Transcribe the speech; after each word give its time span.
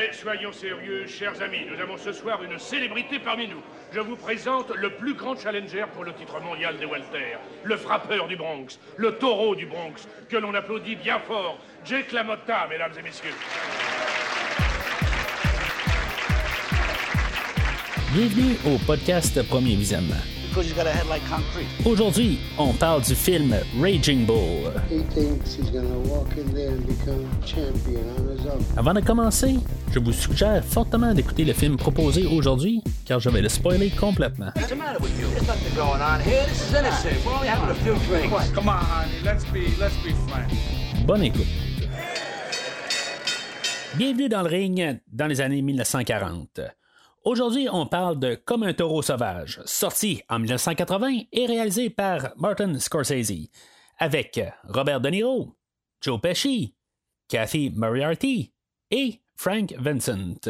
Mais 0.00 0.14
soyons 0.14 0.50
sérieux, 0.50 1.06
chers 1.06 1.42
amis, 1.42 1.66
nous 1.70 1.78
avons 1.78 1.98
ce 1.98 2.10
soir 2.10 2.42
une 2.42 2.58
célébrité 2.58 3.18
parmi 3.18 3.46
nous. 3.46 3.60
Je 3.92 4.00
vous 4.00 4.16
présente 4.16 4.74
le 4.74 4.88
plus 4.88 5.12
grand 5.12 5.38
challenger 5.38 5.84
pour 5.92 6.04
le 6.04 6.14
titre 6.14 6.40
mondial 6.40 6.78
des 6.78 6.86
Walter, 6.86 7.36
le 7.64 7.76
frappeur 7.76 8.26
du 8.26 8.34
Bronx, 8.34 8.78
le 8.96 9.18
taureau 9.18 9.54
du 9.54 9.66
Bronx, 9.66 10.08
que 10.30 10.38
l'on 10.38 10.54
applaudit 10.54 10.96
bien 10.96 11.18
fort, 11.18 11.58
Jake 11.84 12.12
LaMotta, 12.12 12.66
mesdames 12.70 12.92
et 12.98 13.02
messieurs. 13.02 13.34
Bienvenue 18.14 18.56
au 18.64 18.78
podcast 18.86 19.46
Premier. 19.48 19.76
Aujourd'hui, 21.84 22.38
on 22.58 22.72
parle 22.72 23.02
du 23.02 23.14
film 23.14 23.54
Raging 23.80 24.26
Bull. 24.26 24.72
Avant 28.76 28.94
de 28.94 29.00
commencer, 29.00 29.56
je 29.92 29.98
vous 30.00 30.12
suggère 30.12 30.64
fortement 30.64 31.14
d'écouter 31.14 31.44
le 31.44 31.52
film 31.52 31.76
proposé 31.76 32.26
aujourd'hui, 32.26 32.82
car 33.04 33.20
je 33.20 33.30
vais 33.30 33.42
le 33.42 33.48
spoiler 33.48 33.90
complètement. 33.90 34.50
Bonne 41.06 41.22
écoute. 41.22 41.46
Bienvenue 43.96 44.28
dans 44.28 44.42
le 44.42 44.48
ring 44.48 45.00
dans 45.12 45.26
les 45.26 45.40
années 45.40 45.62
1940. 45.62 46.60
Aujourd'hui, 47.22 47.68
on 47.70 47.84
parle 47.84 48.18
de 48.18 48.34
Comme 48.34 48.62
un 48.62 48.72
taureau 48.72 49.02
sauvage, 49.02 49.60
sorti 49.66 50.22
en 50.30 50.38
1980 50.38 51.24
et 51.32 51.44
réalisé 51.44 51.90
par 51.90 52.30
Martin 52.38 52.78
Scorsese, 52.78 53.50
avec 53.98 54.40
Robert 54.64 55.02
De 55.02 55.10
Niro, 55.10 55.54
Joe 56.00 56.18
Pesci, 56.18 56.74
Kathy 57.28 57.72
Moriarty 57.76 58.54
et 58.90 59.20
Frank 59.36 59.74
Vincent. 59.78 60.40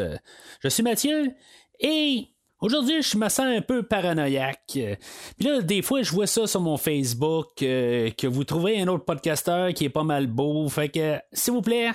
Je 0.61 0.69
suis 0.69 0.83
Mathieu 0.83 1.35
et 1.79 2.27
Aujourd'hui, 2.61 3.01
je 3.01 3.17
me 3.17 3.27
sens 3.27 3.47
un 3.47 3.61
peu 3.61 3.81
paranoïaque. 3.81 4.59
Puis 4.67 5.47
là, 5.47 5.61
des 5.61 5.81
fois, 5.81 6.03
je 6.03 6.11
vois 6.11 6.27
ça 6.27 6.45
sur 6.45 6.61
mon 6.61 6.77
Facebook, 6.77 7.63
euh, 7.63 8.11
que 8.11 8.27
vous 8.27 8.43
trouvez 8.43 8.79
un 8.79 8.87
autre 8.87 9.03
podcasteur 9.03 9.73
qui 9.73 9.85
est 9.85 9.89
pas 9.89 10.03
mal 10.03 10.27
beau. 10.27 10.69
Fait 10.69 10.89
que, 10.89 11.19
s'il 11.33 11.53
vous 11.53 11.63
plaît, 11.63 11.89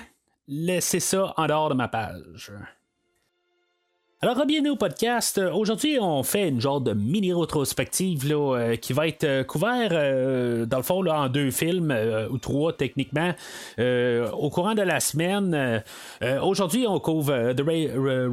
laissez 0.45 0.99
ça 0.99 1.33
en 1.37 1.47
dehors 1.47 1.69
de 1.69 1.73
ma 1.73 1.87
page. 1.87 2.51
Alors, 4.19 4.47
bienvenue 4.47 4.71
au 4.71 4.75
podcast. 4.75 5.39
Aujourd'hui, 5.53 5.99
on 6.01 6.23
fait 6.23 6.49
une 6.49 6.59
genre 6.59 6.81
de 6.81 6.91
mini 6.93 7.31
rétrospective 7.33 8.25
euh, 8.31 8.75
qui 8.75 8.91
va 8.91 9.07
être 9.07 9.23
euh, 9.25 9.43
couvert, 9.43 9.89
euh, 9.91 10.65
dans 10.65 10.77
le 10.77 10.83
fond, 10.83 11.03
là, 11.03 11.21
en 11.21 11.29
deux 11.29 11.51
films, 11.51 11.95
ou 12.31 12.39
trois 12.39 12.73
techniquement, 12.73 13.35
au 13.77 14.49
courant 14.49 14.73
de 14.73 14.81
la 14.81 14.99
semaine. 14.99 15.83
Aujourd'hui, 16.41 16.87
on 16.87 16.99
couvre 16.99 17.53
The 17.53 17.61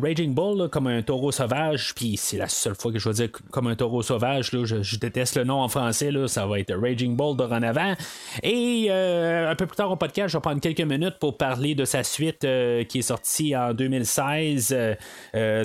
Raging 0.03 0.35
Bull 0.35 0.71
comme 0.71 0.87
un 0.87 1.03
taureau 1.03 1.33
sauvage, 1.33 1.95
puis 1.95 2.17
c'est 2.17 2.39
la 2.39 2.49
seule 2.49 2.75
fois 2.75 2.91
que 2.91 2.99
je 2.99 3.07
vais 3.11 3.15
dire 3.15 3.29
comme 3.51 3.67
un 3.67 3.77
taureau 3.77 4.01
sauvage. 4.01 4.51
Je, 4.53 4.97
déteste 4.97 5.37
le 5.37 5.45
nom 5.45 5.61
en 5.61 5.69
français, 5.69 6.11
ça 6.29 6.47
va 6.47 6.61
être 6.61 6.75
Raging 6.75 7.15
Bull 7.15 7.37
de 7.37 7.43
avant. 7.43 7.95
Et 8.43 8.91
un 8.91 9.55
peu 9.55 9.67
plus 9.67 9.77
tard 9.77 9.91
au 9.91 9.97
podcast, 9.97 10.29
je 10.29 10.39
vais 10.39 10.43
prendre 10.43 10.61
quelques 10.63 10.81
minutes 10.81 11.19
pour 11.21 11.37
parler 11.37 11.75
de 11.75 11.85
sa 11.85 12.03
suite 12.05 12.41
qui 12.41 12.99
est 12.99 13.03
sortie 13.03 13.55
en 13.55 13.75
2016. 13.75 14.75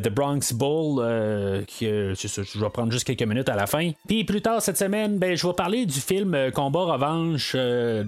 Bronx 0.10 0.54
Bull, 0.54 1.00
euh, 1.02 1.62
euh, 1.82 2.16
je 2.16 2.60
vais 2.60 2.70
prendre 2.70 2.92
juste 2.92 3.06
quelques 3.06 3.28
minutes 3.28 3.50
à 3.50 3.56
la 3.56 3.68
fin. 3.68 3.92
Puis 4.08 4.24
plus 4.24 4.42
tard 4.42 4.62
cette 4.62 4.78
semaine, 4.78 5.18
ben, 5.18 5.36
je 5.36 5.46
vais 5.46 5.54
parler 5.54 5.86
du 5.86 6.00
film 6.00 6.34
euh, 6.34 6.52
Combat 6.52 6.94
Revanche, 6.94 7.56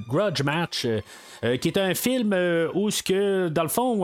Grudge 0.07 0.43
Match. 0.43 0.87
qui 1.59 1.67
est 1.67 1.77
un 1.77 1.95
film 1.95 2.35
où 2.75 2.91
ce 2.91 3.01
que 3.01 3.49
dans 3.49 3.63
le 3.63 3.69
fond 3.69 4.01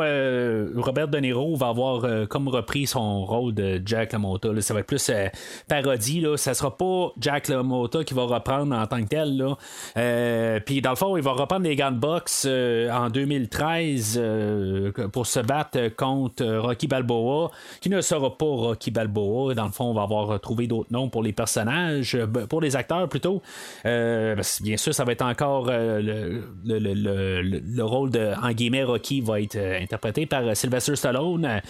Robert 0.75 1.07
De 1.07 1.19
Niro 1.19 1.55
va 1.55 1.67
avoir 1.67 2.27
comme 2.29 2.47
repris 2.47 2.87
son 2.87 3.25
rôle 3.25 3.53
de 3.53 3.79
Jack 3.85 4.13
LaMotta 4.13 4.49
ça 4.61 4.73
va 4.73 4.79
être 4.79 4.87
plus 4.87 5.11
parodie 5.67 6.21
là. 6.21 6.35
ça 6.35 6.55
sera 6.55 6.75
pas 6.75 7.11
Jack 7.19 7.49
LaMotta 7.49 8.03
qui 8.03 8.15
va 8.15 8.23
reprendre 8.23 8.75
en 8.75 8.87
tant 8.87 9.03
que 9.03 9.09
tel 9.09 9.37
là. 9.37 10.59
puis 10.61 10.81
dans 10.81 10.89
le 10.89 10.95
fond 10.95 11.15
il 11.15 11.21
va 11.21 11.33
reprendre 11.33 11.65
les 11.65 11.75
Gun 11.75 11.91
Box 11.91 12.47
en 12.47 13.09
2013 13.11 14.19
pour 15.11 15.27
se 15.27 15.39
battre 15.39 15.95
contre 15.95 16.43
Rocky 16.43 16.87
Balboa 16.87 17.51
qui 17.81 17.86
ne 17.89 18.01
sera 18.01 18.37
pas 18.37 18.45
Rocky 18.45 18.91
Balboa. 18.91 19.53
Dans 19.53 19.65
le 19.65 19.71
fond, 19.71 19.85
on 19.85 19.93
va 19.93 20.03
avoir 20.03 20.39
trouvé 20.39 20.67
d'autres 20.67 20.91
noms 20.91 21.09
pour 21.09 21.23
les 21.23 21.33
personnages, 21.33 22.15
euh, 22.15 22.25
ben, 22.25 22.47
pour 22.47 22.61
les 22.61 22.75
acteurs 22.75 23.07
plutôt. 23.09 23.41
Euh, 23.85 24.35
bien 24.61 24.77
sûr, 24.77 24.93
ça 24.93 25.03
va 25.03 25.11
être 25.11 25.23
encore 25.23 25.67
euh, 25.69 26.41
le, 26.65 27.83
rôle 27.83 28.11
de, 28.11 28.33
en 28.41 28.51
guillemets, 28.51 28.83
Rocky 28.83 29.21
va 29.21 29.41
être 29.41 29.57
interprété 29.57 30.25
par 30.25 30.55
Sylvester 30.55 30.95
Stallone. 30.95 31.61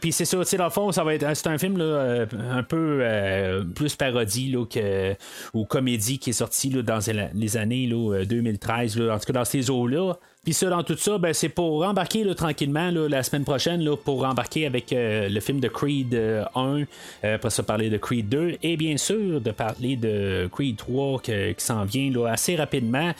Puis 0.00 0.12
c'est 0.12 0.24
ça, 0.24 0.38
dans 0.56 0.64
le 0.64 0.70
fond, 0.70 0.92
ça 0.92 1.04
va 1.04 1.14
être 1.14 1.26
c'est 1.36 1.48
un 1.48 1.58
film 1.58 1.80
un 1.80 2.62
peu 2.62 3.64
plus 3.74 3.94
parodie 3.96 4.54
que, 4.70 5.14
ou 5.52 5.64
comédie 5.64 6.18
qui 6.18 6.30
est 6.30 6.34
sorti 6.34 6.70
dans 6.70 7.00
les 7.34 7.56
années 7.56 7.88
2013, 7.88 9.00
en 9.00 9.18
tout 9.18 9.26
cas 9.26 9.32
dans 9.32 9.44
ces 9.44 9.70
eaux-là. 9.70 10.14
Puis 10.46 10.54
ça, 10.54 10.70
dans 10.70 10.84
tout 10.84 10.96
ça, 10.96 11.18
ben, 11.18 11.34
c'est 11.34 11.48
pour 11.48 11.84
embarquer 11.84 12.24
tranquillement 12.36 12.92
la 12.92 13.24
semaine 13.24 13.42
prochaine, 13.42 13.82
là, 13.82 13.96
pour 13.96 14.24
embarquer 14.24 14.64
avec 14.64 14.92
euh, 14.92 15.28
le 15.28 15.40
film 15.40 15.58
de 15.58 15.66
Creed 15.66 16.14
1, 16.14 16.18
euh, 16.18 16.84
euh, 17.24 17.34
après 17.34 17.50
ça 17.50 17.64
parler 17.64 17.90
de 17.90 17.96
Creed 17.96 18.28
2, 18.28 18.58
et 18.62 18.76
bien 18.76 18.96
sûr 18.96 19.40
de 19.40 19.50
parler 19.50 19.96
de 19.96 20.48
Creed 20.52 20.76
3 20.76 21.20
qui 21.20 21.32
s'en 21.58 21.84
vient 21.84 22.12
assez 22.26 22.54
rapidement. 22.54 23.10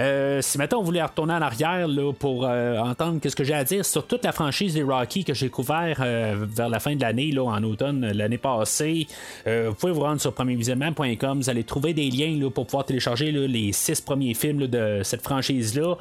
si 0.00 0.58
maintenant 0.58 0.80
on 0.80 0.82
voulait 0.82 1.04
retourner 1.04 1.34
en 1.34 1.42
arrière 1.42 1.86
pour 2.18 2.46
entendre 2.46 3.20
ce 3.24 3.36
que 3.36 3.44
j'ai 3.44 3.54
à 3.54 3.62
dire 3.62 3.84
sur 3.84 4.04
toute 4.08 4.24
la 4.24 4.32
franchise 4.32 4.74
des 4.74 4.82
Rocky 4.82 5.22
que 5.22 5.34
j'ai 5.34 5.50
couvert 5.50 5.98
vers 6.00 6.68
la 6.68 6.80
fin 6.80 6.96
de 6.96 7.00
l'année, 7.00 7.32
en 7.38 7.62
automne 7.62 8.10
l'année 8.10 8.38
passée, 8.38 9.06
vous 9.46 9.74
pouvez 9.74 9.92
vous 9.92 10.00
rendre 10.00 10.20
sur 10.20 10.32
premiervisionnement.com, 10.32 11.38
vous 11.38 11.50
allez 11.50 11.62
trouver 11.62 11.94
des 11.94 12.10
liens 12.10 12.50
pour 12.50 12.66
pouvoir 12.66 12.86
télécharger 12.86 13.30
les 13.30 13.72
six 13.72 14.00
premiers 14.00 14.34
films 14.34 14.66
de 14.66 15.02
cette 15.04 15.22
franchise-là. 15.22 15.96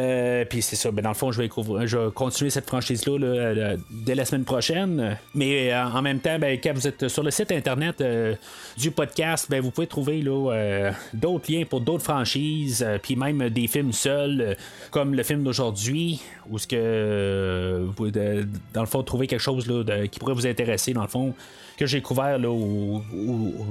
Euh, 0.00 0.44
puis 0.48 0.62
c'est 0.62 0.76
ça, 0.76 0.90
ben, 0.90 1.02
dans 1.02 1.10
le 1.10 1.14
fond, 1.14 1.30
je 1.30 1.42
vais, 1.42 1.50
je 1.86 1.96
vais 1.96 2.10
continuer 2.12 2.50
cette 2.50 2.66
franchise-là 2.66 3.18
euh, 3.22 3.76
dès 3.90 4.14
la 4.14 4.24
semaine 4.24 4.44
prochaine. 4.44 5.18
Mais 5.34 5.72
euh, 5.72 5.84
en 5.84 6.02
même 6.02 6.20
temps, 6.20 6.38
ben, 6.38 6.58
quand 6.62 6.72
vous 6.74 6.86
êtes 6.86 7.08
sur 7.08 7.22
le 7.22 7.30
site 7.30 7.52
internet 7.52 8.02
du 8.76 8.90
podcast, 8.90 9.46
ben, 9.50 9.60
vous 9.60 9.70
pouvez 9.70 9.86
trouver 9.86 10.22
d'autres 10.22 11.52
liens 11.52 11.64
pour 11.68 11.80
d'autres 11.80 12.04
franchises, 12.04 12.86
puis 13.02 13.16
même 13.16 13.50
des 13.50 13.66
films 13.66 13.92
seuls, 13.92 14.56
comme 14.90 15.14
le 15.14 15.22
film 15.22 15.44
d'aujourd'hui, 15.44 16.20
où 16.48 16.58
ce 16.58 16.66
que 16.66 17.84
vous 17.86 17.92
pouvez, 17.92 18.12
dans 18.72 18.80
le 18.80 18.86
fond, 18.86 19.02
trouver 19.02 19.26
quelque 19.26 19.40
chose 19.40 19.70
qui 20.10 20.18
pourrait 20.18 20.34
vous 20.34 20.46
intéresser, 20.46 20.92
dans 20.92 21.02
le 21.02 21.08
fond 21.08 21.34
que 21.80 21.86
j'ai 21.86 22.02
couvert 22.02 22.38
là, 22.38 22.54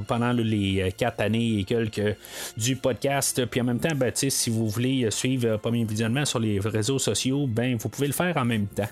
pendant 0.08 0.32
les 0.32 0.82
euh, 0.82 0.90
quatre 0.98 1.22
années 1.22 1.60
et 1.60 1.64
quelques 1.64 2.18
du 2.58 2.76
podcast. 2.76 3.46
Puis 3.46 3.62
en 3.62 3.66
même 3.66 3.80
temps, 3.80 3.96
ben, 3.96 4.12
si 4.16 4.50
vous 4.50 4.68
voulez 4.68 5.12
suivre 5.12 5.48
euh, 5.48 5.58
Premier 5.60 5.86
Visionnement 5.86 6.26
sur 6.26 6.40
les 6.40 6.60
réseaux 6.60 6.98
sociaux, 6.98 7.46
ben, 7.46 7.78
vous 7.78 7.88
pouvez 7.88 8.08
le 8.08 8.14
faire 8.14 8.36
en 8.38 8.46
même 8.46 8.66
temps. 8.66 8.90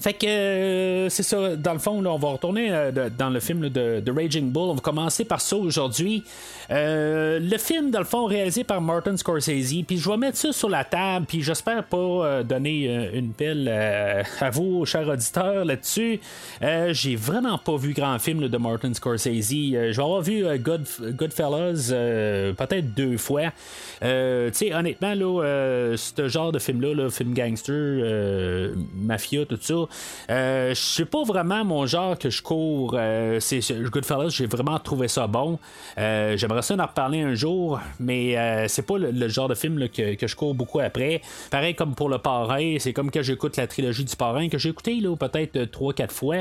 Fait 0.00 0.14
que 0.14 0.26
euh, 0.26 1.08
c'est 1.10 1.22
ça, 1.22 1.56
dans 1.56 1.74
le 1.74 1.78
fond, 1.78 2.04
on 2.04 2.18
va 2.18 2.28
retourner 2.28 2.72
euh, 2.72 3.10
dans 3.10 3.28
le 3.28 3.38
film 3.38 3.68
de, 3.68 4.10
Raging 4.10 4.50
Bull. 4.50 4.70
On 4.70 4.74
va 4.74 4.80
commencer 4.80 5.26
par 5.26 5.42
ça 5.42 5.56
aujourd'hui. 5.56 6.24
Euh, 6.70 7.38
le 7.38 7.58
film, 7.58 7.90
dans 7.90 7.98
le 7.98 8.06
fond, 8.06 8.24
réalisé 8.24 8.64
par 8.64 8.80
Martin 8.80 9.14
Scorsese. 9.18 9.84
Puis 9.86 9.98
je 9.98 10.08
vais 10.08 10.16
mettre 10.16 10.38
ça 10.38 10.52
sur 10.54 10.70
la 10.70 10.84
table. 10.84 11.26
Puis 11.26 11.42
j'espère 11.42 11.84
pas 11.84 12.42
donner 12.44 13.10
une 13.12 13.32
pelle 13.32 13.68
à 13.68 14.50
vous, 14.50 14.86
chers 14.86 15.06
auditeurs, 15.06 15.66
là-dessus. 15.66 16.20
J'ai 16.62 17.16
vraiment 17.16 17.58
pas 17.58 17.76
vu 17.76 17.92
grand 17.92 18.18
film 18.18 18.48
de 18.48 18.56
Martin 18.56 18.94
Scorsese. 18.94 19.50
je 19.50 19.96
vais 19.96 20.02
avoir 20.02 20.22
vu 20.22 20.44
Good, 20.58 20.86
Goodfellas 21.12 21.90
peut-être 22.56 22.94
deux 22.94 23.18
fois. 23.18 23.52
tu 24.00 24.06
sais, 24.52 24.72
honnêtement, 24.72 25.14
là, 25.14 25.94
ce 25.96 26.28
genre 26.28 26.52
de 26.52 26.58
film-là, 26.58 27.10
film 27.10 27.34
gangster, 27.34 28.72
mafia, 28.94 29.44
tout 29.44 29.58
ça. 29.60 29.89
Euh, 30.30 30.74
sais 30.74 31.04
pas 31.04 31.22
vraiment 31.22 31.64
mon 31.64 31.86
genre 31.86 32.18
que 32.18 32.30
je 32.30 32.42
cours. 32.42 32.94
Euh, 32.96 33.40
c'est 33.40 33.60
Goodfellas, 33.90 34.30
j'ai 34.30 34.46
vraiment 34.46 34.78
trouvé 34.78 35.08
ça 35.08 35.26
bon. 35.26 35.58
Euh, 35.98 36.36
j'aimerais 36.36 36.62
ça 36.62 36.74
en 36.74 36.86
reparler 36.86 37.22
un 37.22 37.34
jour, 37.34 37.80
mais 37.98 38.36
c'est 38.68 38.86
pas 38.86 38.98
le, 38.98 39.28
genre 39.28 39.48
de 39.48 39.54
film 39.54 39.88
que, 39.88 40.26
je 40.26 40.36
cours 40.36 40.54
beaucoup 40.54 40.80
après. 40.80 41.22
Pareil 41.50 41.74
comme 41.74 41.94
pour 41.94 42.08
le 42.08 42.18
parrain, 42.18 42.76
c'est 42.78 42.92
comme 42.92 43.10
que 43.10 43.22
j'écoute 43.22 43.56
la 43.56 43.66
trilogie 43.66 44.04
du 44.04 44.16
parrain 44.16 44.48
que 44.48 44.58
j'ai 44.58 44.68
écouté 44.68 45.00
peut-être 45.18 45.58
3-4 45.58 46.10
fois. 46.10 46.36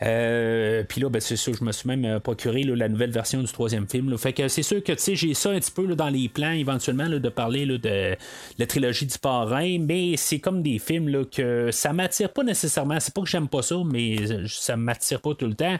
Puis 0.00 1.00
là, 1.00 1.08
ben, 1.08 1.20
c'est 1.20 1.36
sûr, 1.36 1.54
je 1.54 1.64
me 1.64 1.72
suis 1.72 1.88
même 1.88 2.20
procuré 2.20 2.62
la 2.62 2.88
nouvelle 2.88 3.10
version 3.10 3.40
du 3.40 3.52
troisième 3.52 3.88
film. 3.88 4.16
Fait 4.18 4.32
que 4.32 4.48
c'est 4.48 4.62
sûr 4.62 4.82
que 4.82 4.92
j'ai 4.96 5.34
ça 5.34 5.50
un 5.50 5.58
petit 5.58 5.70
peu 5.70 5.86
dans 5.94 6.08
les 6.08 6.28
plans 6.28 6.52
éventuellement 6.52 7.08
de 7.08 7.28
parler 7.28 7.66
de 7.66 8.16
la 8.58 8.66
trilogie 8.66 9.06
du 9.06 9.18
parrain, 9.18 9.78
mais 9.80 10.16
c'est 10.16 10.38
comme 10.38 10.62
des 10.62 10.78
films 10.78 11.26
que 11.26 11.70
ça 11.70 11.92
m'attire 11.92 12.32
pas 12.32 12.42
nécessairement 12.42 12.87
c'est 12.98 13.14
pas 13.14 13.22
que 13.22 13.28
j'aime 13.28 13.48
pas 13.48 13.62
ça, 13.62 13.76
mais 13.84 14.16
ça 14.46 14.76
m'attire 14.76 15.20
pas 15.20 15.34
tout 15.34 15.46
le 15.46 15.54
temps. 15.54 15.76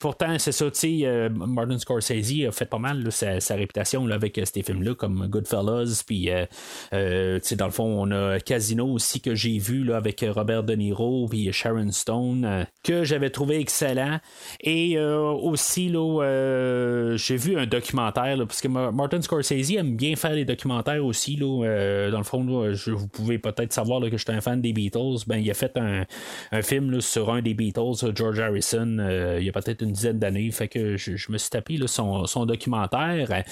pourtant, 0.00 0.38
c'est 0.38 0.52
ça, 0.52 0.70
tu 0.70 0.78
sais, 0.78 1.28
Martin 1.30 1.78
Scorsese 1.78 2.46
a 2.46 2.52
fait 2.52 2.66
pas 2.66 2.78
mal 2.78 3.10
sa, 3.10 3.54
réputation 3.54 4.08
avec 4.08 4.40
ces 4.44 4.62
films-là, 4.62 4.94
comme 4.94 5.26
Goodfellas, 5.28 6.02
puis, 6.06 6.28
dans 6.92 7.66
le 7.66 7.72
fond, 7.72 7.84
on 7.84 8.10
a 8.10 8.40
Casino 8.40 8.86
aussi 8.86 9.20
que 9.20 9.34
j'ai 9.34 9.58
vu 9.58 9.84
là, 9.84 9.96
avec 9.96 10.24
Robert 10.26 10.64
De 10.64 10.74
Niro, 10.74 11.26
puis 11.28 11.52
Sharon 11.52 11.90
Stone, 11.92 12.66
que 12.82 13.04
j'avais 13.04 13.30
trouvé 13.30 13.58
excellent. 13.58 14.18
Et 14.60 14.98
aussi, 14.98 15.88
là, 15.88 17.16
j'ai 17.16 17.36
vu 17.36 17.58
un 17.58 17.66
documentaire, 17.66 18.36
parce 18.46 18.60
que 18.60 18.68
Martin 18.68 19.20
Scorsese 19.20 19.72
aime 19.76 19.96
bien 19.96 20.16
faire 20.16 20.34
des 20.34 20.44
documentaires 20.44 21.04
aussi. 21.04 21.36
Là, 21.36 21.64
euh, 21.64 22.10
dans 22.10 22.18
le 22.18 22.24
fond, 22.24 22.44
vous 22.44 23.08
pouvez 23.08 23.38
peut-être 23.38 23.72
savoir 23.72 24.00
que 24.00 24.16
je 24.16 24.22
suis 24.22 24.32
un 24.32 24.40
fan 24.40 24.60
des 24.60 24.72
Beatles. 24.72 25.11
Ben, 25.26 25.36
il 25.36 25.50
a 25.50 25.54
fait 25.54 25.76
un, 25.76 26.04
film 26.62 27.00
sur 27.00 27.30
un 27.30 27.42
des 27.42 27.54
Beatles, 27.54 28.14
George 28.14 28.40
Harrison, 28.40 28.96
euh, 28.98 29.38
il 29.40 29.46
y 29.46 29.48
a 29.48 29.52
peut-être 29.52 29.82
une 29.82 29.92
dizaine 29.92 30.18
d'années. 30.18 30.50
Fait 30.50 30.68
que 30.68 30.96
je, 30.96 31.30
me 31.30 31.38
suis 31.38 31.50
tapé 31.50 31.78
son, 31.86 32.46
documentaire. 32.46 33.42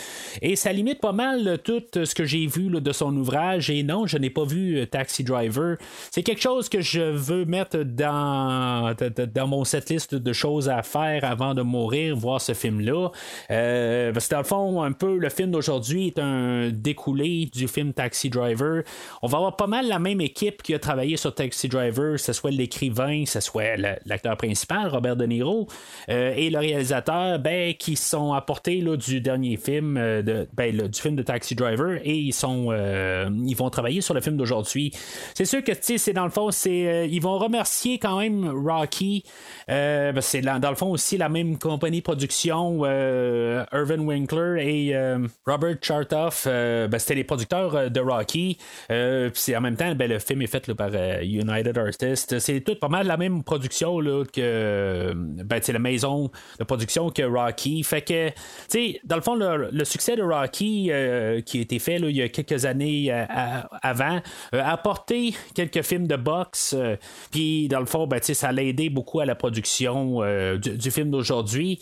Et 0.42 0.56
ça 0.56 0.72
limite 0.72 1.00
pas 1.00 1.12
mal 1.12 1.58
tout 1.64 1.82
ce 1.92 2.14
que 2.14 2.24
j'ai 2.24 2.46
vu 2.46 2.68
de 2.70 2.92
son 2.92 3.16
ouvrage. 3.16 3.70
Et 3.70 3.82
non, 3.82 4.06
je 4.06 4.18
n'ai 4.18 4.30
pas 4.30 4.44
vu 4.44 4.78
euh, 4.78 4.86
Taxi 4.86 5.24
Driver. 5.24 5.76
C'est 6.10 6.22
quelque 6.22 6.42
chose 6.42 6.68
que 6.68 6.80
je 6.80 7.00
veux 7.00 7.44
mettre 7.44 7.78
dans, 7.78 8.94
dans 9.34 9.46
mon 9.46 9.64
setlist 9.64 10.14
de 10.14 10.32
choses 10.32 10.68
à 10.68 10.82
faire 10.82 11.24
avant 11.24 11.54
de 11.54 11.62
mourir, 11.62 12.16
voir 12.16 12.40
ce 12.40 12.54
film-là. 12.54 13.10
parce 13.48 14.28
que 14.28 14.34
dans 14.34 14.38
le 14.38 14.44
fond, 14.44 14.82
un 14.82 14.92
peu, 14.92 15.16
le 15.16 15.28
film 15.28 15.50
d'aujourd'hui 15.50 16.08
est 16.08 16.18
un 16.18 16.70
découlé 16.70 17.48
du 17.52 17.68
film 17.68 17.92
Taxi 17.92 18.30
Driver. 18.30 18.82
On 19.22 19.26
va 19.26 19.38
avoir 19.38 19.56
pas 19.56 19.66
mal 19.66 19.88
la 19.88 19.98
même 19.98 20.20
équipe 20.20 20.62
qui 20.62 20.74
a 20.74 20.78
travaillé 20.78 21.16
sur 21.16 21.34
Taxi 21.50 21.66
Driver, 21.66 22.16
ce 22.16 22.32
soit 22.32 22.52
l'écrivain, 22.52 23.24
ce 23.26 23.40
soit 23.40 23.76
l'acteur 24.06 24.36
principal, 24.36 24.86
Robert 24.86 25.16
De 25.16 25.26
Niro, 25.26 25.66
euh, 26.08 26.32
et 26.36 26.48
le 26.48 26.60
réalisateur, 26.60 27.40
ben, 27.40 27.74
qui 27.74 27.96
sont 27.96 28.34
apportés 28.34 28.80
là, 28.80 28.96
du 28.96 29.20
dernier 29.20 29.56
film, 29.56 29.96
euh, 29.96 30.22
de, 30.22 30.46
ben, 30.52 30.86
du 30.86 31.00
film 31.00 31.16
de 31.16 31.24
Taxi 31.24 31.56
Driver, 31.56 31.98
et 32.04 32.14
ils 32.14 32.32
sont 32.32 32.68
euh, 32.70 33.28
ils 33.48 33.56
vont 33.56 33.68
travailler 33.68 34.00
sur 34.00 34.14
le 34.14 34.20
film 34.20 34.36
d'aujourd'hui. 34.36 34.92
C'est 35.34 35.44
sûr 35.44 35.64
que 35.64 35.72
c'est 35.80 36.12
dans 36.12 36.22
le 36.24 36.30
fond, 36.30 36.52
c'est 36.52 37.08
ils 37.10 37.20
vont 37.20 37.36
remercier 37.36 37.98
quand 37.98 38.20
même 38.20 38.48
Rocky. 38.48 39.24
c'est 39.66 40.42
dans 40.42 40.70
le 40.70 40.76
fond 40.76 40.92
aussi 40.92 41.16
la 41.16 41.28
même 41.28 41.58
compagnie 41.58 42.00
production, 42.00 42.84
Irvin 42.84 43.98
Winkler 43.98 44.62
et 44.64 45.14
Robert 45.44 45.78
Chartoff. 45.82 46.44
Ben, 46.46 46.98
c'était 46.98 47.16
les 47.16 47.24
producteurs 47.24 47.90
de 47.90 48.00
Rocky. 48.00 48.56
en 48.88 49.60
même 49.60 49.76
temps, 49.76 49.92
ben, 49.96 50.08
le 50.08 50.20
film 50.20 50.42
est 50.42 50.46
fait 50.46 50.72
par 50.74 50.90
United 51.40 51.76
Artists. 51.78 52.38
C'est 52.38 52.60
tout 52.60 52.74
pas 52.76 52.88
mal 52.88 53.06
la 53.06 53.16
même 53.16 53.42
production 53.42 54.00
là, 54.00 54.24
que 54.24 55.12
ben, 55.14 55.60
la 55.68 55.78
maison 55.78 56.30
de 56.58 56.64
production 56.64 57.10
que 57.10 57.22
Rocky. 57.22 57.82
Fait 57.82 58.02
que, 58.02 58.30
dans 59.04 59.16
le 59.16 59.22
fond, 59.22 59.34
le, 59.34 59.84
succès 59.84 60.16
de 60.16 60.22
Rocky 60.22 60.90
qui 61.44 61.58
a 61.58 61.60
été 61.60 61.78
fait 61.78 61.96
il 61.96 62.16
y 62.16 62.22
a 62.22 62.28
quelques 62.28 62.64
années 62.64 63.10
avant 63.82 64.20
a 64.52 64.72
apporté 64.72 65.34
quelques 65.54 65.82
films 65.82 66.06
de 66.06 66.16
boxe. 66.16 66.76
Puis 67.30 67.68
dans 67.68 67.80
le 67.80 67.86
fond, 67.86 68.06
ben, 68.06 68.20
ça 68.22 68.52
l'a 68.52 68.62
aidé 68.62 68.90
beaucoup 68.90 69.20
à 69.20 69.26
la 69.26 69.34
production 69.34 70.20
du, 70.56 70.90
film 70.90 71.10
d'aujourd'hui. 71.10 71.80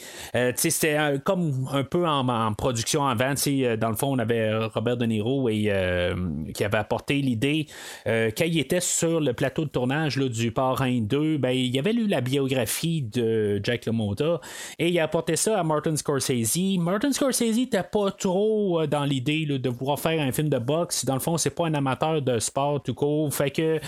C'était 0.56 0.98
comme 1.24 1.68
un 1.72 1.84
peu 1.84 2.06
en, 2.06 2.52
production 2.54 3.06
avant. 3.06 3.34
Dans 3.78 3.90
le 3.90 3.96
fond, 3.96 4.14
on 4.14 4.18
avait 4.18 4.54
Robert 4.54 4.96
De 4.96 5.06
Niro 5.06 5.48
et, 5.48 5.66
euh, 5.68 6.14
qui 6.54 6.64
avait 6.64 6.78
apporté 6.78 7.20
l'idée 7.20 7.66
euh, 8.06 8.30
quand 8.36 8.44
il 8.44 8.58
était 8.58 8.80
sur 8.80 9.20
le 9.20 9.32
plateau 9.38 9.64
de 9.64 9.70
tournage 9.70 10.16
là, 10.16 10.28
du 10.28 10.50
Parrain 10.50 11.00
2, 11.00 11.38
ben, 11.38 11.50
il 11.50 11.78
avait 11.78 11.92
lu 11.92 12.08
la 12.08 12.20
biographie 12.20 13.02
de 13.02 13.60
Jack 13.62 13.86
LaMotta 13.86 14.40
et 14.80 14.88
il 14.88 14.98
a 14.98 15.04
apporté 15.04 15.36
ça 15.36 15.60
à 15.60 15.62
Martin 15.62 15.94
Scorsese. 15.96 16.76
Martin 16.80 17.12
Scorsese 17.12 17.54
n'était 17.54 17.84
pas 17.84 18.10
trop 18.10 18.80
euh, 18.80 18.88
dans 18.88 19.04
l'idée 19.04 19.46
de 19.46 19.68
vouloir 19.68 20.00
faire 20.00 20.20
un 20.20 20.32
film 20.32 20.48
de 20.48 20.58
boxe. 20.58 21.04
Dans 21.04 21.14
le 21.14 21.20
fond, 21.20 21.36
c'est 21.36 21.54
pas 21.54 21.68
un 21.68 21.74
amateur 21.74 22.20
de 22.20 22.40
sport 22.40 22.82
tout 22.82 22.94
court. 22.94 23.32
Fait 23.32 23.52
que, 23.52 23.78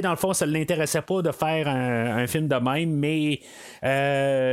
dans 0.00 0.10
le 0.10 0.16
fond, 0.16 0.32
ça 0.32 0.46
ne 0.46 0.52
l'intéressait 0.52 1.02
pas 1.02 1.22
de 1.22 1.32
faire 1.32 1.66
un, 1.66 2.26
film 2.28 2.46
de 2.46 2.54
même, 2.54 2.92
mais 2.92 3.40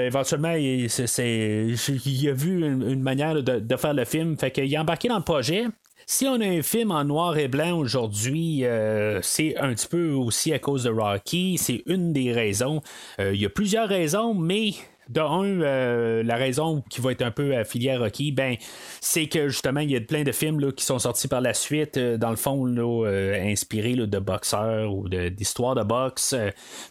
éventuellement, 0.08 0.54
il, 0.54 0.88
a 0.88 2.34
vu 2.34 2.66
une, 2.66 3.02
manière 3.02 3.36
de, 3.36 3.60
de, 3.60 3.76
faire 3.78 3.94
le 3.94 4.06
film. 4.06 4.38
Fait 4.38 4.50
qu'il 4.50 4.76
a 4.76 4.82
embarqué 4.82 5.08
dans 5.08 5.18
le 5.18 5.24
projet. 5.24 5.66
Si 6.14 6.28
on 6.28 6.42
a 6.42 6.46
un 6.46 6.62
film 6.62 6.92
en 6.92 7.06
noir 7.06 7.38
et 7.38 7.48
blanc 7.48 7.78
aujourd'hui, 7.78 8.66
euh, 8.66 9.22
c'est 9.22 9.56
un 9.58 9.74
petit 9.74 9.88
peu 9.88 10.12
aussi 10.12 10.52
à 10.52 10.60
cause 10.60 10.84
de 10.84 10.90
Rocky. 10.90 11.58
C'est 11.58 11.84
une 11.86 12.12
des 12.12 12.34
raisons. 12.34 12.82
Euh, 13.22 13.34
il 13.34 13.40
y 13.40 13.46
a 13.46 13.50
plusieurs 13.50 13.88
raisons, 13.88 14.34
mais 14.34 14.72
de 15.08 15.22
un, 15.22 15.62
euh, 15.62 16.22
la 16.22 16.36
raison 16.36 16.84
qui 16.90 17.00
va 17.00 17.14
être 17.14 17.22
un 17.22 17.32
peu 17.32 17.56
affiliée 17.56 17.92
à 17.92 18.00
Rocky, 18.00 18.34
ben, 18.34 18.58
c'est 19.00 19.28
que 19.28 19.48
justement, 19.48 19.80
il 19.80 19.90
y 19.90 19.96
a 19.96 20.02
plein 20.02 20.24
de 20.24 20.34
films 20.34 20.74
qui 20.74 20.84
sont 20.84 21.00
sortis 21.00 21.30
par 21.30 21.40
la 21.40 21.54
suite, 21.54 21.98
dans 21.98 22.30
le 22.30 22.36
fond, 22.36 22.68
inspirés 23.08 23.96
de 23.96 24.20
boxeurs 24.20 24.94
ou 24.94 25.08
d'histoires 25.08 25.76
de, 25.76 25.84
boxe. 25.84 26.36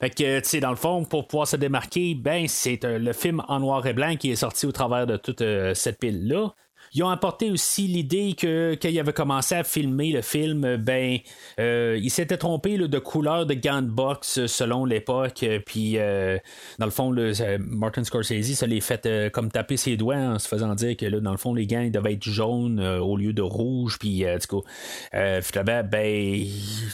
fait 0.01 0.11
que, 0.11 0.41
tu 0.41 0.49
sais, 0.49 0.61
dans 0.61 0.71
le 0.71 0.77
fond, 0.77 1.05
pour 1.05 1.29
pouvoir 1.29 1.47
se 1.47 1.57
démarquer, 1.57 2.15
ben, 2.15 2.49
c'est 2.49 2.83
le 2.83 3.13
film 3.13 3.43
en 3.49 3.61
noir 3.61 3.87
et 3.87 3.93
blanc 3.93 4.17
qui 4.17 4.31
est 4.31 4.37
sorti 4.37 4.65
au 4.65 4.73
travers 4.73 5.07
de 5.07 5.19
toute 5.19 5.45
cette 5.75 5.99
pile-là. 5.99 6.55
Ils 6.93 7.05
ont 7.05 7.09
apporté 7.09 7.53
aussi 7.53 7.87
l'idée 7.87 8.35
que 8.37 8.77
quand 8.81 8.89
ils 8.89 8.99
avaient 8.99 9.13
commencé 9.13 9.55
à 9.55 9.63
filmer 9.63 10.11
le 10.11 10.23
film, 10.23 10.77
ben 10.77 11.19
euh, 11.61 11.97
ils 12.03 12.11
s'étaient 12.11 12.37
trompés 12.37 12.79
de 12.79 12.99
couleur 12.99 13.47
de 13.47 13.55
gants 13.55 13.83
de 13.83 13.89
boxe 13.89 14.47
selon 14.47 14.85
l'époque. 14.85 15.45
Puis 15.67 15.99
euh, 15.99 16.39
dans 16.81 16.87
le 16.87 16.91
fond, 16.91 17.15
Martin 17.61 18.03
Scorsese, 18.03 18.55
ça 18.55 18.67
les 18.67 18.81
fait 18.81 19.07
euh, 19.07 19.31
comme 19.31 19.53
taper 19.53 19.77
ses 19.77 19.97
doigts 19.97 20.17
en 20.17 20.39
se 20.41 20.49
faisant 20.49 20.75
dire 20.75 20.97
que 20.97 21.07
là, 21.07 21.21
dans 21.21 21.31
le 21.31 21.37
fond, 21.37 21.55
les 21.55 21.67
gants 21.69 21.89
devaient 21.89 22.15
être 22.15 22.25
jaunes 22.25 22.81
au 22.81 23.17
lieu 23.17 23.33
de 23.33 23.43
rouge. 23.43 23.97
Puis 24.01 24.25
du 24.25 24.47
coup, 24.49 24.65
finalement, 25.13 25.83
ben 25.89 26.45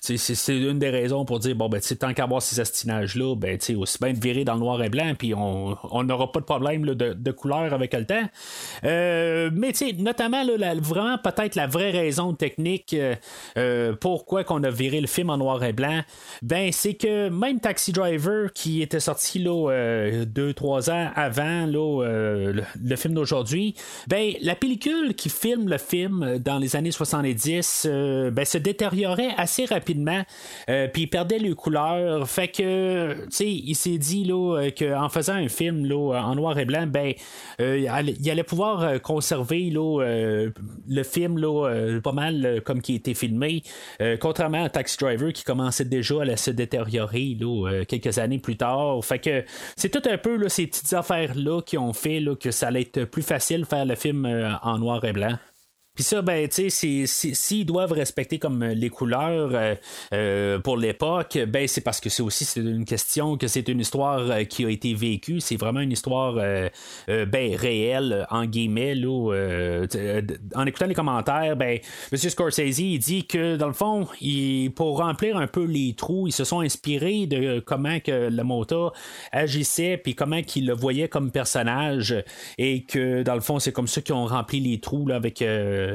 c'est 0.03 0.57
une 0.57 0.79
des 0.79 0.91
raisons 0.91 1.25
pour 1.25 1.39
dire 1.39 1.57
bon 1.57 1.71
ben 1.71 1.81
tant 1.81 2.13
qu'à 2.13 2.25
avoir 2.25 2.43
ces 2.43 2.61
astinages-là, 2.61 3.35
ben 3.35 3.59
aussi 3.77 3.99
bien 3.99 4.13
de 4.13 4.21
virer 4.21 4.45
dans 4.45 4.55
le 4.55 4.61
noir 4.61 4.83
et 4.83 4.91
blanc, 4.91 5.15
puis 5.19 5.33
on 5.33 6.05
n'aura 6.05 6.33
pas 6.33 6.41
de 6.41 6.45
problème 6.45 6.85
de, 6.85 7.15
de, 7.15 7.31
couleur 7.31 7.73
avec 7.73 7.95
le 7.95 8.05
temps. 8.05 8.29
mais 8.83 9.73
tu 9.73 9.86
notamment, 9.93 10.45
vraiment 10.81 11.19
peut-être 11.19 11.55
la 11.55 11.67
vraie 11.67 11.91
raison 11.91 12.35
technique 12.35 12.95
euh, 12.95 13.15
euh, 13.57 13.95
pourquoi 13.99 14.45
qu'on 14.45 14.63
a 14.65 14.71
viré 14.71 15.01
le 15.01 15.07
film 15.07 15.31
en 15.31 15.37
noir 15.37 15.63
et 15.65 15.73
blanc, 15.73 16.03
ben 16.43 16.71
c'est 16.73 16.95
que 16.95 17.29
même 17.29 17.61
Taxi 17.61 17.93
Driver, 17.93 18.53
qui 18.53 18.83
était 18.83 19.01
sorti 19.01 19.39
là, 19.39 19.71
euh, 19.71 20.25
deux, 20.25 20.53
trois 20.53 20.91
ans 20.91 21.11
avant 21.15 21.67
le, 21.67 22.63
film 22.97 23.15
d'aujourd'hui, 23.15 23.75
ben 24.09 24.33
la 24.41 24.55
pellicule 24.55 25.15
qui 25.15 25.29
filme 25.29 25.69
le 25.69 25.79
film 25.79 26.39
dans 26.39 26.59
les 26.59 26.77
années 26.77 26.91
70 26.91 27.89
ben, 28.33 28.45
se 28.45 28.59
détériorait 28.59 29.31
assez 29.37 29.65
rapidement, 29.65 30.23
puis 30.93 31.07
perdait 31.07 31.39
les 31.39 31.55
couleurs. 31.55 32.29
Fait 32.29 32.49
que, 32.49 33.15
tu 33.25 33.27
sais, 33.31 33.51
il 33.51 33.75
s'est 33.75 33.99
dit 33.99 34.25
là, 34.25 34.69
qu'en 34.77 35.09
faisant 35.09 35.35
un 35.35 35.49
film 35.49 35.87
là, 35.87 36.23
en 36.23 36.35
noir 36.35 36.59
et 36.59 36.65
blanc, 36.65 36.87
ben, 36.87 37.13
il 37.59 37.89
allait 38.31 38.43
pouvoir 38.43 39.01
conserver 39.03 39.71
euh, 39.81 40.51
le 40.89 41.03
film, 41.03 41.39
là, 41.39 41.69
euh, 41.69 42.01
pas 42.01 42.13
mal 42.13 42.45
euh, 42.45 42.61
comme 42.61 42.81
qui 42.81 42.93
a 42.93 42.97
été 42.97 43.15
filmé, 43.15 43.63
contrairement 44.21 44.65
à 44.65 44.69
Taxi 44.69 44.97
Driver 44.99 45.33
qui 45.33 45.45
commençait 45.45 45.85
déjà 45.85 46.23
à 46.23 46.37
se 46.37 46.51
détériorer 46.51 47.37
quelques 47.89 48.19
années 48.19 48.39
plus 48.39 48.57
tard. 48.57 49.05
Fait 49.05 49.19
que 49.19 49.45
c'est 49.77 49.89
tout 49.89 50.09
un 50.09 50.19
peu 50.19 50.49
ces 50.49 50.67
petites 50.67 50.93
affaires-là 50.93 51.63
qui 51.63 51.79
ont 51.79 51.93
fait 51.93 52.25
que 52.41 52.51
ça 52.51 52.69
allait 52.69 52.83
être 52.83 53.05
plus 53.05 53.23
facile 53.23 53.61
de 53.61 53.67
faire 53.67 53.85
le 53.85 53.95
film 53.95 54.27
en 54.63 54.79
noir 54.79 55.05
et 55.05 55.13
blanc. 55.13 55.37
Puis 55.97 56.05
ça, 56.05 56.21
ben, 56.21 56.47
tu 56.47 56.69
sais, 56.69 57.07
s'ils 57.07 57.65
doivent 57.65 57.93
respecter 57.93 58.39
comme 58.39 58.63
euh, 58.63 58.75
les 58.75 58.91
couleurs 58.91 59.51
euh, 59.55 59.75
euh, 60.13 60.59
pour 60.59 60.77
l'époque, 60.77 61.39
ben, 61.49 61.67
c'est 61.67 61.81
parce 61.81 62.01
que 62.01 62.11
c'est 62.11 62.23
aussi 62.23 62.45
c'est 62.45 62.61
une 62.61 62.85
question 62.85 63.39
que 63.39 63.49
c'est 63.49 63.67
une 63.69 63.81
histoire 63.81 64.47
qui 64.47 64.67
a 64.67 64.69
été 64.69 64.93
vécue. 64.93 65.41
C'est 65.41 65.57
vraiment 65.57 65.81
une 65.81 65.93
histoire 65.93 66.35
ben, 66.35 67.57
réelle, 67.57 68.27
en 68.31 68.45
guillemets. 68.45 68.95
Là, 68.95 69.87
en 70.55 70.67
écoutant 70.67 70.87
les 70.87 70.95
commentaires, 70.95 71.57
ben, 71.57 71.79
M. 72.13 72.19
Scorsese, 72.19 72.79
il 72.79 72.99
dit 72.99 73.27
que, 73.27 73.57
dans 73.57 73.69
le 73.69 73.73
fond, 73.73 74.07
il, 74.21 74.71
pour 74.71 74.99
remplir 74.99 75.39
un 75.39 75.47
peu 75.47 75.65
les 75.65 75.95
trous, 75.95 76.27
ils 76.27 76.33
se 76.33 76.45
sont 76.45 76.61
inspirés 76.61 77.27
de 77.27 77.61
comment 77.61 78.01
que 78.01 78.29
le 78.29 78.43
Mota 78.43 78.93
agissait, 79.33 79.97
puis 79.97 80.15
comment 80.15 80.43
qu'il 80.43 80.67
le 80.67 80.75
voyait 80.75 81.09
comme 81.09 81.31
personnage, 81.31 82.15
et 82.59 82.83
que, 82.83 83.23
dans 83.23 83.35
le 83.35 83.41
fond, 83.41 83.59
c'est 83.59 83.73
comme 83.73 83.89
ça 83.89 84.03
qu'ils 84.03 84.15
ont 84.15 84.27
rempli 84.27 84.61
les 84.61 84.79
trous 84.79 85.07
là, 85.07 85.17
avec 85.17 85.43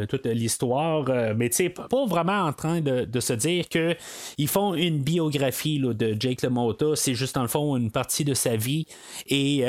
toute 0.09 0.25
l'histoire, 0.25 1.05
mais 1.35 1.49
tu 1.49 1.69
pas 1.69 2.05
vraiment 2.05 2.43
en 2.43 2.53
train 2.53 2.81
de, 2.81 3.19
se 3.19 3.33
dire 3.33 3.69
que 3.69 3.95
ils 4.37 4.47
font 4.47 4.73
une 4.73 4.99
biographie 4.99 5.79
de 5.79 6.15
Jake 6.19 6.41
LaMotta, 6.41 6.95
c'est 6.95 7.13
juste 7.13 7.35
dans 7.35 7.43
le 7.43 7.47
fond 7.47 7.75
une 7.77 7.91
partie 7.91 8.25
de 8.25 8.33
sa 8.33 8.55
vie 8.55 8.87
et 9.27 9.59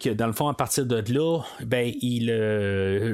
que 0.00 0.10
dans 0.10 0.26
le 0.26 0.32
fond, 0.32 0.48
à 0.48 0.54
partir 0.54 0.86
de 0.86 1.02
là, 1.12 1.40
ben, 1.64 1.92
il, 2.00 2.30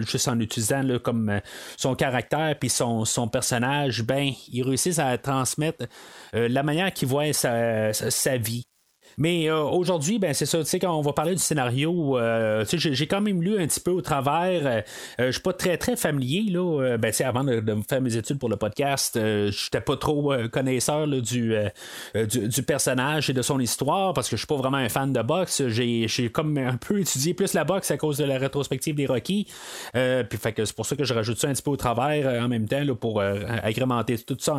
juste 0.07 0.29
en 0.29 0.39
utilisant 0.39 0.83
comme 1.03 1.41
son 1.77 1.95
caractère 1.95 2.57
puis 2.59 2.69
son, 2.69 3.05
son 3.05 3.29
personnage, 3.29 4.03
ben, 4.03 4.33
ils 4.53 4.63
réussissent 4.63 4.99
à 4.99 5.17
transmettre 5.19 5.87
la 6.33 6.63
manière 6.63 6.93
qu'il 6.93 7.09
voit 7.09 7.33
sa 7.33 8.37
vie. 8.37 8.65
Mais 9.19 9.49
euh, 9.49 9.63
aujourd'hui, 9.63 10.19
ben 10.19 10.35
c'est 10.35 10.45
ça, 10.45 10.59
tu 10.59 10.67
sais, 10.67 10.79
quand 10.79 10.95
on 10.95 11.01
va 11.01 11.15
parler 11.15 11.35
du 11.35 11.41
scénario, 11.41 12.19
euh, 12.19 12.67
j'ai 12.71 13.07
quand 13.07 13.23
même 13.23 13.43
lu 13.43 13.59
un 13.59 13.67
petit 13.67 13.81
peu 13.81 13.91
au 13.91 14.03
travers. 14.03 14.67
Euh, 14.67 14.83
je 15.19 15.31
suis 15.31 15.41
pas 15.41 15.55
très 15.55 15.79
très 15.79 15.97
familier, 15.97 16.51
là. 16.51 16.99
ben, 16.99 17.13
avant 17.25 17.43
de, 17.43 17.63
faire 17.89 18.03
mes 18.03 18.17
études 18.17 18.39
pour 18.39 18.51
le 18.51 18.57
podcast, 18.57 19.19
j'étais 19.51 19.81
pas 19.81 19.97
trop 19.97 20.35
connaisseur 20.53 21.07
du, 21.07 21.55
du, 22.15 22.63
personnage 22.63 23.31
et 23.31 23.33
de 23.33 23.43
son 23.43 23.59
histoire 23.59 24.13
parce 24.13 24.29
que 24.29 24.37
je 24.37 24.41
suis 24.41 24.47
pas 24.47 24.57
vraiment 24.57 24.77
un 24.77 24.89
fan 24.91 25.13
de 25.13 25.23
boxe. 25.23 25.67
J'ai 25.69 26.31
comme 26.31 26.59
un 26.59 26.77
peu 26.77 27.01
étudié 27.01 27.33
plus 27.33 27.55
la 27.55 27.65
boxe 27.65 27.91
à 27.91 27.97
cause 27.97 28.19
de 28.19 28.25
la 28.25 28.37
rétrospective 28.39 28.95
des 28.95 29.07
Rocky. 29.07 29.47
puis 29.93 30.39
fait 30.39 30.53
que 30.53 30.65
c'est 30.65 30.77
pour 30.77 30.85
ça 30.85 30.95
que 30.95 31.05
je 31.05 31.15
rajoute 31.15 31.39
ça 31.39 31.49
un 31.49 31.53
petit 31.53 31.63
peu 31.63 31.71
au 31.71 31.77
travers 31.77 32.43
en 32.43 32.49
même 32.49 32.69
temps 32.69 32.85
là, 32.85 32.95
pour 32.95 33.23
agrémenter 33.23 34.19
tout 34.19 34.37
ça 34.39 34.57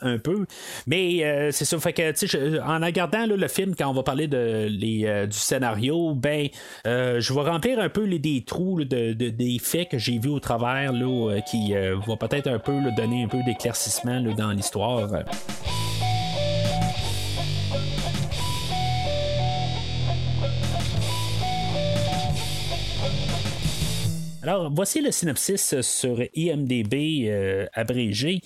un, 0.00 0.18
peu. 0.18 0.46
Mais 0.86 1.50
c'est 1.52 1.66
ça, 1.66 1.78
fait 1.78 1.92
que 1.92 2.12
tu 2.12 2.26
sais, 2.26 2.60
en 2.60 2.80
regardant 2.80 3.26
le 3.26 3.48
film 3.48 3.74
quand 3.76 3.88
on 3.88 3.94
va 3.94 3.97
parler 4.02 4.28
de, 4.28 4.66
les, 4.70 5.06
euh, 5.06 5.26
du 5.26 5.36
scénario, 5.36 6.14
ben, 6.14 6.48
euh, 6.86 7.20
je 7.20 7.32
vais 7.32 7.40
remplir 7.40 7.78
un 7.78 7.88
peu 7.88 8.04
les, 8.04 8.18
des 8.18 8.42
trous 8.44 8.84
de, 8.84 9.12
des 9.12 9.58
faits 9.58 9.90
que 9.90 9.98
j'ai 9.98 10.18
vus 10.18 10.28
au 10.28 10.40
travers 10.40 10.92
là, 10.92 11.30
euh, 11.30 11.40
qui 11.40 11.72
va 11.72 12.16
peut-être 12.16 12.48
un 12.48 12.58
peu 12.58 12.80
donner 12.96 13.24
un 13.24 13.28
peu 13.28 13.42
d'éclaircissement 13.44 14.20
dans 14.36 14.50
l'histoire. 14.50 15.08
Alors, 24.42 24.70
voici 24.74 25.02
le 25.02 25.10
synopsis 25.10 25.80
sur 25.82 26.22
IMDB 26.34 27.68
abrégé. 27.74 28.40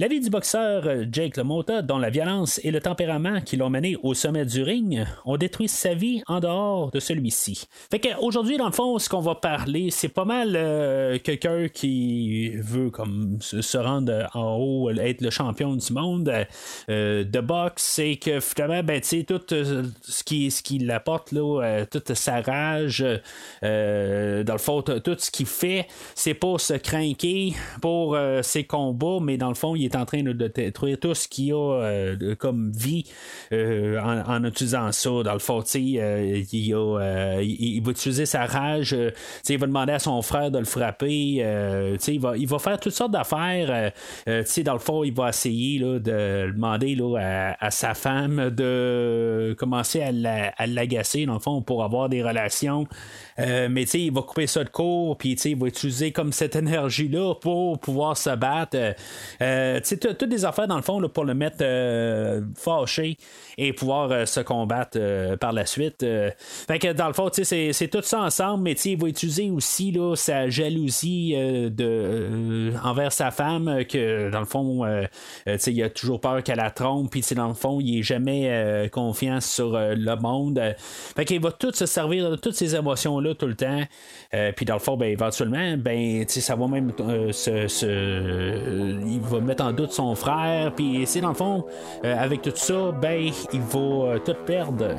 La 0.00 0.06
vie 0.06 0.20
du 0.20 0.30
boxeur 0.30 0.86
euh, 0.86 1.06
Jake 1.10 1.36
LaMotta, 1.36 1.82
dont 1.82 1.98
la 1.98 2.08
violence 2.08 2.60
et 2.62 2.70
le 2.70 2.80
tempérament 2.80 3.40
qui 3.40 3.56
l'ont 3.56 3.68
mené 3.68 3.96
au 4.04 4.14
sommet 4.14 4.44
du 4.44 4.62
ring, 4.62 5.04
ont 5.24 5.36
détruit 5.36 5.66
sa 5.66 5.92
vie 5.92 6.22
en 6.28 6.38
dehors 6.38 6.92
de 6.92 7.00
celui-ci. 7.00 7.66
Fait 7.90 7.98
dans 7.98 8.66
le 8.66 8.72
fond, 8.72 8.96
ce 9.00 9.08
qu'on 9.08 9.20
va 9.20 9.34
parler, 9.34 9.90
c'est 9.90 10.08
pas 10.08 10.24
mal 10.24 10.54
euh, 10.54 11.18
quelqu'un 11.18 11.66
qui 11.66 12.50
veut 12.50 12.90
comme 12.90 13.38
se, 13.40 13.76
rendre 13.76 14.28
en 14.34 14.54
haut, 14.54 14.88
être 14.88 15.20
le 15.20 15.30
champion 15.30 15.74
du 15.74 15.92
monde 15.92 16.32
euh, 16.88 17.24
de 17.24 17.40
boxe, 17.40 17.82
c'est 17.82 18.14
que 18.22 18.38
finalement, 18.38 18.84
ben, 18.84 19.00
tu 19.00 19.08
sais, 19.08 19.24
tout 19.24 19.40
ce 19.50 20.22
qui, 20.22 20.52
ce 20.52 20.62
qui 20.62 20.78
l'apporte, 20.78 21.32
là, 21.32 21.84
toute 21.86 22.14
sa 22.14 22.40
rage, 22.40 23.04
dans 23.62 24.52
le 24.52 24.58
fond, 24.58 24.80
tout 24.82 25.16
ce 25.18 25.32
qu'il 25.32 25.46
fait, 25.46 25.88
c'est 26.14 26.34
pour 26.34 26.60
se 26.60 26.74
craquer 26.74 27.54
pour 27.82 28.16
ses 28.42 28.62
combats, 28.62 29.18
mais 29.20 29.36
dans 29.36 29.48
le 29.48 29.56
fond, 29.56 29.74
il 29.74 29.87
est 29.88 29.96
en 29.96 30.04
train 30.04 30.22
de 30.22 30.32
détruire 30.32 30.98
tout 30.98 31.14
ce 31.14 31.28
qu'il 31.28 31.46
y 31.46 31.52
a 31.52 31.56
euh, 31.56 32.34
comme 32.36 32.70
vie 32.72 33.04
euh, 33.52 33.98
en, 34.00 34.44
utilisant 34.44 34.92
ça. 34.92 35.10
Dans 35.24 35.32
le 35.32 35.38
fond, 35.38 35.62
euh, 35.74 36.42
il, 36.52 37.82
va 37.82 37.90
utiliser 37.90 38.26
sa 38.26 38.46
rage. 38.46 38.96
il 39.48 39.58
va 39.58 39.66
demander 39.66 39.92
à 39.92 39.98
son 39.98 40.20
frère 40.22 40.50
de 40.50 40.58
le 40.58 40.64
frapper. 40.64 41.42
il, 42.08 42.20
va, 42.20 42.36
il 42.36 42.46
va 42.46 42.58
faire 42.58 42.78
toutes 42.78 42.92
sortes 42.92 43.12
d'affaires. 43.12 43.92
dans 44.26 44.72
le 44.72 44.78
fond, 44.78 45.04
il 45.04 45.14
va 45.14 45.30
essayer 45.30 45.80
de 45.80 46.00
demander 46.52 46.96
à, 47.60 47.70
sa 47.70 47.94
femme 47.94 48.50
de 48.50 49.54
commencer 49.58 50.02
à 50.02 50.66
l'agacer, 50.66 51.26
dans 51.26 51.34
le 51.34 51.40
fond, 51.40 51.62
pour 51.62 51.84
avoir 51.84 52.08
des 52.08 52.22
relations. 52.22 52.86
mais 53.38 53.82
il 53.82 54.12
va 54.12 54.22
couper 54.22 54.46
ça 54.46 54.64
de 54.64 54.70
court, 54.70 55.16
puis 55.16 55.32
il 55.32 55.56
va 55.56 55.66
utiliser 55.66 56.12
comme 56.12 56.32
cette 56.32 56.56
énergie-là 56.56 57.34
pour 57.34 57.78
pouvoir 57.78 58.16
se 58.16 58.30
battre. 58.30 58.94
Euh, 59.40 59.77
toutes 59.80 60.28
des 60.28 60.44
affaires 60.44 60.66
dans 60.66 60.76
le 60.76 60.82
fond 60.82 61.00
pour 61.08 61.24
le 61.24 61.34
mettre 61.34 61.58
euh, 61.62 62.42
fâché 62.56 63.16
et 63.56 63.72
pouvoir 63.72 64.10
euh, 64.10 64.26
se 64.26 64.40
combattre 64.40 64.98
par 65.36 65.52
la 65.52 65.66
suite. 65.66 66.04
fait 66.04 66.78
que 66.78 66.92
dans 66.92 67.08
le 67.08 67.12
fond, 67.12 67.30
c'est 67.32 67.88
tout 67.90 68.02
ça 68.02 68.22
ensemble, 68.22 68.64
mais 68.64 68.72
il 68.72 69.00
va 69.00 69.08
utiliser 69.08 69.50
aussi 69.50 69.92
là, 69.92 70.14
sa 70.16 70.48
jalousie 70.48 71.34
de, 71.34 72.72
envers 72.84 73.12
sa 73.12 73.30
femme, 73.30 73.84
que 73.84 74.30
dans 74.30 74.40
le 74.40 74.46
fond, 74.46 74.86
il 75.46 75.82
a 75.82 75.90
toujours 75.90 76.20
peur 76.20 76.42
qu'elle 76.42 76.58
la 76.58 76.70
trompe, 76.70 77.10
puis 77.10 77.24
dans 77.34 77.48
le 77.48 77.54
fond, 77.54 77.78
il 77.80 78.00
est 78.00 78.02
jamais 78.02 78.88
confiant 78.92 79.40
sur 79.40 79.72
le 79.72 80.16
monde. 80.16 80.60
fait 80.78 81.24
qu'il 81.24 81.40
va 81.40 81.52
tout 81.52 81.72
se 81.72 81.86
servir 81.86 82.30
de 82.30 82.36
toutes 82.36 82.54
ces 82.54 82.74
émotions-là 82.74 83.34
tout 83.34 83.46
le 83.46 83.54
temps. 83.54 83.82
puis 84.56 84.66
dans 84.66 84.74
le 84.74 84.80
fond, 84.80 84.96
ben, 84.96 85.10
éventuellement, 85.10 85.76
ben, 85.76 86.24
ça 86.28 86.56
va 86.56 86.66
même 86.66 86.92
se, 87.32 87.68
il 89.06 89.20
va 89.20 89.40
mettre 89.40 89.57
en 89.60 89.72
doute 89.72 89.92
son 89.92 90.14
frère, 90.14 90.72
puis 90.74 91.04
c'est 91.06 91.20
dans 91.20 91.28
le 91.28 91.34
fond, 91.34 91.64
euh, 92.04 92.16
avec 92.18 92.42
tout 92.42 92.52
ça, 92.54 92.92
ben, 92.92 93.30
il 93.52 93.60
va 93.60 93.78
euh, 93.78 94.18
tout 94.18 94.34
perdre. 94.46 94.96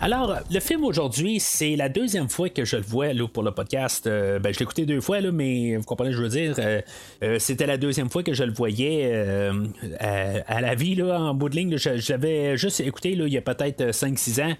Alors, 0.00 0.36
le 0.50 0.60
film 0.60 0.84
aujourd'hui, 0.84 1.40
c'est 1.40 1.76
la 1.76 1.88
deuxième 1.88 2.28
fois 2.28 2.50
que 2.50 2.66
je 2.66 2.76
le 2.76 2.82
vois 2.82 3.14
là, 3.14 3.26
pour 3.26 3.42
le 3.42 3.52
podcast. 3.52 4.06
Euh, 4.06 4.38
ben, 4.38 4.52
je 4.52 4.58
l'ai 4.58 4.64
écouté 4.64 4.84
deux 4.84 5.00
fois, 5.00 5.22
là, 5.22 5.32
mais 5.32 5.76
vous 5.76 5.84
comprenez 5.84 6.12
je 6.12 6.22
veux 6.22 6.28
dire. 6.28 6.56
c'était 7.38 7.66
la 7.66 7.78
deuxième 7.78 8.10
fois 8.10 8.22
que 8.22 8.34
je 8.34 8.44
le 8.44 8.52
voyais 8.52 9.10
à, 9.98 10.60
la 10.60 10.74
vie, 10.74 10.94
là, 10.94 11.18
en 11.18 11.32
bout 11.32 11.48
de 11.48 11.56
ligne. 11.56 11.78
je, 11.78 12.12
l'avais 12.12 12.58
juste 12.58 12.80
écouté 12.80 13.14
là, 13.14 13.26
il 13.26 13.32
y 13.32 13.38
a 13.38 13.42
peut-être 13.42 13.82
5-6 13.92 14.42
ans. 14.42 14.54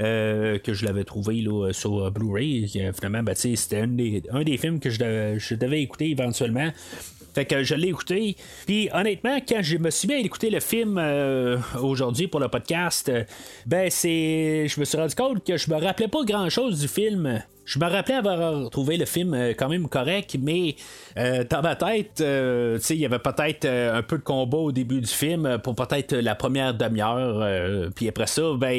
Euh, 0.00 0.58
que 0.58 0.74
je 0.74 0.84
l'avais 0.84 1.04
trouvé 1.04 1.40
là, 1.40 1.72
sur 1.72 2.10
Blu-ray. 2.10 2.68
Finalement, 2.68 3.22
ben, 3.22 3.34
c'était 3.34 3.78
un 3.78 3.86
des, 3.86 4.22
un 4.30 4.42
des 4.42 4.56
films 4.56 4.80
que 4.80 4.90
je 4.90 5.54
devais, 5.54 5.82
écouter 5.82 6.10
éventuellement. 6.10 6.70
Fait 7.34 7.44
que 7.44 7.62
je 7.62 7.74
l'ai 7.74 7.88
écouté. 7.88 8.36
Puis 8.66 8.88
honnêtement, 8.92 9.38
quand 9.46 9.62
je 9.62 9.76
me 9.76 9.90
suis 9.90 10.08
mis 10.08 10.14
à 10.14 10.18
écouter 10.18 10.50
le 10.50 10.60
film 10.60 10.98
euh, 10.98 11.58
aujourd'hui 11.80 12.28
pour 12.28 12.40
le 12.40 12.48
podcast, 12.48 13.10
ben 13.66 13.90
c'est. 13.90 14.66
Je 14.68 14.80
me 14.80 14.84
suis 14.84 14.98
rendu 14.98 15.14
compte 15.14 15.44
que 15.44 15.56
je 15.56 15.70
me 15.70 15.76
rappelais 15.76 16.08
pas 16.08 16.24
grand 16.24 16.48
chose 16.48 16.80
du 16.80 16.88
film. 16.88 17.42
Je 17.64 17.78
me 17.78 17.86
rappelais 17.86 18.16
avoir 18.16 18.68
trouvé 18.68 18.98
le 18.98 19.06
film 19.06 19.32
euh, 19.32 19.54
quand 19.56 19.68
même 19.68 19.88
correct, 19.88 20.36
mais 20.38 20.76
euh, 21.16 21.44
dans 21.48 21.62
ma 21.62 21.76
tête, 21.76 22.20
euh, 22.20 22.78
il 22.90 22.96
y 22.96 23.06
avait 23.06 23.18
peut-être 23.18 23.66
un 23.66 24.02
peu 24.02 24.18
de 24.18 24.22
combat 24.22 24.58
au 24.58 24.72
début 24.72 25.00
du 25.00 25.06
film 25.06 25.58
pour 25.62 25.74
peut-être 25.74 26.14
la 26.14 26.34
première 26.34 26.74
demi-heure. 26.74 27.90
puis 27.94 28.08
après 28.08 28.26
ça, 28.26 28.42
ben, 28.58 28.76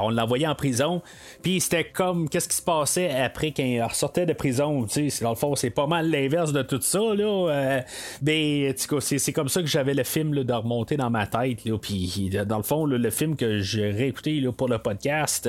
on 0.00 0.10
l'envoyait 0.10 0.46
en 0.46 0.54
prison. 0.54 1.02
Puis 1.42 1.60
c'était 1.60 1.84
comme 1.84 2.28
qu'est-ce 2.28 2.48
qui 2.48 2.56
se 2.56 2.62
passait 2.62 3.10
après 3.10 3.50
qu'il 3.50 3.82
ressortait 3.82 4.26
de 4.26 4.32
prison. 4.32 4.86
Dans 5.22 5.30
le 5.30 5.36
fond, 5.36 5.56
c'est 5.56 5.70
pas 5.70 5.86
mal 5.86 6.10
l'inverse 6.10 6.52
de 6.52 6.62
tout 6.62 6.80
ça. 6.80 7.00
Là, 7.14 7.82
mais 8.22 8.74
c'est, 8.76 9.32
comme 9.32 9.48
ça 9.48 9.60
que 9.60 9.68
j'avais 9.68 9.94
le 9.94 10.04
film 10.04 10.44
de 10.44 10.52
remonter 10.52 10.96
dans 10.96 11.10
ma 11.10 11.26
tête. 11.26 11.58
Puis 11.82 12.30
dans 12.46 12.58
le 12.58 12.62
fond, 12.62 12.86
le 12.86 13.10
film 13.10 13.36
que 13.36 13.60
j'ai 13.60 13.90
réécouté 13.90 14.42
pour 14.56 14.68
le 14.68 14.78
podcast, 14.78 15.48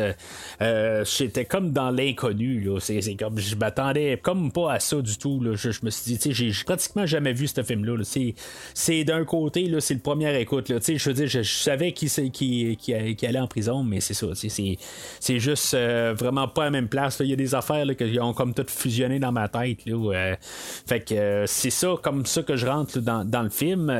j'étais 0.59 1.45
comme 1.45 1.71
dans 1.71 1.91
les 1.91 2.06
inconnu. 2.09 2.67
C'est, 2.79 3.15
comme, 3.15 3.39
je 3.39 3.55
m'attendais 3.55 4.19
comme 4.21 4.51
pas 4.51 4.73
à 4.73 4.79
ça 4.79 5.01
du 5.01 5.17
tout. 5.17 5.41
Là. 5.41 5.55
Je, 5.55 5.69
me 5.83 5.89
suis 5.89 6.17
dit, 6.17 6.33
j'ai 6.33 6.51
pratiquement 6.65 7.05
jamais 7.05 7.33
vu 7.33 7.47
ce 7.47 7.63
film-là. 7.63 8.03
C'est, 8.03 8.35
c'est 8.73 9.03
d'un 9.03 9.25
côté, 9.25 9.67
là, 9.67 9.79
c'est 9.79 9.93
le 9.93 9.99
premier 9.99 10.39
écoute. 10.39 10.69
Là. 10.69 10.77
Je 10.85 11.09
veux 11.09 11.13
dire, 11.13 11.27
je, 11.27 11.41
savais 11.43 11.91
qui, 11.91 12.07
qui, 12.31 12.77
qui, 12.77 13.15
qui, 13.15 13.25
allait 13.25 13.39
en 13.39 13.47
prison, 13.47 13.83
mais 13.83 13.99
c'est 13.99 14.13
ça. 14.13 14.27
C'est, 14.33 14.77
c'est 15.19 15.39
juste 15.39 15.73
euh, 15.73 16.13
vraiment 16.17 16.47
pas 16.47 16.63
à 16.63 16.65
la 16.65 16.71
même 16.71 16.87
place. 16.87 17.17
Il 17.19 17.27
y 17.27 17.33
a 17.33 17.37
des 17.37 17.55
affaires 17.55 17.85
là, 17.85 17.95
qui 17.95 18.19
ont 18.19 18.33
comme 18.33 18.53
tout 18.53 18.65
fusionné 18.67 19.19
dans 19.19 19.31
ma 19.31 19.47
tête. 19.47 19.85
Là, 19.85 20.13
euh. 20.13 20.35
fait 20.41 21.01
que 21.01 21.13
euh, 21.13 21.45
c'est 21.47 21.69
ça, 21.69 21.95
comme 22.01 22.25
ça 22.25 22.43
que 22.43 22.55
je 22.55 22.65
rentre 22.65 22.99
dans, 22.99 23.23
dans, 23.23 23.43
le 23.43 23.49
film. 23.49 23.93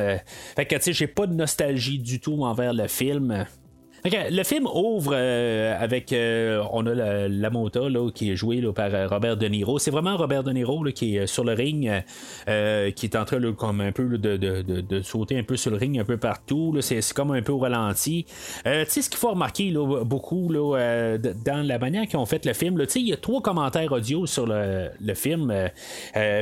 fait 0.56 0.66
que 0.66 0.74
tu 0.76 0.82
sais, 0.82 0.92
j'ai 0.92 1.06
pas 1.06 1.26
de 1.26 1.34
nostalgie 1.34 1.98
du 1.98 2.20
tout 2.20 2.42
envers 2.44 2.72
le 2.72 2.88
film. 2.88 3.46
Le 4.04 4.42
film 4.44 4.66
ouvre 4.66 5.12
euh, 5.14 5.76
avec. 5.78 6.12
Euh, 6.12 6.62
on 6.72 6.86
a 6.86 6.94
la, 6.94 7.28
la 7.28 7.50
mota 7.50 7.80
qui 8.14 8.30
est 8.30 8.36
jouée 8.36 8.62
par 8.72 8.94
euh, 8.94 9.08
Robert 9.08 9.36
De 9.36 9.46
Niro. 9.46 9.78
C'est 9.78 9.90
vraiment 9.90 10.16
Robert 10.16 10.44
De 10.44 10.52
Niro 10.52 10.84
qui 10.94 11.16
est 11.16 11.26
sur 11.26 11.44
le 11.44 11.52
ring, 11.52 11.90
qui 12.46 13.06
est 13.06 13.16
en 13.16 13.24
train 13.24 13.40
comme 13.52 13.80
un 13.80 13.92
peu 13.92 14.18
de, 14.18 15.02
sauter 15.02 15.38
un 15.38 15.42
peu 15.42 15.56
sur 15.56 15.70
le 15.70 15.76
ring 15.76 15.98
un 15.98 16.04
peu 16.04 16.16
partout. 16.16 16.76
C'est, 16.80 17.00
comme 17.12 17.32
un 17.32 17.42
peu 17.42 17.52
au 17.52 17.58
ralenti. 17.58 18.24
tu 18.64 18.70
sais, 18.88 19.02
ce 19.02 19.08
qu'il 19.08 19.18
faut 19.18 19.30
remarquer 19.30 19.72
beaucoup 20.04 20.48
dans 20.52 21.66
la 21.66 21.78
manière 21.78 22.06
qu'ils 22.06 22.18
ont 22.18 22.26
fait 22.26 22.44
le 22.44 22.52
film, 22.52 22.84
il 22.94 23.08
y 23.08 23.12
a 23.12 23.16
trois 23.16 23.40
commentaires 23.40 23.92
audio 23.92 24.26
sur 24.26 24.46
le, 24.46 25.14
film. 25.14 25.52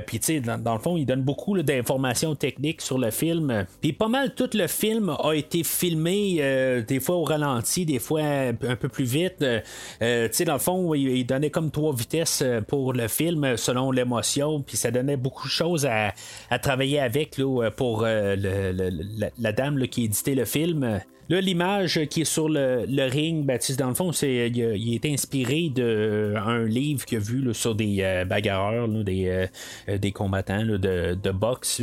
Puis, 0.07 0.19
sais, 0.21 0.41
dans, 0.41 0.75
le 0.75 0.81
fond, 0.81 0.97
il 0.97 1.07
donne 1.07 1.23
beaucoup 1.23 1.57
d'informations 1.63 2.35
techniques 2.35 2.83
sur 2.83 2.99
le 2.99 3.11
film. 3.11 3.67
Puis, 3.81 3.93
pas 3.93 4.09
mal 4.09 4.35
tout 4.35 4.51
le 4.55 4.67
film 4.67 5.15
a 5.23 5.33
été 5.33 5.63
filmé 5.65 6.83
des 6.87 7.01
fois 7.01 7.17
au 7.17 7.25
ralenti 7.25 7.46
des 7.85 7.99
fois 7.99 8.23
un 8.23 8.77
peu 8.77 8.89
plus 8.89 9.05
vite. 9.05 9.43
Euh, 9.43 9.61
euh, 10.03 10.29
tu 10.29 10.35
sais, 10.35 10.45
dans 10.45 10.55
le 10.55 10.59
fond, 10.59 10.95
il, 10.95 11.25
donnait 11.25 11.51
comme 11.51 11.71
trois 11.71 11.95
vitesses 11.95 12.43
euh, 12.43 12.61
pour 12.61 12.93
le 12.93 13.09
film 13.09 13.57
selon 13.57 13.91
l'émotion, 13.91 14.63
puis 14.63 14.77
ça 14.77 14.91
donnait 14.91 15.17
beaucoup 15.17 15.47
de 15.47 15.53
choses 15.53 15.87
à, 15.87 16.13
travailler 16.59 17.01
avec 17.01 17.39
là, 17.39 17.71
pour 17.71 18.03
la, 18.03 19.53
dame 19.53 19.87
qui 19.89 20.05
éditait 20.05 20.35
le 20.35 20.45
film. 20.45 21.01
Là, 21.29 21.41
l'image 21.41 22.07
qui 22.09 22.21
est 22.21 22.25
sur 22.25 22.49
le, 22.49 23.09
ring, 23.11 23.45
Baptiste, 23.45 23.79
dans 23.81 23.89
le 23.89 23.95
fond, 23.95 24.13
c'est, 24.13 24.49
il, 24.49 24.95
est 24.95 25.07
inspiré 25.07 25.71
d'un 25.75 25.83
euh, 25.83 26.67
livre 26.67 27.05
qu'il 27.05 27.19
a 27.19 27.21
vu 27.21 27.53
sur 27.53 27.75
des 27.75 27.99
euh, 28.01 28.25
bagarreurs, 28.25 28.87
des, 28.89 29.49
euh, 29.89 29.99
des 29.99 30.13
combattants 30.13 30.65
de, 30.65 30.79
de, 31.15 31.31
boxe 31.33 31.83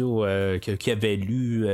qu'il 0.62 0.93
avait 0.93 1.17
lu 1.17 1.67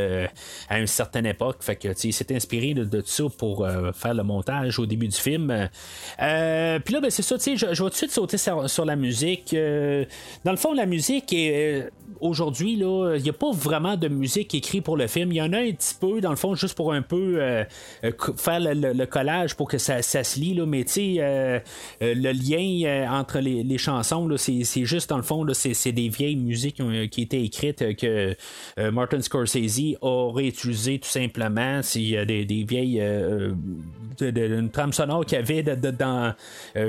à 0.67 0.79
une 0.79 0.87
certaine 0.87 1.27
époque. 1.27 1.57
Fait 1.61 1.75
que 1.75 1.89
il 2.03 2.13
s'est 2.13 2.33
inspiré 2.35 2.73
de, 2.73 2.83
de, 2.83 3.03
ça 3.05 3.25
pour 3.37 3.67
faire 3.93 4.13
le 4.13 4.23
montage 4.23 4.79
au 4.79 4.85
début 4.85 5.07
du 5.07 5.17
film. 5.17 5.69
Puis 6.17 6.23
là, 6.23 6.79
ben, 7.01 7.09
c'est 7.09 7.21
ça, 7.21 7.35
je, 7.37 7.55
je 7.55 7.65
vais 7.65 7.75
tout 7.75 7.89
de 7.89 7.93
suite 7.93 8.11
sauter 8.11 8.37
sur, 8.37 8.85
la 8.85 8.95
musique. 8.95 9.53
dans 9.53 10.51
le 10.51 10.57
fond, 10.57 10.73
la 10.73 10.85
musique 10.85 11.31
est 11.33 11.89
aujourd'hui, 12.21 12.73
il 12.73 13.21
n'y 13.21 13.29
a 13.29 13.33
pas 13.33 13.51
vraiment 13.51 13.97
de 13.97 14.07
musique 14.07 14.53
écrite 14.55 14.83
pour 14.83 14.97
le 14.97 15.07
film. 15.07 15.31
Il 15.31 15.35
y 15.35 15.41
en 15.41 15.53
a 15.53 15.59
un 15.59 15.71
petit 15.71 15.95
peu, 15.99 16.21
dans 16.21 16.29
le 16.29 16.35
fond, 16.35 16.55
juste 16.55 16.75
pour 16.75 16.93
un 16.93 17.01
peu 17.01 17.37
euh, 17.37 17.63
euh, 18.03 18.11
faire 18.37 18.59
le, 18.59 19.05
collage 19.05 19.55
pour 19.55 19.67
que 19.67 19.77
ça, 19.77 20.01
se 20.01 20.39
lit. 20.39 20.53
Là, 20.53 20.65
mais 20.65 20.83
tu 20.83 20.91
sais, 20.91 21.15
euh, 21.19 21.59
le 22.01 22.31
lien 22.31 23.11
entre 23.11 23.39
les, 23.39 23.77
chansons, 23.77 24.27
c'est 24.37 24.85
juste 24.85 25.09
dans 25.09 25.17
le 25.17 25.23
fond, 25.23 25.45
c'est 25.53 25.91
des 25.91 26.09
vieilles 26.09 26.35
musiques 26.35 26.81
qui, 27.11 27.21
étaient 27.21 27.43
écrites 27.43 27.95
que 27.95 28.35
Martin 28.77 29.21
Scorsese 29.21 29.95
aurait 30.01 30.47
utilisé 30.47 30.99
tout 30.99 31.09
simplement. 31.09 31.81
Y 31.95 32.17
a 32.17 32.25
des, 32.25 32.65
vieilles. 32.67 33.01
une 34.21 34.69
trame 34.69 34.93
sonore 34.93 35.25
qu'il 35.25 35.37
y 35.37 35.41
avait 35.41 35.63
dans, 35.63 36.33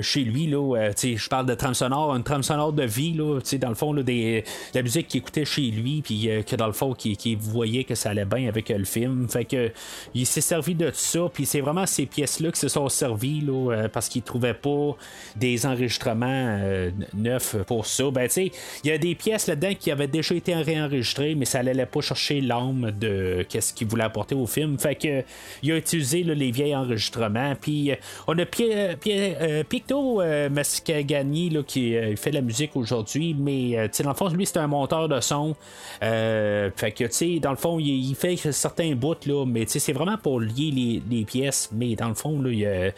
chez 0.01 0.25
lui. 0.25 0.47
Là, 0.47 0.91
je 0.97 1.29
parle 1.29 1.47
de 1.47 1.55
trame 1.55 1.75
sonore, 1.75 2.15
une 2.15 2.25
trame 2.25 2.43
sonore 2.43 2.73
de 2.73 2.85
vie. 2.85 3.13
Là, 3.13 3.41
dans 3.61 3.69
le 3.69 3.75
fond, 3.75 3.95
des, 3.95 4.45
la 4.75 4.83
musique 4.83 5.07
qui 5.11 5.19
écoutait 5.19 5.45
chez 5.45 5.71
lui, 5.71 6.03
puis 6.03 6.29
que 6.47 6.57
dans 6.57 6.69
le 6.69 6.73
fond, 6.73 6.95
qui, 6.95 7.35
voyait 7.35 7.85
que 7.85 7.95
ça 7.95 8.11
allait 8.11 8.25
bien 8.25 8.49
avec 8.49 8.69
le 8.69 8.85
film. 8.85 9.29
Fait 9.29 9.45
que 9.45 9.71
il 10.15 10.27
s'est 10.27 10.41
servi 10.41 10.75
de 10.75 10.91
ça, 10.93 11.29
puis 11.33 11.47
c'est 11.47 11.61
vraiment 11.61 11.87
ces 11.87 12.07
pièces-là 12.07 12.53
qui 12.53 12.61
se 12.61 12.69
sont 12.69 12.89
servies 12.89 13.41
là, 13.41 13.73
euh, 13.73 13.89
parce 13.89 14.09
qu'ils 14.09 14.23
trouvaient 14.23 14.55
pas 14.55 14.97
des 15.37 15.67
enregistrements 15.67 16.59
euh, 16.61 16.91
neufs 17.15 17.57
pour 17.67 17.87
ça. 17.87 18.11
Ben, 18.11 18.27
tu 18.29 18.35
sais, 18.35 18.53
il 18.85 18.91
y 18.91 18.93
a 18.93 18.99
des 18.99 19.15
pièces 19.15 19.47
là-dedans 19.47 19.75
qui 19.79 19.91
avaient 19.91 20.07
déjà 20.07 20.35
été 20.35 20.55
réenregistrées, 20.55 21.35
mais 21.35 21.45
ça 21.45 21.63
n'allait 21.63 21.87
pas 21.87 22.01
chercher 22.01 22.41
l'âme 22.41 22.93
de 22.99 23.45
qu'est-ce 23.49 23.75
qu'il 23.75 23.89
voulait 23.89 24.05
apporter 24.05 24.35
au 24.35 24.47
film. 24.47 24.79
Fait 24.79 24.95
que 24.95 25.25
il 25.63 25.73
a 25.73 25.77
utilisé 25.77 26.23
les 26.23 26.51
vieilles 26.51 26.77
enregistrements. 26.77 27.55
Puis 27.61 27.91
euh, 27.91 27.97
on 28.27 28.39
a 28.39 28.45
Picto 29.65 30.23
Mascagani 30.51 31.51
là, 31.51 31.63
qui 31.63 31.97
fait 32.17 32.31
la 32.31 32.41
musique 32.41 32.77
aujourd'hui, 32.77 33.35
mais 33.39 33.89
dans 34.03 34.11
le 34.11 34.15
fond, 34.15 34.29
lui, 34.29 34.47
c'est 34.47 34.59
un 34.59 34.67
monteur 34.67 35.00
de 35.09 35.21
son. 35.21 35.55
fait 36.01 36.93
que, 36.97 37.05
tu 37.05 37.13
sais, 37.13 37.39
dans 37.41 37.51
le 37.51 37.57
fond, 37.57 37.79
il, 37.79 38.15
fait 38.15 38.37
certains 38.37 38.95
bouts, 38.95 39.15
là, 39.27 39.45
mais 39.47 39.65
tu 39.65 39.73
sais, 39.73 39.79
c'est 39.79 39.93
vraiment 39.93 40.19
pour 40.19 40.41
lier 40.41 41.03
les, 41.09 41.25
pièces, 41.25 41.69
mais 41.73 41.95
dans 41.97 42.09
le 42.09 42.15
fond, 42.15 42.43
il 42.47 42.93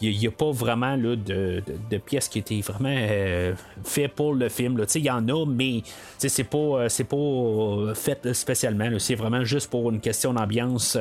n'y 0.00 0.26
a, 0.26 0.30
pas 0.30 0.50
vraiment 0.50 0.96
là, 0.96 1.16
de, 1.16 1.62
pièces 2.04 2.28
qui 2.28 2.38
étaient 2.40 2.60
vraiment 2.60 2.94
euh, 2.94 3.54
faites 3.84 4.12
pour 4.12 4.34
le 4.34 4.48
film. 4.48 4.82
Il 4.94 5.04
y 5.04 5.10
en 5.10 5.28
a, 5.28 5.46
mais 5.46 5.82
c'est 6.16 6.44
pas, 6.44 6.58
euh, 6.58 6.88
c'est 6.88 7.04
pas 7.04 7.16
euh, 7.16 7.94
fait 7.94 8.32
spécialement. 8.32 8.88
C'est 8.98 9.14
vraiment 9.14 9.44
juste 9.44 9.70
pour 9.70 9.90
une 9.90 10.00
question 10.00 10.32
d'ambiance. 10.34 10.98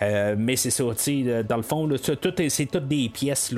mais 0.00 0.56
c'est 0.56 0.70
ça, 0.70 0.84
dans 0.84 1.56
le 1.56 1.62
fond, 1.62 1.88
c'est 2.02 2.20
toutes 2.20 2.88
des 2.88 3.08
pièces 3.08 3.54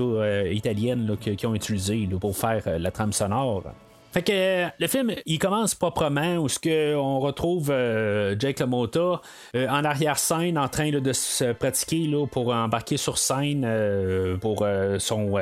italiennes 0.50 1.16
qui, 1.20 1.47
ont 1.47 1.54
utilisé 1.54 2.09
pour 2.20 2.37
faire 2.37 2.62
la 2.78 2.90
trame 2.90 3.12
sonore. 3.12 3.64
Fait 4.12 4.23
que 4.23 4.67
le 4.76 4.87
film, 4.88 5.12
il 5.25 5.38
commence 5.38 5.76
proprement 5.76 6.37
où 6.37 6.49
ce 6.49 6.59
que 6.59 6.97
on 6.97 7.21
retrouve 7.21 7.71
euh, 7.71 8.35
Jake 8.37 8.59
LaMotta 8.59 9.21
euh, 9.55 9.69
en 9.69 9.85
arrière-scène 9.85 10.59
en 10.59 10.69
train 10.69 10.90
de 10.90 11.12
se 11.12 11.52
pratiquer 11.52 12.09
là, 12.09 12.26
pour 12.26 12.52
embarquer 12.52 12.97
sur 12.97 13.19
scène 13.19 13.62
euh, 13.64 14.37
pour 14.37 14.67
son, 14.99 15.33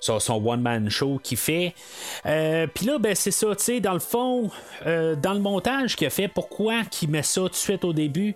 son, 0.00 0.46
one-man 0.46 0.90
show 0.90 1.18
qu'il 1.22 1.38
fait. 1.38 1.74
Puis 2.22 2.86
là, 2.86 2.98
ben 2.98 3.14
c'est 3.14 3.30
ça, 3.30 3.54
tu 3.56 3.64
sais, 3.64 3.80
dans 3.80 3.94
le 3.94 4.00
fond, 4.00 4.50
dans 4.84 5.34
le 5.34 5.40
montage 5.40 5.96
qu'il 5.96 6.06
a 6.06 6.10
fait, 6.10 6.28
pourquoi 6.28 6.84
qu'il 6.90 7.10
met 7.10 7.22
ça 7.22 7.42
tout 7.42 7.48
de 7.48 7.54
suite 7.54 7.84
au 7.84 7.92
début, 7.92 8.34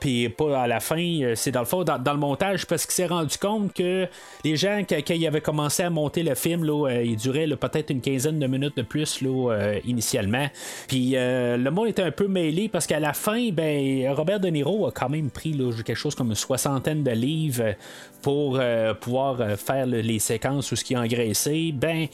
puis 0.00 0.28
pas 0.28 0.62
à 0.62 0.66
la 0.66 0.80
fin, 0.80 1.32
c'est 1.34 1.50
dans 1.50 1.60
le 1.60 1.66
fond, 1.66 1.84
dans, 1.84 2.12
le 2.12 2.18
montage, 2.18 2.66
parce 2.66 2.84
qu'il 2.84 2.94
s'est 2.94 3.06
rendu 3.06 3.36
compte 3.38 3.72
que 3.72 4.06
les 4.44 4.56
gens, 4.56 4.82
quand, 4.88 5.10
ils 5.10 5.26
avaient 5.26 5.40
commencé 5.40 5.82
à 5.82 5.90
monter 5.90 6.22
le 6.22 6.34
film, 6.34 6.64
là, 6.64 7.00
il 7.02 7.16
durait 7.16 7.46
peut-être 7.46 7.90
une 7.90 8.00
quinzaine 8.00 8.38
de 8.38 8.46
minutes 8.46 8.65
de 8.74 8.82
plus 8.82 9.20
là, 9.20 9.52
euh, 9.52 9.80
initialement. 9.84 10.46
Puis 10.88 11.12
euh, 11.14 11.56
le 11.56 11.70
monde 11.70 11.88
était 11.88 12.02
un 12.02 12.10
peu 12.10 12.28
mêlé 12.28 12.68
parce 12.68 12.86
qu'à 12.86 13.00
la 13.00 13.12
fin, 13.12 13.50
ben, 13.50 14.10
Robert 14.10 14.40
De 14.40 14.48
Niro 14.48 14.86
a 14.86 14.92
quand 14.92 15.08
même 15.08 15.30
pris 15.30 15.56
quelque 15.84 15.94
chose 15.94 16.14
comme 16.14 16.28
une 16.28 16.34
soixantaine 16.34 17.02
de 17.02 17.10
livres 17.10 17.74
pour 18.22 18.58
euh, 18.58 18.94
pouvoir 18.94 19.58
faire 19.58 19.86
les 19.86 20.18
séquences 20.18 20.72
ou 20.72 20.76
ce 20.76 20.84
qui 20.84 20.94
est 20.94 20.98
engraissé. 20.98 21.72
Ben, 21.72 22.06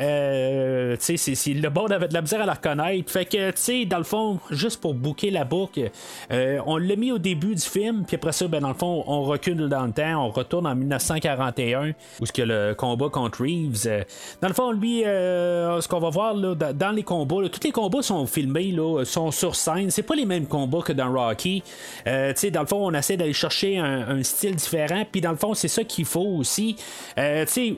euh, 0.00 0.96
tu 0.96 1.16
sais, 1.16 1.52
le 1.52 1.68
monde 1.68 1.92
avait 1.92 2.08
de 2.08 2.14
la 2.14 2.20
misère 2.20 2.40
à 2.40 2.46
la 2.46 2.54
reconnaître. 2.54 3.10
Fait 3.10 3.24
que, 3.24 3.50
tu 3.50 3.56
sais, 3.56 3.84
dans 3.84 3.98
le 3.98 4.04
fond, 4.04 4.38
juste 4.50 4.80
pour 4.80 4.94
bouquer 4.94 5.30
la 5.30 5.44
boucle, 5.44 5.90
euh, 6.32 6.58
on 6.66 6.76
l'a 6.76 6.96
mis 6.96 7.12
au 7.12 7.18
début 7.18 7.54
du 7.54 7.62
film, 7.62 8.04
puis 8.06 8.16
après 8.16 8.32
ça, 8.32 8.48
ben, 8.48 8.60
dans 8.60 8.68
le 8.68 8.74
fond, 8.74 9.04
on 9.06 9.22
recule 9.22 9.68
dans 9.68 9.86
le 9.86 9.92
temps, 9.92 10.26
on 10.26 10.30
retourne 10.30 10.66
en 10.66 10.74
1941, 10.74 11.92
où 12.20 12.26
ce 12.26 12.32
que 12.32 12.42
le 12.42 12.74
combat 12.74 13.08
contre 13.08 13.42
Reeves. 13.42 13.86
Euh, 13.86 14.02
dans 14.40 14.48
le 14.48 14.54
fond, 14.54 14.72
lui, 14.72 15.02
ce 15.04 15.88
qu'on 15.88 16.00
va 16.00 16.10
voir 16.10 16.34
là, 16.34 16.54
dans 16.54 16.90
les 16.90 17.02
combats, 17.02 17.48
tous 17.48 17.64
les 17.64 17.72
combats 17.72 18.02
sont 18.02 18.26
filmés, 18.26 18.72
là, 18.72 19.04
sont 19.04 19.30
sur 19.30 19.54
scène. 19.54 19.90
C'est 19.90 20.02
pas 20.02 20.14
les 20.14 20.26
mêmes 20.26 20.46
combats 20.46 20.82
que 20.82 20.92
dans 20.92 21.12
Rocky. 21.12 21.62
tu 22.04 22.10
sais, 22.34 22.50
dans 22.50 22.62
le 22.62 22.66
fond, 22.66 22.86
on 22.86 22.94
essaie 22.94 23.16
d'aller 23.16 23.32
chercher 23.32 23.78
un, 23.78 24.22
style 24.22 24.56
différent, 24.56 25.04
puis 25.10 25.20
dans 25.20 25.30
le 25.30 25.36
fond, 25.36 25.54
c'est 25.54 25.68
ça 25.68 25.84
qu'il 25.84 26.04
faut 26.04 26.38
aussi. 26.38 26.76
tu 27.16 27.22
sais, 27.46 27.76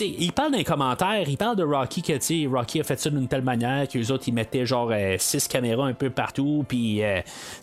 il 0.00 0.32
parle 0.32 0.52
d'un 0.52 0.62
commentaire 0.62 1.27
il 1.28 1.36
parle 1.36 1.56
de 1.56 1.64
Rocky 1.64 2.02
que 2.02 2.48
Rocky 2.48 2.80
a 2.80 2.84
fait 2.84 2.98
ça 2.98 3.10
d'une 3.10 3.28
telle 3.28 3.42
manière 3.42 3.86
que 3.88 3.98
les 3.98 4.10
autres 4.10 4.24
ils 4.26 4.34
mettaient 4.34 4.66
genre 4.66 4.92
6 5.18 5.36
euh, 5.36 5.48
caméras 5.48 5.86
un 5.86 5.94
peu 5.94 6.10
partout, 6.10 6.64
puis 6.66 7.02
euh, 7.02 7.20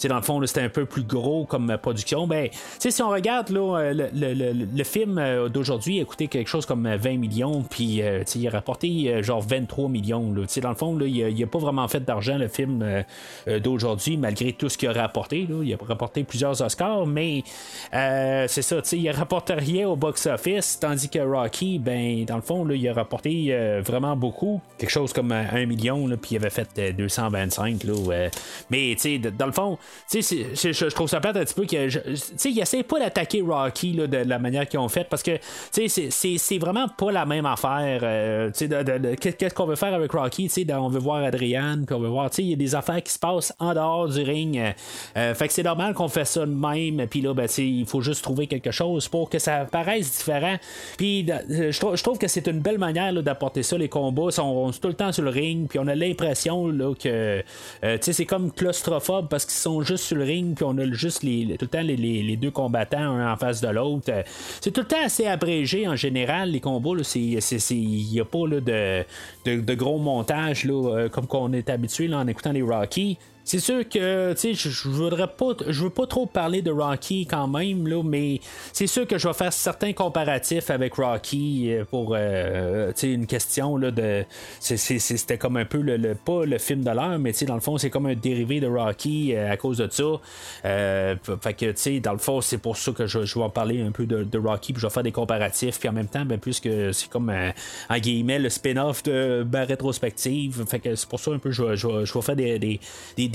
dans 0.08 0.16
le 0.16 0.22
fond 0.22 0.46
c'était 0.46 0.62
un 0.62 0.70
peu 0.70 0.86
plus 0.86 1.04
gros 1.04 1.46
comme 1.46 1.78
production. 1.82 2.28
Ben, 2.28 2.50
si 2.80 3.02
on 3.02 3.10
regarde 3.10 3.52
euh, 3.52 3.94
le, 4.14 4.84
film 4.84 5.22
d'aujourd'hui, 5.52 5.98
il 5.98 6.02
a 6.02 6.06
coûté 6.06 6.28
quelque 6.28 6.48
chose 6.48 6.66
comme 6.66 6.88
20 6.88 7.18
millions, 7.18 7.64
puis 7.64 8.02
il 8.36 8.48
a 8.48 8.52
rapporté 8.52 9.24
genre 9.24 9.42
23 9.42 9.90
millions. 9.90 10.32
Là, 10.32 10.44
dans 10.62 10.70
le 10.70 10.76
fond, 10.76 10.98
là, 10.98 11.06
il, 11.06 11.44
a, 11.44 11.48
pas 11.48 11.60
vraiment 11.60 11.88
fait 11.88 12.02
d'argent 12.02 12.38
le 12.38 12.48
film 12.48 13.04
d'aujourd'hui, 13.48 14.18
malgré 14.18 14.54
tout 14.54 14.70
ce 14.70 14.78
qu'il 14.78 14.90
a 14.90 14.94
rapporté. 14.94 15.48
Il 15.64 15.74
a 15.74 15.78
rapporté 15.84 16.24
plusieurs 16.24 16.62
Oscars, 16.62 17.08
mais 17.08 17.44
c'est 17.92 18.62
ça, 18.62 18.78
il 18.92 19.10
a 19.10 19.12
rapporté 19.12 19.54
rien 19.54 19.88
au 19.88 19.96
box-office, 19.96 20.80
tandis 20.80 21.10
que 21.10 21.20
Rocky, 21.20 21.80
ben, 21.80 22.26
dans 22.26 22.36
le 22.36 22.42
fond, 22.42 22.70
il 22.70 22.88
a 22.88 22.94
rapporté 22.94 23.55
euh, 23.56 23.82
vraiment 23.84 24.16
beaucoup. 24.16 24.62
Quelque 24.78 24.90
chose 24.90 25.14
comme 25.14 25.32
un 25.32 25.66
million, 25.66 26.08
puis 26.22 26.32
il 26.32 26.38
avait 26.38 26.50
fait 26.50 26.96
225. 26.96 27.86
Euh, 27.86 27.94
là, 27.94 28.30
mais 28.70 28.96
dans 29.38 29.46
le 29.46 29.52
fond, 29.52 29.78
je 30.12 30.90
trouve 30.94 31.08
ça 31.08 31.20
plate 31.20 31.38
un 31.38 31.46
petit 31.46 31.54
peu 31.54 31.66
que. 31.66 32.48
Il 32.48 32.60
essaie 32.60 32.84
pas 32.84 33.00
d'attaquer 33.00 33.42
Rocky 33.42 33.94
de 33.94 34.18
la 34.18 34.40
manière 34.40 34.68
qu'ils 34.68 34.80
ont 34.80 34.90
fait 34.90 35.06
parce 35.10 35.24
que 35.24 35.32
c'est 35.72 36.58
vraiment 36.58 36.88
pas 36.88 37.12
la 37.12 37.26
même 37.26 37.46
affaire. 37.46 38.02
Euh, 38.04 38.52
qu'est-ce 38.52 39.54
qu'on 39.54 39.66
veut 39.66 39.76
faire 39.76 39.94
avec 39.94 40.12
Rocky? 40.12 40.52
On 40.70 40.90
veut 40.90 41.00
voir 41.00 41.24
Adrian, 41.24 41.84
puis 41.86 41.96
on 41.96 42.00
veut 42.00 42.10
voir. 42.10 42.30
Il 42.38 42.50
y 42.50 42.54
a 42.54 42.58
des 42.58 42.76
affaires 42.76 43.02
qui 43.02 43.12
se 43.12 43.20
passent 43.20 43.54
en 43.60 43.74
dehors 43.74 44.10
du 44.10 44.22
ring. 44.22 44.62
fait 45.14 45.48
que 45.48 45.54
c'est 45.54 45.64
normal 45.64 45.94
qu'on 45.94 46.10
fait 46.10 46.26
ça 46.26 46.42
de 46.42 46.52
même. 46.52 47.08
Puis 47.08 47.22
là, 47.22 47.34
ben, 47.34 47.48
il 47.58 47.86
faut 47.86 48.02
juste 48.02 48.24
trouver 48.24 48.48
quelque 48.48 48.72
chose 48.72 49.08
pour 49.08 49.30
que 49.30 49.40
ça 49.40 49.66
paraisse 49.66 50.18
différent. 50.18 50.58
Puis 50.98 51.26
je, 51.26 52.04
trouve 52.04 52.18
que 52.18 52.28
c'est 52.28 52.48
une 52.48 52.60
belle 52.60 52.78
manière 52.78 53.14
d'apporter 53.14 53.45
ça, 53.62 53.78
les 53.78 53.90
combats. 53.90 54.32
sont, 54.32 54.72
tout 54.82 54.88
le 54.88 54.94
temps 54.94 55.12
sur 55.12 55.24
le 55.24 55.30
ring, 55.30 55.68
puis 55.68 55.80
on 55.80 55.88
a 55.88 55.96
l'impression 55.96 56.72
que 57.00 57.44
c'est 58.02 58.26
comme 58.26 58.52
claustrophobe 58.52 59.28
parce 59.30 59.46
qu'ils 59.46 59.54
sont 59.54 59.82
juste 59.82 60.06
sur 60.06 60.18
le 60.18 60.24
ring, 60.24 60.56
puis 60.56 60.66
on 60.68 60.78
a 60.78 60.86
juste 60.92 61.24
les, 61.24 61.56
tout 61.58 61.66
le 61.66 61.68
temps 61.68 61.82
les, 61.82 62.38
deux 62.38 62.52
combattants 62.52 62.98
un 62.98 63.34
en 63.34 63.38
face 63.38 63.62
de 63.62 63.68
l'autre. 63.68 64.12
c'est 64.62 64.72
tout 64.72 64.82
le 64.82 64.88
temps 64.88 65.04
assez 65.04 65.26
abrégé 65.26 65.88
en 65.88 65.96
général, 65.96 66.52
les 66.52 66.60
combats. 66.60 66.92
Il 67.16 67.40
n'y 68.12 68.20
a 68.20 68.26
pas 68.26 68.48
de, 68.48 69.06
de, 69.46 69.74
gros 69.74 69.98
montages 69.98 70.66
là, 70.66 71.08
comme 71.10 71.28
qu'on 71.28 71.54
est 71.54 71.70
habitué 71.70 72.14
en 72.14 72.28
écoutant 72.28 72.52
les 72.52 72.62
Rocky. 72.62 73.18
C'est 73.46 73.60
sûr 73.60 73.88
que, 73.88 74.34
tu 74.34 74.40
sais, 74.40 74.54
je, 74.56 74.90
voudrais 74.90 75.28
pas, 75.28 75.52
je 75.68 75.84
veux 75.84 75.92
pas 75.92 76.08
trop 76.08 76.26
parler 76.26 76.64
de 76.64 76.72
Rocky 76.72 77.28
quand 77.28 77.48
même, 77.48 77.88
là, 77.88 78.02
mais 78.04 78.42
c'est 78.74 78.88
sûr 78.88 79.06
que 79.06 79.20
je 79.20 79.28
vais 79.28 79.36
faire 79.36 79.54
certains 79.54 79.94
comparatifs 79.94 80.72
avec 80.72 80.96
Rocky 80.96 81.72
euh, 81.72 81.86
pour, 81.86 82.16
euh, 82.18 82.92
une 83.04 83.28
question 83.28 83.78
là 83.78 83.92
de, 83.92 84.26
c'était 84.60 85.38
comme 85.38 85.58
un 85.58 85.66
peu 85.66 85.78
le, 85.78 86.16
pas 86.16 86.44
le 86.46 86.58
film 86.58 86.84
de 86.84 86.90
l'heure, 86.90 87.20
mais 87.20 87.34
dans 87.46 87.54
le 87.54 87.62
fond, 87.62 87.78
c'est 87.78 87.92
comme 87.92 88.08
un 88.08 88.16
dérivé 88.16 88.60
de 88.60 88.68
Rocky 88.68 89.36
euh, 89.36 89.52
à 89.52 89.58
cause 89.58 89.78
de 89.78 89.88
ça. 89.92 90.04
fait 90.64 91.54
que, 91.54 91.66
tu 91.68 91.74
sais, 91.76 92.00
dans 92.00 92.14
le 92.14 92.18
fond, 92.18 92.42
c'est 92.42 92.58
pour 92.58 92.78
ça 92.78 92.94
que 92.94 93.06
je, 93.06 93.20
vais 93.20 93.44
en 93.44 93.52
parler 93.52 93.84
un 93.84 93.92
peu 93.92 94.08
de, 94.08 94.38
Rocky, 94.40 94.74
puis 94.74 94.82
je 94.82 94.88
vais 94.88 94.94
faire 94.94 95.04
des 95.04 95.12
comparatifs, 95.12 95.80
puis 95.80 95.88
en 95.88 95.94
même 95.94 96.08
temps, 96.08 96.26
ben 96.26 96.40
puisque 96.40 96.70
c'est 96.94 97.10
comme 97.10 97.32
en 97.90 97.98
guillemets 98.00 98.40
le 98.40 98.50
spin-off 98.50 99.04
de 99.04 99.44
ben, 99.46 99.66
rétrospective, 99.66 100.66
fait 100.68 100.80
que 100.80 100.96
c'est 100.96 101.08
pour 101.08 101.20
ça 101.20 101.32
un 101.32 101.38
peu 101.38 101.52
je, 101.52 101.76
je, 101.76 101.88
vais 101.88 102.22
faire 102.22 102.36
des, 102.36 102.58
des 102.58 102.80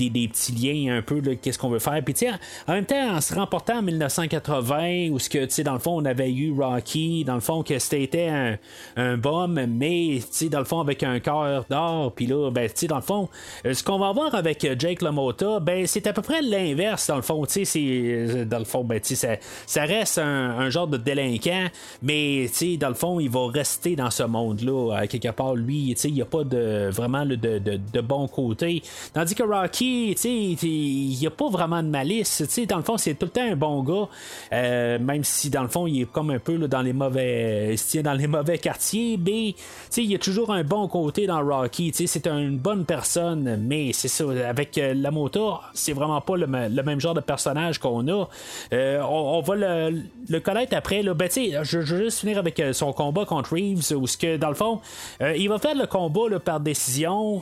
petits 0.09 0.51
liens 0.51 0.97
un 0.97 1.01
peu 1.01 1.21
de 1.21 1.33
qu'est-ce 1.33 1.59
qu'on 1.59 1.69
veut 1.69 1.79
faire. 1.79 2.01
Puis 2.03 2.13
tiens, 2.13 2.39
en 2.67 2.73
même 2.73 2.85
temps, 2.85 3.15
en 3.15 3.21
se 3.21 3.33
remportant 3.33 3.79
en 3.79 3.81
1980, 3.81 5.09
où 5.11 5.19
ce 5.19 5.29
que, 5.29 5.45
tu 5.45 5.63
dans 5.63 5.73
le 5.73 5.79
fond, 5.79 6.01
on 6.01 6.05
avait 6.05 6.31
eu 6.31 6.53
Rocky, 6.53 7.23
dans 7.23 7.35
le 7.35 7.41
fond, 7.41 7.63
que 7.63 7.77
c'était 7.79 8.27
un, 8.27 8.57
un 8.97 9.17
mais, 9.47 10.19
tu 10.37 10.49
dans 10.49 10.59
le 10.59 10.65
fond, 10.65 10.79
avec 10.79 11.03
un 11.03 11.19
cœur 11.19 11.65
d'or, 11.69 12.13
puis 12.13 12.25
là, 12.27 12.49
ben, 12.51 12.67
tu 12.67 12.73
sais, 12.75 12.87
dans 12.87 12.97
le 12.97 13.01
fond, 13.01 13.29
euh, 13.65 13.73
ce 13.73 13.83
qu'on 13.83 13.99
va 13.99 14.11
voir 14.11 14.33
avec 14.35 14.63
euh, 14.65 14.75
Jake 14.77 15.01
LaMotta, 15.01 15.59
ben, 15.59 15.85
c'est 15.87 16.07
à 16.07 16.13
peu 16.13 16.21
près 16.21 16.41
l'inverse, 16.41 17.07
dans 17.07 17.15
le 17.15 17.21
fond, 17.21 17.45
tu 17.45 17.53
sais, 17.53 17.65
c'est, 17.65 17.79
euh, 17.81 18.45
dans 18.45 18.59
le 18.59 18.65
fond, 18.65 18.83
ben, 18.83 18.99
tu 18.99 19.15
sais, 19.15 19.39
ça, 19.65 19.83
reste 19.83 20.17
un, 20.17 20.69
genre 20.69 20.87
de 20.87 20.97
délinquant, 20.97 21.67
mais, 22.01 22.45
tu 22.47 22.53
sais, 22.53 22.77
dans 22.77 22.89
le 22.89 22.95
fond, 22.95 23.19
il 23.19 23.29
va 23.29 23.47
rester 23.47 23.95
dans 23.95 24.11
ce 24.11 24.23
monde-là, 24.23 25.07
quelque 25.07 25.31
part, 25.31 25.55
lui, 25.55 25.93
tu 25.95 26.01
sais, 26.01 26.07
il 26.09 26.15
n'y 26.15 26.21
a 26.21 26.25
pas 26.25 26.43
de, 26.43 26.89
vraiment 26.91 27.25
de, 27.25 27.35
de 27.35 28.01
bon 28.01 28.27
côté. 28.27 28.81
Tandis 29.13 29.35
que 29.35 29.43
Rocky, 29.43 29.90
il 29.91 31.17
n'y 31.19 31.27
a 31.27 31.31
pas 31.31 31.49
vraiment 31.49 31.81
de 31.81 31.87
malice. 31.87 32.43
dans 32.67 32.77
le 32.77 32.83
fond, 32.83 32.97
c'est 32.97 33.15
tout 33.15 33.25
le 33.25 33.31
temps 33.31 33.41
un 33.41 33.55
bon 33.55 33.83
gars. 33.83 34.07
Euh, 34.53 34.99
même 34.99 35.23
si 35.23 35.49
dans 35.49 35.63
le 35.63 35.67
fond, 35.67 35.87
il 35.87 36.01
est 36.01 36.11
comme 36.11 36.31
un 36.31 36.39
peu 36.39 36.57
dans 36.57 36.81
les 36.81 36.93
mauvais. 36.93 37.75
dans 38.03 38.13
les 38.13 38.27
mauvais 38.27 38.57
quartiers. 38.57 39.17
Mais 39.17 39.55
il 39.97 40.11
y 40.11 40.15
a 40.15 40.19
toujours 40.19 40.51
un 40.51 40.63
bon 40.63 40.87
côté 40.87 41.27
dans 41.27 41.43
Rocky. 41.43 41.91
C'est 41.93 42.27
une 42.27 42.57
bonne 42.57 42.85
personne. 42.85 43.57
Mais 43.61 43.91
c'est 43.93 44.07
ça. 44.07 44.25
Avec 44.47 44.77
euh, 44.77 44.93
la 44.93 45.11
moto, 45.11 45.55
c'est 45.73 45.93
vraiment 45.93 46.21
pas 46.21 46.37
le, 46.37 46.47
même 46.47 46.99
genre 46.99 47.13
de 47.13 47.21
personnage 47.21 47.79
qu'on 47.79 48.07
a. 48.07 48.27
Euh, 48.73 49.01
on, 49.01 49.41
va 49.41 49.55
le, 49.55 50.39
connaître 50.39 50.75
après. 50.75 51.01
Là. 51.01 51.13
Ben, 51.13 51.29
je, 51.29 51.77
veux 51.77 52.03
juste 52.03 52.19
finir 52.19 52.37
avec 52.37 52.61
son 52.73 52.93
combat 52.93 53.25
contre 53.25 53.53
Reeves. 53.53 53.91
Où 53.95 54.07
ce 54.07 54.17
que 54.17 54.37
dans 54.37 54.49
le 54.49 54.55
fond, 54.55 54.79
il 55.19 55.49
va 55.49 55.59
faire 55.59 55.75
le 55.75 55.87
combat 55.87 56.39
par 56.39 56.59
décision. 56.59 57.41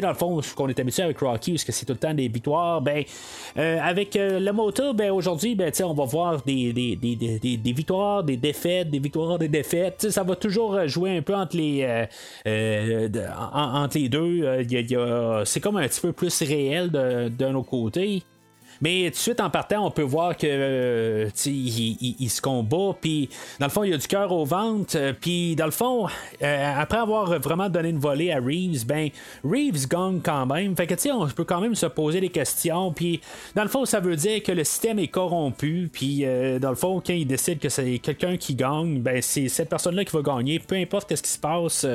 dans 0.00 0.08
le 0.08 0.14
fond, 0.14 0.40
qu'on 0.56 0.68
est 0.68 0.78
habitué 0.78 1.02
avec 1.02 1.18
Rocky, 1.18 1.56
que 1.64 1.72
c'est 1.78 1.86
tout 1.86 1.92
le 1.92 1.98
temps 1.98 2.14
des 2.14 2.28
victoires. 2.28 2.80
Ben, 2.80 3.04
euh, 3.56 3.78
avec 3.82 4.16
euh, 4.16 4.40
le 4.40 4.52
moteur, 4.52 4.94
ben, 4.94 5.10
aujourd'hui, 5.10 5.54
ben, 5.54 5.72
on 5.84 5.94
va 5.94 6.04
voir 6.04 6.42
des, 6.42 6.72
des, 6.72 6.96
des, 6.96 7.16
des, 7.56 7.72
victoires, 7.72 8.24
des 8.24 8.36
défaites, 8.36 8.90
des 8.90 8.98
victoires, 8.98 9.38
des 9.38 9.48
défaites. 9.48 10.10
ça 10.10 10.22
va 10.22 10.36
toujours 10.36 10.86
jouer 10.86 11.16
un 11.16 11.22
peu 11.22 11.34
entre 11.34 11.56
les, 11.56 12.06
euh, 12.46 13.08
entre 13.54 13.98
les 13.98 14.08
deux. 14.08 14.64
c'est 15.44 15.60
comme 15.60 15.76
un 15.76 15.88
petit 15.88 16.00
peu 16.00 16.12
plus 16.12 16.42
réel 16.42 16.90
d'un 16.90 17.54
autre 17.54 17.70
côté. 17.70 18.22
Mais 18.80 19.04
tout 19.06 19.10
de 19.10 19.16
suite 19.16 19.40
en 19.40 19.50
partant, 19.50 19.84
on 19.86 19.90
peut 19.90 20.02
voir 20.02 20.36
que 20.36 20.46
euh, 20.46 21.28
il, 21.46 22.30
se 22.30 22.40
combat, 22.40 22.96
puis 23.00 23.28
dans 23.58 23.66
le 23.66 23.72
fond, 23.72 23.82
il 23.84 23.92
a 23.92 23.96
du 23.96 24.06
cœur 24.06 24.30
au 24.32 24.44
ventre, 24.44 24.96
euh, 24.96 25.12
puis 25.18 25.56
dans 25.56 25.64
le 25.64 25.72
fond, 25.72 26.06
euh, 26.42 26.74
après 26.76 26.98
avoir 26.98 27.38
vraiment 27.40 27.68
donné 27.68 27.88
une 27.88 27.98
volée 27.98 28.30
à 28.32 28.38
Reeves, 28.38 28.86
ben 28.86 29.08
Reeves 29.44 29.88
gagne 29.88 30.20
quand 30.20 30.46
même. 30.46 30.76
Fait 30.76 30.86
que 30.86 30.94
tu 30.94 31.02
sais, 31.02 31.10
on 31.10 31.26
peut 31.26 31.44
quand 31.44 31.60
même 31.60 31.74
se 31.74 31.86
poser 31.86 32.20
des 32.20 32.28
questions, 32.28 32.92
puis 32.92 33.20
dans 33.54 33.62
le 33.62 33.68
fond, 33.68 33.84
ça 33.84 34.00
veut 34.00 34.16
dire 34.16 34.42
que 34.42 34.52
le 34.52 34.64
système 34.64 34.98
est 34.98 35.08
corrompu, 35.08 35.90
puis 35.92 36.24
dans 36.60 36.70
le 36.70 36.76
fond, 36.76 37.02
quand 37.04 37.12
il 37.14 37.26
décide 37.26 37.58
que 37.58 37.68
c'est 37.68 37.98
quelqu'un 37.98 38.36
qui 38.36 38.54
gagne, 38.54 39.00
ben 39.00 39.20
c'est 39.22 39.48
cette 39.48 39.68
personne-là 39.68 40.04
qui 40.04 40.14
va 40.16 40.22
gagner, 40.22 40.58
peu 40.58 40.76
importe 40.76 41.14
ce 41.14 41.22
qui 41.22 41.30
se 41.30 41.38
passe. 41.38 41.86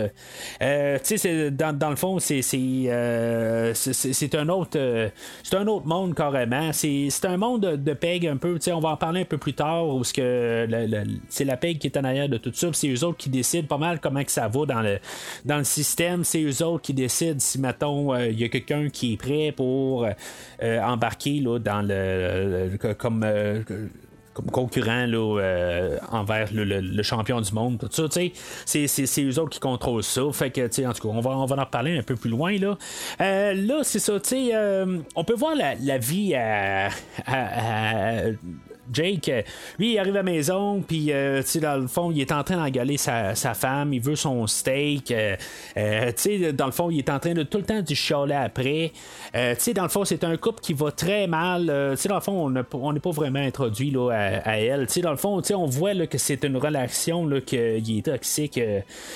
tu 0.60 1.18
sais, 1.18 1.52
dans, 1.52 1.78
dans, 1.78 1.90
le 1.90 1.96
fond, 1.96 2.20
c'est 2.20 2.42
c'est 2.42 4.36
un 4.36 4.50
autre 4.50 5.12
c'est 5.44 5.56
un 5.56 5.68
autre 5.68 5.86
monde 5.86 6.16
carrément 6.16 6.73
c'est 6.74 7.26
un 7.26 7.38
monde 7.38 7.62
de, 7.62 7.94
PEG 7.94 8.28
un 8.28 8.38
peu. 8.38 8.58
On 8.68 8.80
va 8.80 8.90
en 8.90 8.98
parler 8.98 9.22
un 9.22 9.26
peu 9.26 9.38
plus 9.38 9.54
tard 9.54 9.88
où 9.88 10.04
c'est 10.04 10.68
la 10.68 11.58
PEG 11.58 11.80
qui 11.80 11.88
est 11.88 11.98
en 11.98 12.04
arrière 12.04 12.30
de 12.30 12.38
tout 12.38 12.52
ça. 12.54 12.68
C'est 12.74 12.90
eux 12.90 13.04
autres 13.04 13.18
qui 13.18 13.30
décident 13.30 13.68
pas 13.68 13.78
mal 13.78 14.00
comment 14.00 14.24
que 14.24 14.32
ça 14.32 14.48
va 14.48 14.66
dans 14.66 14.82
le, 14.82 15.00
dans 15.46 15.58
le 15.58 15.64
système. 15.64 16.24
C'est 16.24 16.42
eux 16.44 16.64
autres 16.64 16.82
qui 16.82 16.94
décident 16.94 17.40
si, 17.40 17.60
mettons, 17.60 18.14
euh, 18.14 18.28
il 18.28 18.40
y 18.40 18.44
a 18.44 18.50
quelqu'un 18.50 18.90
qui 18.90 19.14
est 19.14 19.18
prêt 19.18 19.54
pour 19.56 20.06
euh, 20.06 20.82
embarquer 20.82 21.40
là, 21.40 21.60
dans 21.60 21.82
le, 21.82 22.78
comme 22.98 23.26
comme 24.34 24.46
concurrent 24.46 25.06
là, 25.06 25.40
euh, 25.40 25.98
envers 26.12 26.50
le, 26.54 27.04
champion 27.04 27.42
du 27.42 27.54
monde. 27.54 27.78
Tout 27.80 27.90
ça, 27.92 28.20
c'est, 28.66 28.88
c'est, 28.88 29.24
eux 29.24 29.40
autres 29.40 29.52
qui 29.52 29.60
contrôlent 29.60 30.04
ça. 30.04 30.22
Fait 30.32 30.52
que, 30.52 30.66
en 30.88 30.94
tout 30.94 31.08
cas, 31.08 31.14
on 31.14 31.22
va, 31.22 31.32
on 31.32 31.46
va 31.46 31.56
en 31.56 31.60
reparler 31.60 31.98
un 31.98 32.04
peu 32.04 32.16
plus 32.16 32.30
loin. 32.30 32.58
Là, 32.58 32.78
euh, 33.22 33.54
là 33.54 33.84
c'est 33.84 34.00
ça. 34.00 34.14
Euh, 34.34 35.00
on 35.16 35.24
peut 35.24 35.36
voir 35.36 35.54
la, 35.56 35.98
vie 35.98 36.34
à 36.36 36.90
Jake, 38.92 39.30
euh, 39.30 39.42
lui, 39.80 39.94
il 39.94 40.00
arrive 40.00 40.14
à 40.14 40.18
la 40.18 40.24
maison, 40.24 40.82
puis, 40.82 41.12
euh, 41.12 41.42
tu 41.42 41.48
sais, 41.48 41.60
dans 41.60 41.78
le 41.78 41.88
fond, 41.88 42.12
il 42.12 42.20
est 42.20 42.32
en 42.32 42.44
train 42.44 42.58
d'engueuler 42.58 42.98
sa, 42.98 43.36
sa, 43.36 43.54
femme, 43.54 43.94
il 43.94 44.02
veut 44.02 44.16
son 44.16 44.46
steak. 44.48 45.12
Euh, 45.12 45.36
tu 45.76 46.14
sais, 46.16 46.54
dans 46.54 46.66
le 46.66 46.72
fond, 46.72 46.90
il 46.90 47.00
est 47.00 47.10
en 47.10 47.20
train 47.20 47.34
de 47.34 47.44
tout 47.44 47.60
le 47.60 47.64
temps 47.64 47.82
du 47.82 47.96
chialer 47.96 48.36
après. 48.36 48.92
tu 49.34 49.40
sais, 49.58 49.74
dans 49.74 49.84
le 49.84 49.90
fond, 49.90 50.04
c'est 50.04 50.24
un 50.24 50.36
couple 50.38 50.62
qui 50.62 50.74
va 50.74 50.92
très 50.92 51.28
mal. 51.28 51.66
tu 51.92 51.98
sais, 52.02 52.10
dans 52.10 52.16
le 52.16 52.22
fond, 52.22 52.54
on 52.74 52.94
n'est 52.94 53.00
pas 53.00 53.12
vraiment 53.12 53.40
introduit 53.40 53.92
là, 53.92 54.10
à, 54.12 54.58
elle. 54.60 54.88
Tu 54.88 54.94
sais, 54.94 55.02
dans 55.02 55.12
le 55.12 55.18
fond, 55.18 55.42
tu 55.42 55.50
sais, 55.50 55.56
on 55.56 55.66
voit 55.66 55.94
que 56.08 56.18
c'est 56.18 56.44
une 56.44 56.58
relation 56.58 57.26
là, 57.26 57.40
qui 57.42 57.56
est 57.56 58.06
toxique, 58.06 58.60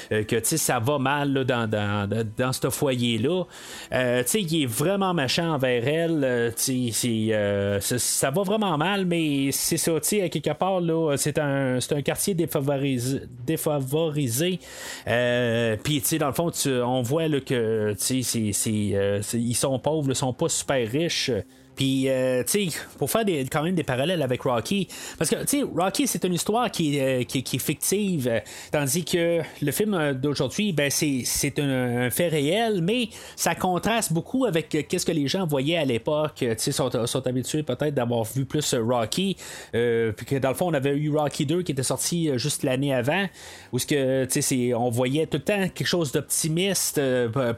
que, 0.09 0.23
tu 0.23 0.39
sais, 0.43 0.57
ça 0.57 0.79
va 0.79 0.97
mal 0.99 1.45
dans, 1.45 1.69
dans, 1.69 2.07
dans, 2.37 2.53
ce 2.53 2.69
foyer-là. 2.69 3.43
tu 3.91 3.97
sais, 4.25 4.41
il 4.41 4.63
est 4.63 4.65
vraiment 4.65 5.13
méchant 5.13 5.55
envers 5.55 5.87
elle. 5.87 6.53
tu 6.55 6.91
sais, 6.91 7.79
ça 7.97 8.31
va 8.31 8.43
vraiment 8.43 8.77
mal, 8.77 9.05
mais 9.05 9.51
c'est 9.57 9.77
ça, 9.77 9.91
tu 9.99 10.07
sais, 10.07 10.29
quelque 10.29 10.53
part, 10.53 10.79
là, 10.79 11.15
c'est 11.17 11.37
un, 11.39 11.79
c'est 11.79 11.93
un 11.95 12.01
quartier 12.01 12.33
défavorisé. 12.33 13.21
défavorisé. 13.45 14.59
Euh, 15.07 15.75
Puis, 15.83 16.01
tu 16.01 16.07
sais, 16.07 16.17
dans 16.17 16.27
le 16.27 16.33
fond, 16.33 16.51
on 16.65 17.01
voit 17.01 17.27
là, 17.27 17.39
que, 17.39 17.93
tu 17.93 18.23
sais, 18.23 18.51
euh, 18.95 19.21
ils 19.33 19.55
sont 19.55 19.79
pauvres, 19.79 20.09
ils 20.11 20.15
sont 20.15 20.33
pas 20.33 20.49
super 20.49 20.87
riches. 20.89 21.31
Puis, 21.77 22.09
euh, 22.09 22.43
tu 22.43 22.71
sais, 22.71 22.77
pour 22.97 23.09
faire 23.09 23.23
des, 23.23 23.45
quand 23.45 23.61
même 23.61 23.75
des 23.75 23.83
parallèles 23.83 24.23
avec 24.23 24.41
Rocky, 24.41 24.87
parce 25.17 25.29
que, 25.29 25.35
tu 25.41 25.59
sais, 25.59 25.63
Rocky, 25.63 26.07
c'est 26.07 26.23
une 26.25 26.33
histoire 26.33 26.71
qui, 26.71 26.99
euh, 26.99 27.23
qui, 27.23 27.37
est 27.37 27.59
fictive, 27.59 28.27
euh, 28.27 28.39
tandis 28.71 29.05
que 29.05 29.41
le 29.61 29.71
film 29.71 30.13
d'aujourd'hui, 30.13 30.73
ben, 30.73 30.89
c'est, 30.89 31.21
c'est 31.23 31.59
un, 31.59 32.09
fait 32.09 32.29
réel, 32.29 32.81
mais 32.81 33.09
ça 33.35 33.53
contraste 33.53 34.11
beaucoup 34.11 34.45
avec 34.45 34.69
qu'est-ce 34.69 35.05
que 35.05 35.11
les 35.11 35.27
gens 35.27 35.45
voyaient 35.45 35.77
à 35.77 35.85
l'époque. 35.85 36.37
Tu 36.37 36.47
sais, 36.57 36.71
sont, 36.71 36.89
sont 37.05 37.27
habitués 37.27 37.61
peut-être 37.61 37.93
d'avoir 37.93 38.23
vu 38.23 38.45
plus 38.45 38.73
Rocky, 38.73 39.37
puis 39.71 40.25
que 40.25 40.39
dans 40.39 40.49
le 40.49 40.55
fond, 40.55 40.69
on 40.69 40.73
avait 40.73 40.95
eu 40.95 41.15
Rocky 41.15 41.45
2 41.45 41.61
qui 41.61 41.73
était 41.73 41.83
sorti 41.83 42.31
juste 42.37 42.63
l'année 42.63 42.93
avant, 42.93 43.27
où 43.71 43.77
ce 43.77 43.85
que, 43.85 44.25
tu 44.25 44.41
sais, 44.41 44.73
on 44.73 44.89
voyait 44.89 45.27
tout 45.27 45.37
le 45.37 45.43
temps 45.43 45.69
quelque 45.69 45.85
chose 45.85 46.11
d'optimiste 46.11 46.99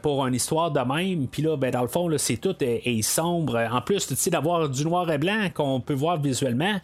pour 0.02 0.26
une 0.26 0.34
histoire 0.34 0.70
de 0.70 0.80
même, 0.80 1.26
puis 1.26 1.42
là, 1.42 1.56
ben, 1.56 1.70
dans 1.70 1.82
le 1.82 1.88
fond, 1.88 2.10
c'est 2.18 2.36
tout 2.36 2.56
est 2.60 3.02
sombre. 3.02 3.56
En 3.72 3.80
plus, 3.80 4.09
d'avoir 4.30 4.68
du 4.68 4.84
noir 4.84 5.10
et 5.10 5.18
blanc 5.18 5.48
qu'on 5.54 5.80
peut 5.80 5.94
voir 5.94 6.20
visuellement, 6.20 6.80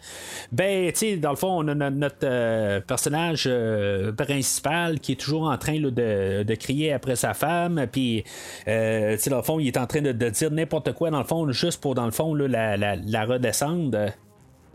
ben, 0.51 0.91
tu 0.91 1.17
dans 1.17 1.31
le 1.31 1.35
fond, 1.35 1.63
on 1.63 1.67
a 1.67 1.89
notre, 1.89 2.15
euh, 2.23 2.81
personnage 2.81 3.45
euh, 3.47 4.11
principal 4.11 4.99
qui 4.99 5.13
est 5.13 5.15
toujours 5.15 5.43
en 5.43 5.57
train 5.57 5.79
de, 5.79 6.55
crier 6.55 6.93
après 6.93 7.15
sa 7.15 7.33
femme, 7.33 7.85
puis, 7.91 8.23
euh, 8.67 9.17
dans 9.27 9.37
le 9.37 9.43
fond, 9.43 9.59
il 9.59 9.67
est 9.67 9.77
en 9.77 9.87
train 9.87 10.01
de, 10.01 10.11
dire 10.11 10.51
n'importe 10.51 10.93
quoi, 10.93 11.11
dans 11.11 11.19
le 11.19 11.25
fond, 11.25 11.49
juste 11.51 11.81
pour, 11.81 11.95
dans 11.95 12.05
le 12.05 12.11
fond, 12.11 12.33
la, 12.33 13.25
redescendre. 13.25 14.11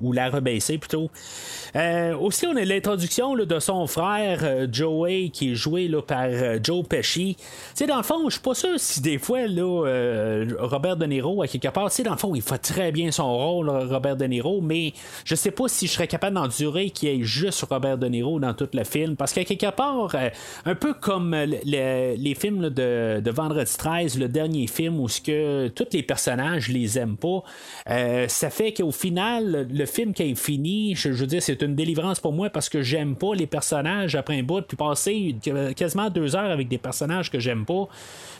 Ou 0.00 0.12
la 0.12 0.30
rebaisser 0.30 0.78
plutôt. 0.78 1.10
Euh, 1.74 2.16
aussi, 2.16 2.46
on 2.46 2.56
a 2.56 2.64
l'introduction 2.64 3.34
de 3.34 3.58
son 3.58 3.86
frère 3.86 4.40
euh, 4.42 4.66
Joey 4.70 5.30
qui 5.32 5.52
est 5.52 5.54
joué 5.54 5.88
là, 5.88 6.02
par 6.02 6.26
euh, 6.26 6.58
Joe 6.62 6.86
Pesci. 6.86 7.36
sais 7.74 7.86
dans 7.86 7.96
le 7.96 8.02
fond, 8.02 8.24
je 8.26 8.32
suis 8.32 8.42
pas 8.42 8.54
sûr 8.54 8.78
si 8.78 9.00
des 9.00 9.18
fois 9.18 9.40
Robert 10.58 10.96
De 10.96 11.06
Niro, 11.06 11.42
à 11.42 11.48
quelque 11.48 11.68
part, 11.68 11.90
dans 12.04 12.12
le 12.12 12.16
fond, 12.16 12.34
il 12.34 12.42
fait 12.42 12.58
très 12.58 12.92
bien 12.92 13.10
son 13.10 13.32
rôle, 13.32 13.70
Robert 13.70 14.16
De 14.16 14.24
Niro, 14.24 14.60
mais 14.60 14.92
je 15.24 15.34
sais 15.34 15.50
pas 15.50 15.68
si 15.68 15.86
je 15.86 15.92
serais 15.92 16.06
capable 16.06 16.34
d'endurer 16.36 16.90
qu'il 16.90 17.08
y 17.08 17.20
ait 17.20 17.24
juste 17.24 17.64
Robert 17.68 17.98
De 17.98 18.06
Niro 18.06 18.38
dans 18.38 18.54
tout 18.54 18.68
le 18.72 18.84
film. 18.84 19.16
Parce 19.16 19.32
qu'à 19.32 19.44
quelque 19.44 19.70
part, 19.70 20.14
un 20.64 20.74
peu 20.74 20.94
comme 20.94 21.34
les 21.34 22.36
films 22.38 22.70
de, 22.70 23.30
Vendredi 23.32 23.72
13, 23.76 24.18
le 24.18 24.28
dernier 24.28 24.66
film 24.66 25.00
où 25.00 25.06
que 25.24 25.68
tous 25.68 25.86
les 25.92 26.02
personnages 26.02 26.68
les 26.68 26.98
aiment 26.98 27.16
pas, 27.16 27.42
ça 28.28 28.50
fait 28.50 28.72
qu'au 28.72 28.90
final, 28.90 29.66
film 29.86 30.12
qui 30.12 30.22
est 30.22 30.34
fini, 30.34 30.94
je, 30.94 31.10
veux 31.10 31.26
dire, 31.26 31.42
c'est 31.42 31.62
une 31.62 31.74
délivrance 31.74 32.20
pour 32.20 32.32
moi 32.32 32.50
parce 32.50 32.68
que 32.68 32.82
j'aime 32.82 33.16
pas 33.16 33.34
les 33.34 33.46
personnages 33.46 34.14
après 34.14 34.38
un 34.38 34.42
bout, 34.42 34.62
puis 34.62 34.76
passer 34.76 35.36
quasiment 35.76 36.10
deux 36.10 36.36
heures 36.36 36.50
avec 36.50 36.68
des 36.68 36.78
personnages 36.78 37.30
que 37.30 37.38
j'aime 37.38 37.64
pas, 37.64 37.88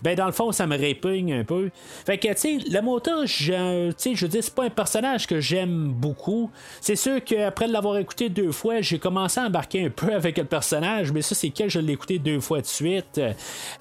ben 0.03 0.17
dans 0.17 0.27
le 0.27 0.33
fond, 0.33 0.53
ça 0.53 0.67
me 0.67 0.77
répugne 0.77 1.33
un 1.33 1.45
peu. 1.45 1.71
Fait 2.05 2.19
que, 2.19 2.29
tu 2.29 2.35
sais, 2.37 2.59
le 2.71 2.81
moteur, 2.83 3.27
je, 3.27 3.93
je 3.99 4.21
veux 4.21 4.29
dire, 4.29 4.43
c'est 4.43 4.55
pas 4.55 4.65
un 4.65 4.71
personnage 4.71 5.27
que 5.27 5.41
j'aime 5.41 5.93
beaucoup. 5.93 6.51
C'est 6.81 6.97
sûr 6.97 7.23
qu'après 7.25 7.69
l'avoir 7.69 7.99
écouté 7.99 8.29
deux 8.29 8.53
fois, 8.53 8.81
j'ai 8.81 8.99
commencé 8.99 9.41
à 9.41 9.45
embarquer 9.45 9.87
un 9.87 9.91
peu 9.91 10.13
avec 10.13 10.39
le 10.39 10.45
personnage, 10.45 11.13
mais 11.13 11.23
ça, 11.23 11.35
c'est 11.35 11.51
que 11.51 11.69
je 11.69 11.79
l'ai 11.79 11.93
écouté 11.93 12.19
deux 12.19 12.41
fois 12.41 12.61
de 12.61 12.67
suite. 12.67 13.21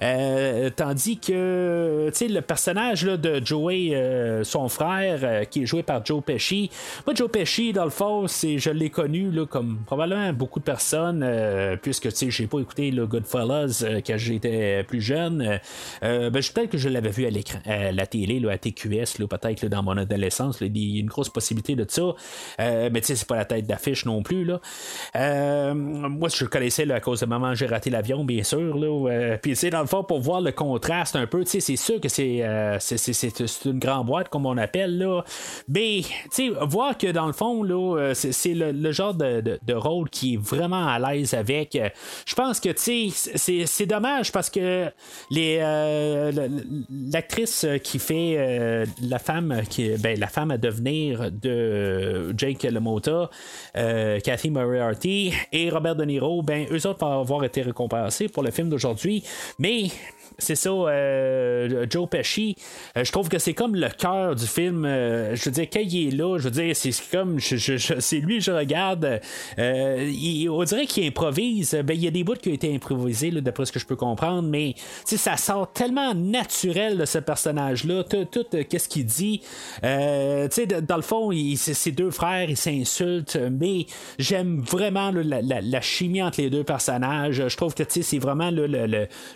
Euh, 0.02 0.70
tandis 0.74 1.18
que, 1.18 2.08
tu 2.12 2.16
sais, 2.16 2.28
le 2.28 2.40
personnage 2.40 3.04
là, 3.04 3.16
de 3.16 3.44
Joey, 3.44 3.90
euh, 3.92 4.44
son 4.44 4.68
frère, 4.68 5.20
euh, 5.22 5.44
qui 5.44 5.62
est 5.62 5.66
joué 5.66 5.82
par 5.82 6.04
Joe 6.04 6.22
Pesci, 6.22 6.70
moi, 7.06 7.14
Joe 7.14 7.30
Pesci, 7.30 7.51
dans 7.72 7.84
le 7.84 7.90
fond, 7.90 8.26
c'est, 8.28 8.58
je 8.58 8.70
l'ai 8.70 8.90
connu 8.90 9.30
là, 9.30 9.46
comme 9.46 9.78
probablement 9.84 10.32
beaucoup 10.32 10.58
de 10.58 10.64
personnes, 10.64 11.22
euh, 11.22 11.76
puisque 11.76 12.08
j'ai 12.28 12.46
pas 12.46 12.60
écouté 12.60 12.90
le 12.90 13.06
Goodfellas 13.06 13.82
euh, 13.82 14.00
quand 14.04 14.16
j'étais 14.16 14.84
plus 14.84 15.00
jeune. 15.00 15.60
Euh, 16.02 16.30
ben, 16.30 16.42
peut-être 16.42 16.70
que 16.70 16.78
je 16.78 16.88
l'avais 16.88 17.10
vu 17.10 17.26
à 17.26 17.30
l'écran, 17.30 17.58
à 17.66 17.92
la 17.92 18.06
télé, 18.06 18.40
là, 18.40 18.52
à 18.52 18.58
TQS, 18.58 19.18
peut-être 19.28 19.66
dans 19.66 19.82
mon 19.82 19.96
adolescence. 19.96 20.60
il 20.60 20.76
y 20.76 20.96
a 20.98 21.00
une 21.00 21.06
grosse 21.06 21.28
possibilité 21.28 21.74
de 21.74 21.84
ça. 21.88 22.14
mais 22.58 23.00
tu 23.00 23.08
sais, 23.08 23.16
c'est 23.16 23.28
pas 23.28 23.36
la 23.36 23.44
tête 23.44 23.66
d'affiche 23.66 24.06
non 24.06 24.22
plus. 24.22 24.44
Là. 24.44 24.60
moi, 25.74 26.28
je 26.28 26.44
le 26.44 26.48
connaissais 26.48 26.90
à 26.90 27.00
cause 27.00 27.20
de 27.20 27.26
Maman, 27.26 27.54
j'ai 27.54 27.66
raté 27.66 27.90
l'avion, 27.90 28.24
bien 28.24 28.42
sûr. 28.42 28.78
Puis 29.42 29.56
tu 29.56 29.70
dans 29.70 29.80
le 29.80 29.86
fond, 29.86 30.04
pour 30.04 30.20
voir 30.20 30.40
le 30.40 30.52
contraste 30.52 31.16
un 31.16 31.26
peu, 31.26 31.44
c'est 31.44 31.60
sûr 31.76 32.00
que 32.00 32.08
c'est, 32.08 32.42
c'est, 32.80 32.98
c'est, 32.98 33.64
une 33.64 33.78
grande 33.78 34.06
boîte, 34.06 34.28
comme 34.28 34.46
on 34.46 34.56
appelle. 34.56 34.98
Là. 34.98 35.24
Mais, 35.68 36.02
voir 36.62 36.96
que 36.96 37.08
dans 37.08 37.26
le 37.26 37.32
fond, 37.32 37.41
euh, 37.42 38.14
c'est 38.14 38.54
le, 38.54 38.92
genre 38.92 39.14
de, 39.14 39.74
rôle 39.74 40.08
qui 40.10 40.34
est 40.34 40.36
vraiment 40.36 40.86
à 40.86 40.98
l'aise 40.98 41.34
avec. 41.34 41.78
Je 42.26 42.34
pense 42.34 42.60
que 42.60 42.70
c'est 42.76 43.86
dommage 43.86 44.32
parce 44.32 44.50
que 44.50 44.90
euh, 45.36 46.48
l'actrice 46.90 47.66
qui 47.82 47.98
fait 47.98 48.34
euh, 48.36 48.86
la 49.02 49.18
femme 49.18 49.62
qui 49.68 49.90
ben, 49.98 50.18
la 50.18 50.28
femme 50.28 50.50
à 50.50 50.58
devenir 50.58 51.30
de 51.30 52.34
Jake 52.36 52.62
LaMotta, 52.62 53.30
Kathy 53.74 54.50
Moriarty 54.50 55.32
et 55.52 55.70
Robert 55.70 55.96
De 55.96 56.04
Niro, 56.04 56.42
ben 56.42 56.66
eux 56.70 56.86
autres 56.86 57.00
vont 57.00 57.20
avoir 57.20 57.44
été 57.44 57.62
récompensés 57.62 58.28
pour 58.28 58.42
le 58.42 58.50
film 58.50 58.68
d'aujourd'hui, 58.68 59.24
mais 59.58 59.88
c'est 60.38 60.54
ça, 60.54 60.70
euh, 60.70 61.86
Joe 61.88 62.08
Pesci. 62.08 62.56
Euh, 62.96 63.04
je 63.04 63.12
trouve 63.12 63.28
que 63.28 63.38
c'est 63.38 63.54
comme 63.54 63.74
le 63.74 63.88
cœur 63.88 64.34
du 64.34 64.46
film. 64.46 64.84
Euh, 64.84 65.34
je 65.34 65.44
veux 65.44 65.50
dire, 65.50 65.66
quand 65.72 65.80
il 65.80 66.08
est 66.08 66.16
là, 66.16 66.38
je 66.38 66.44
veux 66.44 66.50
dire, 66.50 66.74
c'est 66.74 66.92
comme. 67.10 67.38
c'est 67.40 68.16
lui, 68.18 68.40
je 68.40 68.50
regarde. 68.50 69.20
on 69.58 70.64
dirait 70.64 70.86
qu'il 70.86 71.06
improvise. 71.06 71.74
Ben, 71.84 71.94
il 71.94 72.02
y 72.02 72.08
a 72.08 72.10
des 72.10 72.24
bouts 72.24 72.34
qui 72.34 72.50
ont 72.50 72.54
été 72.54 72.74
improvisés, 72.74 73.30
d'après 73.30 73.66
ce 73.66 73.72
que 73.72 73.78
je 73.78 73.86
peux 73.86 73.96
comprendre, 73.96 74.48
mais 74.48 74.74
ça 75.04 75.36
sort 75.36 75.72
tellement 75.72 76.14
naturel 76.14 76.98
de 76.98 77.04
ce 77.04 77.18
personnage-là. 77.18 78.04
Tout, 78.04 78.44
qu'est-ce 78.68 78.88
qu'il 78.88 79.06
dit. 79.06 79.42
dans 79.82 80.96
le 80.96 81.02
fond, 81.02 81.30
ses 81.56 81.92
deux 81.92 82.10
frères, 82.10 82.48
ils 82.48 82.56
s'insultent, 82.56 83.38
mais 83.50 83.86
j'aime 84.18 84.60
vraiment 84.60 85.10
la, 85.12 85.80
chimie 85.80 86.22
entre 86.22 86.40
les 86.40 86.50
deux 86.50 86.64
personnages. 86.64 87.48
Je 87.48 87.56
trouve 87.56 87.74
que 87.74 87.82
c'est 87.88 88.18
vraiment 88.18 88.50
le, 88.50 88.66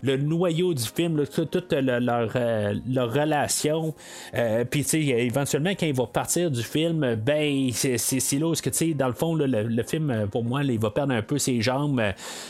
le 0.03 0.17
noyau 0.17 0.75
du 0.75 0.86
film, 0.87 1.25
toute 1.27 1.73
leur, 1.73 2.33
euh, 2.37 2.75
leur, 2.89 3.13
relation. 3.13 3.95
Euh, 4.35 4.65
puis, 4.65 4.83
tu 4.83 4.91
sais, 4.91 5.01
éventuellement, 5.01 5.71
quand 5.71 5.87
il 5.87 5.95
va 5.95 6.07
partir 6.07 6.51
du 6.51 6.63
film, 6.63 7.15
ben, 7.17 7.71
c'est 7.73 8.39
là 8.39 8.47
où, 8.47 8.55
tu 8.55 8.71
sais, 8.73 8.95
dans 8.95 9.09
le 9.09 9.13
fond, 9.13 9.35
le, 9.35 9.83
film, 9.83 10.29
pour 10.31 10.45
moi, 10.45 10.63
il 10.65 10.79
va 10.79 10.91
perdre 10.91 11.15
un 11.15 11.23
peu 11.23 11.39
ses 11.39 11.61
jambes. 11.61 12.03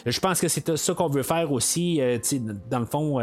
Je 0.05 0.20
pense 0.20 0.40
que 0.40 0.49
c'est 0.49 0.77
ça 0.77 0.94
qu'on 0.94 1.09
veut 1.09 1.22
faire 1.22 1.51
aussi. 1.53 2.01
Euh, 2.01 2.18
tu 2.18 2.37
sais, 2.37 2.42
dans 2.70 2.81
le 2.81 2.87
fond, 2.87 3.20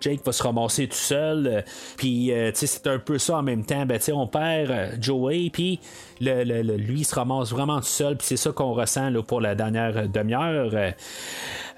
Jake 0.00 0.24
va 0.24 0.32
se 0.32 0.42
ramasser 0.42 0.88
tout 0.88 0.96
seul. 0.96 1.64
Puis, 1.96 2.30
tu 2.32 2.50
sais, 2.54 2.66
c'est 2.66 2.86
un 2.86 2.98
peu 2.98 3.18
ça 3.18 3.38
en 3.38 3.42
même 3.42 3.64
temps. 3.64 3.86
Ben, 3.86 3.98
tu 3.98 4.04
sais, 4.04 4.12
on 4.12 4.26
perd 4.26 5.02
Joey, 5.02 5.50
puis 5.52 5.80
lui, 6.20 7.04
se 7.04 7.14
ramasse 7.14 7.50
vraiment 7.50 7.82
seul. 7.82 8.16
Puis, 8.16 8.26
c'est 8.28 8.36
ça 8.36 8.52
qu'on 8.52 8.72
ressent 8.72 9.10
pour 9.26 9.40
la 9.40 9.54
dernière 9.54 10.08
demi-heure. 10.08 10.72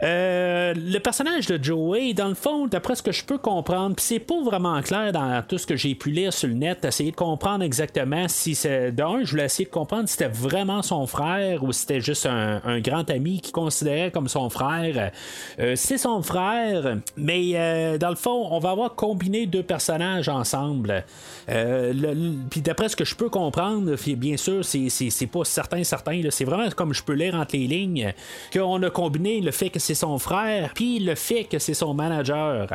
Euh, 0.02 0.72
le 0.74 0.98
personnage 0.98 1.46
de 1.46 1.62
Joey, 1.62 2.14
dans 2.14 2.28
le 2.28 2.34
fond, 2.34 2.66
d'après 2.66 2.94
ce 2.94 3.02
que 3.02 3.12
je 3.12 3.24
peux 3.24 3.36
comprendre, 3.36 3.96
puis 3.96 4.04
c'est 4.04 4.18
pas 4.18 4.40
vraiment 4.42 4.80
clair 4.80 5.12
dans 5.12 5.42
tout 5.46 5.58
ce 5.58 5.66
que 5.66 5.76
j'ai 5.76 5.94
pu 5.94 6.10
lire 6.10 6.32
sur 6.32 6.48
le 6.48 6.54
net, 6.54 6.84
essayer 6.84 7.10
de 7.10 7.16
comprendre 7.16 7.62
exactement 7.62 8.26
si 8.28 8.54
c'est. 8.54 8.92
D'un, 8.92 9.24
je 9.24 9.30
voulais 9.30 9.44
essayer 9.44 9.66
de 9.66 9.70
comprendre 9.70 10.08
si 10.08 10.16
c'était 10.16 10.30
vraiment 10.30 10.82
son 10.82 11.06
frère 11.06 11.64
ou 11.64 11.72
si 11.72 11.80
c'était 11.80 12.00
juste 12.00 12.26
un, 12.26 12.80
grand 12.80 13.08
ami 13.10 13.40
qui 13.40 13.52
considérait 13.52 14.10
comme 14.10 14.28
son 14.28 14.48
frère. 14.48 15.12
Euh, 15.58 15.74
c'est 15.76 15.98
son 15.98 16.22
frère, 16.22 16.96
mais 17.16 17.52
euh, 17.54 17.98
dans 17.98 18.10
le 18.10 18.16
fond, 18.16 18.48
on 18.50 18.58
va 18.58 18.70
avoir 18.70 18.94
combiné 18.94 19.46
deux 19.46 19.62
personnages 19.62 20.28
ensemble. 20.28 21.04
puis 21.46 22.60
d'après 22.62 22.88
ce 22.88 22.96
que 22.96 23.04
je 23.04 23.14
peux 23.14 23.28
comprendre, 23.28 23.96
bien 24.14 24.29
sûr, 24.36 24.64
c'est 24.64 25.26
pas 25.26 25.44
certain, 25.44 25.84
certain. 25.84 26.20
C'est 26.30 26.44
vraiment 26.44 26.68
comme 26.70 26.94
je 26.94 27.02
peux 27.02 27.14
lire 27.14 27.34
entre 27.34 27.56
les 27.56 27.66
lignes 27.66 28.12
qu'on 28.52 28.82
a 28.82 28.90
combiné 28.90 29.40
le 29.40 29.50
fait 29.50 29.70
que 29.70 29.78
c'est 29.78 29.94
son 29.94 30.18
frère, 30.18 30.72
puis 30.74 30.98
le 30.98 31.14
fait 31.14 31.44
que 31.44 31.58
c'est 31.58 31.74
son 31.74 31.94
manager. 31.94 32.66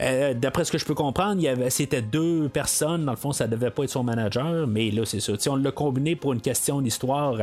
Euh, 0.00 0.34
d'après 0.34 0.64
ce 0.64 0.72
que 0.72 0.78
je 0.78 0.84
peux 0.84 0.94
comprendre, 0.94 1.42
c'était 1.68 2.02
deux 2.02 2.48
personnes. 2.48 3.04
Dans 3.04 3.12
le 3.12 3.18
fond, 3.18 3.32
ça 3.32 3.46
devait 3.46 3.70
pas 3.70 3.84
être 3.84 3.90
son 3.90 4.04
manager, 4.04 4.66
mais 4.66 4.90
là, 4.90 5.04
c'est 5.04 5.20
ça. 5.20 5.32
on 5.48 5.56
l'a 5.56 5.70
combiné 5.70 6.16
pour 6.16 6.32
une 6.32 6.40
question 6.40 6.80
d'histoire. 6.80 7.36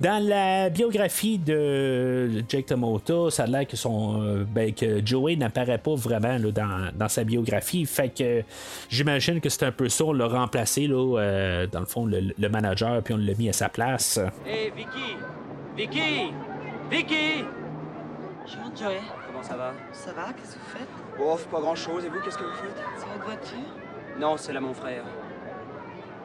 Dans 0.00 0.26
la 0.26 0.70
biographie 0.70 1.38
de 1.38 2.42
Jake 2.48 2.66
Tomoto, 2.66 3.30
ça 3.30 3.44
a 3.44 3.46
l'air 3.46 3.66
que 3.66 3.76
son 3.76 4.22
euh, 4.22 4.44
ben, 4.44 4.72
que 4.72 5.04
Joey 5.04 5.36
n'apparaît 5.36 5.78
pas 5.78 5.94
vraiment 5.94 6.38
dans, 6.38 7.08
sa 7.08 7.24
biographie. 7.24 7.86
Fait 7.86 8.08
que 8.08 8.42
j'imagine 8.88 9.40
que 9.40 9.48
c'est 9.48 9.64
un 9.64 9.72
peu 9.72 9.88
ça. 9.88 10.04
On 10.04 10.12
l'a 10.12 10.26
remplacé, 10.26 10.88
euh, 10.90 11.66
dans 11.66 11.80
le 11.80 11.86
fond, 11.86 12.06
le, 12.06 12.48
manager, 12.48 13.02
puis 13.04 13.14
on 13.14 13.18
l'a 13.18 13.34
mis 13.34 13.48
à 13.48 13.52
sa 13.52 13.68
place. 13.68 14.18
Hey, 14.46 14.72
Vicky! 14.74 15.16
Vicky! 15.76 16.32
Vicky! 16.90 17.44
Bonjour, 18.40 18.76
Joey. 18.76 19.00
Comment 19.26 19.42
ça 19.42 19.56
va? 19.56 19.72
Ça 19.92 20.12
va, 20.12 20.32
qu'est-ce 20.32 20.54
que 20.54 20.60
vous 20.60 20.78
faites? 20.78 20.88
Oh, 21.20 21.38
pas 21.50 21.60
grand-chose. 21.60 22.04
Et 22.04 22.08
vous, 22.08 22.20
qu'est-ce 22.20 22.38
que 22.38 22.44
vous 22.44 22.56
faites? 22.56 22.82
C'est 22.96 23.06
votre 23.06 23.24
voiture? 23.24 23.58
Non, 24.18 24.36
c'est 24.36 24.52
là 24.52 24.60
mon 24.60 24.74
frère. 24.74 25.04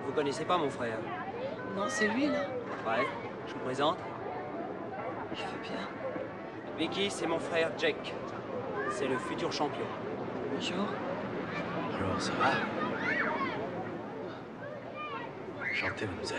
Vous 0.05 0.13
connaissez 0.13 0.45
pas 0.45 0.57
mon 0.57 0.69
frère? 0.69 0.97
Non, 1.75 1.85
c'est 1.87 2.07
lui, 2.07 2.27
là. 2.27 2.39
Ouais, 2.87 3.05
je 3.47 3.53
vous 3.53 3.59
présente. 3.59 3.97
Je 5.33 5.41
veux 5.41 5.61
bien. 5.61 5.87
Vicky, 6.77 7.09
c'est 7.11 7.27
mon 7.27 7.39
frère 7.39 7.71
Jake. 7.77 8.13
C'est 8.89 9.07
le 9.07 9.17
futur 9.17 9.51
champion. 9.51 9.85
Bonjour. 10.53 10.87
Alors, 11.97 12.21
ça 12.21 12.31
va? 12.39 12.78
Chantez, 15.79 16.05
mademoiselle. 16.05 16.37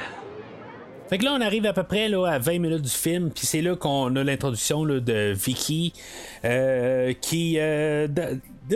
Fait 1.08 1.18
que 1.18 1.24
là, 1.24 1.32
on 1.34 1.40
arrive 1.40 1.66
à 1.66 1.72
peu 1.72 1.82
près 1.82 2.08
là, 2.08 2.24
à 2.26 2.38
20 2.38 2.58
minutes 2.60 2.82
du 2.82 2.90
film, 2.90 3.30
puis 3.30 3.44
c'est 3.46 3.62
là 3.62 3.74
qu'on 3.74 4.14
a 4.14 4.22
l'introduction 4.22 4.84
de 4.84 5.32
Vicky, 5.32 5.92
euh, 6.44 7.12
qui, 7.20 7.56
euh, 7.58 8.06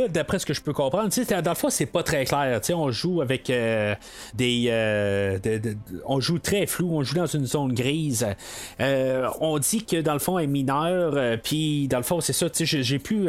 d'après 0.08 0.38
ce 0.38 0.46
que 0.46 0.54
je 0.54 0.60
peux 0.60 0.72
comprendre, 0.72 1.08
dans 1.42 1.50
le 1.50 1.56
fond, 1.56 1.70
c'est 1.70 1.86
pas 1.86 2.02
très 2.02 2.24
clair. 2.24 2.60
On 2.74 2.90
joue 2.90 3.20
avec 3.20 3.50
euh, 3.50 3.94
des. 4.34 4.66
Euh, 4.68 5.38
on 6.06 6.20
joue 6.20 6.38
très 6.38 6.66
flou, 6.66 6.90
on 6.92 7.02
joue 7.02 7.16
dans 7.16 7.26
une 7.26 7.46
zone 7.46 7.72
grise. 7.72 8.26
Euh, 8.80 9.28
on 9.40 9.58
dit 9.58 9.84
que 9.84 10.00
dans 10.00 10.12
le 10.12 10.18
fond, 10.18 10.38
elle 10.38 10.44
est 10.44 10.48
mineure, 10.48 11.38
puis 11.42 11.88
dans 11.88 11.98
le 11.98 12.04
fond, 12.04 12.20
c'est 12.20 12.32
ça. 12.32 12.46
J'ai 12.54 12.98
pu 12.98 13.28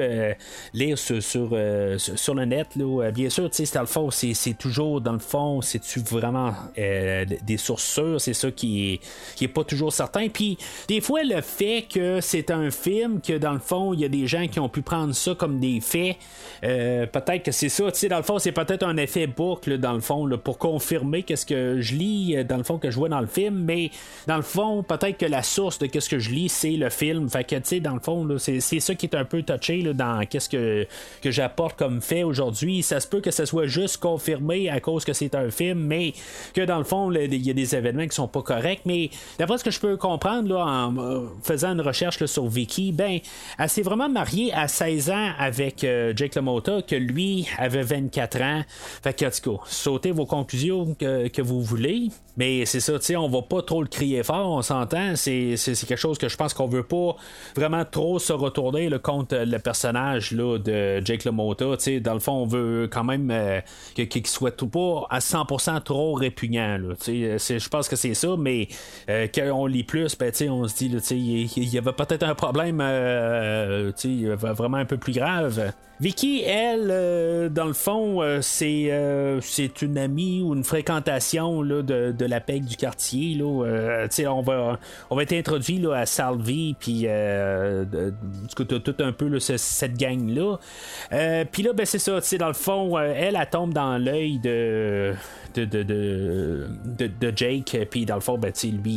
lire 0.74 0.98
sur, 0.98 1.22
sur, 1.22 1.50
le 1.50 2.46
net. 2.46 2.68
Là, 2.76 3.12
bien 3.12 3.30
sûr, 3.30 3.50
dans 3.74 3.82
le 3.82 3.88
fond, 3.88 4.10
c'est 4.12 4.58
toujours 4.58 5.02
dans 5.02 5.14
le 5.14 5.20
fond, 5.20 5.62
c'est-tu 5.62 6.00
vraiment 6.00 6.54
des 6.76 7.58
sources 7.58 7.86
sûres, 7.86 8.20
c'est 8.20 8.34
ça 8.34 8.52
qui 8.52 8.94
est, 8.94 9.00
qui 9.36 9.46
est 9.46 9.50
pas 9.50 9.64
toujours 9.64 9.94
certain. 9.94 10.28
Puis 10.30 10.58
des 10.88 11.02
fois, 11.02 11.24
le 11.24 11.42
fait 11.42 11.86
que 11.92 12.22
c'est 12.22 12.52
un 12.52 12.72
film, 12.72 13.22
que 13.22 13.38
dans 13.38 13.54
le 13.54 13.60
fond, 13.60 13.94
il 13.94 14.00
y 14.00 14.06
a 14.06 14.10
des 14.10 14.28
gens 14.28 14.48
qui 14.48 14.60
ont 14.60 14.70
pu 14.70 14.82
prendre 14.82 15.14
ça 15.14 15.36
comme 15.36 15.60
des 15.60 15.80
faits. 15.82 16.18
Peut-être 16.62 17.44
que 17.44 17.52
c'est 17.52 17.70
ça. 17.70 17.86
Dans 18.10 18.18
le 18.18 18.24
fond, 18.24 18.40
c'est 18.40 18.52
peut-être 18.52 18.84
un 18.84 18.98
effet 18.98 19.28
boucle, 19.28 19.78
dans 19.78 19.94
le 19.94 20.02
fond, 20.02 20.30
pour 20.44 20.58
confirmer 20.58 21.24
qu'est-ce 21.24 21.46
que 21.46 21.82
je 21.82 21.96
lis, 21.96 22.46
dans 22.46 22.58
le 22.58 22.64
fond, 22.64 22.78
que 22.78 22.92
je 22.92 22.96
vois 22.96 23.10
dans 23.10 23.22
le 23.22 23.28
film. 23.28 23.64
Mais 23.66 23.92
dans 24.28 24.38
le 24.38 24.42
fond, 24.42 24.84
peut-être 24.84 25.18
que 25.18 25.26
la 25.26 25.44
source 25.44 25.80
de 25.80 25.88
qu'est-ce 25.88 26.10
que 26.10 26.20
je 26.20 26.30
lis, 26.30 26.50
c'est 26.50 26.72
le 26.72 26.90
film. 26.90 27.30
Fait 27.30 27.44
que, 27.44 27.56
tu 27.56 27.62
sais, 27.64 27.80
dans 27.80 27.94
le 27.94 28.00
fond, 28.00 28.28
c'est, 28.38 28.60
ça 28.60 28.96
qui 28.96 29.06
est 29.06 29.16
un 29.16 29.26
peu 29.26 29.44
touché 29.44 29.84
dans 29.94 30.26
qu'est-ce 30.26 30.50
que, 30.50 30.88
que 31.22 31.32
j'apporte 31.32 31.78
comme 31.78 32.02
fait 32.02 32.24
aujourd'hui. 32.24 32.84
Ça 32.84 33.00
se 33.00 33.08
peut 33.08 33.22
que 33.22 33.32
ce 33.32 33.46
soit 33.46 33.68
juste 33.68 33.98
confirmé 33.98 34.70
à 34.70 34.80
cause 34.80 35.06
que 35.06 35.14
c'est 35.14 35.36
un 35.36 35.50
film, 35.50 35.80
mais 35.80 36.14
que 36.54 36.62
dans 36.62 36.78
le 36.78 36.84
fond, 36.84 37.12
il 37.12 37.46
y 37.46 37.50
a 37.50 37.54
des 37.54 37.76
événements 37.76 38.08
qui 38.08 38.16
sont 38.16 38.28
pas 38.28 38.42
corrects. 38.42 38.82
Mais 38.86 39.10
d'après 39.40 39.58
ce 39.58 39.64
que 39.64 39.72
je 39.72 39.80
peux 39.80 39.98
comprendre 39.98 40.58
en 40.58 40.96
euh, 40.98 41.28
faisant 41.44 41.74
une 41.74 41.82
recherche 41.82 42.24
sur 42.26 42.48
Vicky, 42.48 42.92
ben, 42.92 43.20
elle 43.58 43.70
s'est 43.70 43.82
vraiment 43.82 44.10
mariée 44.10 44.54
à 44.54 44.68
16 44.68 45.10
ans 45.10 45.32
avec 45.38 45.84
euh, 45.84 46.14
Jake 46.16 46.35
LaMotta, 46.36 46.82
que 46.82 46.96
lui 46.96 47.48
avait 47.58 47.84
24 47.84 48.42
ans. 48.42 48.62
Fait 49.04 49.14
que, 49.14 49.26
sautez 49.66 50.12
vos 50.12 50.26
conclusions 50.26 50.96
que, 50.96 51.28
que 51.28 51.42
vous 51.42 51.62
voulez. 51.62 52.10
Mais 52.38 52.66
c'est 52.66 52.80
ça, 52.80 53.00
tu 53.00 53.06
sais, 53.06 53.16
on 53.16 53.30
va 53.30 53.42
pas 53.42 53.62
trop 53.62 53.82
le 53.82 53.88
crier 53.88 54.24
fort, 54.24 54.52
on 54.52 54.62
s'entend. 54.62 55.16
C'est, 55.16 55.56
quelque 55.88 55.96
chose 55.96 56.18
que 56.18 56.28
je 56.28 56.36
pense 56.36 56.54
qu'on 56.54 56.68
veut 56.68 56.84
pas 56.84 57.16
vraiment 57.56 57.86
trop 57.86 58.20
se 58.20 58.34
retourner 58.34 58.90
contre 59.02 59.38
le 59.38 59.58
personnage 59.60 60.32
là, 60.32 60.58
de 60.58 61.02
Jake 61.06 61.24
LaMotta. 61.24 61.78
Tu 61.78 61.84
sais, 61.84 62.00
dans 62.00 62.14
le 62.14 62.20
fond, 62.20 62.34
on 62.34 62.46
veut 62.46 62.90
quand 62.92 63.04
même 63.04 63.32
euh, 63.32 63.62
qu'il 63.94 64.28
soit 64.28 64.52
tout 64.52 64.68
pas 64.68 65.08
à 65.10 65.20
100% 65.20 65.82
trop 65.84 66.14
répugnant. 66.14 66.80
Tu 67.02 67.40
sais, 67.40 67.60
je 67.60 67.70
pense 67.70 67.88
que 67.88 67.96
c'est 67.96 68.14
ça, 68.14 68.36
mais 68.38 68.68
euh, 69.10 69.28
quand 69.34 69.50
on 69.54 69.66
lit 69.66 69.84
plus, 69.84 70.18
ben, 70.18 70.32
tu 70.32 70.38
sais, 70.38 70.50
on 70.50 70.68
se 70.68 70.76
dit, 70.76 70.90
tu 70.90 71.00
sais, 71.00 71.18
il 71.18 71.74
y, 71.74 71.78
avait 71.78 71.94
peut-être 71.94 72.24
un 72.24 72.36
problème 72.36 72.80
euh, 72.82 73.92
tu 73.98 74.26
sais, 74.26 74.36
vraiment 74.36 74.78
un 74.78 74.86
peu 74.86 74.98
plus 74.98 75.14
grave. 75.14 75.72
Vicky, 76.02 76.42
elle, 76.42 76.90
euh, 76.92 77.48
dans 77.48 77.68
le 77.68 77.74
fond, 77.74 78.22
euh, 78.22 78.42
c'est 78.42 78.92
euh, 78.92 79.40
c'est 79.40 79.82
une 79.82 79.98
amie 79.98 80.42
ou 80.42 80.54
une 80.54 80.66
fréquentation 80.66 81.62
là, 81.62 81.82
de, 81.84 82.12
de, 82.12 82.26
la 82.26 82.42
PEC 82.42 82.66
du 82.66 82.76
quartier. 82.76 83.36
Là, 83.36 84.06
on, 84.28 84.42
va, 84.42 84.78
on 85.10 85.16
va 85.16 85.24
être 85.24 85.32
introduit 85.32 85.78
là, 85.78 85.94
à 85.94 86.06
Salvi, 86.06 86.76
puis 86.78 87.08
tout 88.56 88.96
un 89.00 89.12
peu 89.14 89.28
là, 89.30 89.40
cette 89.40 89.98
gang-là. 89.98 90.58
puis 91.52 91.64
là, 91.64 91.72
ben, 91.72 91.86
c'est 91.86 92.00
ça, 92.00 92.20
dans 92.40 92.48
le 92.48 92.54
fond, 92.54 93.00
elle, 93.00 93.38
elle 93.40 93.50
tombe 93.50 93.74
dans 93.74 93.98
l'œil 93.98 94.40
de 94.40 95.14
de, 95.56 95.84
de, 95.84 96.68
de, 97.08 97.34
Jake. 97.34 97.88
Puis 97.90 98.06
dans 98.06 98.16
le 98.16 98.22
fond, 98.22 98.38
ben, 98.38 98.52
lui, 98.64 98.92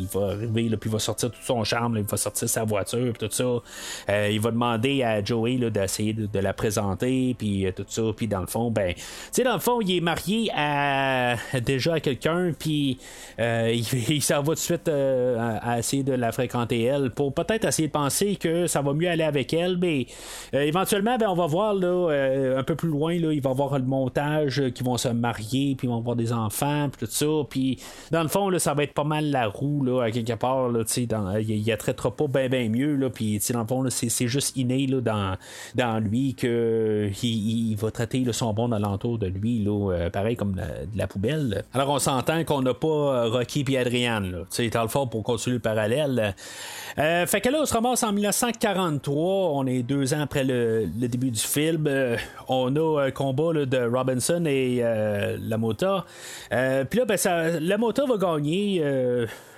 il, 0.00 0.08
va 0.10 0.28
arriver, 0.28 0.76
puis 0.78 0.88
il 0.88 0.92
va 0.92 0.98
sortir 0.98 1.30
tout 1.30 1.42
son 1.42 1.62
charme, 1.64 1.98
il 1.98 2.04
va 2.04 2.16
sortir 2.16 2.48
sa 2.48 2.64
voiture, 2.64 3.12
tout 3.18 3.28
ça. 3.30 4.24
Il 4.30 4.40
va 4.40 4.50
demander 4.50 5.02
à 5.02 5.22
Joey 5.22 5.58
d'essayer 5.70 6.14
de, 6.14 6.37
la 6.40 6.52
présenter, 6.52 7.34
puis 7.38 7.66
euh, 7.66 7.72
tout 7.72 7.84
ça. 7.88 8.02
Puis 8.16 8.28
dans 8.28 8.40
le 8.40 8.46
fond, 8.46 8.70
ben, 8.70 8.94
tu 8.94 9.02
sais, 9.32 9.44
dans 9.44 9.54
le 9.54 9.60
fond, 9.60 9.80
il 9.80 9.96
est 9.96 10.00
marié 10.00 10.50
à 10.54 11.36
déjà 11.64 11.94
à 11.94 12.00
quelqu'un, 12.00 12.52
puis 12.58 12.98
euh, 13.38 13.74
il, 14.08 14.22
s'en 14.22 14.42
va 14.42 14.44
tout 14.44 14.52
de 14.54 14.58
suite 14.58 14.88
à, 14.88 15.78
essayer 15.78 16.02
de 16.02 16.12
la 16.12 16.32
fréquenter 16.32 16.82
elle 16.82 17.10
pour 17.10 17.32
peut-être 17.32 17.64
essayer 17.64 17.88
de 17.88 17.92
penser 17.92 18.36
que 18.36 18.66
ça 18.66 18.82
va 18.82 18.92
mieux 18.92 19.08
aller 19.08 19.24
avec 19.24 19.52
elle, 19.52 19.78
mais 19.78 20.06
éventuellement, 20.52 21.16
ben, 21.18 21.28
on 21.28 21.34
va 21.34 21.46
voir 21.46 21.74
là, 21.74 22.56
un 22.56 22.62
peu 22.62 22.74
plus 22.74 22.88
loin, 22.88 23.18
là, 23.18 23.32
il 23.32 23.40
va 23.40 23.50
y 23.50 23.52
avoir 23.52 23.78
le 23.78 23.84
montage 23.84 24.62
qui 24.74 24.82
vont 24.82 24.96
se 24.96 25.08
marier, 25.08 25.74
puis 25.76 25.88
vont 25.88 25.98
avoir 25.98 26.16
des 26.16 26.32
enfants, 26.32 26.88
puis 26.90 27.06
tout 27.06 27.12
ça. 27.12 27.26
Puis 27.48 27.78
dans 28.10 28.22
le 28.22 28.28
fond, 28.28 28.48
là, 28.48 28.58
ça 28.58 28.74
va 28.74 28.82
être 28.82 28.94
pas 28.94 29.04
mal 29.04 29.30
la 29.30 29.46
roue, 29.46 29.84
là, 29.84 30.02
à 30.02 30.10
quelque 30.10 30.34
part. 30.34 30.68
Là, 30.68 30.84
dans, 31.08 31.36
il, 31.36 31.50
il 31.50 31.76
traitera 31.76 32.14
pas 32.14 32.26
bien 32.26 32.48
ben 32.48 32.70
mieux. 32.70 32.96
Là, 32.96 33.10
puis 33.10 33.40
dans 33.52 33.60
le 33.60 33.66
fond, 33.66 33.84
c'est 33.90 34.28
juste 34.28 34.56
inné 34.56 34.86
là, 34.86 35.00
dans, 35.00 35.36
dans 35.74 35.98
lui 35.98 36.27
que 36.34 37.10
il, 37.22 37.74
va 37.76 37.90
traiter 37.90 38.20
là, 38.20 38.32
son 38.32 38.52
bon 38.52 38.72
alentour 38.72 39.18
de 39.18 39.26
lui, 39.26 39.62
là, 39.62 39.92
euh, 39.92 40.10
pareil 40.10 40.36
comme 40.36 40.54
de 40.54 40.98
la 40.98 41.06
poubelle. 41.06 41.64
Alors 41.74 41.90
on 41.90 41.98
s'entend 41.98 42.44
qu'on 42.44 42.62
n'a 42.62 42.74
pas 42.74 42.88
euh, 42.88 43.30
Rocky 43.30 43.64
et 43.68 43.78
Adrienne. 43.78 44.32
Là, 44.32 44.68
dans 44.70 44.82
le 44.82 44.88
fond, 44.88 45.06
pour 45.06 45.22
continuer 45.22 45.56
le 45.56 45.62
parallèle. 45.62 46.34
Euh, 46.98 47.26
fait 47.26 47.40
que 47.40 47.48
là, 47.48 47.58
on 47.62 47.66
se 47.66 47.74
ramasse 47.74 48.02
en 48.02 48.12
1943. 48.12 49.50
On 49.52 49.66
est 49.66 49.82
deux 49.82 50.14
ans 50.14 50.20
après 50.20 50.44
le, 50.44 50.86
début 50.86 51.30
du 51.30 51.40
film. 51.40 51.88
on 52.48 52.74
a 52.76 53.02
un 53.04 53.10
combat 53.10 53.52
de 53.52 53.78
Robinson 53.78 54.44
et 54.46 54.80
la 54.80 55.58
euh, 56.52 56.84
puis 56.84 56.98
là, 56.98 57.04
ben, 57.04 57.16
ça, 57.16 57.60
la 57.60 57.78
moto 57.78 58.06
va 58.06 58.16
gagner. 58.16 58.82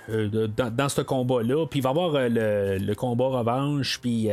Euh, 0.09 0.29
euh, 0.33 0.47
dans, 0.47 0.89
ce 0.89 1.01
combat-là. 1.01 1.65
Puis 1.67 1.79
il 1.79 1.83
va 1.83 1.89
y 1.89 1.91
avoir 1.91 2.11
le, 2.13 2.93
combat 2.93 3.27
revanche, 3.27 3.99
puis 4.01 4.29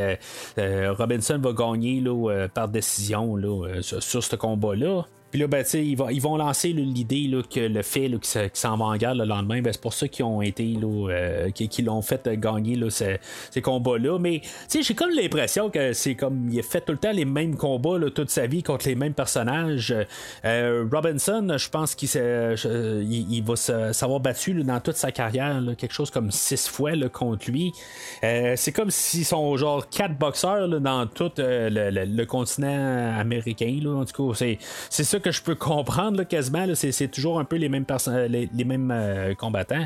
Robinson 0.57 1.39
va 1.39 1.53
gagner 1.53 2.01
là, 2.01 2.47
par 2.53 2.67
décision 2.67 3.35
là, 3.35 3.81
sur 3.81 4.23
ce 4.23 4.35
combat-là. 4.35 5.05
Puis 5.31 5.39
là, 5.39 5.47
ben, 5.47 5.63
ils, 5.73 5.97
ils 6.11 6.21
vont 6.21 6.37
lancer 6.37 6.69
l'idée 6.69 7.29
que 7.49 7.59
le 7.59 7.81
fait 7.81 8.09
qu'ils 8.19 8.49
s'en 8.53 8.77
vont 8.77 8.85
en 8.85 8.97
garde 8.97 9.17
le 9.17 9.25
lendemain, 9.25 9.61
ben, 9.61 9.71
c'est 9.71 9.81
pour 9.81 9.93
ça 9.93 10.07
qu'ils 10.07 10.25
ont 10.25 10.41
été, 10.41 10.75
euh, 10.83 11.49
qui, 11.51 11.81
l'ont 11.81 12.01
fait 12.01 12.27
gagner 12.39 12.75
là, 12.75 12.89
ces, 12.89 13.61
combats-là. 13.61 14.17
Mais 14.19 14.41
j'ai 14.73 14.95
comme 14.95 15.11
l'impression 15.11 15.69
que 15.69 15.93
c'est 15.93 16.15
comme 16.15 16.49
il 16.51 16.59
a 16.59 16.63
fait 16.63 16.81
tout 16.81 16.93
le 16.93 16.97
temps 16.97 17.11
les 17.11 17.25
mêmes 17.25 17.55
combats 17.55 17.97
toute 18.13 18.29
sa 18.29 18.47
vie 18.47 18.63
contre 18.63 18.87
les 18.87 18.95
mêmes 18.95 19.13
personnages. 19.13 19.93
Euh, 20.45 20.85
Robinson, 20.91 21.55
je 21.57 21.69
pense 21.69 21.95
qu'il 21.95 22.09
il, 22.09 23.43
va 23.43 23.55
s'avoir 23.55 24.19
battu 24.19 24.53
dans 24.63 24.79
toute 24.79 24.95
sa 24.95 25.11
carrière, 25.11 25.61
quelque 25.77 25.93
chose 25.93 26.09
comme 26.09 26.31
six 26.31 26.67
fois 26.67 26.91
contre 27.11 27.51
lui. 27.51 27.71
Euh, 28.23 28.53
c'est 28.55 28.71
comme 28.71 28.89
s'ils 28.89 29.25
sont 29.25 29.55
genre 29.57 29.87
quatre 29.89 30.17
boxeurs 30.17 30.67
dans 30.79 31.05
tout 31.07 31.31
le, 31.37 32.25
continent 32.25 33.17
américain. 33.17 33.79
en 33.85 34.05
tout 34.05 34.33
cas, 34.33 34.45
c'est 34.89 35.03
ça 35.03 35.18
que 35.19 35.31
je 35.31 35.41
peux 35.41 35.55
comprendre 35.55 36.23
quasiment. 36.23 36.65
c'est, 36.73 37.07
toujours 37.07 37.39
un 37.39 37.45
peu 37.45 37.57
les 37.57 37.69
mêmes, 37.69 37.85
les, 38.29 38.49
les 38.53 38.63
mêmes 38.63 38.91
euh, 38.91 39.35
combattants 39.35 39.85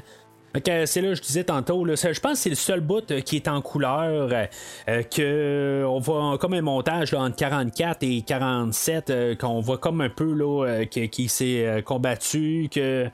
c'est 0.86 1.02
là, 1.02 1.14
je 1.16 1.22
disais 1.22 1.44
tantôt, 1.44 1.84
là, 1.84 1.96
je 1.96 2.20
pense 2.20 2.34
que 2.34 2.38
c'est 2.38 2.50
le 2.50 2.56
seul 2.56 2.80
bout 2.80 3.10
euh, 3.10 3.22
qui 3.22 3.38
est 3.38 3.48
en 3.48 3.62
couleur, 3.62 4.30
euh, 4.32 4.46
euh, 4.88 5.02
que 5.02 5.84
on 5.88 6.00
voit 6.00 6.38
comme 6.38 6.54
un 6.54 6.62
montage 6.62 7.12
là, 7.12 7.22
entre 7.22 7.36
44 7.36 8.04
et 8.04 8.22
47, 8.22 9.38
qu'on 9.40 9.62
voit 9.62 9.80
comme 9.80 10.02
un 10.02 10.10
peu 10.10 10.32
là, 10.34 10.86
qui, 10.86 11.28
s'est 11.28 11.82
combattu, 11.86 12.70
que, 12.72 13.10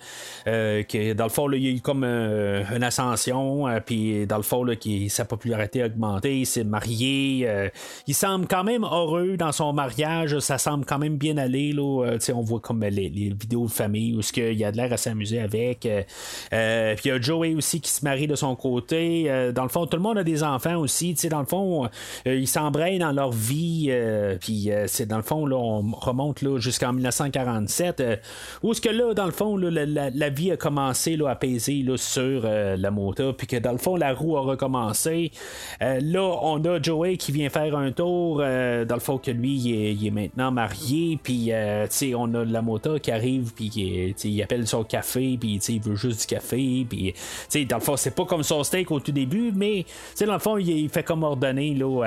que 0.46 1.14
dans 1.14 1.24
le 1.24 1.30
fond, 1.30 1.50
il 1.52 1.64
y 1.64 1.68
a 1.68 1.72
eu 1.72 1.82
comme 1.82 2.04
une 2.04 2.84
ascension, 2.84 3.66
puis 3.86 4.28
dans 4.28 4.38
le 4.38 4.44
fond, 4.44 4.66
qui, 4.80 5.10
sa 5.10 5.26
popularité 5.26 5.84
a 5.84 5.86
augmenté, 5.86 6.40
il 6.40 6.46
s'est 6.46 6.64
marié, 6.64 7.48
il 8.08 8.14
semble 8.14 8.48
quand 8.48 8.64
même 8.64 8.84
heureux 8.84 9.38
dans 9.38 9.52
son 9.52 9.74
mariage, 9.74 10.40
ça 10.40 10.58
semble 10.58 10.86
quand 10.86 11.00
même 11.00 11.18
bien 11.18 11.38
aller, 11.38 11.72
là, 11.72 12.18
on 12.34 12.42
voit 12.42 12.60
comme 12.60 12.84
les, 12.84 13.10
vidéos 13.10 13.66
de 13.66 13.72
famille 13.72 14.16
où 14.16 14.22
il 14.38 14.54
y 14.54 14.66
a 14.66 14.72
de 14.72 14.78
l'air 14.78 14.92
à 14.92 14.98
s'amuser 14.98 15.40
avec, 15.40 15.82
puis 15.82 15.90
il 16.52 17.08
y 17.08 17.12
a 17.12 17.20
Joey 17.30 17.54
aussi 17.54 17.80
qui 17.80 17.92
se 17.92 18.04
marie 18.04 18.26
de 18.26 18.34
son 18.34 18.56
côté. 18.56 19.26
Euh, 19.28 19.52
dans 19.52 19.62
le 19.62 19.70
fond, 19.70 19.86
tout 19.86 19.98
le 19.98 20.02
monde 20.02 20.18
a 20.18 20.24
des 20.24 20.42
enfants 20.44 20.78
aussi. 20.78 21.14
dans 21.30 21.42
le 21.42 21.46
fond, 21.46 21.86
euh, 21.86 22.36
ils 22.36 22.48
s'embrayent 22.48 22.98
dans 22.98 23.12
leur 23.12 23.32
vie. 23.32 23.88
Euh, 23.90 24.38
puis 24.40 24.72
c'est 24.88 25.06
dans 25.06 25.18
le 25.18 25.24
fond, 25.24 25.46
là, 25.46 25.56
on 25.56 25.92
remonte 25.92 26.42
là, 26.42 26.58
jusqu'en 26.58 26.92
1947. 26.92 28.04
où 28.64 28.72
est-ce 28.72 28.82
que 28.82 28.90
là, 28.90 29.14
dans 29.14 29.26
le 29.26 29.32
fond, 29.32 29.58
la, 29.58 30.30
vie 30.30 30.52
a 30.52 30.58
commencé 30.58 31.18
là, 31.18 31.30
à 31.30 31.36
peser 31.36 31.84
là, 31.84 31.98
sur 31.98 32.44
la 32.44 32.92
moto. 32.92 33.34
Puis 33.34 33.46
que 33.46 33.58
dans 33.58 33.74
le 33.74 33.78
fond, 33.78 33.96
la 33.96 34.14
roue 34.14 34.36
a 34.36 34.42
recommencé. 34.42 35.32
là, 35.80 36.40
on 36.42 36.64
a 36.66 36.82
Joey 36.82 37.18
qui 37.18 37.32
vient 37.32 37.50
faire 37.50 37.78
un 37.78 37.92
tour. 37.92 38.38
dans 38.38 38.96
le 38.96 39.00
fond, 39.00 39.20
que 39.20 39.32
lui, 39.32 39.56
il 39.56 40.08
est, 40.08 40.12
maintenant 40.12 40.52
marié. 40.52 41.20
Puis 41.22 41.52
on 42.16 42.34
a 42.34 42.44
la 42.44 42.62
moto 42.64 42.98
qui 42.98 43.12
arrive. 43.12 43.54
Puis 43.54 43.68
il 44.24 44.42
appelle 44.42 44.68
son 44.68 44.84
café. 44.84 45.38
Puis 45.40 45.58
il 45.58 45.82
veut 45.82 45.96
juste 45.96 46.22
du 46.22 46.36
café. 46.36 46.86
Puis 46.90 47.14
dans 47.66 47.78
le 47.78 47.82
fond, 47.82 47.98
c'est 47.98 48.16
pas 48.16 48.26
comme 48.26 48.44
son 48.44 48.64
steak 48.64 48.92
au 48.92 49.00
tout 49.00 49.12
début, 49.12 49.52
mais 49.54 49.86
dans 50.20 50.34
le 50.34 50.40
fond, 50.40 50.58
il, 50.58 50.90
fait 50.90 51.04
comme 51.04 51.24
ordonner 51.24 51.74
là, 51.74 52.04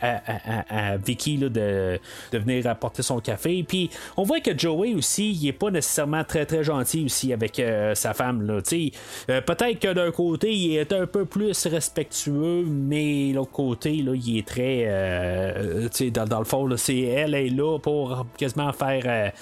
à, 0.00 0.96
Vicky 0.96 1.38
de, 1.38 2.00
venir 2.32 2.66
apporter 2.66 3.02
son 3.02 3.20
café. 3.20 3.64
Puis 3.66 3.90
on 4.16 4.22
voit 4.22 4.40
que 4.40 4.56
Joey 4.56 4.94
aussi, 4.94 5.32
il 5.32 5.48
est 5.48 5.52
pas 5.52 5.70
nécessairement 5.70 6.24
très 6.24 6.46
très 6.46 6.64
gentil 6.64 7.04
aussi 7.04 7.32
avec 7.32 7.58
euh, 7.58 7.94
sa 7.94 8.14
femme. 8.14 8.46
Euh, 8.50 9.40
peut-être 9.40 9.78
que 9.78 9.92
d'un 9.92 10.10
côté, 10.10 10.52
il 10.52 10.76
est 10.76 10.92
un 10.92 11.06
peu 11.06 11.24
plus 11.24 11.66
respectueux, 11.66 12.64
mais 12.66 13.32
l'autre 13.32 13.52
côté, 13.52 13.96
là, 13.96 14.12
il 14.14 14.38
est 14.38 14.46
très. 14.46 14.84
Euh, 14.86 15.88
dans, 16.12 16.24
dans, 16.24 16.38
le 16.38 16.44
fond, 16.44 16.68
c'est 16.76 16.98
elle 16.98 17.34
est 17.34 17.48
là 17.48 17.78
pour 17.78 18.26
quasiment 18.36 18.72
faire 18.72 19.32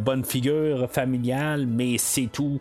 bonne 0.00 0.24
figure 0.24 0.88
familiale, 0.90 1.66
mais 1.66 1.98
c'est 1.98 2.28
tout. 2.32 2.60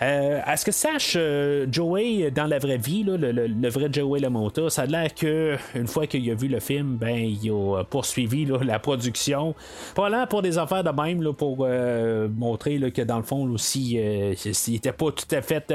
Est-ce 0.00 0.64
que 0.64 0.72
ça 0.72 0.98
euh, 1.14 1.66
Joey, 1.70 2.30
dans 2.30 2.46
la 2.46 2.58
vraie 2.58 2.78
vie, 2.78 3.04
le, 3.04 3.68
vrai 3.68 3.88
Joey 3.92 4.20
Lamonta, 4.20 4.70
ça 4.70 4.82
a 4.82 4.86
l'air 4.86 5.14
que 5.14 5.56
une 5.74 5.86
fois 5.86 6.06
qu'il 6.06 6.28
a 6.30 6.34
vu 6.34 6.48
le 6.48 6.58
film, 6.58 6.96
ben, 6.96 7.16
il 7.16 7.50
a 7.50 7.84
poursuivi 7.84 8.46
la 8.62 8.78
production. 8.78 9.54
Probablement 9.94 10.26
pour 10.26 10.42
des 10.42 10.58
affaires 10.58 10.82
de 10.82 10.90
même, 10.90 11.22
là, 11.22 11.32
pour 11.32 11.58
euh, 11.60 12.28
montrer 12.28 12.90
que 12.90 13.02
dans 13.02 13.18
le 13.18 13.22
fond, 13.22 13.48
aussi, 13.50 13.96
euh, 13.98 14.34
il 14.66 14.74
était 14.74 14.92
pas 14.92 15.10
tout 15.12 15.34
à 15.34 15.42
fait 15.42 15.72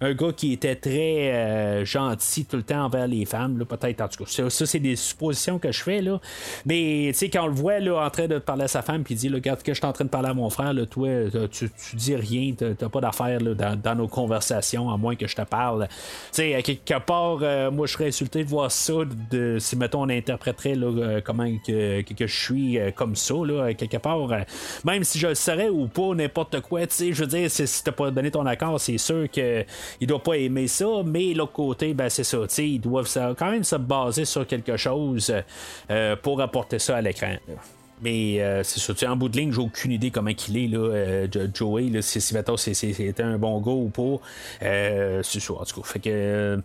un 0.00 0.14
gars 0.14 0.32
qui 0.32 0.52
était 0.52 0.76
très 0.76 1.84
gentil 1.84 2.44
tout 2.44 2.56
le 2.56 2.62
temps 2.62 2.84
envers 2.84 3.06
les 3.06 3.24
femmes, 3.24 3.64
peut-être. 3.64 4.00
En 4.00 4.08
tout 4.08 4.24
cas, 4.24 4.48
ça, 4.48 4.66
c'est 4.66 4.80
des 4.80 4.96
suppositions 4.96 5.58
que 5.58 5.70
je 5.70 5.82
fais. 5.82 6.00
Là. 6.00 6.20
Mais 6.66 7.10
tu 7.12 7.14
sais, 7.14 7.28
quand 7.28 7.44
on 7.44 7.48
le 7.48 7.54
voit 7.54 7.78
là, 7.78 8.04
en 8.04 8.10
train 8.10 8.26
de 8.26 8.38
parler 8.38 8.64
à 8.64 8.68
sa 8.68 8.82
femme, 8.82 9.04
puis 9.04 9.14
il 9.14 9.18
dit 9.18 9.28
Regarde, 9.28 9.62
que 9.62 9.72
je 9.72 9.78
suis 9.78 9.86
en 9.86 9.92
train 9.92 10.04
de 10.04 10.10
parler 10.10 10.28
à 10.30 10.34
mon 10.34 10.50
frère, 10.50 10.72
là, 10.72 10.86
toi, 10.86 11.08
tu, 11.50 11.70
tu 11.70 11.96
dis 11.96 12.16
rien, 12.16 12.52
t'as 12.54 12.88
pas 12.88 13.00
d'affaires 13.00 13.40
dans, 13.40 13.94
nos 13.94 14.08
conversations, 14.08 14.63
à 14.72 14.96
moins 14.96 15.16
que 15.16 15.26
je 15.26 15.36
te 15.36 15.42
parle. 15.42 15.88
Tu 16.32 16.42
sais, 16.42 16.62
quelque 16.62 16.98
part, 17.04 17.38
euh, 17.42 17.70
moi, 17.70 17.86
je 17.86 17.92
serais 17.92 18.08
insulté 18.08 18.44
de 18.44 18.48
voir 18.48 18.70
ça, 18.70 18.92
de, 19.30 19.58
si, 19.58 19.76
mettons, 19.76 20.02
on 20.02 20.08
interpréterait 20.08 20.74
là, 20.74 20.86
euh, 20.86 21.20
comment 21.24 21.50
que, 21.66 22.02
que, 22.02 22.26
je 22.26 22.44
suis 22.44 22.78
euh, 22.78 22.90
comme 22.90 23.16
ça, 23.16 23.34
là, 23.34 23.74
quelque 23.74 23.98
part, 23.98 24.28
même 24.84 25.04
si 25.04 25.18
je 25.18 25.28
le 25.28 25.34
serais 25.34 25.68
ou 25.68 25.86
pas, 25.86 26.14
n'importe 26.14 26.60
quoi, 26.60 26.86
tu 26.86 26.94
sais, 26.94 27.12
je 27.12 27.20
veux 27.24 27.30
dire, 27.30 27.50
si 27.50 27.84
t'as 27.84 27.92
pas 27.92 28.10
donné 28.10 28.30
ton 28.30 28.46
accord, 28.46 28.80
c'est 28.80 28.98
sûr 28.98 29.28
qu'il 29.30 29.66
doit 30.02 30.22
pas 30.22 30.34
aimer 30.34 30.68
ça, 30.68 30.86
mais 31.04 31.34
l'autre 31.34 31.52
côté, 31.52 31.94
ben, 31.94 32.08
c'est 32.08 32.24
ça, 32.24 32.38
tu 32.38 32.54
sais, 32.54 32.68
ils 32.68 32.80
doivent 32.80 33.08
quand 33.38 33.50
même 33.50 33.64
se 33.64 33.76
baser 33.76 34.24
sur 34.24 34.46
quelque 34.46 34.76
chose 34.76 35.32
pour 36.22 36.40
apporter 36.40 36.78
ça 36.78 36.96
à 36.96 37.00
l'écran. 37.00 37.36
Mais 38.04 38.42
euh, 38.42 38.62
c'est 38.62 38.80
sûr, 38.80 38.94
en 39.10 39.16
bout 39.16 39.30
de 39.30 39.38
ligne, 39.38 39.50
j'ai 39.50 39.62
aucune 39.62 39.90
idée 39.90 40.10
comment 40.10 40.28
il 40.28 40.56
est, 40.58 40.68
là, 40.68 40.78
euh, 40.78 41.48
Joey, 41.54 41.88
là, 41.88 42.02
si, 42.02 42.20
si 42.20 42.34
c'était 42.94 43.22
un 43.22 43.38
bon 43.38 43.62
gars 43.62 43.72
ou 43.72 43.88
pas. 43.88 44.22
Euh, 44.62 45.22
c'est 45.22 45.40
sûr, 45.40 45.58
en 45.58 45.64
tout 45.64 45.80
cas. 45.80 45.88
Fait 45.88 46.00
que 46.00 46.60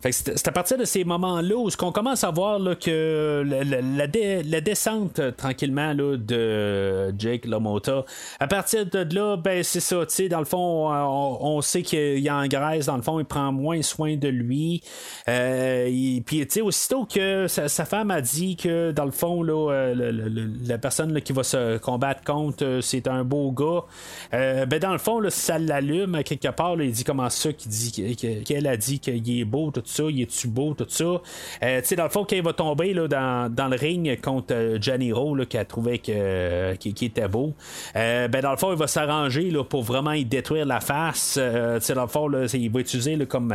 c'est 0.00 0.46
à 0.46 0.52
partir 0.52 0.78
de 0.78 0.84
ces 0.84 1.02
moments-là 1.02 1.56
où 1.56 1.68
on 1.82 1.92
commence 1.92 2.22
à 2.22 2.30
voir 2.30 2.60
là, 2.60 2.76
que 2.76 3.42
la, 3.44 4.60
descente 4.60 5.18
euh, 5.18 5.32
tranquillement 5.32 5.92
là, 5.92 6.16
de 6.16 7.12
Jake 7.18 7.46
LaMotta, 7.46 8.04
à 8.38 8.46
partir 8.46 8.86
de 8.86 9.14
là, 9.14 9.36
ben 9.36 9.64
c'est 9.64 9.80
ça, 9.80 10.04
dans 10.30 10.38
le 10.38 10.44
fond, 10.44 10.88
on, 10.88 11.60
sait 11.62 11.82
qu'il 11.82 12.30
engraisse, 12.30 12.86
dans 12.86 12.96
le 12.96 13.02
fond, 13.02 13.18
il 13.18 13.24
prend 13.24 13.50
moins 13.50 13.82
soin 13.82 14.16
de 14.16 14.28
lui. 14.28 14.82
Euh, 15.28 16.20
puis, 16.24 16.46
aussitôt 16.62 17.04
que 17.04 17.46
sa, 17.48 17.84
femme 17.84 18.10
a 18.12 18.20
dit 18.20 18.56
que, 18.56 18.92
dans 18.92 19.04
le 19.04 19.10
fond, 19.10 19.42
là, 19.42 19.72
euh, 19.72 20.48
la 20.64 20.78
personne 20.78 21.20
qui 21.20 21.32
va 21.32 21.42
se 21.42 21.78
combattre 21.78 22.22
contre, 22.22 22.78
c'est 22.82 23.08
un 23.08 23.24
beau 23.24 23.50
gars, 23.50 23.84
ben 24.32 24.78
dans 24.78 24.92
le 24.92 24.98
fond, 24.98 25.18
là, 25.18 25.30
ça 25.30 25.58
l'allume 25.58 26.22
quelque 26.22 26.48
part, 26.48 26.80
il 26.80 26.92
dit 26.92 27.04
comment 27.04 27.30
ça, 27.30 27.52
qu'il 27.52 27.70
dit 27.70 28.44
qu'elle 28.44 28.66
a 28.66 28.76
dit 28.76 29.00
qu'il 29.00 29.40
est 29.40 29.44
beau, 29.44 29.70
tout 29.72 29.82
ça, 29.88 30.04
il 30.08 30.22
est-tu 30.22 30.48
beau, 30.48 30.74
tout 30.74 30.86
ça? 30.88 31.04
Euh, 31.04 31.80
tu 31.80 31.86
sais, 31.86 31.96
dans 31.96 32.04
le 32.04 32.10
fond, 32.10 32.24
quand 32.28 32.36
il 32.36 32.42
va 32.42 32.52
tomber 32.52 32.92
là, 32.92 33.08
dans, 33.08 33.52
dans 33.52 33.68
le 33.68 33.76
ring 33.76 34.20
contre 34.20 34.54
euh, 34.54 34.78
Janiro, 34.80 35.34
là, 35.34 35.46
qui 35.46 35.56
a 35.56 35.64
trouvé 35.64 35.98
que, 35.98 36.12
euh, 36.14 36.74
était 36.84 37.28
beau, 37.28 37.54
ben, 37.94 38.28
dans 38.42 38.50
le 38.50 38.56
fond, 38.56 38.72
il 38.72 38.78
va 38.78 38.86
s'arranger 38.86 39.52
pour 39.68 39.82
vraiment 39.82 40.12
y 40.12 40.24
détruire 40.24 40.66
la 40.66 40.80
face. 40.80 41.34
tu 41.34 41.40
sais, 41.80 41.94
dans 41.94 42.02
le 42.02 42.08
fond, 42.08 42.28
là, 42.28 42.46
il 42.52 42.70
va 42.70 42.80
utiliser, 42.80 43.16
là, 43.16 43.24
comme, 43.24 43.54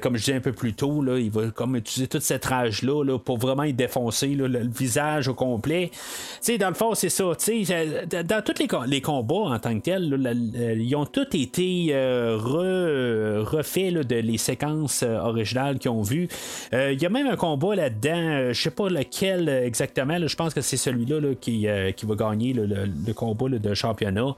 comme 0.00 0.16
je 0.16 0.20
disais 0.24 0.36
un 0.36 0.40
peu 0.40 0.52
plus 0.52 0.72
tôt, 0.74 1.02
là, 1.02 1.18
il 1.18 1.30
va 1.30 1.50
comme 1.50 1.76
utiliser 1.76 2.06
toute 2.06 2.22
cette 2.22 2.44
rage-là 2.44 3.04
là, 3.04 3.18
pour 3.18 3.38
vraiment 3.38 3.64
y 3.64 3.72
défoncer 3.72 4.28
le, 4.28 4.60
visage 4.68 5.28
au 5.28 5.34
complet. 5.34 5.90
Tu 5.92 5.98
sais, 6.40 6.58
dans 6.58 6.68
le 6.68 6.74
fond, 6.74 6.94
c'est 6.94 7.08
ça. 7.08 7.24
Tu 7.38 7.64
sais, 7.64 8.06
dans 8.24 8.42
tous 8.42 8.58
les, 8.60 8.68
les, 8.86 9.00
combats 9.00 9.54
en 9.54 9.58
tant 9.58 9.76
que 9.78 9.84
tels, 9.84 10.76
ils 10.78 10.94
ont 10.94 11.06
tous 11.06 11.36
été 11.36 11.92
re, 11.92 13.44
refaits 13.44 13.94
de 13.94 14.16
les 14.16 14.38
séquences 14.38 15.02
originales 15.02 15.49
qu'ils 15.78 15.90
ont 15.90 16.02
vu. 16.02 16.28
Euh, 16.72 16.92
il 16.92 17.02
y 17.02 17.06
a 17.06 17.08
même 17.08 17.26
un 17.26 17.36
combat 17.36 17.74
là-dedans, 17.74 18.10
euh, 18.14 18.52
je 18.52 18.60
sais 18.60 18.70
pas 18.70 18.88
lequel 18.88 19.48
exactement, 19.48 20.16
je 20.26 20.36
pense 20.36 20.54
que 20.54 20.60
c'est 20.60 20.76
celui-là 20.76 21.34
qui, 21.40 21.68
euh, 21.68 21.92
qui 21.92 22.06
va 22.06 22.14
gagner 22.14 22.52
le, 22.52 23.12
combat 23.12 23.48
de 23.48 23.74
championnat. 23.74 24.34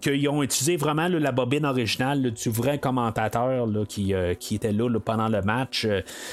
qu'ils 0.00 0.28
ont 0.28 0.42
utilisé 0.42 0.76
vraiment 0.76 1.08
la 1.08 1.32
bobine 1.32 1.64
originale 1.64 2.32
du 2.32 2.50
vrai 2.50 2.78
commentateur 2.78 3.68
qui, 3.88 4.14
qui 4.40 4.54
était 4.56 4.72
là, 4.72 4.88
pendant 4.98 5.28
le 5.28 5.42
match. 5.42 5.86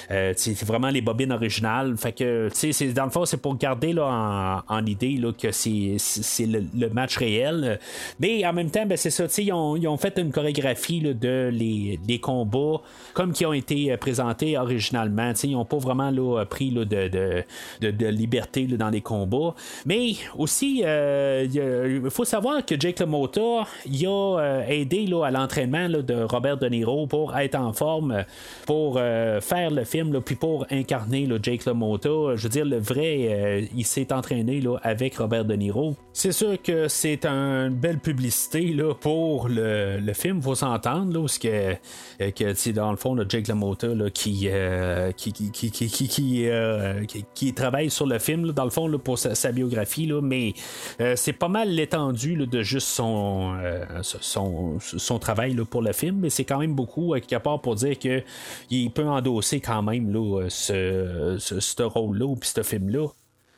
c'est 0.09 0.63
vraiment 0.63 0.89
les 0.89 1.01
bobines 1.01 1.31
originales. 1.31 1.95
Fait 1.97 2.13
que, 2.13 2.49
c'est, 2.53 2.93
dans 2.93 3.05
le 3.05 3.11
fond, 3.11 3.25
c'est 3.25 3.37
pour 3.37 3.57
garder 3.57 3.93
là, 3.93 4.63
en, 4.67 4.85
idée 4.85 5.17
là, 5.17 5.31
que 5.33 5.51
c'est, 5.51 5.97
le, 6.45 6.89
match 6.89 7.17
réel. 7.17 7.79
Mais 8.19 8.45
en 8.45 8.53
même 8.53 8.71
temps, 8.71 8.85
ben, 8.85 8.97
c'est 8.97 9.09
ça, 9.09 9.25
ils 9.37 9.51
ont, 9.51 9.75
ils 9.75 9.87
ont 9.87 9.97
fait 9.97 10.17
une 10.17 10.31
chorégraphie 10.31 11.01
de 11.01 11.49
les, 11.51 11.99
les 12.07 12.19
combats 12.19 12.81
comme 13.13 13.32
qui 13.33 13.45
ont 13.45 13.53
été 13.53 13.91
euh, 13.91 13.97
présentés 13.97 14.57
originalement. 14.57 15.33
ils 15.43 15.51
n'ont 15.51 15.65
pas 15.65 15.77
vraiment 15.77 16.11
pris 16.49 16.71
là, 16.71 16.85
de, 16.85 17.43
de, 17.81 18.07
liberté 18.07 18.65
dans 18.67 18.89
les 18.89 19.01
combats. 19.01 19.55
Mais 19.85 20.13
aussi, 20.37 20.83
euh, 20.85 22.01
il 22.03 22.09
faut 22.09 22.25
savoir 22.25 22.65
que 22.65 22.79
Jake 22.79 22.99
LaMotta 22.99 23.41
a 23.41 23.65
euh, 23.85 24.63
aidé 24.67 25.09
à 25.23 25.31
l'entraînement 25.31 25.89
de 25.89 26.23
Robert 26.23 26.57
De 26.57 26.67
Niro 26.67 27.07
pour 27.07 27.37
être 27.37 27.55
en 27.55 27.73
forme, 27.73 28.23
pour 28.65 28.99
faire 29.41 29.71
le 29.71 29.83
film, 29.83 30.21
puis 30.21 30.35
pour 30.35 30.65
incarner 30.71 31.27
Jake 31.41 31.65
LaMotta. 31.65 32.35
Je 32.35 32.43
veux 32.43 32.49
dire, 32.49 32.65
le 32.65 32.77
vrai, 32.77 33.67
il 33.75 33.85
s'est 33.85 34.13
entraîné 34.13 34.61
avec 34.83 35.17
Robert 35.17 35.45
De 35.45 35.55
Niro. 35.55 35.95
C'est 36.13 36.31
sûr 36.31 36.61
que 36.61 36.87
c'est 36.87 37.25
une 37.25 37.69
belle 37.69 37.99
publicité 37.99 38.75
pour 39.01 39.47
le, 39.49 39.97
le 39.99 40.13
film, 40.13 40.41
faut 40.41 40.55
s'entendre, 40.55 41.13
là, 41.13 41.27
que, 41.39 42.29
que 42.29 42.71
dans 42.71 42.91
le 42.91 42.97
fond, 42.97 43.15
Jake 43.27 43.47
LaMotta 43.47 43.87
là, 43.87 44.09
qui, 44.09 44.47
euh, 44.49 45.11
qui, 45.11 45.31
qui, 45.31 45.51
qui, 45.51 45.89
qui, 45.89 46.47
euh, 46.47 47.03
qui, 47.33 47.53
travaille 47.53 47.89
sur 47.89 48.05
le 48.05 48.19
film, 48.19 48.51
dans 48.51 48.63
le 48.63 48.69
fond, 48.69 48.87
là, 48.87 48.97
pour 48.97 49.17
sa, 49.19 49.51
biographie, 49.51 50.05
là, 50.05 50.21
mais 50.21 50.53
euh, 51.01 51.15
c'est 51.15 51.33
pas 51.33 51.47
mal 51.47 51.69
l'étendue 51.69 52.35
de 52.35 52.61
juste 52.61 52.87
son, 52.87 53.55
son, 54.01 54.79
son, 54.79 55.19
travail 55.19 55.53
là, 55.53 55.65
pour 55.65 55.81
le 55.81 55.93
film, 55.93 56.19
mais 56.21 56.29
c'est 56.29 56.45
quand 56.45 56.59
même 56.59 56.73
beaucoup, 56.73 57.13
quelque 57.13 57.41
part, 57.41 57.61
pour 57.61 57.75
dire 57.75 57.97
qu'il 57.97 58.91
peut 58.91 59.07
endosser 59.07 59.59
quand 59.59 59.81
même 59.81 60.11
là, 60.11 60.47
ce, 60.49 61.37
ce, 61.39 61.59
ce 61.59 61.83
rôle-là, 61.83 62.35
puis 62.39 62.49
ce 62.53 62.63
film-là. 62.63 63.07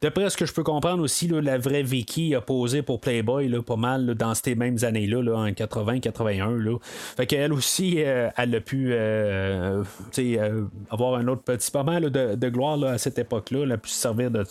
D'après 0.05 0.29
ce 0.29 0.37
que 0.37 0.45
je 0.45 0.53
peux 0.53 0.61
comprendre 0.61 1.01
aussi, 1.01 1.27
la 1.27 1.57
vraie 1.57 1.81
Vicky 1.81 2.35
a 2.35 2.41
posé 2.41 2.83
pour 2.83 3.01
Playboy 3.01 3.47
là, 3.47 3.63
pas 3.63 3.75
mal 3.75 4.13
dans 4.13 4.35
ces 4.35 4.53
mêmes 4.53 4.77
années-là, 4.83 5.23
là, 5.23 5.35
en 5.35 5.47
80-81. 5.47 6.77
Fait 7.17 7.25
qu'elle 7.25 7.51
aussi, 7.51 7.95
euh, 7.97 8.29
elle 8.37 8.53
a 8.53 8.61
pu 8.61 8.89
euh, 8.91 9.83
euh, 10.19 10.65
avoir 10.91 11.15
un 11.15 11.27
autre 11.27 11.41
petit 11.41 11.71
moment 11.73 11.99
de, 11.99 12.49
gloire 12.49 12.83
à 12.83 12.99
cette 12.99 13.17
époque-là. 13.17 13.61
Elle 13.63 13.71
a 13.71 13.77
pu 13.79 13.89
se 13.89 13.95
servir 13.95 14.29
de, 14.29 14.45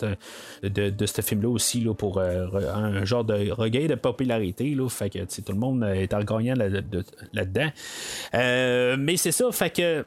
de, 0.61 1.05
ce 1.05 1.21
film-là 1.21 1.47
aussi 1.47 1.87
pour 1.97 2.19
un 2.19 3.05
genre 3.05 3.23
de 3.23 3.49
regain 3.51 3.85
de 3.85 3.95
popularité. 3.95 4.75
Là. 4.75 4.89
Fait 4.89 5.09
que 5.09 5.19
tout 5.19 5.53
le 5.53 5.57
monde 5.57 5.85
est 5.85 6.13
gagnant 6.25 6.55
là-dedans. 7.31 7.69
mais 8.33 9.15
c'est 9.15 9.31
ça, 9.31 9.49
fait 9.53 9.69
que 9.69 9.99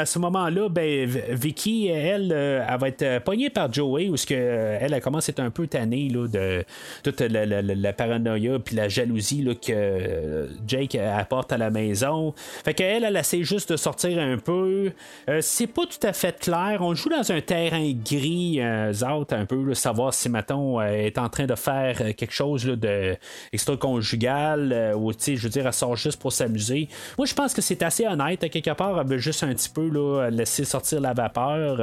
à 0.00 0.06
ce 0.06 0.18
moment-là, 0.18 0.70
ben, 0.70 1.06
Vicky, 1.28 1.88
elle, 1.88 2.32
elle 2.32 2.78
va 2.80 2.88
être 2.88 3.22
pognée 3.22 3.50
par 3.50 3.70
Joey 3.70 4.08
aussi 4.08 4.29
qu'elle, 4.34 4.92
elle 4.92 5.00
commence 5.00 5.28
à 5.28 5.32
être 5.32 5.40
un 5.40 5.50
peu 5.50 5.66
tannée 5.66 6.08
là, 6.08 6.26
de 6.26 6.64
toute 7.02 7.20
la, 7.20 7.92
paranoïa 7.92 8.58
puis 8.58 8.76
la 8.76 8.88
jalousie 8.88 9.46
que 9.64 10.48
Jake 10.66 10.94
apporte 10.94 11.52
à 11.52 11.58
la 11.58 11.70
maison. 11.70 12.34
Fait 12.64 12.74
qu'elle, 12.74 13.04
elle 13.04 13.16
essaie 13.16 13.42
juste 13.42 13.72
de 13.72 13.76
sortir 13.76 14.18
un 14.18 14.38
peu. 14.38 14.92
Euh, 15.28 15.38
c'est 15.40 15.66
pas 15.66 15.82
tout 15.82 16.06
à 16.06 16.12
fait 16.12 16.38
clair. 16.38 16.78
On 16.80 16.94
joue 16.94 17.08
dans 17.08 17.32
un 17.32 17.40
terrain 17.40 17.92
gris, 18.04 18.60
euh, 18.60 18.92
un 19.30 19.46
peu, 19.46 19.74
savoir 19.74 20.14
si, 20.14 20.28
elle 20.28 20.94
est 20.94 21.18
en 21.18 21.28
train 21.28 21.46
de 21.46 21.54
faire 21.54 21.96
quelque 22.16 22.32
chose 22.32 22.66
là, 22.66 22.76
de 22.76 23.16
extra-conjugal 23.52 24.72
euh, 24.72 24.94
ou, 24.94 25.12
je 25.12 25.36
veux 25.36 25.48
dire, 25.48 25.66
elle 25.66 25.72
sort 25.72 25.96
juste 25.96 26.20
pour 26.20 26.32
s'amuser. 26.32 26.88
Moi, 27.18 27.26
je 27.26 27.34
pense 27.34 27.54
que 27.54 27.62
c'est 27.62 27.82
assez 27.82 28.06
honnête. 28.06 28.48
Quelque 28.50 28.70
part, 28.70 29.00
elle 29.00 29.06
veut 29.06 29.18
juste 29.18 29.42
un 29.42 29.54
petit 29.54 29.68
peu 29.68 29.90
laisser 30.28 30.64
sortir 30.64 31.00
la 31.00 31.12
vapeur. 31.12 31.80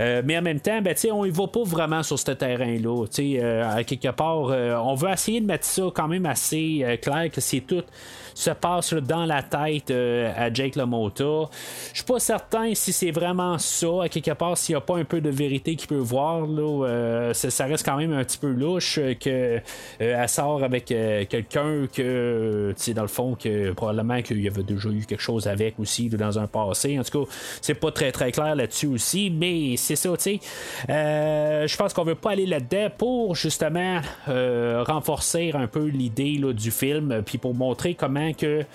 Euh, 0.00 0.22
mais 0.24 0.38
en 0.38 0.42
même 0.42 0.60
temps, 0.60 0.80
ben, 0.80 0.94
on 1.12 1.24
y 1.24 1.30
va 1.30 1.46
pas 1.46 1.64
vraiment 1.70 2.02
sur 2.02 2.18
ce 2.18 2.32
terrain-là. 2.32 3.04
Euh, 3.18 3.76
à 3.76 3.84
quelque 3.84 4.10
part, 4.10 4.48
euh, 4.50 4.76
on 4.76 4.94
veut 4.94 5.10
essayer 5.10 5.40
de 5.40 5.46
mettre 5.46 5.64
ça 5.64 5.84
quand 5.94 6.08
même 6.08 6.26
assez 6.26 6.80
euh, 6.82 6.96
clair 6.96 7.30
que 7.30 7.40
c'est 7.40 7.60
tout 7.60 7.84
se 8.40 8.50
passe 8.50 8.94
dans 8.94 9.24
la 9.24 9.42
tête 9.42 9.90
à 9.90 10.52
Jake 10.52 10.76
LaMotta. 10.76 11.48
Je 11.92 11.96
suis 11.96 12.04
pas 12.04 12.18
certain 12.18 12.74
si 12.74 12.92
c'est 12.92 13.10
vraiment 13.10 13.58
ça, 13.58 14.04
à 14.04 14.08
quelque 14.08 14.32
part, 14.32 14.56
s'il 14.56 14.74
n'y 14.74 14.78
a 14.78 14.80
pas 14.80 14.96
un 14.96 15.04
peu 15.04 15.20
de 15.20 15.30
vérité 15.30 15.76
qu'il 15.76 15.88
peut 15.88 15.96
voir. 15.96 16.46
Là, 16.46 17.32
ça, 17.34 17.64
reste 17.66 17.84
quand 17.84 17.96
même 17.96 18.12
un 18.12 18.24
petit 18.24 18.38
peu 18.38 18.50
louche 18.50 18.98
que 19.20 19.60
elle 19.98 20.28
sort 20.28 20.62
avec 20.62 20.86
quelqu'un 20.86 21.86
que, 21.92 22.74
dans 22.94 23.02
le 23.02 23.08
fond, 23.08 23.34
que 23.34 23.72
probablement 23.72 24.22
qu'il 24.22 24.40
y 24.40 24.48
avait 24.48 24.62
déjà 24.62 24.88
eu 24.88 25.04
quelque 25.06 25.22
chose 25.22 25.46
avec 25.46 25.78
aussi 25.78 26.08
dans 26.08 26.38
un 26.38 26.46
passé. 26.46 26.98
En 26.98 27.02
tout 27.02 27.24
cas, 27.24 27.32
c'est 27.60 27.74
pas 27.74 27.92
très 27.92 28.12
très 28.12 28.32
clair 28.32 28.54
là-dessus 28.54 28.86
aussi, 28.86 29.30
mais 29.30 29.76
c'est 29.76 29.96
ça, 29.96 30.10
tu 30.16 30.22
sais 30.22 30.40
je 30.88 31.76
pense 31.76 31.92
qu'on 31.92 32.04
veut 32.04 32.14
pas 32.14 32.30
aller 32.30 32.46
là-dedans 32.46 32.88
pour 32.96 33.34
justement 33.34 34.00
renforcer 34.26 35.52
un 35.54 35.66
peu 35.66 35.86
l'idée 35.86 36.40
du 36.52 36.70
film, 36.70 37.22
puis 37.24 37.38
pour 37.38 37.54
montrer 37.54 37.94
comment 37.94 38.29
que 38.34 38.66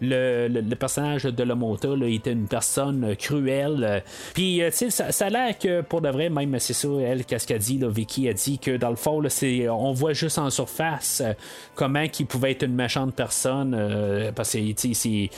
le, 0.00 0.74
personnage 0.74 1.24
de 1.24 1.42
Lomota 1.42 1.88
était 2.06 2.32
une 2.32 2.46
personne 2.46 3.14
cruelle. 3.16 4.02
Puis, 4.34 4.62
euh, 4.62 4.70
tu 4.70 4.90
sais, 4.90 5.12
ça, 5.12 5.26
a 5.26 5.30
l'air 5.30 5.58
que 5.58 5.80
pour 5.82 6.00
de 6.00 6.08
vrai, 6.08 6.28
même 6.28 6.58
c'est 6.58 6.72
ça, 6.72 6.88
elle, 7.00 7.24
qu'est-ce 7.24 7.46
qu'elle 7.46 7.58
dit, 7.58 7.80
Vicky 7.82 8.28
a 8.28 8.32
dit 8.32 8.58
que 8.58 8.76
dans 8.76 8.90
le 8.90 8.96
fond, 8.96 9.20
là, 9.20 9.28
on 9.70 9.92
voit 9.92 10.12
juste 10.12 10.38
en 10.38 10.50
surface 10.50 11.22
euh, 11.24 11.32
comment 11.74 12.06
qu'il 12.08 12.26
pouvait 12.26 12.52
être 12.52 12.64
une 12.64 12.74
méchante 12.74 13.14
personne. 13.14 13.74
Euh, 13.74 14.32
parce 14.32 14.52
que, 14.52 14.72
tu 14.72 14.94
sais, 14.94 15.30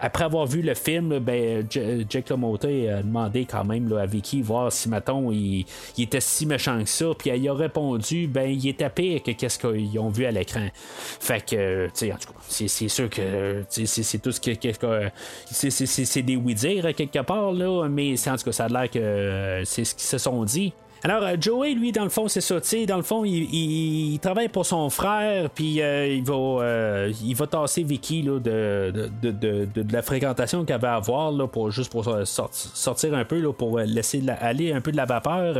après 0.00 0.24
avoir 0.24 0.46
vu 0.46 0.62
le 0.62 0.74
film, 0.74 1.18
ben, 1.18 1.66
Jake 1.70 2.30
LaMotta 2.30 2.68
a 2.68 3.02
demandé 3.02 3.44
quand 3.44 3.64
même 3.64 3.92
à 3.92 4.06
Vicky 4.06 4.42
voir 4.42 4.72
si, 4.72 4.88
mettons, 4.88 5.30
il, 5.32 5.66
était 5.98 6.20
si 6.20 6.46
méchant 6.46 6.82
que 6.82 6.88
ça. 6.88 7.06
Puis 7.16 7.30
elle 7.30 7.48
a 7.48 7.54
répondu, 7.54 8.26
ben, 8.26 8.50
il 8.50 8.68
était 8.68 8.90
pire 8.90 9.22
que 9.22 9.32
qu'est-ce 9.32 9.58
qu'ils 9.58 9.98
ont 9.98 10.08
vu 10.08 10.24
à 10.24 10.30
l'écran. 10.30 10.68
Fait 11.20 11.44
que, 11.44 11.86
tu 11.86 11.90
sais, 11.94 12.12
en 12.12 12.16
tout 12.16 12.32
cas, 12.32 12.38
c'est 12.48 12.88
sûr 12.88 13.08
que 13.08 13.59
c'est 13.68 14.18
tout 14.18 14.32
ce 14.32 14.40
que. 14.40 15.10
c'est 15.50 16.22
des 16.22 16.36
oui-dire 16.36 16.94
quelque 16.94 17.22
part, 17.22 17.52
là, 17.52 17.88
mais 17.88 18.14
en 18.28 18.36
tout 18.36 18.44
cas, 18.44 18.52
ça 18.52 18.64
a 18.64 18.68
l'air 18.68 18.90
que 18.90 19.62
c'est 19.64 19.84
ce 19.84 19.94
qu'ils 19.94 20.04
se 20.04 20.18
sont 20.18 20.44
dit. 20.44 20.72
Alors, 21.02 21.22
euh, 21.22 21.36
Joey, 21.40 21.72
lui, 21.72 21.92
dans 21.92 22.04
le 22.04 22.10
fond, 22.10 22.28
c'est 22.28 22.42
ça. 22.42 22.56
dans 22.86 22.96
le 22.96 23.02
fond, 23.02 23.24
il, 23.24 24.18
travaille 24.20 24.48
pour 24.48 24.66
son 24.66 24.90
frère, 24.90 25.48
puis 25.48 25.80
euh, 25.80 26.06
il, 26.06 26.22
va, 26.22 26.34
euh, 26.34 27.12
il 27.24 27.34
va 27.34 27.46
tasser 27.46 27.82
Vicky 27.82 28.22
là, 28.22 28.38
de, 28.38 28.92
de, 29.22 29.30
de, 29.30 29.64
de, 29.64 29.92
la 29.92 30.02
fréquentation 30.02 30.64
qu'elle 30.64 30.80
va 30.80 30.96
avoir, 30.96 31.32
là, 31.32 31.46
pour, 31.46 31.70
juste 31.70 31.90
pour 31.90 32.04
sortir 32.24 33.14
un 33.14 33.24
peu, 33.24 33.40
là, 33.40 33.52
pour 33.52 33.78
laisser 33.78 34.22
aller 34.40 34.72
un 34.72 34.82
peu 34.82 34.92
de 34.92 34.96
la 34.98 35.06
vapeur. 35.06 35.54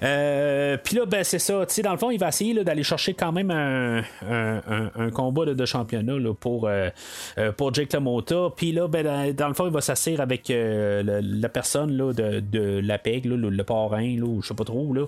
puis 0.00 0.96
là, 0.96 1.06
ben, 1.06 1.22
c'est 1.22 1.38
ça. 1.38 1.64
dans 1.84 1.92
le 1.92 1.98
fond, 1.98 2.10
il 2.10 2.18
va 2.18 2.28
essayer 2.28 2.64
d'aller 2.64 2.82
chercher 2.82 3.12
quand 3.12 3.32
même 3.32 3.50
un, 3.50 3.98
un, 4.26 4.90
un, 4.96 5.10
combat 5.10 5.44
de 5.44 5.66
championnat 5.66 6.14
pour, 6.40 6.70
pour 7.58 7.74
Jake 7.74 7.92
LaMotta. 7.92 8.48
Puis 8.56 8.72
là, 8.72 8.88
ben, 8.88 9.32
dans 9.34 9.48
le 9.48 9.54
fond, 9.54 9.66
il 9.66 9.72
va 9.72 9.82
s'asseoir 9.82 10.20
avec 10.20 10.50
la 10.50 11.48
personne 11.50 11.92
là, 11.92 12.12
de, 12.14 12.80
la 12.82 12.98
PEG, 12.98 13.26
le, 13.26 13.36
le 13.36 13.64
parrain, 13.64 14.16
là, 14.16 14.40
je 14.40 14.46
sais 14.46 14.54
pas 14.54 14.61
trop, 14.64 14.92
là, 14.92 15.06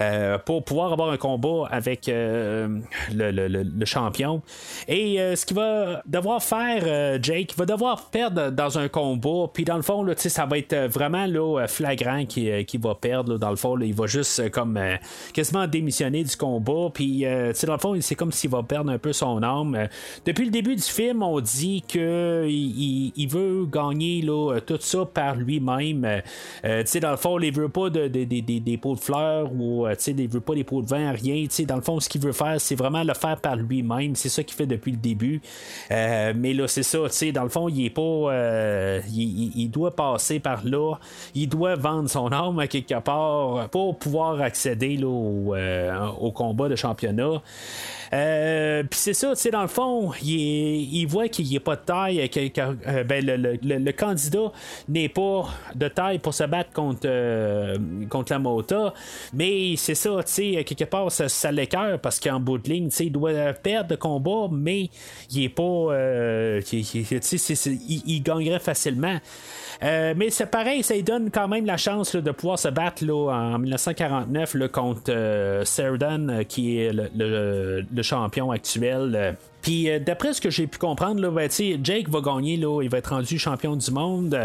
euh, 0.00 0.38
pour 0.38 0.64
pouvoir 0.64 0.92
avoir 0.92 1.10
un 1.10 1.16
combat 1.16 1.68
avec 1.70 2.08
euh, 2.08 2.68
le, 3.12 3.84
champion. 3.84 4.42
Et 4.88 5.20
euh, 5.20 5.36
ce 5.36 5.46
qu'il 5.46 5.56
va 5.56 6.02
devoir 6.06 6.42
faire, 6.42 7.22
Jake, 7.22 7.52
il 7.52 7.58
va 7.58 7.66
devoir 7.66 8.06
perdre 8.06 8.50
dans 8.50 8.78
un 8.78 8.88
combat, 8.88 9.50
puis 9.52 9.64
dans 9.64 9.76
le 9.76 9.82
fond, 9.82 10.02
là, 10.02 10.14
ça 10.16 10.46
va 10.46 10.58
être 10.58 10.74
vraiment 10.86 11.26
flagrant 11.66 12.24
qu'il 12.26 12.80
va 12.80 12.94
perdre. 12.94 13.38
dans 13.38 13.50
le 13.50 13.56
fond, 13.56 13.78
il 13.80 13.94
va 13.94 14.06
juste 14.06 14.50
comme 14.50 14.78
quasiment 15.32 15.66
démissionner 15.66 16.24
du 16.24 16.36
combat, 16.36 16.90
puis 16.92 17.24
dans 17.24 17.72
le 17.72 17.78
fond, 17.78 17.96
c'est 18.00 18.14
comme 18.14 18.32
s'il 18.32 18.50
va 18.50 18.62
perdre 18.62 18.90
un 18.90 18.98
peu 18.98 19.12
son 19.12 19.42
âme. 19.42 19.88
Depuis 20.24 20.44
le 20.44 20.50
début 20.50 20.76
du 20.76 20.82
film, 20.82 21.22
on 21.22 21.40
dit 21.40 21.82
qu'il 21.86 23.12
il, 23.16 23.28
veut 23.28 23.66
gagner 23.66 24.24
tout 24.66 24.78
ça 24.80 25.04
par 25.04 25.36
lui-même. 25.36 26.22
dans 26.62 27.10
le 27.10 27.16
fond, 27.16 27.38
il 27.40 27.52
veut 27.52 27.68
pas 27.68 27.90
de, 27.90 28.08
des 28.08 28.24
de 28.24 28.95
fleurs 28.96 29.50
ou 29.52 29.86
euh, 29.86 29.94
il 30.06 30.16
ne 30.16 30.28
veut 30.28 30.40
pas 30.40 30.54
des 30.54 30.64
pots 30.64 30.82
de 30.82 30.86
vin, 30.86 31.10
rien. 31.12 31.46
Dans 31.66 31.76
le 31.76 31.82
fond, 31.82 32.00
ce 32.00 32.08
qu'il 32.08 32.20
veut 32.20 32.32
faire, 32.32 32.60
c'est 32.60 32.74
vraiment 32.74 33.02
le 33.02 33.14
faire 33.14 33.40
par 33.40 33.56
lui-même. 33.56 34.14
C'est 34.16 34.28
ça 34.28 34.42
qu'il 34.42 34.56
fait 34.56 34.66
depuis 34.66 34.92
le 34.92 34.98
début. 34.98 35.40
Euh, 35.90 36.32
mais 36.36 36.52
là, 36.52 36.68
c'est 36.68 36.82
ça. 36.82 36.98
Dans 37.32 37.42
le 37.42 37.48
fond, 37.48 37.68
il 37.68 37.86
est 37.86 37.90
pas. 37.90 38.02
Euh, 38.02 39.00
il, 39.12 39.68
doit 39.68 39.94
passer 39.94 40.40
par 40.40 40.64
là. 40.64 40.94
Il 41.34 41.48
doit 41.48 41.74
vendre 41.76 42.08
son 42.08 42.32
âme 42.32 42.58
à 42.58 42.66
quelque 42.66 42.98
part 43.00 43.68
pour 43.70 43.98
pouvoir 43.98 44.40
accéder 44.40 44.96
là, 44.96 45.08
au, 45.08 45.54
au 46.20 46.30
combat 46.32 46.68
de 46.68 46.76
championnat. 46.76 47.42
Euh, 48.12 48.82
puis 48.84 48.98
c'est 48.98 49.14
ça, 49.14 49.30
tu 49.30 49.36
sais, 49.36 49.50
dans 49.50 49.62
le 49.62 49.68
fond, 49.68 50.12
il, 50.22 51.06
voit 51.06 51.28
qu'il 51.28 51.46
n'y 51.46 51.56
a 51.56 51.60
pas 51.60 51.76
de 51.76 51.82
taille. 51.82 52.28
Que, 52.28 52.60
euh, 52.86 53.04
ben, 53.04 53.24
le, 53.24 53.92
candidat 53.92 54.52
n'est 54.88 55.08
pas 55.08 55.48
de 55.74 55.88
taille 55.88 56.18
pour 56.18 56.34
se 56.34 56.44
battre 56.44 56.72
contre, 56.72 57.00
euh, 57.04 57.76
contre 58.08 58.32
la 58.32 58.38
Mota. 58.38 58.94
Mais 59.32 59.74
c'est 59.76 59.94
ça, 59.94 60.22
tu 60.24 60.32
sais, 60.32 60.64
quelque 60.64 60.84
part, 60.84 61.10
ça, 61.10 61.28
ça 61.28 61.50
l'écœure 61.50 61.98
parce 62.00 62.20
qu'en 62.20 62.40
bout 62.40 62.58
de 62.58 62.68
ligne, 62.68 62.88
tu 62.88 62.96
sais, 62.96 63.06
il 63.06 63.12
doit 63.12 63.52
perdre 63.52 63.90
de 63.90 63.96
combat, 63.96 64.48
mais 64.50 64.90
il 65.30 65.44
est 65.44 65.48
pas. 65.48 65.92
il, 66.72 68.02
il, 68.06 68.22
gagnerait 68.22 68.60
facilement. 68.60 69.18
Euh, 69.82 70.14
mais 70.16 70.30
c'est 70.30 70.46
pareil, 70.46 70.82
ça 70.82 70.94
donne 71.02 71.30
quand 71.30 71.48
même 71.48 71.66
la 71.66 71.76
chance 71.76 72.16
de 72.16 72.30
pouvoir 72.30 72.58
se 72.58 72.68
battre 72.68 73.04
là, 73.04 73.32
en 73.32 73.58
1949 73.58 74.56
contre 74.72 75.02
euh, 75.10 75.64
euh, 75.78 76.42
qui 76.44 76.78
est 76.78 76.92
le 76.92 78.02
champion 78.02 78.50
actuel 78.50 79.36
puis 79.66 79.90
euh, 79.90 79.98
d'après 79.98 80.32
ce 80.32 80.40
que 80.40 80.48
j'ai 80.48 80.68
pu 80.68 80.78
comprendre, 80.78 81.20
là, 81.20 81.28
ben, 81.28 81.50
Jake 81.50 82.08
va 82.08 82.20
gagner, 82.20 82.56
là, 82.56 82.82
il 82.82 82.88
va 82.88 82.98
être 82.98 83.08
rendu 83.08 83.36
champion 83.36 83.74
du 83.74 83.90
monde. 83.90 84.38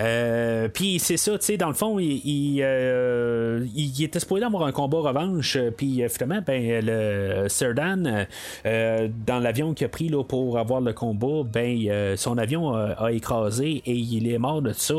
Euh, 0.00 0.66
puis 0.66 0.98
c'est 0.98 1.16
ça, 1.16 1.36
dans 1.56 1.68
le 1.68 1.74
fond, 1.74 2.00
il, 2.00 2.20
il, 2.24 2.60
euh, 2.60 3.64
il, 3.76 4.02
était 4.02 4.18
supposé 4.18 4.42
avoir 4.42 4.64
un 4.64 4.72
combat 4.72 4.98
revanche. 4.98 5.56
Puis 5.76 6.02
finalement, 6.10 6.42
ben, 6.44 6.84
le 6.84 7.48
Serdan, 7.48 8.26
dans 8.64 9.38
l'avion 9.38 9.74
qu'il 9.74 9.84
a 9.84 9.88
pris 9.88 10.08
là, 10.08 10.24
pour 10.24 10.58
avoir 10.58 10.80
le 10.80 10.92
combat, 10.92 11.44
ben, 11.44 12.16
son 12.16 12.36
avion 12.36 12.74
a, 12.74 13.12
écrasé 13.12 13.80
et 13.86 13.94
il 13.94 14.28
est 14.28 14.38
mort 14.38 14.60
de 14.60 14.72
ça. 14.72 14.94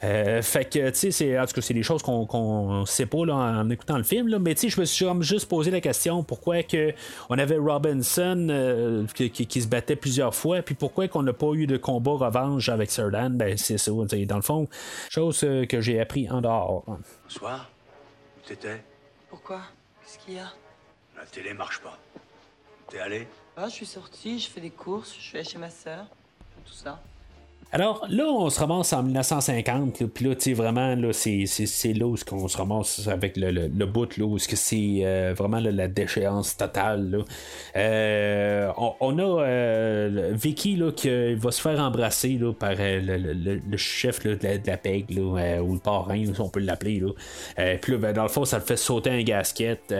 fait 0.00 0.64
que, 0.64 0.88
tu 0.88 1.12
sais, 1.12 1.38
en 1.38 1.44
tout 1.44 1.52
cas, 1.52 1.60
c'est 1.60 1.74
des 1.74 1.82
choses 1.82 2.02
qu'on 2.02 2.80
ne 2.80 2.86
sait 2.86 3.04
pas 3.04 3.26
là, 3.26 3.34
en 3.34 3.68
écoutant 3.68 3.98
le 3.98 4.02
film. 4.02 4.28
Là, 4.28 4.38
mais 4.38 4.54
je 4.56 4.80
me 4.80 4.86
suis 4.86 5.06
juste 5.20 5.46
posé 5.46 5.70
la 5.70 5.82
question 5.82 6.22
pourquoi 6.22 6.62
que 6.62 6.94
on 7.28 7.38
avait 7.38 7.58
Robinson 7.58 9.04
qui, 9.12 9.60
se 9.60 9.66
battait 9.66 9.96
plusieurs 9.96 10.34
fois. 10.34 10.62
Puis 10.62 10.74
pourquoi 10.74 11.08
qu'on 11.08 11.22
n'a 11.22 11.32
pas 11.32 11.52
eu 11.54 11.66
de 11.66 11.76
combat 11.76 12.12
revanche 12.12 12.68
avec 12.68 12.90
Serdan? 12.90 13.30
Ben, 13.30 13.56
c'est 13.56 13.78
ça. 13.78 13.90
Dans 13.90 14.36
le 14.36 14.42
fond, 14.42 14.68
chose 15.08 15.42
euh, 15.44 15.66
que 15.66 15.80
j'ai 15.80 16.00
appris 16.00 16.28
en 16.30 16.40
dehors. 16.40 16.84
Bonsoir. 17.24 17.70
Où 18.38 18.48
t'étais? 18.48 18.82
Pourquoi? 19.28 19.60
Qu'est-ce 20.02 20.18
qu'il 20.18 20.34
y 20.34 20.38
a? 20.38 20.52
La 21.16 21.24
télé 21.26 21.52
marche 21.54 21.80
pas. 21.80 21.98
T'es 22.88 22.98
allé? 22.98 23.28
Ah, 23.56 23.68
je 23.68 23.74
suis 23.74 23.86
sorti, 23.86 24.38
je 24.38 24.48
fais 24.48 24.60
des 24.60 24.70
courses, 24.70 25.14
je 25.16 25.22
suis 25.22 25.38
allé 25.38 25.48
chez 25.48 25.58
ma 25.58 25.70
soeur. 25.70 26.06
Tout 26.64 26.72
ça. 26.72 27.00
Alors 27.72 28.04
là, 28.10 28.24
on 28.24 28.50
se 28.50 28.58
ramasse 28.58 28.92
en 28.92 29.04
1950, 29.04 30.04
puis 30.12 30.24
là, 30.24 30.34
tu 30.34 30.54
vraiment, 30.54 30.96
là, 30.96 31.12
c'est, 31.12 31.44
là 31.94 32.06
où 32.06 32.16
on 32.32 32.48
se 32.48 32.56
ramasse 32.56 33.06
avec 33.06 33.36
le, 33.36 33.52
le, 33.52 33.86
bout, 33.86 34.16
là, 34.16 34.24
où 34.24 34.38
c'est 34.38 35.00
euh, 35.04 35.34
vraiment 35.36 35.60
la 35.60 35.86
déchéance 35.86 36.56
totale. 36.56 37.24
Euh, 37.76 38.72
on, 38.76 39.18
a 39.18 39.22
euh, 39.22 40.32
Vicky 40.32 40.74
là, 40.74 40.90
qui 40.90 41.34
va 41.34 41.52
se 41.52 41.60
faire 41.60 41.78
embrasser 41.78 42.38
là, 42.40 42.52
par 42.52 42.72
le, 42.76 43.76
chef 43.76 44.20
de, 44.24 44.36
la, 44.66 44.76
PEG, 44.76 45.10
là, 45.10 45.62
ou 45.62 45.74
le 45.74 45.78
parrain, 45.78 46.24
si 46.24 46.40
on 46.40 46.48
peut 46.48 46.58
l'appeler. 46.58 47.00
puis 47.80 47.92
là, 47.92 47.98
ben, 47.98 48.12
dans 48.12 48.24
le 48.24 48.28
fond, 48.28 48.44
ça 48.44 48.58
le 48.58 48.64
fait 48.64 48.76
sauter 48.76 49.10
un 49.10 49.22
gasket. 49.22 49.94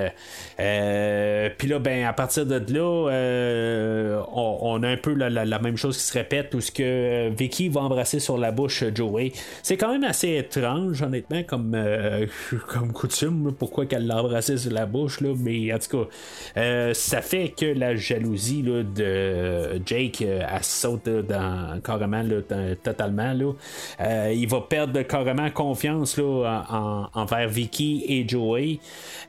puis 0.57 1.69
là, 1.69 1.79
ben, 1.79 2.05
à 2.05 2.13
partir 2.15 2.47
de 2.47 2.61
là, 2.75 4.25
on, 4.35 4.83
a 4.83 4.89
un 4.89 4.97
peu 4.97 5.15
la, 5.15 5.31
la, 5.31 5.59
même 5.61 5.77
chose 5.77 5.97
qui 5.97 6.03
se 6.03 6.19
répète, 6.19 6.53
où 6.55 6.61
ce 6.61 6.73
que 6.73 7.31
Vicky 7.37 7.60
va 7.69 7.83
embrasser 7.83 8.21
sur 8.21 8.39
la 8.39 8.53
bouche 8.53 8.85
Joey. 8.95 9.33
C'est 9.63 9.77
quand 9.77 9.93
même 9.93 10.05
assez 10.05 10.37
étrange, 10.37 11.03
honnêtement, 11.03 11.43
comme, 11.43 11.75
euh, 11.75 12.27
comme 12.69 12.93
coutume, 12.93 13.53
pourquoi 13.59 13.87
qu'elle 13.87 14.07
l'a 14.07 14.23
embrassé 14.23 14.57
sur 14.57 14.73
la 14.73 14.87
bouche, 14.87 15.21
là, 15.21 15.35
mais 15.39 15.73
en 15.73 15.79
tout 15.79 15.99
cas, 15.99 16.09
euh, 16.57 16.95
ça 16.95 17.23
fait 17.23 17.53
que 17.57 17.67
la 17.67 17.97
jalousie 17.97 18.63
de 18.63 19.81
Jake, 19.85 20.23
euh, 20.23 20.43
elle 20.51 20.65
saute 20.65 21.09
dans, 21.09 21.81
carrément, 21.83 22.25
totalement. 22.83 23.33
Là. 23.33 24.33
il 24.33 24.49
va 24.49 24.61
perdre 24.63 25.03
carrément 25.03 25.51
confiance 25.51 26.17
là, 26.17 26.65
en, 26.71 27.09
envers 27.15 27.49
Vicky 27.49 28.05
et 28.09 28.29
Joey. 28.29 28.79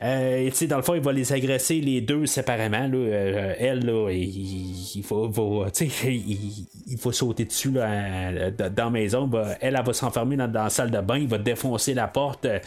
et 0.02 0.52
dans 0.68 0.78
le 0.78 0.84
fond, 0.84 0.96
il 0.96 1.02
va 1.02 1.12
les 1.12 1.34
agresser 1.34 1.82
les 1.82 2.02
deux 2.02 2.26
séparément. 2.26 2.88
Là. 2.88 3.56
elle, 3.58 3.86
là, 3.86 4.10
il, 4.12 4.96
il, 4.96 5.04
faut 5.04 5.32
sauter 7.12 7.46
dessus 7.46 7.72
là, 7.72 7.88
euh, 8.30 8.51
dans 8.69 8.86
la 8.86 8.89
maison, 8.89 9.30
elle, 9.59 9.80
va 9.84 9.93
s'enfermer 9.93 10.36
dans, 10.38 10.51
la 10.51 10.69
salle 10.69 10.91
de 10.91 10.99
bain, 10.99 11.17
il 11.17 11.28
va 11.28 11.38
défoncer 11.38 11.93
la 11.93 12.07
porte. 12.07 12.45
Euh, 12.45 12.59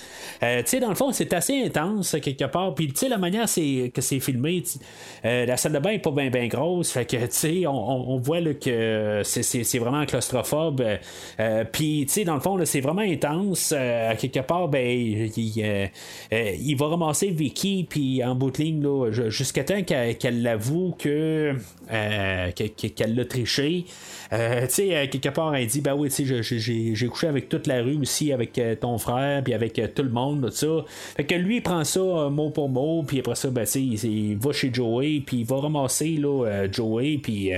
tu 0.63 0.63
sais, 0.67 0.81
dans 0.81 0.89
le 0.89 0.95
fond, 0.95 1.13
c'est 1.13 1.33
assez 1.33 1.65
intense 1.65 2.17
quelque 2.23 2.45
part. 2.45 2.75
Puis, 2.75 2.89
tu 2.89 2.97
sais, 2.97 3.09
la 3.09 3.19
manière 3.19 3.47
que 3.47 4.01
c'est 4.01 4.21
filmé, 4.21 4.63
euh, 5.25 5.47
la 5.47 5.57
salle 5.57 5.73
de 5.73 5.79
bain 5.79 5.91
est 5.91 5.99
pas 5.99 6.11
bien 6.11 6.31
ben 6.31 6.49
grosse. 6.49 6.93
Fait 6.93 7.05
que, 7.05 7.17
tu 7.17 7.27
sais, 7.31 7.67
on, 7.67 8.19
voit 8.19 8.41
que 8.55 9.23
c'est 9.25 9.79
vraiment 9.79 10.05
claustrophobe. 10.07 10.83
Puis, 11.73 12.05
tu 12.07 12.13
sais, 12.13 12.25
dans 12.25 12.35
le 12.35 12.41
fond, 12.41 12.59
c'est 12.65 12.81
vraiment 12.81 13.03
intense. 13.03 13.75
quelque 14.19 14.41
part, 14.41 14.69
ben, 14.69 14.85
il, 14.87 16.77
va 16.77 16.87
ramasser 16.87 17.29
Vicky, 17.29 17.87
puis 17.89 18.25
en 18.25 18.35
bout 18.35 18.51
de 18.51 18.59
ligne, 18.59 19.11
jusqu'à 19.31 19.65
temps 19.65 19.83
qu'elle 19.83 20.43
l'avoue 20.43 20.95
que 20.99 21.55
qu'elle 22.95 23.15
l'a 23.15 23.25
triché. 23.25 23.85
Tu 24.31 24.37
sais, 24.69 25.09
quelque 25.09 25.29
part, 25.29 25.55
elle 25.55 25.67
dit 25.67 25.81
Ben 25.81 25.95
oui, 25.95 26.09
tu 26.09 26.27
sais, 26.27 26.61
j'ai 26.61 27.07
couché 27.07 27.27
avec 27.27 27.49
toute 27.49 27.67
la 27.67 27.83
rue 27.83 27.97
aussi, 27.97 28.33
avec 28.33 28.61
ton 28.81 28.99
frère, 28.99 29.43
puis 29.43 29.55
avec 29.55 29.81
tout 29.95 30.03
le 30.03 30.11
monde, 30.11 30.51
tout 30.51 30.57
ça. 30.57 30.85
Fait 31.17 31.25
que 31.25 31.35
lui, 31.35 31.57
il 31.57 31.63
prend 31.63 31.85
ça 31.85 32.01
mot 32.01 32.51
pour 32.51 32.69
mot, 32.69 33.03
puis 33.07 33.21
après 33.21 33.35
ça, 33.35 33.51
ben, 33.51 33.65
il, 33.75 34.05
il 34.05 34.37
va 34.37 34.53
chez 34.53 34.73
Joey, 34.73 35.23
puis 35.25 35.39
il 35.39 35.47
va 35.47 35.57
ramasser 35.61 36.17
là, 36.17 36.67
Joey, 36.71 37.19
puis 37.23 37.51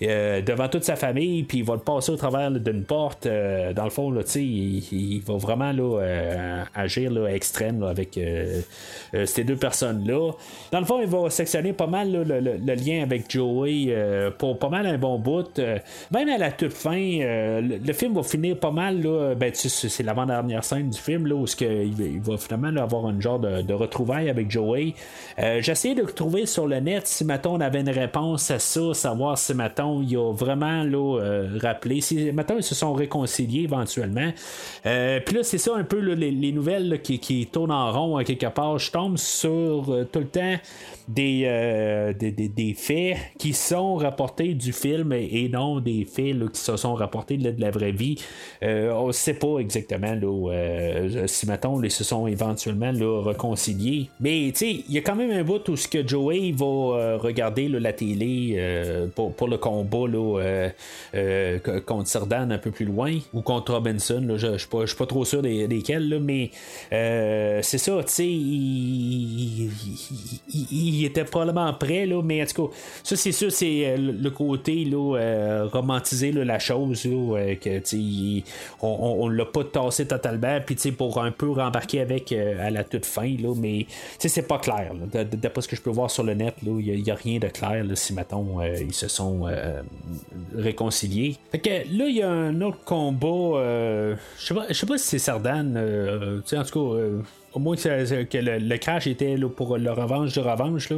devant 0.00 0.68
toute 0.68 0.84
sa 0.84 0.96
famille, 0.96 1.42
puis 1.44 1.58
il 1.58 1.64
va 1.64 1.74
le 1.74 1.80
passer 1.80 2.12
au 2.12 2.16
travers 2.16 2.50
d'une 2.50 2.84
porte. 2.84 3.26
dans 3.26 3.84
le 3.84 3.90
fond, 3.90 4.10
là, 4.10 4.22
il, 4.36 4.78
il, 4.92 5.20
va 5.20 5.34
vraiment 5.34 5.72
là, 5.72 6.64
agir 6.74 7.10
là, 7.10 7.28
extrême 7.28 7.82
avec 7.82 8.18
ces 9.24 9.44
deux 9.44 9.56
personnes-là. 9.56 10.32
Dans 10.70 10.80
le 10.80 10.86
fond, 10.86 11.00
il 11.00 11.08
va 11.08 11.30
sectionner 11.30 11.72
pas 11.72 11.86
mal 11.86 12.12
le, 12.12 12.74
lien 12.74 13.02
avec 13.02 13.30
Joey 13.30 13.94
pour 14.38 14.58
pas 14.58 14.68
mal 14.68 14.86
un 14.86 14.98
bon 14.98 15.18
bout. 15.18 15.60
Même 16.10 16.28
à 16.28 16.38
la 16.38 16.52
toute 16.52 16.72
fin, 16.72 16.98
le, 16.98 17.92
film 17.92 18.14
va 18.14 18.22
finir 18.22 18.58
pas 18.58 18.70
mal. 18.70 19.02
Là, 19.02 19.34
ben, 19.34 19.52
c'est 19.54 20.02
l'avant-dernière 20.02 20.64
scène 20.64 20.90
du 20.90 20.98
film 20.98 21.26
là, 21.26 21.34
où 21.34 21.46
il, 21.60 22.20
va 22.20 22.36
finalement 22.36 22.80
avoir 22.80 23.06
un 23.06 23.20
genre 23.20 23.38
de, 23.38 23.72
retrouvailles 23.72 24.28
avec 24.28 24.50
Joey. 24.50 24.94
J'ai 25.38 25.72
essayé 25.72 25.94
de 25.94 26.02
trouver 26.02 26.46
sur 26.46 26.66
le 26.66 26.80
net 26.80 27.06
si 27.06 27.24
Maton 27.24 27.60
avait 27.60 27.80
une 27.80 27.90
réponse 27.90 28.50
à 28.50 28.58
ça, 28.58 28.94
savoir 28.94 29.38
si 29.38 29.54
Maton 29.54 30.02
il 30.02 30.16
a 30.16 30.32
vraiment 30.32 30.84
là, 30.84 31.44
rappelé. 31.60 32.00
Si 32.00 32.32
Maton 32.32 32.56
ils 32.58 32.62
se 32.62 32.74
sont 32.74 32.92
réconciliés 32.92 33.62
éventuellement. 33.62 34.32
Puis 34.82 35.34
là, 35.34 35.42
c'est 35.42 35.58
ça 35.58 35.74
un 35.76 35.84
peu 35.84 35.98
les, 35.98 36.52
nouvelles 36.52 37.00
qui, 37.02 37.18
qui, 37.18 37.46
tournent 37.46 37.72
en 37.72 37.92
rond 37.92 38.16
à 38.16 38.24
quelque 38.24 38.46
part. 38.46 38.78
Je 38.78 38.90
tombe 38.90 39.16
sur 39.16 39.84
tout 40.12 40.18
le 40.18 40.26
temps 40.26 40.56
euh, 41.18 42.12
des, 42.12 42.30
des, 42.30 42.74
faits 42.74 43.16
qui 43.38 43.52
sont 43.52 43.96
rapportés 43.96 44.54
du 44.54 44.72
film 44.72 45.12
et, 45.12 45.48
non 45.48 45.80
des 45.80 46.04
faits 46.04 46.36
qui 46.52 46.60
se 46.60 46.76
sont 46.76 46.94
rapportés 46.94 47.36
de, 47.36 47.54
la 47.58 47.70
vraie 47.70 47.90
vie. 47.90 48.22
Euh, 48.62 48.92
on 48.92 49.08
ne 49.08 49.12
sait 49.12 49.34
pas 49.34 49.58
exactement 49.58 50.14
euh, 50.22 51.26
si, 51.26 51.48
mettons, 51.48 51.82
ils 51.82 51.90
se 51.90 52.04
sont 52.04 52.26
éventuellement 52.26 52.92
réconciliés. 53.20 54.10
Mais 54.20 54.48
il 54.48 54.84
y 54.90 54.98
a 54.98 55.00
quand 55.00 55.16
même 55.16 55.32
un 55.32 55.42
bout 55.42 55.68
où 55.68 55.76
ce 55.76 55.88
que 55.88 56.06
Joey 56.06 56.52
va 56.52 57.16
regarder 57.16 57.68
la 57.68 57.92
télé 57.92 58.58
pour, 59.14 59.48
le 59.48 59.58
combat 59.58 60.06
contre 61.84 62.08
Sardan 62.08 62.50
un 62.50 62.58
peu 62.58 62.70
plus 62.70 62.86
loin 62.86 63.18
ou 63.32 63.42
contre 63.42 63.74
Robinson. 63.74 64.34
je 64.36 64.46
ne 64.46 64.58
suis 64.58 64.68
pas, 64.68 65.06
trop 65.06 65.24
sûr 65.24 65.42
des, 65.42 65.66
desquels, 65.66 66.20
mais 66.20 66.50
c'est 66.90 67.78
ça, 67.78 67.98
tu 68.04 68.12
sais, 68.12 68.28
il 70.52 71.01
était 71.04 71.24
probablement 71.24 71.72
prêt, 71.74 72.06
là, 72.06 72.22
mais 72.22 72.42
en 72.42 72.46
tout 72.46 72.68
cas, 72.68 72.74
ça 73.02 73.16
c'est 73.16 73.32
sûr, 73.32 73.50
c'est 73.52 73.86
euh, 73.86 73.96
le 73.96 74.30
côté 74.30 74.84
là, 74.84 75.16
euh, 75.16 75.66
romantiser 75.66 76.32
la 76.32 76.58
chose, 76.58 77.04
là, 77.04 77.38
euh, 77.38 77.54
que 77.56 77.82
on, 78.82 79.28
l'a 79.28 79.44
pas 79.44 79.64
tassé 79.64 80.06
totalement, 80.06 80.58
puis 80.64 80.76
pour 80.92 81.22
un 81.22 81.30
peu 81.30 81.50
rembarquer 81.50 82.00
avec 82.00 82.32
à 82.32 82.70
la 82.70 82.84
toute 82.84 83.06
fin, 83.06 83.36
là, 83.38 83.54
mais 83.56 83.86
c'est 84.18 84.46
pas 84.46 84.58
clair. 84.58 84.92
D'après 85.12 85.62
ce 85.62 85.68
que 85.68 85.76
je 85.76 85.82
peux 85.82 85.90
voir 85.90 86.10
sur 86.10 86.24
le 86.24 86.34
net, 86.34 86.54
il 86.64 87.02
n'y 87.02 87.10
a, 87.10 87.14
rien 87.14 87.38
de 87.38 87.48
clair 87.48 87.84
si 87.94 88.14
mettons 88.14 88.62
ils 88.62 88.94
se 88.94 89.08
sont 89.08 89.46
réconciliés. 90.56 91.36
Fait 91.50 91.58
que 91.58 91.70
là, 91.70 92.06
il 92.06 92.16
y 92.16 92.22
a 92.22 92.30
un 92.30 92.60
autre 92.60 92.82
combat. 92.84 94.16
je 94.38 94.46
sais 94.46 94.54
pas, 94.54 94.66
pas 94.66 94.98
si 94.98 95.08
c'est 95.08 95.18
Sardan. 95.18 95.76
en 95.76 96.64
tout 96.64 96.90
cas 96.90 97.22
au 97.54 97.58
moins 97.58 97.76
que, 97.76 98.38
le, 98.38 98.76
crash 98.76 99.06
était 99.06 99.36
là, 99.36 99.48
pour 99.48 99.76
le 99.76 99.92
revanche 99.92 100.32
de 100.34 100.40
revanche, 100.40 100.90
là, 100.90 100.96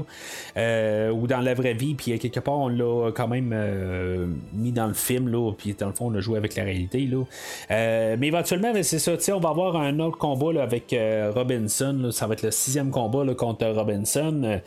euh, 0.57 1.11
ou 1.11 1.27
dans 1.27 1.41
la 1.41 1.55
vraie 1.55 1.75
vie, 1.75 1.95
puis 1.95 2.19
quelque 2.19 2.41
part 2.41 2.59
on 2.59 2.69
l'a 2.69 3.11
quand 3.13 3.29
même 3.29 3.53
euh, 3.53 4.27
mis 4.53 4.73
dans 4.73 4.87
le 4.87 4.95
film, 4.95 5.29
là, 5.29 5.53
puis 5.57 5.75
dans 5.75 5.89
le 5.89 5.93
fond 5.93 6.11
on 6.11 6.15
a 6.15 6.21
joué 6.21 6.39
avec 6.39 6.55
la 6.57 6.65
réalité. 6.65 7.01
Là. 7.01 7.25
Euh, 7.71 8.17
mais 8.19 8.29
éventuellement, 8.29 8.73
ben, 8.73 8.83
c'est 8.83 8.99
ça, 8.99 9.13
on 9.35 9.41
va 9.41 9.49
avoir 9.49 9.77
un 9.77 9.99
autre 10.01 10.19
combat 10.19 10.53
là, 10.53 10.63
avec 10.63 10.95
Robinson, 11.35 12.11
ça 12.13 12.27
va 12.27 12.35
être 12.35 12.43
le 12.43 12.51
sixième 12.51 12.91
combat 12.91 13.25
là, 13.25 13.35
contre 13.35 13.67
Robinson. 13.67 14.61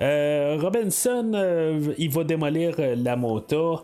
Robinson, 0.00 1.90
il 1.98 2.10
va 2.10 2.24
démolir 2.24 2.74
la 2.96 3.16
moto. 3.16 3.80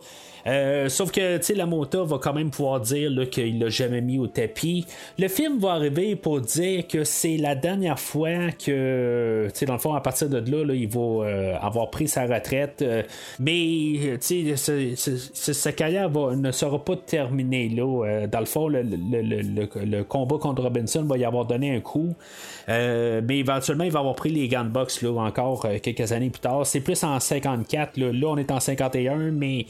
Euh, 0.46 0.88
sauf 0.88 1.10
que, 1.10 1.38
tu 1.38 1.42
sais, 1.42 1.54
la 1.54 1.66
mota 1.66 2.02
va 2.04 2.18
quand 2.18 2.32
même 2.32 2.50
pouvoir 2.50 2.80
dire 2.80 3.10
qu'il 3.30 3.58
l'a 3.58 3.68
jamais 3.68 4.00
mis 4.00 4.18
au 4.18 4.26
tapis. 4.26 4.86
Le 5.18 5.28
film 5.28 5.58
va 5.58 5.72
arriver 5.72 6.14
pour 6.14 6.40
dire 6.40 6.86
que 6.86 7.04
c'est 7.04 7.36
la 7.36 7.54
dernière 7.54 7.98
fois 7.98 8.50
que, 8.52 9.48
tu 9.48 9.58
sais, 9.58 9.66
dans 9.66 9.74
le 9.74 9.78
fond, 9.78 9.94
à 9.94 10.00
partir 10.00 10.28
de 10.28 10.38
là, 10.38 10.74
il 10.74 10.88
va 10.88 11.00
euh, 11.00 11.56
avoir 11.60 11.90
pris 11.90 12.06
sa 12.06 12.26
retraite. 12.26 12.82
Euh, 12.82 13.02
mais, 13.40 14.18
tu 14.20 14.56
sais, 14.56 14.94
sa 15.52 15.72
carrière 15.72 16.10
ne 16.10 16.50
sera 16.52 16.84
pas 16.84 16.96
terminée 16.96 17.68
là. 17.68 18.26
dans 18.26 18.40
le 18.40 18.46
fond, 18.46 18.68
le, 18.68 20.02
combat 20.02 20.38
contre 20.38 20.62
Robinson 20.62 21.02
va 21.02 21.18
y 21.18 21.24
avoir 21.24 21.44
donné 21.46 21.74
un 21.74 21.80
coup. 21.80 22.14
mais 22.68 23.38
éventuellement, 23.38 23.84
il 23.84 23.90
va 23.90 24.00
avoir 24.00 24.14
pris 24.14 24.30
les 24.30 24.48
gants 24.48 24.66
là, 24.72 25.10
encore 25.10 25.66
quelques 25.82 26.12
années 26.12 26.30
plus 26.30 26.40
tard. 26.40 26.66
C'est 26.66 26.80
plus 26.80 27.02
en 27.02 27.18
54. 27.18 27.96
Là, 27.96 28.12
là 28.12 28.28
on 28.28 28.36
est 28.36 28.50
en 28.50 28.60
51, 28.60 29.16
mais 29.32 29.66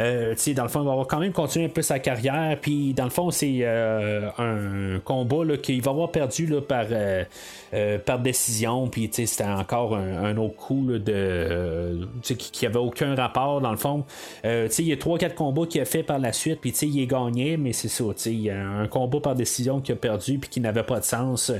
euh, 0.00 0.19
dans 0.54 0.62
le 0.62 0.68
fond, 0.68 0.80
il 0.80 0.86
va 0.86 0.92
avoir 0.92 1.06
quand 1.06 1.18
même 1.18 1.32
continué 1.32 1.66
un 1.66 1.68
peu 1.68 1.82
sa 1.82 1.98
carrière. 1.98 2.58
Puis, 2.60 2.94
dans 2.94 3.04
le 3.04 3.10
fond, 3.10 3.30
c'est 3.30 3.60
euh, 3.62 4.28
un 4.38 4.98
combat 5.00 5.56
qu'il 5.56 5.82
va 5.82 5.90
avoir 5.90 6.10
perdu 6.10 6.46
là, 6.46 6.60
par, 6.60 6.86
euh, 6.90 7.98
par 7.98 8.18
décision. 8.18 8.88
Puis, 8.88 9.10
c'était 9.12 9.44
encore 9.44 9.96
un, 9.96 10.36
autre 10.36 10.56
coup 10.56 10.86
de, 10.86 12.08
qui 12.22 12.64
n'avait 12.64 12.78
aucun 12.78 13.14
rapport, 13.14 13.60
dans 13.60 13.70
le 13.70 13.76
fond. 13.76 14.04
il 14.44 14.86
y 14.86 14.92
a 14.92 14.96
3-4 14.96 15.34
combats 15.34 15.66
qu'il 15.66 15.80
a 15.80 15.84
fait 15.84 16.02
par 16.02 16.18
la 16.18 16.32
suite. 16.32 16.60
Puis, 16.60 16.70
il 16.70 17.02
est 17.02 17.06
gagné, 17.06 17.56
mais 17.56 17.72
c'est 17.72 17.88
ça. 17.88 18.04
Il 18.26 18.40
y 18.40 18.50
a 18.50 18.66
un 18.66 18.86
combat 18.86 19.20
par 19.20 19.34
décision 19.34 19.80
qu'il 19.80 19.94
a 19.94 19.96
perdu. 19.96 20.38
Puis, 20.38 20.50
qui 20.50 20.60
n'avait 20.60 20.82
pas 20.82 21.00
de 21.00 21.04
sens. 21.04 21.52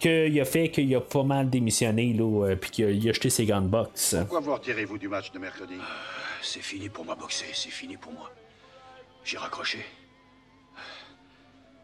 Qu'il 0.00 0.40
a 0.40 0.44
fait 0.44 0.70
qu'il 0.70 0.94
a 0.94 1.00
pas 1.00 1.22
mal 1.22 1.50
démissionné. 1.50 2.12
Là, 2.12 2.54
puis 2.60 2.70
qu'il 2.70 3.08
a, 3.08 3.12
jeté 3.12 3.30
ses 3.30 3.46
gants 3.46 3.60
de 3.60 3.68
boxe. 3.68 4.16
Pourquoi 4.20 4.40
vous 4.40 4.54
retirez-vous 4.54 4.98
du 4.98 5.08
match 5.08 5.32
de 5.32 5.38
mercredi? 5.38 5.74
C'est 6.46 6.62
fini 6.62 6.88
pour 6.88 7.04
moi 7.04 7.14
boxer, 7.16 7.50
c'est 7.52 7.70
fini 7.70 7.96
pour 7.96 8.12
moi. 8.12 8.30
J'ai 9.24 9.38
raccroché. 9.38 9.84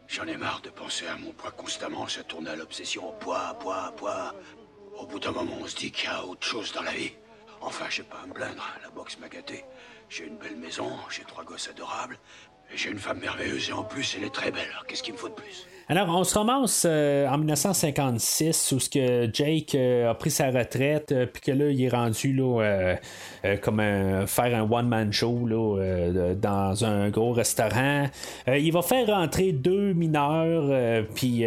J'en 0.07 0.25
ai 0.25 0.37
marre 0.37 0.61
de 0.61 0.69
penser 0.69 1.07
à 1.07 1.17
mon 1.17 1.31
poids 1.31 1.51
constamment, 1.51 2.07
ça 2.07 2.23
tourne 2.23 2.47
à 2.47 2.55
l'obsession. 2.55 3.11
Poids, 3.19 3.57
poids, 3.59 3.93
poids. 3.97 4.33
Au 4.97 5.05
bout 5.05 5.19
d'un 5.19 5.31
moment, 5.31 5.57
on 5.59 5.67
se 5.67 5.75
dit 5.75 5.91
qu'il 5.91 6.05
y 6.05 6.13
a 6.13 6.23
autre 6.25 6.45
chose 6.45 6.71
dans 6.71 6.83
la 6.83 6.91
vie. 6.91 7.13
Enfin, 7.61 7.85
je 7.89 8.03
pas 8.03 8.19
à 8.23 8.27
me 8.27 8.33
plaindre, 8.33 8.65
la 8.81 8.89
boxe 8.89 9.17
m'a 9.19 9.27
gâté. 9.27 9.65
J'ai 10.09 10.25
une 10.25 10.37
belle 10.37 10.55
maison, 10.55 10.97
j'ai 11.09 11.23
trois 11.23 11.43
gosses 11.43 11.67
adorables, 11.67 12.19
et 12.71 12.77
j'ai 12.77 12.89
une 12.89 12.99
femme 12.99 13.19
merveilleuse, 13.19 13.69
et 13.69 13.73
en 13.73 13.83
plus, 13.83 14.15
elle 14.15 14.23
est 14.23 14.33
très 14.33 14.51
belle. 14.51 14.73
Qu'est-ce 14.87 15.03
qu'il 15.03 15.13
me 15.13 15.19
faut 15.19 15.29
de 15.29 15.33
plus? 15.33 15.67
Alors, 15.89 16.07
on 16.17 16.23
se 16.23 16.37
ramasse 16.37 16.85
euh, 16.87 17.27
en 17.27 17.37
1956 17.37 18.71
où 18.71 18.79
ce 18.79 18.89
que 18.89 19.29
Jake 19.33 19.75
euh, 19.75 20.11
a 20.11 20.15
pris 20.15 20.31
sa 20.31 20.49
retraite, 20.49 21.11
euh, 21.11 21.25
puis 21.25 21.41
que 21.41 21.51
là, 21.51 21.69
il 21.69 21.83
est 21.83 21.89
rendu 21.89 22.31
là, 22.31 22.95
comme 23.61 23.81
faire 24.27 24.55
un 24.55 24.61
one-man 24.61 25.11
show 25.11 25.45
là, 25.45 26.33
dans 26.35 26.85
un 26.85 27.09
gros 27.09 27.33
restaurant. 27.33 28.05
il 28.47 28.71
va 28.71 28.81
faire 28.81 29.07
rentrer 29.07 29.51
deux 29.51 29.91
mineurs, 29.93 31.03
puis 31.13 31.43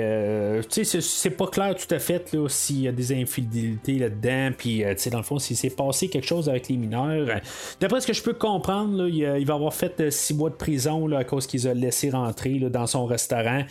tu 0.71 0.85
sais, 0.85 1.01
c'est 1.01 1.31
pas 1.31 1.47
clair 1.47 1.75
tout 1.75 1.93
à 1.95 1.99
fait 1.99 2.37
s'il 2.49 2.83
y 2.83 2.89
a 2.89 2.93
des 2.93 3.13
infidélités 3.13 3.99
là-dedans, 3.99 4.55
puis 4.57 4.85
tu 4.87 4.99
sais, 4.99 5.11
dans 5.11 5.19
le 5.19 5.25
fond, 5.25 5.39
s'il 5.39 5.57
s'est 5.57 5.71
passé 5.71 6.09
quelque 6.09 6.27
chose 6.27 6.49
avec 6.51 6.69
les 6.69 6.77
mineurs. 6.77 7.41
D'après 7.81 8.01
ce 8.01 8.07
que 8.07 8.13
je 8.13 8.23
peux 8.23 8.35
comprendre, 8.35 9.05
là, 9.05 9.09
il, 9.09 9.47
va 9.47 9.55
avoir 9.55 9.73
fait 9.73 10.11
six 10.11 10.35
mois 10.35 10.51
de 10.51 10.57
prison 10.57 11.07
là, 11.07 11.19
à 11.19 11.25
cause 11.25 11.47
qu'ils 11.47 11.67
ont 11.69 11.75
laissé 11.75 12.11
rentrer 12.11 12.59
là, 12.59 12.69
dans 12.69 12.87
son 12.87 13.07
restaurant 13.07 13.63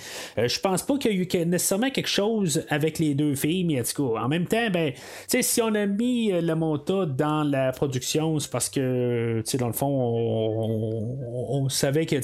pense 0.60 0.84
pas 0.84 0.97
qu'il 0.97 1.12
y 1.12 1.20
a 1.20 1.41
eu 1.41 1.45
nécessairement 1.45 1.89
quelque 1.89 2.10
chose 2.10 2.66
avec 2.70 2.99
les 2.99 3.16
deux 3.16 3.36
filles, 3.36 3.64
mais 3.64 3.82
en 3.99 4.28
même 4.28 4.45
temps, 4.45 4.70
ben, 4.72 4.93
si 5.28 5.62
on 5.62 5.74
a 5.76 5.86
mis 5.86 6.32
euh, 6.32 6.41
la 6.41 6.56
monta 6.56 7.06
dans 7.06 7.43
la 7.43 7.72
production, 7.72 8.39
c'est 8.39 8.51
parce 8.51 8.70
que, 8.70 9.43
dans 9.58 9.68
le 9.68 9.74
fond, 9.74 9.88
on, 11.49 11.70
savait 11.70 12.06
que, 12.06 12.16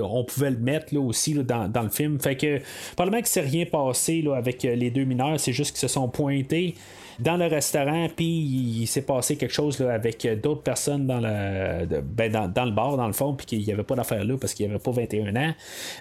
on 0.00 0.24
pouvait 0.24 0.50
le 0.50 0.58
mettre 0.58 0.94
là, 0.94 1.00
aussi 1.00 1.34
dans, 1.34 1.82
le 1.82 1.90
film. 1.90 2.20
Fait 2.20 2.36
que, 2.36 2.60
probablement 2.96 3.22
que 3.22 3.28
c'est 3.28 3.40
rien 3.40 3.64
passé 3.66 4.22
là, 4.22 4.36
avec 4.36 4.64
euh, 4.64 4.74
les 4.74 4.90
deux 4.90 5.04
mineurs, 5.04 5.38
c'est 5.38 5.52
juste 5.52 5.72
qu'ils 5.72 5.88
se 5.88 5.88
sont 5.88 6.08
pointés 6.08 6.74
dans 7.22 7.36
le 7.36 7.46
restaurant, 7.46 8.08
puis 8.14 8.26
il, 8.26 8.86
s'est 8.86 9.02
passé 9.02 9.36
quelque 9.36 9.54
chose 9.54 9.78
là, 9.78 9.92
avec 9.92 10.26
d'autres 10.42 10.62
personnes 10.62 11.06
dans 11.06 11.20
le, 11.20 12.00
ben, 12.02 12.32
dans, 12.32 12.64
le 12.64 12.72
bar, 12.72 12.96
dans 12.96 13.06
le 13.06 13.12
fond, 13.12 13.34
puis 13.34 13.46
qu'il 13.46 13.64
n'y 13.64 13.72
avait 13.72 13.84
pas 13.84 13.94
d'affaire 13.94 14.24
là 14.24 14.36
parce 14.40 14.54
qu'il 14.54 14.66
n'y 14.66 14.72
avait 14.72 14.82
pas 14.82 14.90
21 14.90 15.36
ans. 15.36 15.54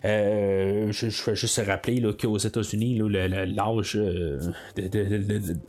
Euh, 0.06 0.92
je, 0.92 1.10
je 1.10 1.26
vais 1.26 1.36
juste 1.36 1.62
rappeler 1.66 2.02
qu'aux 2.20 2.38
États-Unis, 2.38 3.00
l'âge 3.00 3.96
euh, 3.96 4.40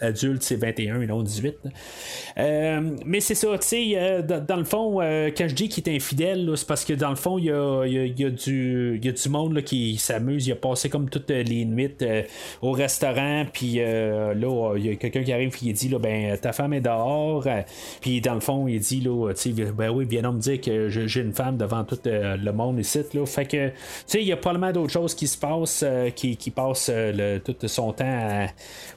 adulte, 0.01 0.43
c'est 0.43 0.57
21 0.57 1.03
et 1.03 1.07
non 1.07 1.23
18. 1.23 1.57
Euh, 2.39 2.97
mais 3.05 3.21
c'est 3.21 3.35
ça, 3.35 3.49
tu 3.59 3.67
sais, 3.67 4.23
dans, 4.23 4.57
le 4.57 4.65
fond, 4.65 4.99
quand 5.37 5.49
je 5.49 5.55
dis 5.55 5.69
qu'il 5.69 5.89
est 5.89 5.97
infidèle, 5.97 6.51
c'est 6.57 6.67
parce 6.67 6.85
que 6.85 6.95
dans 6.95 7.11
le 7.11 7.17
fond, 7.17 7.39
il 7.39 7.45
y 7.45 7.51
a, 7.51 8.31
du, 8.31 9.01
y 9.03 9.09
a 9.09 9.13
du 9.13 9.29
monde 9.29 9.63
qui 9.63 9.97
s'amuse. 9.97 10.47
Il 10.47 10.53
a 10.53 10.57
passé 10.57 10.89
comme 10.89 11.11
toutes 11.11 11.31
les 11.31 11.65
nuits 11.65 11.83
au 12.63 12.73
restaurant, 12.73 13.45
puis 13.53 13.75
là, 13.77 14.75
il 14.77 14.87
y 14.87 14.91
a 14.91 14.97
quelqu'un 14.97 15.23
qui 15.23 15.33
arrive 15.33 15.42
arrive 15.43 15.55
et 15.63 15.67
il 15.69 15.73
dit 15.73 15.89
là, 15.89 15.99
ben, 15.99 16.37
ta 16.39 16.53
femme 16.53 16.73
est 16.73 16.81
dehors. 16.81 17.47
Puis 18.01 18.21
dans 18.21 18.35
le 18.35 18.41
fond, 18.41 18.67
il 18.69 18.81
dit 18.81 19.01
là, 19.01 19.33
ben 19.77 19.91
oui, 19.91 20.07
viens 20.09 20.23
donc 20.23 20.37
me 20.37 20.41
dire 20.41 20.61
que 20.61 20.89
j'ai 20.89 21.21
une 21.21 21.33
femme 21.33 21.57
devant 21.57 21.85
tout 21.85 21.99
le 22.05 22.51
monde 22.51 22.79
ici. 22.79 23.01
Là. 23.15 23.27
Fait 23.27 23.45
que, 23.45 23.69
tu 23.69 23.75
sais, 24.07 24.21
il 24.21 24.27
y 24.27 24.33
a 24.33 24.37
probablement 24.37 24.73
d'autres 24.73 24.93
choses 24.93 25.15
qui 25.15 25.27
se 25.27 25.39
passent, 25.39 25.85
qui, 26.15 26.37
qui 26.37 26.51
passent 26.51 26.91
tout 27.45 27.57
son 27.67 27.93
temps 27.93 28.47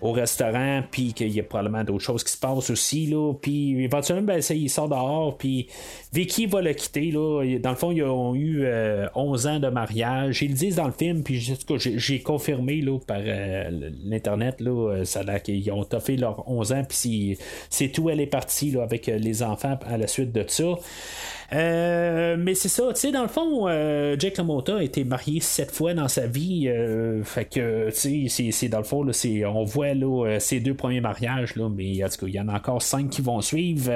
au 0.01 0.11
restaurant, 0.11 0.83
puis 0.89 1.13
qu'il 1.13 1.31
y 1.31 1.39
a 1.39 1.43
probablement 1.43 1.83
d'autres 1.83 2.03
choses 2.03 2.23
qui 2.23 2.31
se 2.31 2.39
passent 2.39 2.69
aussi. 2.69 3.07
Là. 3.07 3.33
Puis 3.33 3.83
éventuellement, 3.83 4.33
ben, 4.33 4.41
il 4.49 4.69
sort 4.69 4.89
dehors, 4.89 5.37
puis 5.37 5.67
Vicky 6.13 6.45
va 6.45 6.61
le 6.61 6.73
quitter. 6.73 7.11
Là. 7.11 7.43
Dans 7.59 7.71
le 7.71 7.75
fond, 7.75 7.91
ils 7.91 8.03
ont 8.03 8.35
eu 8.35 8.65
11 9.15 9.47
ans 9.47 9.59
de 9.59 9.69
mariage. 9.69 10.41
Ils 10.41 10.51
le 10.51 10.57
disent 10.57 10.75
dans 10.75 10.87
le 10.87 10.93
film, 10.93 11.23
puis 11.23 11.39
j'ai 11.79 12.19
confirmé 12.21 12.81
là, 12.81 12.97
par 13.05 13.19
l'Internet, 13.19 14.61
là, 14.61 15.03
ça 15.03 15.23
qu'ils 15.39 15.71
ont 15.71 15.83
toffé 15.83 16.17
leurs 16.25 16.47
11 16.49 16.73
ans, 16.73 16.83
puis 16.87 17.37
c'est 17.69 17.89
tout, 17.89 18.09
elle 18.09 18.21
est 18.21 18.27
partie 18.27 18.71
là, 18.71 18.83
avec 18.83 19.07
les 19.07 19.43
enfants 19.43 19.77
à 19.87 19.97
la 19.97 20.07
suite 20.07 20.31
de 20.31 20.45
ça. 20.47 20.63
Euh, 21.53 22.35
mais 22.39 22.55
c'est 22.55 22.69
ça, 22.69 22.83
tu 22.93 23.01
sais, 23.01 23.11
dans 23.11 23.21
le 23.21 23.27
fond, 23.27 23.67
euh, 23.67 24.15
Jake 24.17 24.37
LaMotta 24.37 24.77
a 24.77 24.83
été 24.83 25.03
marié 25.03 25.39
sept 25.39 25.71
fois 25.71 25.93
dans 25.93 26.07
sa 26.07 26.27
vie. 26.27 26.67
Euh, 26.67 27.23
fait 27.23 27.45
que, 27.45 27.89
tu 27.91 28.29
sais, 28.29 28.51
c'est 28.51 28.69
dans 28.69 28.79
le 28.79 28.83
fond, 28.83 29.03
là, 29.03 29.11
on 29.47 29.63
voit 29.63 29.93
là, 29.93 30.39
ses 30.39 30.59
deux 30.59 30.73
premiers 30.73 31.01
mariages, 31.01 31.55
là, 31.55 31.69
mais 31.69 32.03
en 32.03 32.09
tout 32.09 32.25
cas, 32.25 32.27
il 32.27 32.33
y 32.33 32.39
en 32.39 32.47
a 32.47 32.55
encore 32.55 32.81
cinq 32.81 33.09
qui 33.09 33.21
vont 33.21 33.41
suivre. 33.41 33.91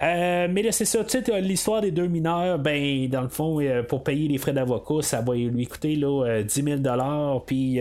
mais 0.00 0.62
là, 0.62 0.72
c'est 0.72 0.84
ça, 0.84 1.04
tu 1.04 1.22
sais, 1.22 1.40
l'histoire 1.40 1.80
des 1.80 1.90
deux 1.90 2.06
mineurs, 2.06 2.58
ben, 2.58 3.08
dans 3.08 3.22
le 3.22 3.28
fond, 3.28 3.60
pour 3.88 4.04
payer 4.04 4.28
les 4.28 4.38
frais 4.38 4.52
d'avocat, 4.52 5.02
ça 5.02 5.20
va 5.20 5.34
lui 5.34 5.66
coûter 5.66 5.96
là, 5.96 6.42
10 6.42 6.62
000 6.62 6.76
Puis, 7.46 7.74
tu 7.74 7.80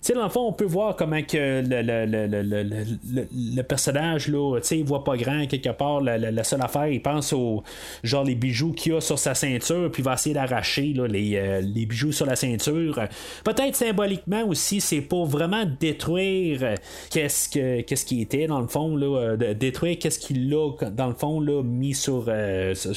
sais, 0.00 0.14
dans 0.14 0.24
le 0.24 0.28
fond, 0.28 0.46
on 0.46 0.52
peut 0.52 0.64
voir 0.64 0.96
comment 0.96 1.22
que 1.22 1.62
le, 1.66 1.82
le, 1.82 2.06
le, 2.06 3.26
le 3.32 3.62
personnage, 3.62 4.28
là, 4.28 4.58
tu 4.60 4.68
sais, 4.68 4.78
il 4.78 4.84
voit 4.84 5.04
pas 5.04 5.16
grand 5.16 5.46
quelque 5.46 5.70
part. 5.70 6.00
La, 6.00 6.44
seule 6.44 6.62
affaire, 6.62 6.86
il 6.88 7.02
pense 7.02 7.32
au 7.32 7.62
genre 8.02 8.24
les 8.24 8.34
bijoux 8.34 8.72
qu'il 8.72 8.94
a 8.94 9.00
sur 9.00 9.18
sa 9.18 9.34
ceinture, 9.34 9.90
puis 9.90 10.02
il 10.02 10.04
va 10.04 10.14
essayer 10.14 10.34
d'arracher 10.34 10.94
les, 11.08 11.36
euh, 11.36 11.60
les, 11.60 11.86
bijoux 11.86 12.12
sur 12.12 12.26
la 12.26 12.36
ceinture. 12.36 13.00
Peut-être 13.44 13.76
symboliquement 13.76 14.44
aussi, 14.46 14.80
c'est 14.80 15.00
pour 15.00 15.26
vraiment 15.26 15.64
détruire 15.80 16.60
euh, 16.62 16.74
qu'est-ce 17.10 17.48
que 17.48 17.80
qu'est-ce 17.82 18.04
qui 18.04 18.20
était 18.20 18.46
dans 18.46 18.60
le 18.60 18.68
fond, 18.68 18.96
là, 18.96 19.36
euh, 19.40 19.54
détruire 19.54 19.98
qu'est-ce 19.98 20.18
qu'il 20.18 20.52
a 20.54 20.72
dans 20.90 21.08
le 21.08 21.14
fond 21.14 21.40
là, 21.40 21.62
mis 21.62 21.94
sur 21.94 22.28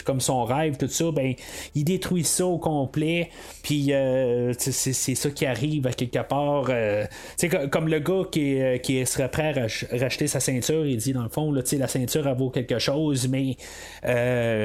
comme 0.06 0.22
son 0.22 0.44
rêve, 0.44 0.78
tout 0.78 0.88
ça, 0.88 1.12
ben 1.12 1.34
il 1.76 1.84
détruit 1.84 2.24
ça 2.24 2.46
au 2.46 2.58
complet, 2.58 3.30
puis 3.64 3.92
c'est, 4.58 5.16
ça 5.16 5.30
qui 5.30 5.46
arrive 5.46 5.88
à 5.88 5.92
quelque 5.92 6.20
part. 6.20 6.70
c'est 7.38 7.70
comme 7.70 7.88
le 7.88 8.00
gars 8.00 8.24
qui, 8.32 8.58
qui 8.84 9.06
serait 9.06 9.30
prêt 9.30 9.54
à 9.58 9.98
racheter 9.98 10.28
sa 10.28 10.40
ceinture, 10.40 10.86
il 10.86 10.98
dit 10.98 11.14
dans 11.14 11.24
le 11.24 11.30
fond, 11.30 11.52
là, 11.52 11.62
la 11.78 11.88
ceinture 11.88 12.28
elle 12.28 12.38
vaut 12.38 12.50
quelque 12.50 12.80
chose, 12.80 13.28
mais 13.28 13.56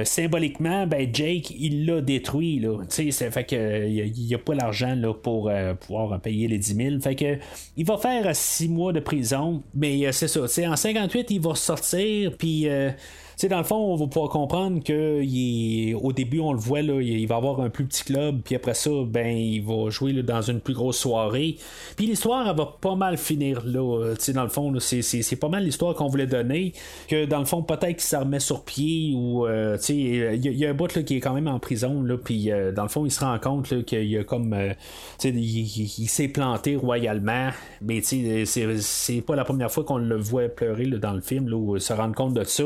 c'est 0.04 0.23
symboliquement, 0.24 0.86
ben 0.86 1.08
Jake, 1.12 1.50
il 1.58 1.86
l'a 1.86 2.00
détruit. 2.00 2.58
Là. 2.58 2.78
Fait 2.88 3.44
que 3.44 3.86
il 3.86 4.12
n'y 4.12 4.34
a, 4.34 4.38
pas 4.38 4.54
l'argent 4.54 4.96
pour 5.22 5.48
euh, 5.48 5.74
pouvoir 5.74 6.18
payer 6.20 6.48
les 6.48 6.58
10 6.58 6.74
000. 6.74 7.00
Fait 7.00 7.14
que 7.14 7.38
il 7.76 7.84
va 7.84 7.98
faire 7.98 8.34
6 8.34 8.68
mois 8.68 8.92
de 8.92 9.00
prison. 9.00 9.62
Mais 9.74 10.06
euh, 10.06 10.12
c'est 10.12 10.28
ça. 10.28 10.40
En 10.42 10.76
58, 10.76 11.30
il 11.30 11.40
va 11.40 11.54
sortir. 11.54 12.32
Puis 12.38 12.68
euh, 12.68 12.90
sais, 13.36 13.48
dans 13.48 13.58
le 13.58 13.64
fond, 13.64 13.76
on 13.76 13.96
va 13.96 14.06
pouvoir 14.06 14.30
comprendre 14.30 14.82
que 14.82 15.22
il 15.22 15.94
au 15.94 16.12
début, 16.12 16.40
on 16.40 16.52
le 16.52 16.58
voit, 16.58 16.82
là, 16.82 17.00
il 17.00 17.26
va 17.26 17.36
avoir 17.36 17.60
un 17.60 17.70
plus 17.70 17.84
petit 17.84 18.04
club, 18.04 18.40
puis 18.44 18.54
après 18.54 18.74
ça, 18.74 18.90
ben, 19.06 19.26
il 19.36 19.62
va 19.64 19.90
jouer 19.90 20.12
dans 20.22 20.42
une 20.42 20.60
plus 20.60 20.74
grosse 20.74 20.98
soirée. 20.98 21.56
Puis 21.96 22.06
l'histoire, 22.06 22.48
elle 22.48 22.56
va 22.56 22.76
pas 22.80 22.94
mal 22.94 23.16
finir 23.16 23.62
là. 23.64 24.14
Tu 24.14 24.20
sais, 24.20 24.32
dans 24.32 24.42
le 24.42 24.48
fond, 24.48 24.72
c'est 24.78 25.36
pas 25.36 25.48
mal 25.48 25.64
l'histoire 25.64 25.94
qu'on 25.94 26.08
voulait 26.08 26.26
donner. 26.26 26.72
Que 27.08 27.24
dans 27.26 27.38
le 27.38 27.44
fond, 27.44 27.62
peut-être 27.62 27.96
qu'il 27.96 28.00
se 28.00 28.16
remet 28.16 28.40
sur 28.40 28.64
pied 28.64 29.14
ou, 29.14 29.46
euh, 29.46 29.76
tu 29.76 29.84
sais, 29.84 29.94
il 29.94 30.56
y, 30.56 30.66
a 30.66 30.70
un 30.70 30.74
bout 30.74 30.94
là, 30.94 31.02
qui 31.02 31.16
est 31.16 31.20
quand 31.20 31.34
même 31.34 31.48
en 31.48 31.58
prison, 31.58 32.02
là, 32.02 32.16
puis 32.16 32.50
euh, 32.50 32.72
dans 32.72 32.82
le 32.82 32.88
fond, 32.88 33.04
il 33.04 33.10
se 33.10 33.20
rend 33.20 33.38
compte 33.38 33.84
qu'il 33.84 34.04
y 34.04 34.18
a 34.18 34.24
comme, 34.24 34.52
euh, 34.52 34.72
tu 35.18 35.30
sais, 35.30 35.34
il, 35.34 36.08
s'est 36.08 36.28
planté 36.28 36.76
royalement, 36.76 37.50
mais 37.82 38.00
tu 38.00 38.46
sais, 38.46 38.76
c'est 38.78 39.20
pas 39.20 39.36
la 39.36 39.44
première 39.44 39.70
fois 39.70 39.84
qu'on 39.84 39.98
le 39.98 40.16
voit 40.16 40.48
pleurer 40.48 40.86
dans 40.86 41.12
le 41.12 41.20
film, 41.20 41.48
là, 41.48 41.56
où 41.56 41.78
se 41.78 41.92
rendre 41.92 42.14
compte 42.14 42.34
de 42.34 42.44
ça. 42.44 42.64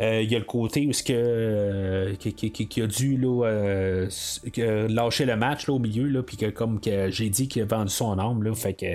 Euh, 0.00 0.22
il 0.22 0.30
y 0.30 0.36
a 0.36 0.38
le 0.38 0.44
côté 0.44 0.86
où 0.86 0.90
que, 0.90 1.12
euh, 1.12 2.14
qui, 2.14 2.82
a 2.82 2.86
dû 2.86 3.16
là, 3.16 3.46
euh, 3.46 4.08
lâcher 4.88 5.24
le 5.24 5.36
match 5.36 5.66
là, 5.66 5.74
au 5.74 5.80
milieu, 5.80 6.06
là, 6.06 6.22
puis 6.22 6.36
que 6.36 6.46
comme 6.46 6.80
que 6.80 7.10
j'ai 7.10 7.28
dit 7.28 7.48
qu'il 7.48 7.62
a 7.62 7.64
vendu 7.64 7.90
son 7.90 8.16
âme. 8.18 8.44
Là, 8.44 8.54
fait 8.54 8.74
que 8.74 8.86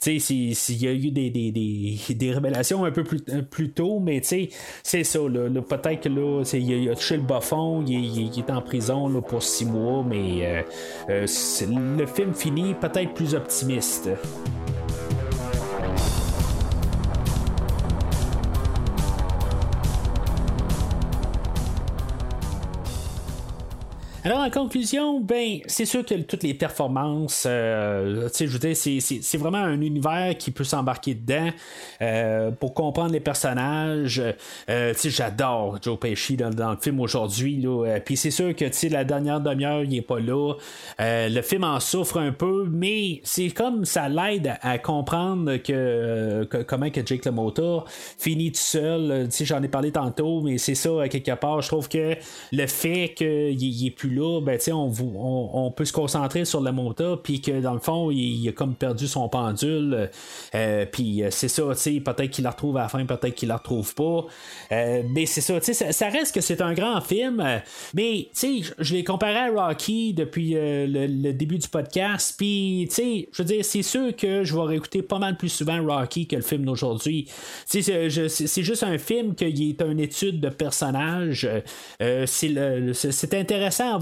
s'il 0.00 0.82
y 0.82 0.88
a 0.88 0.92
eu 0.92 1.12
des, 1.12 1.30
des, 1.30 1.52
des, 1.52 2.32
révélations 2.32 2.84
un 2.84 2.90
peu 2.90 3.04
plus, 3.04 3.22
plus 3.48 3.70
tôt, 3.70 4.00
mais 4.00 4.22
c'est 4.22 5.04
ça. 5.04 5.20
Là, 5.20 5.62
peut-être 5.62 6.00
que 6.00 6.08
là, 6.08 6.42
il 6.52 6.90
a, 6.90 6.94
touché 6.96 7.16
le 7.16 7.22
bas 7.22 7.40
fond, 7.40 7.84
il, 7.86 8.36
est 8.36 8.50
en 8.50 8.60
prison 8.60 9.08
là, 9.08 9.20
pour 9.20 9.44
six 9.44 9.64
mois, 9.64 10.04
mais 10.08 10.64
le 11.08 12.06
film 12.06 12.34
finit 12.34 12.74
peut-être 12.74 13.14
plus 13.14 13.34
optimiste. 13.34 14.10
Alors, 24.22 24.40
en 24.40 24.50
conclusion, 24.50 25.18
ben, 25.18 25.60
c'est 25.64 25.86
sûr 25.86 26.04
que 26.04 26.14
toutes 26.14 26.42
les 26.42 26.52
performances, 26.52 27.44
euh, 27.48 28.28
je 28.38 28.44
veux 28.44 28.58
dire, 28.58 28.76
c'est, 28.76 29.38
vraiment 29.38 29.56
un 29.56 29.80
univers 29.80 30.36
qui 30.36 30.50
peut 30.50 30.64
s'embarquer 30.64 31.14
dedans 31.14 31.48
euh, 32.02 32.50
pour 32.50 32.74
comprendre 32.74 33.12
les 33.12 33.20
personnages. 33.20 34.22
Euh, 34.68 34.92
j'adore 35.02 35.78
Joe 35.80 35.98
Pesci 35.98 36.36
dans, 36.36 36.50
le 36.50 36.76
film 36.76 37.00
aujourd'hui. 37.00 37.66
Puis 38.04 38.18
c'est 38.18 38.30
sûr 38.30 38.54
que 38.54 38.66
la 38.90 39.04
dernière 39.04 39.40
demi-heure, 39.40 39.84
il 39.84 39.96
est 39.96 40.02
pas 40.02 40.20
là. 40.20 40.52
le 40.98 41.40
film 41.40 41.64
en 41.64 41.80
souffre 41.80 42.18
un 42.18 42.32
peu, 42.32 42.66
mais 42.70 43.22
c'est 43.24 43.48
comme 43.48 43.86
ça 43.86 44.10
l'aide 44.10 44.52
à, 44.60 44.76
comprendre 44.76 45.56
que, 45.56 46.44
comment 46.64 46.90
que 46.90 47.00
Jake 47.06 47.24
LaMotta 47.24 47.84
finit 48.18 48.52
tout 48.52 48.60
seul. 48.60 49.30
J'en 49.40 49.62
ai 49.62 49.68
parlé 49.68 49.92
tantôt, 49.92 50.42
mais 50.42 50.58
c'est 50.58 50.74
ça, 50.74 51.08
quelque 51.08 51.34
part. 51.36 51.62
Je 51.62 51.68
trouve 51.68 51.88
que 51.88 52.16
le 52.52 52.66
fait 52.66 53.14
qu'il 53.16 53.86
est 53.86 53.90
plus 53.90 54.09
là, 54.10 54.40
ben, 54.40 54.58
on, 54.72 55.50
on, 55.52 55.70
peut 55.70 55.84
se 55.84 55.92
concentrer 55.92 56.44
sur 56.44 56.60
le 56.60 56.72
monta, 56.72 57.16
puis 57.22 57.40
que 57.40 57.60
dans 57.60 57.74
le 57.74 57.80
fond, 57.80 58.10
il, 58.10 58.48
a 58.48 58.52
comme 58.52 58.74
perdu 58.74 59.06
son 59.06 59.28
pendule. 59.28 60.10
Euh, 60.54 60.86
puis 60.90 61.22
euh, 61.22 61.28
c'est 61.30 61.48
ça, 61.48 61.62
peut-être 61.64 62.30
qu'il 62.30 62.44
la 62.44 62.50
retrouve 62.50 62.76
à 62.76 62.82
la 62.82 62.88
fin, 62.88 63.04
peut-être 63.04 63.34
qu'il 63.34 63.48
la 63.48 63.56
retrouve 63.56 63.94
pas. 63.94 64.26
Euh, 64.72 65.02
mais 65.08 65.26
c'est 65.26 65.40
ça, 65.40 65.60
ça, 65.60 65.92
ça 65.92 66.08
reste 66.08 66.34
que 66.34 66.40
c'est 66.40 66.60
un 66.60 66.74
grand 66.74 67.00
film. 67.00 67.44
mais 67.94 68.28
je 68.34 68.94
l'ai 68.94 69.04
comparé 69.04 69.36
à 69.36 69.50
Rocky 69.50 70.14
depuis 70.14 70.54
le, 70.54 71.32
début 71.32 71.58
du 71.58 71.68
podcast. 71.68 72.34
Puis, 72.36 72.88
je 72.96 73.26
veux 73.38 73.44
dire, 73.44 73.64
c'est 73.64 73.82
sûr 73.82 74.14
que 74.16 74.44
je 74.44 74.54
vais 74.54 74.62
réécouter 74.62 75.02
pas 75.02 75.18
mal 75.18 75.36
plus 75.36 75.48
souvent 75.48 75.82
Rocky 75.84 76.26
que 76.26 76.36
le 76.36 76.42
film 76.42 76.64
d'aujourd'hui. 76.64 77.28
C'est 77.66 78.62
juste 78.62 78.82
un 78.82 78.98
film 78.98 79.34
qui 79.34 79.44
est 79.44 79.82
une 79.82 80.00
étude 80.00 80.40
de 80.40 80.48
personnage. 80.48 81.48
c'est 82.26 83.34
intéressant 83.34 83.94
à 83.94 83.98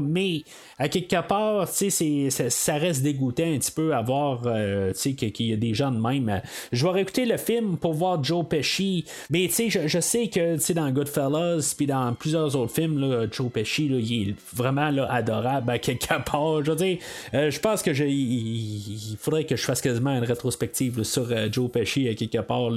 mais 0.00 0.42
à 0.78 0.88
quelque 0.88 1.26
part, 1.26 1.68
ça, 1.68 2.50
ça 2.50 2.74
reste 2.74 3.02
dégoûtant 3.02 3.44
un 3.44 3.58
petit 3.58 3.72
peu 3.72 3.94
à 3.94 4.02
voir 4.02 4.42
euh, 4.46 4.92
qu'il 4.92 5.46
y 5.46 5.52
a 5.52 5.56
des 5.56 5.74
gens 5.74 5.90
de 5.90 6.00
même. 6.00 6.40
Je 6.72 6.84
vais 6.84 6.92
réécouter 6.92 7.24
le 7.26 7.36
film 7.36 7.76
pour 7.76 7.94
voir 7.94 8.22
Joe 8.22 8.44
Pesci, 8.48 9.04
mais 9.30 9.48
je, 9.48 9.86
je 9.86 10.00
sais 10.00 10.28
que 10.28 10.56
dans 10.72 10.90
Goodfellas, 10.90 11.74
puis 11.76 11.86
dans 11.86 12.12
plusieurs 12.14 12.54
autres 12.56 12.72
films, 12.72 13.28
Joe 13.32 13.50
Pesci, 13.50 13.86
il 13.86 14.30
est 14.30 14.34
vraiment 14.54 14.86
adorable 15.08 15.70
à 15.70 15.78
quelque 15.78 16.06
part. 16.30 16.64
Je 16.64 16.70
veux 16.70 16.76
dire, 16.76 16.98
euh, 17.34 17.50
je 17.50 17.60
pense 17.60 17.82
que 17.82 17.90
il, 17.90 19.16
faudrait 19.18 19.44
que 19.44 19.56
je 19.56 19.62
fasse 19.62 19.80
quasiment 19.80 20.10
une 20.10 20.24
rétrospective 20.24 21.02
sur 21.02 21.26
euh, 21.30 21.48
Joe 21.50 21.70
Pesci 21.70 22.08
à 22.08 22.14
quelque 22.14 22.38
part. 22.38 22.70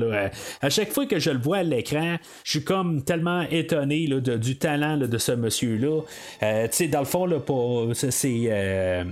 À 0.62 0.70
chaque 0.70 0.92
fois 0.92 1.06
que 1.06 1.20
je 1.20 1.32
le 1.32 1.40
vois 1.40 1.58
à 1.58 1.64
l'écran, 1.64 2.18
je 2.44 2.52
suis 2.52 2.64
comme 2.64 3.04
tellement 3.04 3.42
étonné 3.50 4.08
là, 4.08 4.20
du 4.20 4.58
talent 4.58 4.98
de 4.98 5.18
ce 5.18 5.32
monsieur-là. 5.32 6.02
Euh, 6.66 6.88
dans 6.88 7.00
le 7.00 7.06
fond, 7.06 7.26
là, 7.26 7.40
pour, 7.40 7.88
c'est, 7.94 8.42
euh, 8.46 9.04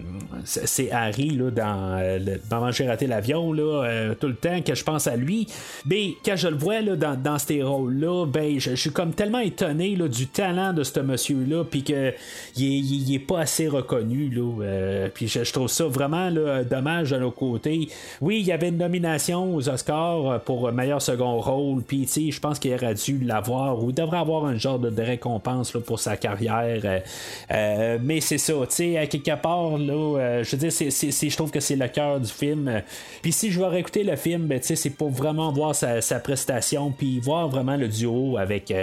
c'est 0.43 0.91
Harry 0.91 1.29
là, 1.31 1.51
dans 1.51 1.97
euh, 1.99 2.19
Maman, 2.49 2.71
j'ai 2.71 2.87
raté 2.87 3.07
l'avion 3.07 3.53
là, 3.53 4.13
tout 4.19 4.27
le 4.27 4.35
temps 4.35 4.61
que 4.61 4.75
je 4.75 4.83
pense 4.83 5.07
à 5.07 5.15
lui. 5.15 5.47
Mais 5.85 6.13
quand 6.25 6.35
je 6.35 6.47
le 6.47 6.55
vois 6.55 6.81
là, 6.81 6.95
dans, 6.95 7.15
dans 7.15 7.37
ces 7.37 7.63
rôles-là, 7.63 8.25
ben, 8.25 8.59
je, 8.59 8.75
suis 8.75 8.91
comme 8.91 9.13
tellement 9.13 9.39
étonné 9.39 9.95
là, 9.95 10.07
du 10.07 10.27
talent 10.27 10.73
de 10.73 10.83
ce 10.83 10.99
monsieur-là, 10.99 11.63
puis 11.63 11.83
qu'il 11.83 12.13
il, 12.55 13.13
est 13.13 13.19
pas 13.19 13.39
assez 13.41 13.67
reconnu. 13.67 14.29
Là, 14.29 15.09
puis 15.13 15.27
je, 15.27 15.51
trouve 15.51 15.67
ça 15.67 15.85
vraiment 15.85 16.29
là, 16.29 16.63
dommage 16.63 17.11
de 17.11 17.17
nos 17.17 17.31
côtés. 17.31 17.89
Oui, 18.21 18.39
il 18.39 18.45
y 18.45 18.51
avait 18.51 18.69
une 18.69 18.77
nomination 18.77 19.55
aux 19.55 19.69
Oscars 19.69 20.41
pour 20.41 20.71
meilleur 20.71 21.01
second 21.01 21.39
rôle, 21.39 21.83
puis 21.83 22.07
je 22.07 22.39
pense 22.39 22.59
qu'il 22.59 22.73
aurait 22.73 22.93
dû 22.93 23.19
l'avoir, 23.19 23.83
ou 23.83 23.89
il 23.89 23.93
devrait 23.93 24.19
avoir 24.19 24.45
un 24.45 24.57
genre 24.57 24.79
de, 24.79 24.97
récompense 25.01 25.73
là, 25.73 25.79
pour 25.79 25.99
sa 25.99 26.17
carrière. 26.17 27.01
Mais 27.49 28.21
c'est 28.21 28.37
ça, 28.37 28.53
tu 28.53 28.75
sais, 28.75 28.97
à 28.97 29.07
quelque 29.07 29.35
part, 29.41 29.77
là, 29.77 30.43
je 30.43 30.51
veux 30.55 30.57
dire, 30.57 30.71
c'est, 30.71 31.29
je 31.29 31.35
trouve 31.35 31.51
que 31.51 31.59
c'est 31.59 31.75
le 31.75 31.87
cœur 31.87 32.19
du 32.19 32.31
film. 32.31 32.81
Puis 33.21 33.31
si 33.31 33.51
je 33.51 33.59
vais 33.59 33.67
réécouter 33.67 34.03
le 34.03 34.15
film, 34.15 34.47
ben, 34.47 34.59
tu 34.59 34.67
sais, 34.67 34.75
c'est 34.75 34.89
pour 34.91 35.09
vraiment 35.09 35.51
voir 35.51 35.75
sa, 35.75 36.19
prestation, 36.19 36.91
puis 36.91 37.19
voir 37.19 37.47
vraiment 37.47 37.75
le 37.75 37.87
duo 37.87 38.37
avec 38.37 38.73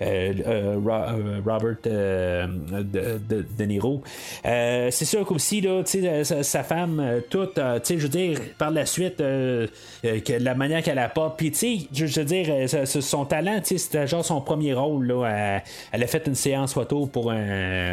Robert 0.00 1.76
de, 1.84 3.64
Niro. 3.64 4.02
c'est 4.44 5.04
sûr 5.04 5.24
qu'aussi, 5.24 5.60
là, 5.60 5.82
tu 5.84 6.02
sais, 6.02 6.24
sa, 6.24 6.42
sa, 6.42 6.62
femme, 6.62 7.20
toute, 7.30 7.54
tu 7.54 7.60
sais, 7.82 7.98
je 7.98 8.02
veux 8.02 8.08
dire, 8.08 8.40
par 8.58 8.70
la 8.70 8.86
suite, 8.86 9.18
que 9.18 10.32
la 10.38 10.54
manière 10.54 10.82
qu'elle 10.82 10.98
a 10.98 11.08
pas, 11.08 11.34
puis 11.36 11.50
tu 11.50 11.58
sais, 11.58 11.78
je, 11.92 12.20
veux 12.20 12.24
dire, 12.24 12.68
son 12.84 13.24
talent, 13.24 13.60
tu 13.60 13.68
sais, 13.68 13.78
c'était 13.78 14.06
genre 14.06 14.24
son 14.24 14.40
premier 14.40 14.74
rôle, 14.74 15.06
là, 15.06 15.60
elle, 15.92 16.02
a 16.02 16.06
fait 16.06 16.26
une 16.26 16.34
séance 16.34 16.74
photo 16.74 17.06
pour 17.06 17.30
un, 17.30 17.83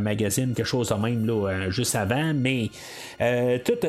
magazine, 0.00 0.54
quelque 0.54 0.66
chose 0.66 0.88
de 0.88 0.94
même, 0.94 1.26
là, 1.26 1.48
euh, 1.48 1.70
juste 1.70 1.94
avant, 1.94 2.32
mais 2.34 2.70
euh, 3.20 3.58
toute 3.64 3.84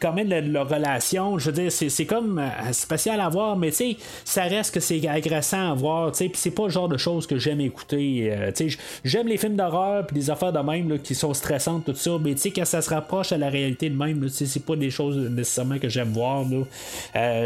quand 0.00 0.12
même 0.12 0.28
leur 0.52 0.68
relation, 0.68 1.38
je 1.38 1.50
veux 1.50 1.52
dire, 1.52 1.72
c'est 1.72 2.06
comme 2.06 2.38
euh, 2.38 2.72
spécial 2.72 3.20
à 3.20 3.28
voir, 3.28 3.56
mais 3.56 3.70
tu 3.70 3.76
sais, 3.76 3.96
ça 4.24 4.42
reste 4.44 4.74
que 4.74 4.80
c'est 4.80 5.06
agressant 5.06 5.72
à 5.72 5.74
voir, 5.74 6.12
tu 6.12 6.18
sais, 6.18 6.24
puis 6.28 6.38
c'est 6.38 6.50
pas 6.50 6.64
le 6.64 6.70
genre 6.70 6.88
de 6.88 6.96
choses 6.96 7.26
que 7.26 7.38
j'aime 7.38 7.60
écouter, 7.60 8.32
tu 8.56 8.70
sais, 8.70 8.78
j'aime 9.04 9.26
les 9.26 9.36
films 9.36 9.56
d'horreur, 9.56 10.06
puis 10.06 10.14
des 10.14 10.30
affaires 10.30 10.52
de 10.52 10.58
même, 10.58 10.88
là, 10.90 10.98
qui 10.98 11.14
sont 11.14 11.34
stressantes, 11.34 11.84
tout 11.84 11.94
ça, 11.94 12.12
mais 12.22 12.34
tu 12.34 12.40
sais, 12.40 12.50
quand 12.50 12.64
ça 12.64 12.82
se 12.82 12.90
rapproche 12.90 13.32
à 13.32 13.38
la 13.38 13.48
réalité 13.48 13.90
de 13.90 13.96
même, 13.96 14.28
c'est 14.28 14.64
pas 14.64 14.76
des 14.76 14.90
choses 14.90 15.16
nécessairement 15.30 15.78
que 15.78 15.88
j'aime 15.88 16.12
voir, 16.12 16.44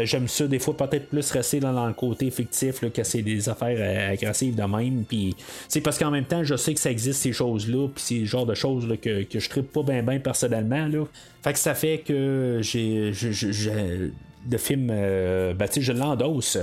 j'aime 0.03 0.27
ça, 0.27 0.47
des 0.47 0.59
fois, 0.59 0.75
peut-être 0.75 1.09
plus 1.09 1.31
rester 1.31 1.59
dans, 1.59 1.85
le 1.85 1.93
côté 1.93 2.31
fictif, 2.31 2.81
là, 2.81 2.89
que 2.89 3.03
c'est 3.03 3.21
des 3.21 3.49
affaires 3.49 4.11
agressives 4.11 4.55
de 4.55 4.63
même, 4.63 5.03
puis 5.07 5.35
c'est 5.67 5.81
parce 5.81 5.97
qu'en 5.97 6.11
même 6.11 6.25
temps, 6.25 6.43
je 6.43 6.55
sais 6.55 6.73
que 6.73 6.79
ça 6.79 6.91
existe 6.91 7.14
ces 7.15 7.33
choses-là, 7.33 7.87
puis 7.87 8.03
c'est 8.03 8.19
le 8.19 8.25
genre 8.25 8.45
de 8.45 8.53
choses 8.53 8.87
là, 8.87 8.97
que, 8.97 9.23
que 9.23 9.39
je 9.39 9.49
tripe 9.49 9.71
pas 9.71 9.83
bien 9.83 10.03
bien 10.03 10.19
personnellement. 10.19 10.87
Là. 10.87 11.05
Fait 11.43 11.53
que 11.53 11.59
ça 11.59 11.75
fait 11.75 11.99
que 11.99 12.59
j'ai, 12.61 13.11
le 14.49 14.57
film, 14.57 14.89
euh, 14.91 15.53
ben, 15.53 15.67
je 15.75 15.91
l'endosse. 15.91 16.57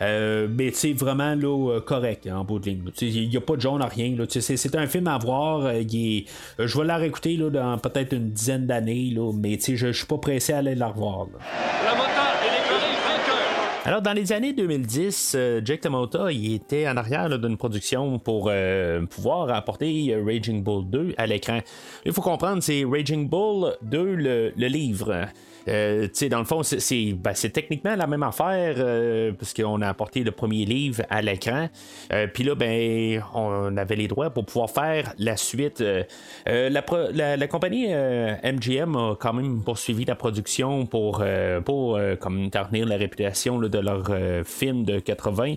Euh, 0.00 0.48
mais 0.50 0.70
c'est 0.72 0.92
vraiment 0.92 1.34
là, 1.34 1.80
correct 1.80 2.28
en 2.30 2.44
bout 2.44 2.58
de 2.58 2.66
ligne. 2.70 2.82
Il 3.00 3.28
n'y 3.28 3.36
a 3.36 3.40
pas 3.40 3.56
de 3.56 3.60
jaune 3.60 3.82
à 3.82 3.86
rien. 3.86 4.14
C'est 4.28 4.74
un 4.76 4.86
film 4.86 5.06
à 5.06 5.18
voir. 5.18 5.66
Euh, 5.66 5.82
je 6.58 6.78
vais 6.78 6.84
la 6.84 6.96
réécouter 6.96 7.36
là, 7.36 7.50
dans 7.50 7.78
peut-être 7.78 8.12
une 8.14 8.30
dizaine 8.30 8.66
d'années, 8.66 9.14
mais 9.34 9.58
je 9.60 9.86
ne 9.86 9.92
suis 9.92 10.06
pas 10.06 10.18
pressé 10.18 10.52
à 10.52 10.58
aller 10.58 10.74
la 10.74 10.88
revoir. 10.88 11.26
Alors, 13.84 14.00
dans 14.00 14.12
les 14.12 14.30
années 14.30 14.52
2010, 14.52 15.32
euh, 15.34 15.60
Jake 15.64 15.82
LaMotta 15.82 16.30
il 16.30 16.54
était 16.54 16.86
en 16.88 16.96
arrière 16.96 17.28
d'une 17.36 17.56
production 17.56 18.20
pour 18.20 18.46
euh, 18.48 19.04
pouvoir 19.06 19.50
apporter 19.50 20.16
Raging 20.24 20.62
Bull 20.62 20.88
2 20.88 21.14
à 21.18 21.26
l'écran. 21.26 21.58
Il 22.06 22.12
faut 22.12 22.22
comprendre, 22.22 22.62
c'est 22.62 22.84
Raging 22.84 23.28
Bull 23.28 23.76
2, 23.82 24.04
le 24.14 24.66
livre. 24.68 25.26
Euh, 25.68 26.08
dans 26.30 26.38
le 26.38 26.44
fond, 26.44 26.62
ben, 26.62 27.34
c'est 27.34 27.50
techniquement 27.50 27.94
la 27.94 28.06
même 28.06 28.22
affaire, 28.22 28.74
euh, 28.78 29.32
parce 29.32 29.54
qu'on 29.54 29.80
a 29.80 29.88
apporté 29.88 30.24
le 30.24 30.32
premier 30.32 30.64
livre 30.64 31.02
à 31.10 31.22
l'écran. 31.22 31.68
Euh, 32.12 32.26
puis 32.32 32.44
là, 32.44 32.54
ben, 32.54 33.22
on 33.34 33.76
avait 33.76 33.96
les 33.96 34.08
droits 34.08 34.30
pour 34.30 34.44
pouvoir 34.44 34.70
faire 34.70 35.14
la 35.18 35.36
suite. 35.36 35.82
La, 36.46 37.48
compagnie 37.48 37.88
MGM 37.88 38.96
a 38.96 39.16
quand 39.18 39.32
même 39.32 39.62
poursuivi 39.62 40.04
la 40.04 40.14
production 40.14 40.86
pour, 40.86 41.24
pour 41.64 41.98
comme 42.20 42.50
la 42.52 42.96
réputation 42.96 43.58
de 43.58 43.78
leur 43.78 44.10
film 44.44 44.84
de 44.84 44.98
80. 44.98 45.54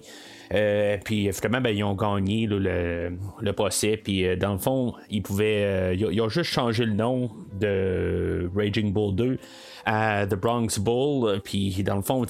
puis 1.04 1.32
finalement, 1.34 1.62
ben, 1.62 1.76
ils 1.76 1.84
ont 1.84 1.96
gagné 1.96 2.48
le, 2.48 3.18
le, 3.42 3.54
procès. 3.54 3.98
Puis 3.98 4.36
dans 4.38 4.54
le 4.54 4.60
fond, 4.60 4.94
ils 5.10 5.22
pouvaient. 5.22 5.96
ils, 5.98 6.22
ont 6.22 6.30
juste 6.30 6.52
changé 6.52 6.86
le 6.86 6.94
nom 6.94 7.30
de 7.60 8.50
Raging 8.56 8.92
Bull 8.92 9.16
2 9.16 9.40
à 9.86 10.26
The 10.26 10.36
Bronx 10.36 10.80
Bull. 10.80 11.30
Euh, 11.30 11.40
puis 11.44 11.84
dans 11.84 11.96
le 11.96 12.02
fond, 12.02 12.26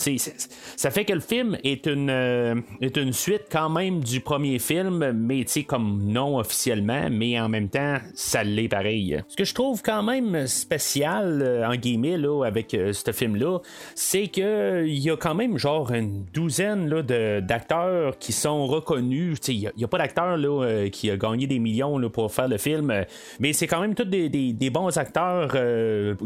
ça 0.75 0.91
fait 0.91 1.05
que 1.05 1.13
le 1.13 1.19
film 1.21 1.57
est 1.63 1.87
une, 1.87 2.09
euh, 2.09 2.55
est 2.81 2.97
une 2.97 3.13
suite 3.13 3.43
quand 3.51 3.69
même 3.69 4.03
du 4.03 4.19
premier 4.19 4.59
film, 4.59 5.11
mais 5.13 5.45
comme 5.67 6.03
non 6.03 6.37
officiellement, 6.37 7.07
mais 7.09 7.39
en 7.39 7.47
même 7.49 7.69
temps, 7.69 7.97
ça 8.13 8.43
l'est 8.43 8.67
pareil. 8.67 9.21
Ce 9.29 9.35
que 9.35 9.45
je 9.45 9.53
trouve 9.53 9.81
quand 9.81 10.03
même 10.03 10.47
spécial, 10.47 11.41
euh, 11.41 11.67
en 11.67 11.75
guillemets, 11.75 12.17
là, 12.17 12.43
avec 12.45 12.71
ce 12.71 13.11
film-là, 13.11 13.59
c'est 13.95 14.27
qu'il 14.27 14.97
y 14.97 15.09
a 15.09 15.15
quand 15.15 15.35
même 15.35 15.57
genre 15.57 15.91
une 15.91 16.25
douzaine 16.33 16.89
là, 16.89 17.01
d'acteurs 17.41 18.17
qui 18.19 18.33
sont 18.33 18.67
reconnus. 18.67 19.39
Il 19.47 19.71
n'y 19.77 19.83
a, 19.83 19.87
pas 19.87 19.97
d'acteur 19.97 20.37
qui 20.91 21.09
a 21.09 21.17
gagné 21.17 21.47
des 21.47 21.59
millions 21.59 21.97
là, 21.97 22.09
pour 22.09 22.31
faire 22.33 22.47
le 22.47 22.57
film, 22.57 23.05
mais 23.39 23.53
c'est 23.53 23.67
quand 23.67 23.79
même 23.79 23.95
tous 23.95 24.03
des, 24.03 24.29
des, 24.29 24.69
bons 24.69 24.97
acteurs 24.97 25.55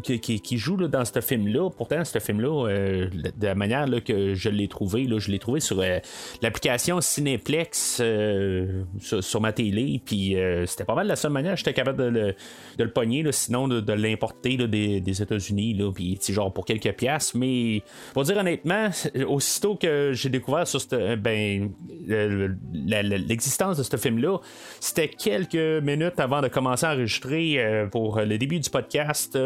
qui, 0.01 0.19
qui, 0.19 0.57
jouent 0.57 0.87
dans 0.87 1.05
ce 1.05 1.18
film-là. 1.21 1.69
Pourtant, 1.69 2.03
ce 2.03 2.19
film-là, 2.19 2.67
euh, 2.67 3.09
de 3.09 3.45
la 3.45 3.55
manière 3.55 3.87
que 4.03 4.33
je 4.33 4.49
l'ai 4.49 4.67
trouvé, 4.67 5.05
là, 5.05 5.19
je 5.19 5.31
l'ai 5.31 5.39
trouvé 5.39 5.59
sur 5.59 5.79
euh, 5.79 5.99
l'application 6.41 7.01
Cineplex 7.01 7.99
euh, 8.01 8.83
sur, 8.99 9.41
ma 9.41 9.53
télé. 9.53 10.01
Puis 10.03 10.35
c'était 10.65 10.83
pas 10.83 10.95
mal 10.95 11.07
la 11.07 11.15
seule 11.15 11.31
manière 11.31 11.55
j'étais 11.55 11.73
capable 11.73 11.97
de 11.97 12.03
le, 12.03 12.35
de 12.77 12.83
le 12.83 12.91
pogner, 12.91 13.23
sinon 13.31 13.67
de, 13.67 13.93
l'importer 13.93 14.57
des, 14.57 14.99
des 14.99 15.21
États-Unis. 15.21 15.79
Puis 15.93 16.19
genre 16.29 16.53
pour 16.53 16.65
quelques 16.65 16.91
piastres. 16.93 17.37
Mais 17.37 17.81
pour 18.13 18.23
dire 18.23 18.37
honnêtement, 18.37 18.89
aussitôt 19.27 19.75
que 19.75 20.11
j'ai 20.13 20.29
découvert 20.29 20.67
sur 20.67 20.81
ben, 21.17 21.71
l'existence 22.07 23.77
de 23.77 23.83
ce 23.83 23.97
film-là, 23.97 24.37
c'était 24.79 25.07
quelques 25.07 25.83
minutes 25.83 26.19
avant 26.19 26.41
de 26.41 26.47
commencer 26.47 26.85
à 26.85 26.93
enregistrer 26.93 27.87
pour 27.91 28.19
le 28.19 28.37
début 28.37 28.59
du 28.59 28.69
podcast. 28.69 29.37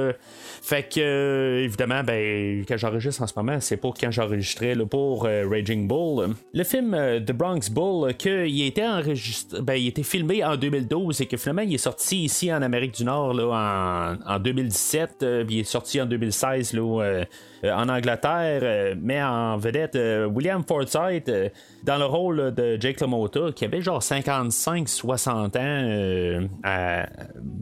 fait 0.61 0.89
que 0.93 1.62
évidemment, 1.63 2.03
ben, 2.03 2.63
quand 2.67 2.77
j'enregistre 2.77 3.21
en 3.21 3.27
ce 3.27 3.33
moment, 3.35 3.59
c'est 3.59 3.77
pour 3.77 3.93
quand 3.95 4.11
j'enregistrais 4.11 4.75
pour 4.89 5.25
euh, 5.25 5.47
Raging 5.49 5.87
Bull. 5.87 6.35
Le 6.53 6.63
film 6.63 6.93
euh, 6.93 7.19
The 7.19 7.31
Bronx 7.31 7.69
Bull, 7.71 8.13
que, 8.15 8.47
il, 8.47 8.65
était 8.65 8.85
enregistré, 8.85 9.61
ben, 9.61 9.75
il 9.75 10.03
filmé 10.03 10.43
en 10.43 10.57
2012 10.57 11.21
et 11.21 11.25
que 11.25 11.37
finalement 11.37 11.61
il 11.61 11.73
est 11.73 11.77
sorti 11.77 12.23
ici 12.23 12.53
en 12.53 12.61
Amérique 12.61 12.95
du 12.95 13.05
Nord 13.05 13.33
là, 13.33 14.17
en, 14.27 14.35
en 14.35 14.39
2017, 14.39 15.23
euh, 15.23 15.45
puis 15.45 15.55
il 15.55 15.59
est 15.61 15.63
sorti 15.63 16.01
en 16.01 16.05
2016 16.05 16.73
là, 16.73 17.01
euh, 17.01 17.25
en 17.71 17.87
Angleterre, 17.89 18.61
euh, 18.63 18.95
met 18.99 19.21
en 19.23 19.57
vedette 19.57 19.95
euh, 19.95 20.25
William 20.25 20.63
Forsythe 20.67 21.31
dans 21.83 21.97
le 21.97 22.05
rôle 22.05 22.53
de 22.53 22.77
Jake 22.79 22.99
LaMotta, 22.99 23.51
qui 23.55 23.65
avait 23.65 23.81
genre 23.81 24.01
55-60 24.01 25.57
ans 25.57 26.47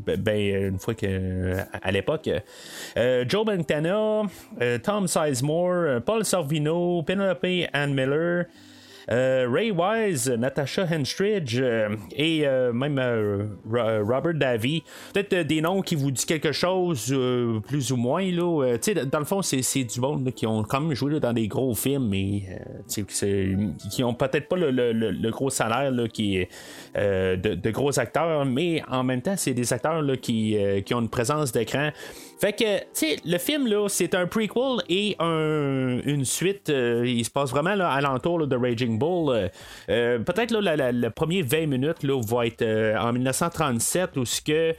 ben, 0.05 0.67
une 0.67 0.79
fois 0.79 0.93
que 0.93 1.55
à 1.81 1.91
l'époque. 1.91 2.29
Joe 2.95 3.45
Montana, 3.45 4.23
Tom 4.83 5.07
Sizemore, 5.07 6.01
Paul 6.05 6.25
Sorvino, 6.25 7.03
Penelope 7.03 7.69
Ann 7.73 7.93
Miller. 7.93 8.45
Euh, 9.09 9.47
Ray 9.49 9.71
Wise, 9.71 10.29
Natasha 10.29 10.85
Henstridge 10.91 11.59
euh, 11.59 11.95
et 12.15 12.45
euh, 12.45 12.71
même 12.71 12.99
Robert 13.65 14.33
Davy. 14.35 14.83
Peut-être 15.13 15.47
des 15.47 15.61
noms 15.61 15.81
qui 15.81 15.95
vous 15.95 16.11
disent 16.11 16.25
quelque 16.25 16.51
chose, 16.51 17.15
plus 17.67 17.91
ou 17.91 17.97
moins. 17.97 18.21
Là. 18.31 18.77
dans 19.05 19.19
le 19.19 19.25
fond, 19.25 19.41
c'est, 19.41 19.83
du 19.83 19.99
monde 19.99 20.31
qui 20.31 20.45
ont 20.45 20.63
quand 20.63 20.81
même 20.81 20.93
joué 20.93 21.19
dans 21.19 21.33
des 21.33 21.47
gros 21.47 21.73
films, 21.73 22.09
mais 22.09 22.43
qui 22.87 24.03
ont 24.03 24.13
peut-être 24.13 24.47
pas 24.47 24.55
le, 24.57 25.29
gros 25.31 25.49
salaire 25.49 25.91
de, 25.91 27.71
gros 27.71 27.99
acteurs, 27.99 28.45
mais 28.45 28.81
en 28.89 29.03
même 29.03 29.21
temps, 29.21 29.35
c'est 29.37 29.53
des 29.53 29.73
acteurs 29.73 30.03
qui, 30.21 30.57
ont 30.93 31.01
une 31.01 31.09
présence 31.09 31.51
d'écran 31.51 31.91
fait 32.39 32.53
que, 32.53 32.79
tu 32.95 33.21
le 33.23 33.37
film, 33.37 33.69
c'est 33.87 34.15
un 34.15 34.25
prequel 34.25 34.81
et 34.89 35.15
une 35.19 36.25
suite. 36.25 36.69
Il 36.69 37.23
se 37.23 37.29
passe 37.29 37.51
vraiment 37.51 37.75
là, 37.75 37.91
à 37.91 38.01
l'entour 38.01 38.47
de 38.47 38.55
Raging 38.55 38.90
Bull. 38.97 39.33
Euh, 39.33 39.47
euh, 39.89 40.19
peut-être 40.19 40.51
le 40.51 41.09
premier 41.09 41.41
20 41.41 41.67
minutes 41.67 42.03
là, 42.03 42.19
va 42.21 42.45
être 42.45 42.65
en 42.99 43.13
1937 43.13 44.17
où 44.17 44.25
ce 44.25 44.41
que 44.41 44.73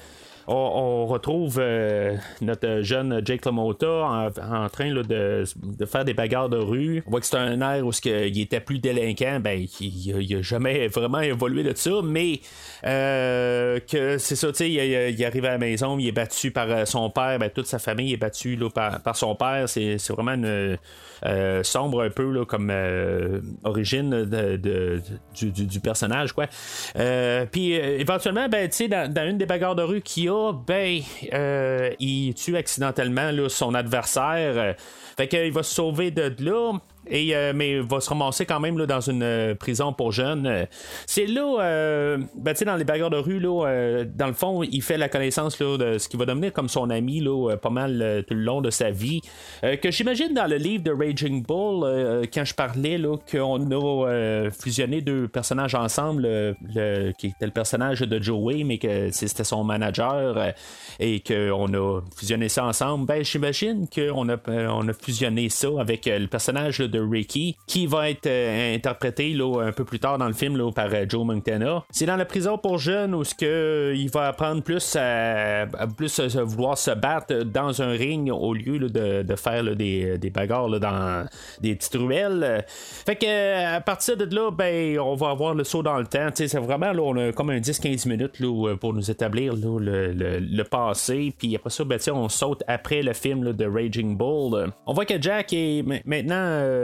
on, 0.46 1.06
retrouve 1.06 1.58
euh, 1.58 2.16
notre 2.40 2.80
jeune 2.82 3.20
Jake 3.24 3.44
LaMotta 3.44 4.30
en, 4.48 4.68
train 4.68 4.92
de, 4.92 5.44
faire 5.86 6.04
des 6.04 6.14
bagarres 6.14 6.48
de 6.48 6.56
rue. 6.56 7.02
On 7.06 7.10
voit 7.10 7.20
que 7.20 7.26
c'est 7.26 7.36
un 7.36 7.60
air 7.60 7.86
où 7.86 7.90
il 8.04 8.40
était 8.40 8.60
plus 8.60 8.78
délinquant. 8.78 9.40
Ben, 9.40 9.66
il, 9.80 10.26
n'a 10.36 10.42
jamais 10.42 10.88
vraiment 10.88 11.20
évolué 11.20 11.62
de 11.62 11.72
ça, 11.76 11.90
mais 12.02 12.40
euh, 12.84 13.78
que 13.80 14.18
c'est 14.18 14.36
ça, 14.36 14.48
tu 14.48 14.54
sais, 14.54 14.70
il, 14.70 15.24
arrive 15.24 15.44
à 15.44 15.50
la 15.50 15.58
maison, 15.58 15.98
il 15.98 16.08
est 16.08 16.12
battu 16.12 16.50
par 16.50 16.70
euh, 16.70 16.84
son 16.84 17.10
père, 17.10 17.38
ben, 17.38 17.50
toute 17.50 17.66
sa 17.66 17.78
famille 17.78 18.12
est 18.12 18.18
battue 18.18 18.58
par, 18.74 19.16
son 19.16 19.34
père. 19.34 19.68
C'est, 19.68 19.96
vraiment 20.10 20.32
une. 20.32 20.78
sombre 21.62 22.02
un 22.02 22.10
peu 22.10 22.44
comme 22.44 22.72
origine 23.64 24.24
du, 25.34 25.80
personnage 25.80 26.34
puis 27.50 27.72
éventuellement 27.72 28.48
ben 28.48 28.68
dans, 28.88 29.12
dans, 29.12 29.28
une 29.28 29.38
des 29.38 29.46
bagarres 29.46 29.74
de 29.74 29.82
rue 29.82 30.00
qu'il 30.00 30.24
y 30.24 30.28
a 30.28 30.31
ben, 30.66 31.00
euh, 31.32 31.90
il 31.98 32.34
tue 32.34 32.56
accidentellement 32.56 33.30
son 33.48 33.74
adversaire. 33.74 34.76
fait 35.16 35.28
qu'il 35.28 35.52
va 35.52 35.62
se 35.62 35.74
sauver 35.74 36.10
de 36.10 36.34
là. 36.44 36.78
Et, 37.08 37.34
mais 37.54 37.72
il 37.72 37.82
va 37.82 38.00
se 38.00 38.08
ramasser 38.08 38.46
quand 38.46 38.60
même 38.60 38.78
là, 38.78 38.86
dans 38.86 39.00
une 39.00 39.54
prison 39.58 39.92
pour 39.92 40.12
jeunes. 40.12 40.66
C'est 41.06 41.26
là, 41.26 42.16
ben, 42.34 42.54
dans 42.64 42.76
les 42.76 42.84
bagarres 42.84 43.10
de 43.10 43.16
rue, 43.16 43.40
là, 43.40 44.04
dans 44.04 44.26
le 44.26 44.32
fond, 44.32 44.62
il 44.62 44.82
fait 44.82 44.98
la 44.98 45.08
connaissance 45.08 45.58
là, 45.60 45.76
de 45.76 45.98
ce 45.98 46.08
qui 46.08 46.16
va 46.16 46.26
devenir 46.26 46.52
comme 46.52 46.68
son 46.68 46.90
ami 46.90 47.20
là, 47.20 47.56
pas 47.56 47.70
mal 47.70 48.24
tout 48.26 48.34
le 48.34 48.42
long 48.42 48.60
de 48.60 48.70
sa 48.70 48.90
vie. 48.90 49.20
que 49.62 49.90
j'imagine 49.90 50.34
dans 50.34 50.46
le 50.46 50.56
livre 50.56 50.84
de 50.84 50.92
Raging 50.92 51.42
Bull, 51.42 52.26
quand 52.32 52.44
je 52.44 52.54
parlais 52.54 52.98
qu'on 53.30 53.70
a 53.70 54.50
fusionné 54.50 55.00
deux 55.00 55.28
personnages 55.28 55.74
ensemble, 55.74 56.22
le, 56.74 57.12
qui 57.18 57.28
était 57.28 57.46
le 57.46 57.52
personnage 57.52 58.00
de 58.00 58.22
Joey, 58.22 58.64
mais 58.64 58.78
que 58.78 59.10
c'était 59.10 59.44
son 59.44 59.64
manager 59.64 60.52
et 61.00 61.20
qu'on 61.20 61.74
a 61.74 62.00
fusionné 62.16 62.48
ça 62.48 62.64
ensemble, 62.64 63.06
ben 63.06 63.24
j'imagine 63.24 63.86
qu'on 63.88 64.28
a, 64.28 64.36
on 64.46 64.88
a 64.88 64.92
fusionné 64.92 65.48
ça 65.48 65.68
avec 65.78 66.06
le 66.06 66.26
personnage 66.26 66.78
de 66.78 66.91
Ricky, 67.00 67.56
qui 67.66 67.86
va 67.86 68.10
être 68.10 68.28
interprété 68.28 69.32
là, 69.32 69.62
un 69.62 69.72
peu 69.72 69.84
plus 69.84 69.98
tard 69.98 70.18
dans 70.18 70.26
le 70.26 70.32
film 70.32 70.56
là, 70.56 70.70
par 70.72 70.88
Joe 71.08 71.24
Montana. 71.24 71.84
C'est 71.90 72.06
dans 72.06 72.16
la 72.16 72.24
prison 72.24 72.58
pour 72.58 72.78
jeunes 72.78 73.14
où 73.14 73.24
ce 73.24 73.34
que 73.34 73.94
il 73.96 74.10
va 74.10 74.28
apprendre 74.28 74.62
plus 74.62 74.96
à, 74.96 75.66
plus 75.96 76.20
vouloir 76.36 76.78
se 76.78 76.90
battre 76.90 77.42
dans 77.44 77.82
un 77.82 77.90
ring 77.90 78.30
au 78.30 78.54
lieu 78.54 78.78
de, 78.78 79.22
de, 79.22 79.36
faire 79.36 79.64
des, 79.76 80.18
des, 80.18 80.30
bagarres 80.30 80.68
dans 80.80 81.26
des 81.60 81.74
petites 81.74 81.94
ruelles. 81.94 82.64
Fait 82.68 83.16
que 83.16 83.76
à 83.76 83.80
partir 83.80 84.16
de 84.16 84.34
là, 84.34 84.50
ben 84.50 84.98
on 84.98 85.14
va 85.14 85.30
avoir 85.30 85.54
le 85.54 85.64
saut 85.64 85.82
dans 85.82 85.98
le 85.98 86.06
temps. 86.06 86.28
C'est 86.34 86.54
vraiment 86.56 86.92
là, 86.92 87.02
on 87.02 87.16
a 87.16 87.32
comme 87.32 87.50
un 87.50 87.58
10-15 87.58 88.08
minutes 88.08 88.40
là, 88.40 88.76
pour 88.76 88.94
nous 88.94 89.10
établir 89.10 89.54
là, 89.54 89.78
le, 89.78 90.12
le, 90.12 90.64
passé. 90.64 91.32
Puis 91.36 91.54
après 91.56 91.70
ça, 91.70 91.84
ben, 91.84 91.98
on 92.12 92.28
saute 92.28 92.62
après 92.66 93.02
le 93.02 93.12
film 93.12 93.52
de 93.52 93.64
Raging 93.64 94.16
Bull. 94.16 94.72
On 94.86 94.92
voit 94.92 95.04
que 95.04 95.20
Jack 95.20 95.52
est 95.52 95.84
maintenant 96.04 96.34
euh, 96.36 96.81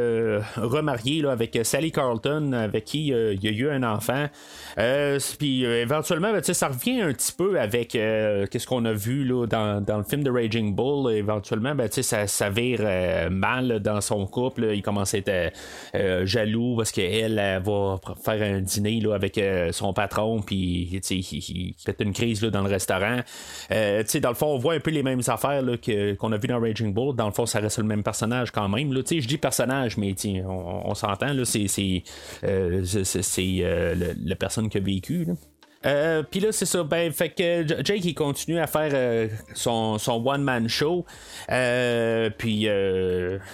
remarié 0.57 1.25
avec 1.27 1.59
Sally 1.63 1.93
Carlton, 1.93 2.53
avec 2.53 2.85
qui 2.85 3.13
euh, 3.13 3.35
il 3.35 3.45
y 3.45 3.49
a 3.49 3.51
eu 3.51 3.71
un 3.71 3.83
enfant. 3.83 4.27
Euh, 4.79 5.19
puis 5.39 5.65
éventuellement, 5.65 6.33
ben, 6.33 6.43
ça 6.43 6.69
revient 6.69 7.01
un 7.01 7.13
petit 7.13 7.33
peu 7.33 7.61
avec 7.61 7.91
qu'est-ce 7.91 8.67
qu'on 8.67 8.85
a 8.85 8.93
vu 8.93 9.25
là, 9.25 9.47
dans, 9.47 9.85
dans, 9.85 9.99
le 9.99 10.05
film 10.05 10.23
de 10.23 10.31
Raging 10.31 10.75
Bull. 10.75 11.13
Éventuellement, 11.13 11.75
ben, 11.75 11.89
ça, 11.91 12.27
ça 12.27 12.51
vire 12.51 12.81
mal 13.31 13.81
dans 13.81 14.01
son 14.01 14.27
couple. 14.27 14.71
Il 14.75 14.83
commence 14.83 15.15
à 15.15 15.19
être 15.19 15.53
jaloux 16.25 16.77
parce 16.77 16.93
qu'elle 16.93 17.39
elle, 17.39 17.63
va 17.63 18.01
faire 18.25 18.43
un 18.43 18.61
dîner 18.61 19.01
là, 19.01 19.15
avec 19.15 19.41
son 19.73 19.93
patron. 19.93 20.41
Puis 20.43 20.89
il, 20.93 21.01
il, 21.11 21.75
fait 21.79 21.97
une 22.01 22.13
crise 22.13 22.43
là, 22.43 22.51
dans 22.51 22.63
le 22.63 22.71
restaurant. 22.71 23.19
dans 23.71 24.29
le 24.29 24.35
fond, 24.35 24.47
on 24.47 24.59
voit 24.59 24.75
un 24.75 24.81
peu 24.81 24.91
les 24.91 25.03
mêmes 25.03 25.23
affaires 25.27 25.63
qu'on 26.19 26.33
a 26.33 26.37
vu 26.37 26.49
dans 26.49 26.61
Raging 26.61 26.93
Bull. 26.93 27.17
Dans 27.17 27.27
le 27.27 27.33
fond, 27.33 27.47
ça 27.47 27.61
reste 27.61 27.79
le 27.79 27.85
même 27.85 28.03
personnage 28.03 28.51
quand 28.51 28.69
même. 28.69 28.93
Je 28.95 29.27
dis 29.27 29.39
personnage, 29.39 29.88
mais 29.97 30.15
on, 30.47 30.95
s'entend, 30.95 31.33
c'est, 31.45 31.69
c'est, 31.69 32.03
euh, 32.45 32.85
euh, 33.39 34.15
la 34.25 34.37
personne 34.37 34.69
qui 34.69 34.79
a 34.79 34.81
vécu. 34.81 35.27
Euh, 35.87 36.25
puis 36.29 36.41
là, 36.41 36.51
c'est 36.51 36.67
ça. 36.67 36.83
Ben, 36.83 37.13
fait 37.13 37.31
que 37.31 37.85
Jake, 37.85 38.05
il 38.05 38.15
continue 38.15 38.59
à 38.59 38.67
faire 38.67 39.31
son, 39.55 39.99
son 39.99 40.27
one-man 40.27 40.69
show. 40.69 41.07
Puis, 41.49 42.69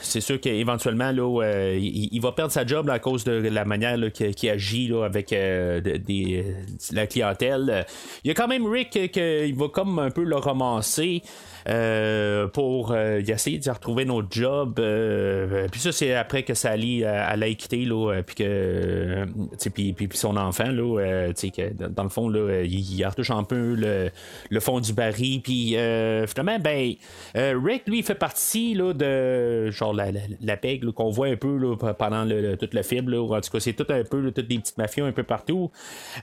c'est 0.00 0.20
sûr 0.20 0.40
qu'éventuellement, 0.40 1.12
là, 1.12 1.74
il, 1.76 2.20
va 2.20 2.32
perdre 2.32 2.52
sa 2.52 2.66
job 2.66 2.88
à 2.88 2.98
cause 2.98 3.24
de 3.24 3.32
la 3.32 3.64
manière 3.64 3.98
qu'il 4.12 4.48
agit 4.48 4.88
là, 4.88 5.04
avec 5.04 5.30
la 5.32 7.06
clientèle. 7.06 7.86
Il 8.24 8.28
y 8.28 8.30
a 8.30 8.34
quand 8.34 8.48
même 8.48 8.66
Rick 8.66 9.12
qui 9.12 9.52
va 9.52 9.68
comme 9.68 9.98
un 9.98 10.10
peu 10.10 10.24
le 10.24 10.36
romancer. 10.36 11.22
Euh, 11.66 12.46
pour 12.48 12.92
euh, 12.92 13.20
essayer 13.26 13.58
de 13.58 13.70
retrouver 13.70 14.04
notre 14.04 14.28
job. 14.30 14.78
Euh, 14.78 15.66
puis 15.70 15.80
ça, 15.80 15.92
c'est 15.92 16.14
après 16.14 16.42
que 16.42 16.52
Sally 16.52 17.02
elle 17.02 17.42
a 17.42 17.54
quitté, 17.54 17.84
là, 17.84 18.20
puis 18.22 18.34
que 18.34 19.26
puis, 19.72 19.92
puis, 19.94 20.08
son 20.12 20.36
enfant, 20.36 20.70
là, 20.70 21.32
que 21.32 21.88
dans 21.88 22.02
le 22.02 22.08
fond, 22.08 22.28
là, 22.28 22.62
il, 22.62 23.04
retouche 23.06 23.30
un 23.30 23.44
peu 23.44 23.74
le, 23.74 24.10
le 24.50 24.60
fond 24.60 24.80
du 24.80 24.92
baril. 24.92 25.40
Puis 25.40 25.76
finalement, 26.26 26.58
ben, 26.58 26.94
Rick, 27.34 27.86
lui, 27.86 28.02
fait 28.02 28.14
partie 28.14 28.74
là, 28.74 28.92
de 28.92 29.70
genre 29.70 29.94
la, 29.94 30.06
la, 30.40 30.56
peg 30.56 30.84
qu'on 30.92 31.10
voit 31.10 31.28
un 31.28 31.36
peu 31.36 31.56
là, 31.56 31.76
pendant 31.94 32.24
le, 32.24 32.56
tout 32.56 32.68
le 32.72 32.82
film. 32.82 33.08
Là, 33.08 33.22
en 33.22 33.40
tout 33.40 33.50
cas, 33.50 33.60
c'est 33.60 33.72
tout 33.72 33.86
un 33.88 34.02
peu, 34.04 34.30
toutes 34.32 34.48
des 34.48 34.58
petites 34.58 34.78
mafias 34.78 35.06
un 35.06 35.12
peu 35.12 35.22
partout. 35.22 35.70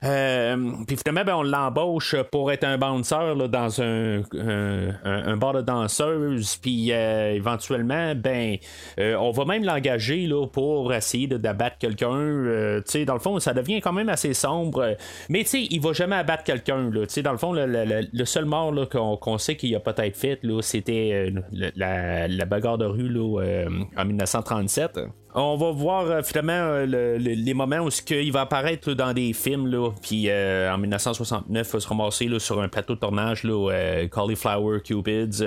puis 0.00 0.96
finalement, 0.96 1.24
ben, 1.24 1.34
on 1.34 1.42
l'embauche 1.42 2.14
pour 2.30 2.52
être 2.52 2.64
un 2.64 2.78
bouncer 2.78 3.34
là, 3.36 3.48
dans 3.48 3.82
un, 3.82 4.22
un 4.34 5.31
un 5.31 5.31
bar 5.36 5.52
de 5.54 5.62
danseuse, 5.62 6.56
puis 6.56 6.92
euh, 6.92 7.32
éventuellement, 7.32 8.14
ben, 8.14 8.56
euh, 8.98 9.16
on 9.16 9.30
va 9.30 9.44
même 9.44 9.64
l'engager 9.64 10.26
là, 10.26 10.46
pour 10.46 10.92
essayer 10.92 11.26
d'abattre 11.26 11.78
quelqu'un. 11.78 12.10
Euh, 12.12 12.80
dans 13.06 13.14
le 13.14 13.20
fond, 13.20 13.38
ça 13.38 13.54
devient 13.54 13.80
quand 13.80 13.92
même 13.92 14.08
assez 14.08 14.34
sombre. 14.34 14.96
Mais 15.28 15.42
il 15.42 15.80
va 15.80 15.92
jamais 15.92 16.16
abattre 16.16 16.44
quelqu'un. 16.44 16.90
Dans 16.90 17.32
le 17.32 17.38
fond, 17.38 17.52
le, 17.52 18.24
seul 18.24 18.44
mort 18.44 18.72
qu'on 18.88 19.38
sait 19.38 19.56
qu'il 19.56 19.74
a 19.74 19.80
peut-être 19.80 20.16
fait, 20.16 20.40
c'était 20.60 21.32
la, 21.52 22.28
la, 22.28 22.44
bagarre 22.44 22.78
de 22.78 22.86
rue 22.86 23.08
là, 23.08 23.66
en 23.96 24.04
1937 24.04 25.00
on 25.34 25.56
va 25.56 25.70
voir 25.70 26.04
euh, 26.04 26.22
finalement 26.22 26.52
euh, 26.52 27.16
les 27.18 27.54
moments 27.54 27.78
où 27.78 27.88
il 28.10 28.32
va 28.32 28.42
apparaître 28.42 28.92
dans 28.92 29.12
des 29.12 29.32
films 29.32 29.66
là, 29.66 29.90
puis 30.02 30.28
euh, 30.28 30.72
en 30.72 30.78
1969 30.78 31.66
il 31.66 31.72
va 31.72 31.80
se 31.80 31.88
ramasser 31.88 32.28
sur 32.38 32.60
un 32.60 32.68
plateau 32.68 32.94
de 32.94 33.00
tournage 33.00 33.44
là, 33.44 34.06
Cauliflower 34.10 34.80
Cupids 34.80 35.42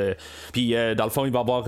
puis 0.51 0.73
dans 0.97 1.03
le 1.03 1.09
fond 1.09 1.25
il 1.25 1.31
va 1.31 1.39
avoir 1.39 1.65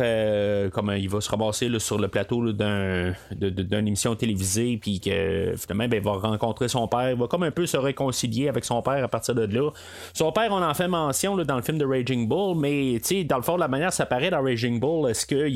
comme 0.71 0.93
il 0.97 1.09
va 1.09 1.21
se 1.21 1.29
ramasser 1.29 1.69
sur 1.79 1.99
le 1.99 2.07
plateau 2.07 2.51
d'un, 2.51 3.13
d'une 3.31 3.87
émission 3.87 4.15
télévisée. 4.15 4.77
Puis 4.81 4.99
que 4.99 5.53
finalement 5.57 5.87
ben, 5.87 5.97
il 5.97 6.03
va 6.03 6.13
rencontrer 6.13 6.67
son 6.67 6.87
père. 6.87 7.11
Il 7.11 7.17
va 7.17 7.27
comme 7.27 7.43
un 7.43 7.51
peu 7.51 7.65
se 7.65 7.77
réconcilier 7.77 8.49
avec 8.49 8.65
son 8.65 8.81
père 8.81 9.03
à 9.03 9.07
partir 9.07 9.35
de 9.35 9.45
là. 9.45 9.71
Son 10.13 10.31
père 10.31 10.49
on 10.51 10.61
en 10.61 10.73
fait 10.73 10.87
mention 10.87 11.35
dans 11.37 11.55
le 11.55 11.61
film 11.61 11.77
de 11.77 11.85
Raging 11.85 12.27
Bull 12.27 12.57
mais 12.57 12.99
dans 13.25 13.37
le 13.37 13.43
fond 13.43 13.57
la 13.57 13.67
manière 13.67 13.93
ça 13.93 14.03
apparaît 14.03 14.29
dans 14.29 14.41
Raging 14.41 14.79
Bull 14.79 15.09
est-ce 15.09 15.25
que 15.25 15.47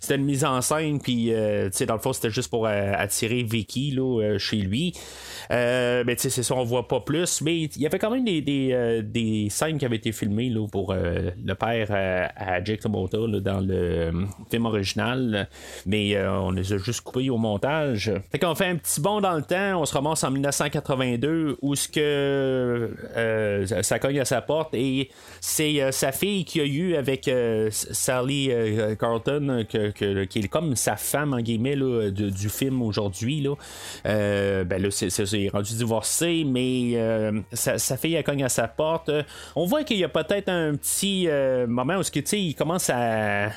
c'était 0.00 0.16
une 0.16 0.24
mise 0.24 0.44
en 0.44 0.60
scène 0.60 1.00
puis 1.00 1.32
dans 1.86 1.94
le 1.94 2.00
fond, 2.00 2.12
c'était 2.12 2.30
juste 2.30 2.50
pour 2.50 2.66
euh, 2.66 2.92
attirer 2.96 3.42
Vicky 3.42 3.92
là, 3.92 4.20
euh, 4.20 4.38
chez 4.38 4.56
lui. 4.56 4.92
Euh, 5.50 6.02
mais 6.06 6.16
tu 6.16 6.22
sais, 6.22 6.30
c'est 6.30 6.42
ça, 6.42 6.54
on 6.54 6.64
voit 6.64 6.88
pas 6.88 7.00
plus. 7.00 7.40
Mais 7.42 7.62
il 7.62 7.80
y 7.80 7.86
avait 7.86 7.98
quand 7.98 8.10
même 8.10 8.24
des, 8.24 8.40
des, 9.02 9.48
scènes 9.50 9.78
qui 9.78 9.84
avaient 9.84 9.96
été 9.96 10.12
filmées 10.12 10.50
là, 10.50 10.66
pour 10.66 10.94
le 10.94 11.54
père 11.54 11.90
à 12.36 12.62
Jake 12.64 12.84
LaMotta 12.84 13.18
dans 13.40 13.60
le 13.60 14.12
film 14.50 14.66
original. 14.66 15.48
Mais 15.86 16.16
on 16.26 16.50
les 16.50 16.72
a 16.72 16.78
juste 16.78 17.02
coupés 17.02 17.30
au 17.30 17.38
montage. 17.38 18.12
Fait 18.30 18.38
qu'on 18.38 18.54
fait 18.54 18.66
un 18.66 18.76
petit 18.76 19.00
bond 19.00 19.20
dans 19.20 19.34
le 19.34 19.42
temps. 19.42 19.80
On 19.80 19.84
se 19.84 19.94
ramasse 19.94 20.24
en 20.24 20.30
1982 20.30 21.58
où 21.60 21.74
ce 21.74 21.88
que 21.88 22.94
ça 23.82 23.98
cogne 23.98 24.20
à 24.20 24.24
sa 24.24 24.40
porte 24.40 24.74
et 24.74 25.10
c'est 25.40 25.90
sa 25.92 26.12
fille 26.12 26.44
qui 26.44 26.60
a 26.60 26.64
eu 26.64 26.94
avec 26.94 27.30
Sally 27.70 28.50
Carlton, 28.98 29.64
que, 29.68 30.24
qui 30.24 30.38
est 30.38 30.48
comme 30.48 30.76
sa 30.76 30.96
femme 30.96 31.34
en 31.34 31.40
guillemets 31.40 31.71
du 31.74 32.48
film 32.48 32.82
aujourd'hui. 32.82 33.40
Là. 33.40 33.54
Euh, 34.06 34.64
ben 34.64 34.82
là, 34.82 34.88
c'est, 34.90 35.48
rendu 35.48 35.74
divorcé, 35.74 36.44
mais 36.46 36.92
euh, 36.94 37.40
sa, 37.52 37.96
fille 37.96 38.14
elle 38.14 38.24
cogne 38.24 38.44
à 38.44 38.48
sa 38.48 38.68
porte. 38.68 39.10
on 39.56 39.66
voit 39.66 39.84
qu'il 39.84 39.98
y 39.98 40.04
a 40.04 40.08
peut-être 40.08 40.48
un 40.48 40.74
petit 40.74 41.26
euh, 41.28 41.66
moment 41.66 41.98
où 41.98 42.02
il 42.32 42.54
commence 42.54 42.90
à, 42.90 43.50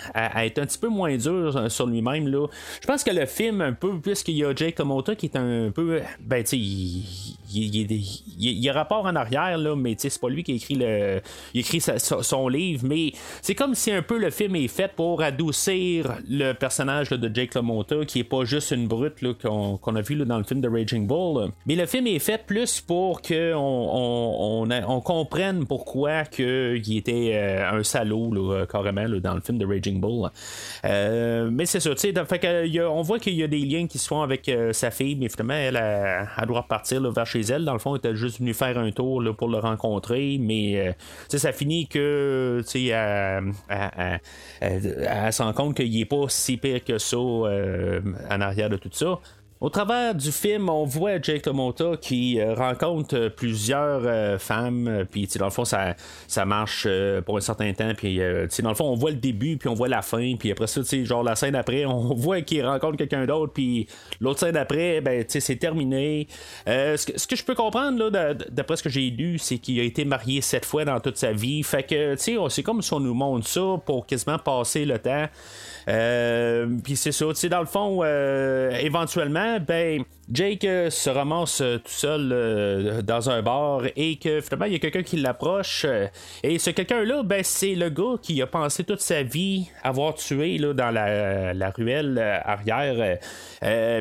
être 0.45 0.59
un 0.59 0.65
petit 0.65 0.77
peu 0.77 0.87
moins 0.87 1.15
dur 1.15 1.71
sur 1.71 1.87
lui-même. 1.87 2.27
Là. 2.27 2.47
Je 2.81 2.87
pense 2.87 3.03
que 3.03 3.11
le 3.11 3.25
film, 3.25 3.61
un 3.61 3.73
peu, 3.73 3.99
puisqu'il 3.99 4.37
y 4.37 4.45
a 4.45 4.53
Jake 4.55 4.79
Mota 4.79 5.15
qui 5.15 5.27
est 5.27 5.37
un 5.37 5.71
peu. 5.71 6.01
Ben, 6.19 6.43
tu 6.43 6.49
sais, 6.49 6.57
il, 6.57 7.25
y 7.53 8.69
a 8.69 8.73
rapport 8.73 9.05
en 9.05 9.15
arrière, 9.15 9.57
là, 9.57 9.75
mais 9.75 9.95
c'est 9.97 10.19
pas 10.19 10.29
lui 10.29 10.43
qui 10.43 10.53
a 10.53 10.55
écrit 10.55 10.75
le. 10.75 11.21
Il 11.53 11.61
écrit 11.61 11.81
son 11.81 12.47
livre, 12.47 12.85
mais 12.87 13.13
c'est 13.41 13.55
comme 13.55 13.75
si 13.75 13.91
un 13.91 14.01
peu 14.01 14.17
le 14.17 14.29
film 14.29 14.55
est 14.55 14.67
fait 14.67 14.91
pour 14.95 15.21
adoucir 15.21 16.17
le 16.29 16.53
personnage 16.53 17.09
de 17.09 17.33
Jake 17.33 17.53
LaMotta 17.53 18.05
qui 18.05 18.19
est 18.19 18.23
pas 18.23 18.45
juste 18.45 18.71
une 18.71 18.87
brute 18.87 19.15
qu'on, 19.41 19.95
a 19.95 20.01
vu 20.01 20.15
dans 20.15 20.37
le 20.37 20.43
film 20.43 20.61
de 20.61 20.69
Raging 20.69 21.07
Bull. 21.07 21.51
Mais 21.65 21.75
le 21.75 21.85
film 21.85 22.07
est 22.07 22.19
fait 22.19 22.45
plus 22.45 22.81
pour 22.81 23.21
qu'on 23.21 23.53
on, 23.55 24.69
on, 24.69 25.01
comprenne 25.01 25.65
pourquoi 25.65 26.25
que 26.25 26.75
il 26.75 26.97
était 26.97 27.31
euh, 27.33 27.79
un 27.79 27.83
salaud 27.83 28.33
carrément 28.69 29.07
dans 29.19 29.35
le 29.35 29.41
film 29.41 29.57
de 29.57 29.65
Raging 29.65 29.99
Bull. 29.99 30.29
Euh, 30.85 31.49
mais 31.51 31.65
c'est 31.65 31.79
ça, 31.79 31.91
on 32.89 33.01
voit 33.01 33.19
qu'il 33.19 33.33
y 33.33 33.43
a 33.43 33.47
des 33.47 33.59
liens 33.59 33.87
qui 33.87 33.97
se 33.97 34.07
font 34.07 34.21
avec 34.21 34.47
euh, 34.49 34.73
sa 34.73 34.91
fille, 34.91 35.15
mais 35.15 35.29
finalement, 35.29 35.53
elle, 35.53 35.75
elle, 35.75 36.47
doit 36.47 36.61
repartir 36.61 37.01
vers 37.11 37.25
elle. 37.41 37.65
Dans 37.65 37.73
le 37.73 37.79
fond, 37.79 37.95
elle 37.95 37.99
était 37.99 38.15
juste 38.15 38.39
venue 38.39 38.53
faire 38.53 38.77
un 38.77 38.91
tour 38.91 39.23
pour 39.37 39.49
le 39.49 39.57
rencontrer, 39.57 40.37
mais 40.39 40.95
ça 41.27 41.51
finit 41.51 41.87
que 41.87 42.61
sais, 42.65 42.85
elle, 42.85 43.53
elle, 44.59 45.33
s'en 45.33 45.53
compte 45.53 45.75
qu'il 45.75 45.99
est 45.99 46.05
pas 46.05 46.25
si 46.27 46.57
pire 46.57 46.83
que 46.83 46.97
ça 46.97 47.17
en 47.17 48.41
arrière 48.41 48.69
de 48.69 48.77
tout 48.77 48.89
ça. 48.91 49.19
Au 49.65 49.69
travers 49.71 50.13
du 50.13 50.31
film, 50.31 50.69
on 50.69 50.85
voit 50.85 51.19
Jake 51.19 51.47
LaMotta 51.47 51.97
qui 51.99 52.39
euh, 52.39 52.53
rencontre 52.53 53.29
plusieurs 53.29 54.03
euh, 54.05 54.37
femmes, 54.37 55.07
puis 55.09 55.27
dans 55.39 55.45
le 55.45 55.51
fond, 55.51 55.65
ça, 55.65 55.95
ça 56.27 56.45
marche 56.45 56.87
pour 57.25 57.37
un 57.37 57.41
certain 57.41 57.73
temps, 57.73 57.91
puis 57.97 58.19
dans 58.19 58.69
le 58.69 58.75
fond, 58.75 58.85
on 58.85 58.95
voit 58.95 59.09
le 59.09 59.17
début, 59.17 59.57
puis 59.57 59.67
on 59.67 59.73
voit 59.73 59.87
la 59.87 60.03
fin, 60.03 60.35
puis 60.37 60.51
après 60.51 60.67
ça, 60.67 60.81
genre 61.03 61.23
la 61.23 61.35
scène 61.35 61.55
après, 61.55 61.83
on 61.87 62.13
voit 62.13 62.41
qu'il 62.41 62.63
rencontre 62.63 62.97
quelqu'un 62.97 63.25
d'autre, 63.25 63.53
puis 63.53 63.87
l'autre 64.21 64.41
scène 64.41 64.55
après, 64.55 65.01
ben, 65.01 65.25
c'est 65.27 65.55
terminé. 65.55 66.27
Ce 66.67 67.25
que, 67.25 67.35
je 67.35 67.43
peux 67.43 67.55
comprendre, 67.55 68.11
d'après 68.51 68.75
ce 68.75 68.83
que 68.83 68.89
j'ai 68.89 69.09
lu, 69.09 69.39
c'est 69.39 69.57
qu'il 69.57 69.79
a 69.79 69.83
été 69.83 70.05
marié 70.05 70.41
sept 70.41 70.63
fois 70.63 70.85
dans 70.85 70.99
toute 70.99 71.17
sa 71.17 71.31
vie, 71.31 71.63
fait 71.63 71.81
que, 71.81 72.15
c'est 72.15 72.61
comme 72.61 72.83
si 72.83 72.93
on 72.93 72.99
nous 72.99 73.15
montre 73.15 73.47
ça 73.47 73.81
pour 73.83 74.05
quasiment 74.05 74.37
passer 74.37 74.85
le 74.85 74.99
temps. 74.99 75.25
Euh, 75.87 76.67
puis 76.83 76.95
c'est 76.95 77.11
ça, 77.11 77.25
dans 77.49 77.59
le 77.59 77.65
fond, 77.65 77.99
euh, 78.03 78.71
éventuellement, 78.79 79.59
ben, 79.59 80.03
Jake 80.31 80.63
euh, 80.63 80.89
se 80.89 81.09
ramasse 81.09 81.57
tout 81.57 81.81
seul 81.85 83.03
dans 83.03 83.29
un 83.29 83.41
bar 83.41 83.83
et 83.95 84.17
que 84.17 84.41
finalement, 84.41 84.65
il 84.65 84.73
y 84.73 84.75
a 84.75 84.79
quelqu'un 84.79 85.03
qui 85.03 85.17
l'approche. 85.17 85.85
et 86.43 86.57
ce 86.57 86.71
quelqu'un-là, 86.71 87.23
ben, 87.23 87.43
c'est 87.43 87.75
le 87.75 87.89
gars 87.89 88.15
qui 88.21 88.41
a 88.41 88.47
pensé 88.47 88.83
toute 88.83 89.01
sa 89.01 89.21
vie 89.23 89.69
avoir 89.83 90.15
tué 90.15 90.57
là, 90.57 90.73
dans 90.73 90.91
la, 90.91 91.69
ruelle 91.71 92.17
arrière. 92.43 93.19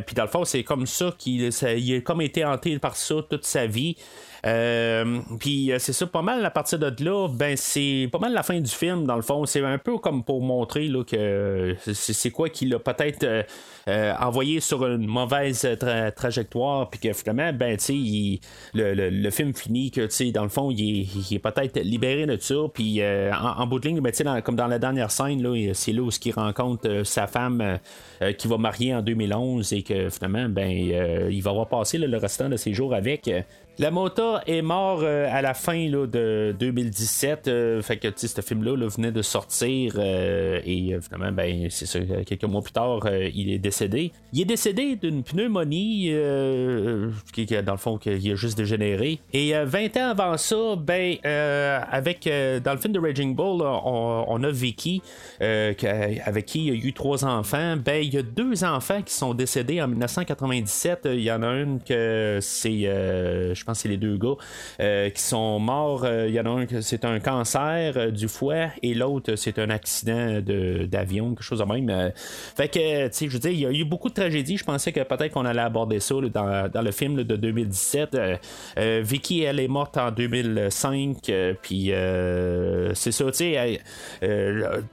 Puis 0.06 0.14
dans 0.14 0.24
le 0.24 0.28
fond, 0.28 0.44
c'est 0.44 0.64
comme 0.64 0.86
ça 0.86 1.14
qu'il 1.18 1.50
il 1.76 1.96
a 1.96 2.00
comme 2.00 2.22
été 2.22 2.44
hanté 2.44 2.78
par 2.78 2.96
ça 2.96 3.16
toute 3.28 3.44
sa 3.44 3.66
vie. 3.66 3.96
Euh, 4.44 5.20
puis 5.38 5.72
euh, 5.72 5.78
c'est 5.78 5.92
ça, 5.92 6.06
pas 6.06 6.22
mal 6.22 6.44
à 6.44 6.50
partir 6.50 6.78
de 6.78 7.04
là, 7.04 7.28
ben 7.28 7.56
c'est 7.56 8.08
pas 8.12 8.18
mal 8.18 8.32
la 8.32 8.42
fin 8.42 8.60
du 8.60 8.70
film, 8.70 9.06
dans 9.06 9.16
le 9.16 9.22
fond. 9.22 9.46
C'est 9.46 9.64
un 9.64 9.78
peu 9.78 9.98
comme 9.98 10.22
pour 10.22 10.42
montrer 10.42 10.88
là, 10.88 11.02
que 11.04 11.74
c'est 11.92 12.30
quoi 12.30 12.48
qu'il 12.48 12.74
a 12.74 12.78
peut-être 12.78 13.46
euh, 13.88 14.12
envoyé 14.20 14.60
sur 14.60 14.86
une 14.86 15.06
mauvaise 15.06 15.68
trajectoire, 16.16 16.90
puis 16.90 17.00
que 17.00 17.12
finalement, 17.12 17.52
ben 17.52 17.78
sais, 17.78 17.94
le, 18.74 18.94
le, 18.94 19.30
film 19.30 19.54
finit 19.54 19.90
que 19.90 20.30
dans 20.32 20.42
le 20.42 20.48
fond, 20.48 20.70
il 20.70 21.08
est, 21.30 21.38
peut-être 21.38 21.78
libéré 21.80 22.26
de 22.26 22.36
ça, 22.38 22.54
puis 22.72 23.00
en, 23.04 23.66
bout 23.66 23.78
de 23.78 23.88
ligne, 23.88 24.00
ben, 24.00 24.40
comme 24.42 24.56
dans 24.56 24.66
la 24.66 24.78
dernière 24.78 25.10
scène, 25.10 25.40
c'est 25.74 25.92
là 25.92 26.02
où 26.02 26.10
il 26.24 26.32
rencontre 26.32 27.02
sa 27.04 27.26
femme 27.26 27.78
qui 28.38 28.48
va 28.48 28.56
marier 28.56 28.94
en 28.94 29.02
2011 29.02 29.72
et 29.72 29.82
que 29.82 30.08
finalement, 30.08 30.48
ben 30.48 30.70
il 31.30 31.42
va 31.42 31.50
avoir 31.50 31.68
passé 31.68 31.98
le 31.98 32.16
restant 32.16 32.48
de 32.48 32.56
ses 32.56 32.72
jours 32.72 32.94
avec. 32.94 33.30
La 33.76 33.90
Mota 33.90 34.40
est 34.46 34.62
mort 34.62 35.00
euh, 35.02 35.26
à 35.28 35.42
la 35.42 35.52
fin 35.52 35.88
de 35.88 36.54
2017. 36.56 37.48
Euh, 37.48 37.82
fait 37.82 37.96
que 37.96 38.08
ce 38.14 38.40
film-là 38.40 38.76
venait 38.88 39.10
de 39.10 39.20
sortir 39.20 39.94
euh, 39.96 40.60
et 40.64 40.96
finalement, 41.00 41.32
ben, 41.32 41.66
c'est 41.70 41.86
ça, 41.86 41.98
quelques 42.24 42.44
mois 42.44 42.62
plus 42.62 42.72
tard, 42.72 43.00
il 43.34 43.50
est 43.50 43.58
décédé. 43.58 43.73
Il 43.80 44.40
est 44.40 44.44
décédé 44.44 44.96
d'une 44.96 45.22
pneumonie 45.22 46.12
qui, 47.32 47.46
dans 47.46 47.72
le 47.72 47.78
fond, 47.78 47.98
qui 47.98 48.10
a 48.10 48.34
juste 48.34 48.56
dégénéré. 48.56 49.20
Et 49.32 49.52
20 49.52 49.96
ans 49.96 50.10
avant 50.10 50.36
ça, 50.36 50.76
ben, 50.76 51.16
avec 51.22 52.28
dans 52.64 52.72
le 52.72 52.78
film 52.78 52.92
de 52.92 52.98
Raging 52.98 53.34
Bull, 53.34 53.62
on, 53.62 54.42
a 54.42 54.50
Vicky, 54.50 55.02
avec 55.40 56.46
qui 56.46 56.66
il 56.66 56.66
y 56.66 56.70
a 56.70 56.74
eu 56.88 56.92
trois 56.92 57.24
enfants. 57.24 57.76
Ben, 57.76 58.02
il 58.02 58.12
y 58.12 58.18
a 58.18 58.22
deux 58.22 58.64
enfants 58.64 59.02
qui 59.02 59.14
sont 59.14 59.34
décédés 59.34 59.80
en 59.80 59.88
1997. 59.88 61.08
Il 61.12 61.20
y 61.20 61.30
en 61.30 61.42
a 61.42 61.48
une 61.48 61.80
que 61.80 62.38
c'est 62.40 62.84
je 63.54 63.64
pense 63.64 63.74
c'est 63.74 63.88
les 63.88 63.96
deux 63.96 64.16
gars, 64.16 64.36
euh, 64.80 65.10
qui 65.10 65.22
sont 65.22 65.58
morts. 65.58 66.04
Euh, 66.04 66.26
il 66.28 66.34
y 66.34 66.40
en 66.40 66.46
a 66.46 66.60
un 66.60 66.66
que 66.66 66.80
c'est 66.80 67.04
un 67.04 67.20
cancer 67.20 67.94
euh, 67.96 68.10
du 68.10 68.28
foie 68.28 68.68
et 68.82 68.94
l'autre 68.94 69.34
c'est 69.36 69.58
un 69.58 69.70
accident 69.70 70.40
d'avion, 70.40 71.30
quelque 71.30 71.42
chose 71.42 71.58
de 71.58 71.64
même. 71.64 72.12
fait 72.56 72.68
que, 72.68 73.06
tu 73.08 73.12
sais, 73.12 73.26
je 73.26 73.32
veux 73.32 73.38
dire, 73.38 73.50
il 73.50 73.60
y 73.64 73.66
a 73.66 73.80
eu 73.80 73.84
beaucoup 73.84 74.08
de 74.08 74.14
tragédies. 74.14 74.56
Je 74.56 74.64
pensais 74.64 74.92
que 74.92 75.00
peut-être 75.00 75.32
qu'on 75.32 75.44
allait 75.44 75.60
aborder 75.60 76.00
ça 76.00 76.14
dans, 76.32 76.82
le 76.82 76.90
film 76.90 77.16
de 77.16 77.36
2017. 77.36 78.16
Vicky, 79.02 79.42
elle 79.42 79.60
est 79.60 79.68
morte 79.68 79.96
en 79.96 80.10
2005, 80.10 81.32
puis 81.62 81.92
c'est 82.94 83.12
ça, 83.12 83.24
tu 83.26 83.32
sais, 83.32 83.80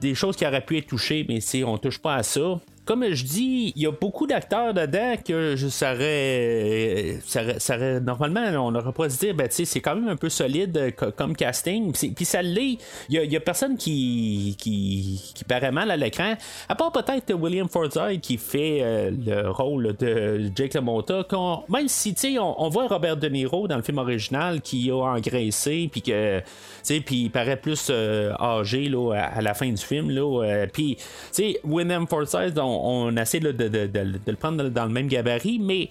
des 0.00 0.14
choses 0.14 0.36
qui 0.36 0.46
auraient 0.46 0.64
pu 0.64 0.78
être 0.78 0.86
touchées, 0.86 1.24
mais 1.28 1.40
si 1.40 1.64
on 1.64 1.78
touche 1.78 1.98
pas 1.98 2.16
à 2.16 2.22
ça 2.22 2.60
comme 2.92 3.10
je 3.10 3.24
dis, 3.24 3.72
il 3.74 3.82
y 3.82 3.86
a 3.86 3.90
beaucoup 3.90 4.26
d'acteurs 4.26 4.74
dedans 4.74 5.14
que 5.26 5.56
je 5.56 5.68
saurais, 5.68 7.20
ça, 7.24 7.78
normalement, 8.00 8.42
on 8.66 8.74
aurait 8.74 8.92
pas 8.92 9.08
se 9.08 9.18
dire, 9.18 9.34
ben, 9.34 9.48
c'est 9.50 9.80
quand 9.80 9.94
même 9.94 10.08
un 10.08 10.16
peu 10.16 10.28
solide 10.28 10.76
euh, 10.76 10.90
comme 10.90 11.34
casting. 11.34 11.92
Puis 11.92 12.24
ça 12.26 12.42
l'est. 12.42 12.76
Il 13.08 13.32
y, 13.32 13.36
a, 13.36 13.40
personne 13.40 13.78
qui, 13.78 14.56
qui, 14.58 15.32
qui 15.34 15.44
paraît 15.44 15.72
mal 15.72 15.90
à 15.90 15.96
l'écran, 15.96 16.34
à 16.68 16.74
part 16.74 16.92
peut-être 16.92 17.32
William 17.32 17.66
Forsythe 17.66 18.20
qui 18.20 18.36
fait 18.36 18.80
euh, 18.82 19.10
le 19.10 19.48
rôle 19.48 19.96
de 19.96 20.50
Jake 20.54 20.74
LaMotta. 20.74 21.26
Même 21.70 21.88
si, 21.88 22.12
tu 22.12 22.34
sais, 22.34 22.38
on, 22.38 22.68
voit 22.68 22.88
Robert 22.88 23.16
De 23.16 23.28
Niro 23.28 23.68
dans 23.68 23.76
le 23.76 23.82
film 23.82 23.96
original 23.96 24.60
qui 24.60 24.90
a 24.90 24.96
engraissé, 24.96 25.88
puis 25.90 26.02
que, 26.02 26.42
puis 26.86 27.22
il 27.22 27.30
paraît 27.30 27.56
plus 27.56 27.86
euh, 27.88 28.34
âgé 28.38 28.90
là, 28.90 29.14
à, 29.14 29.40
la 29.40 29.54
fin 29.54 29.70
du 29.70 29.82
film. 29.82 30.10
Là, 30.10 30.66
puis, 30.70 30.96
tu 30.96 31.02
sais, 31.32 31.60
William 31.64 32.06
Forsythe, 32.06 32.58
on, 32.58 32.81
essaie 33.16 33.40
de, 33.40 33.50
le 33.50 34.36
prendre 34.36 34.68
dans, 34.68 34.84
le 34.84 34.90
même 34.90 35.08
gabarit, 35.08 35.58
mais 35.58 35.88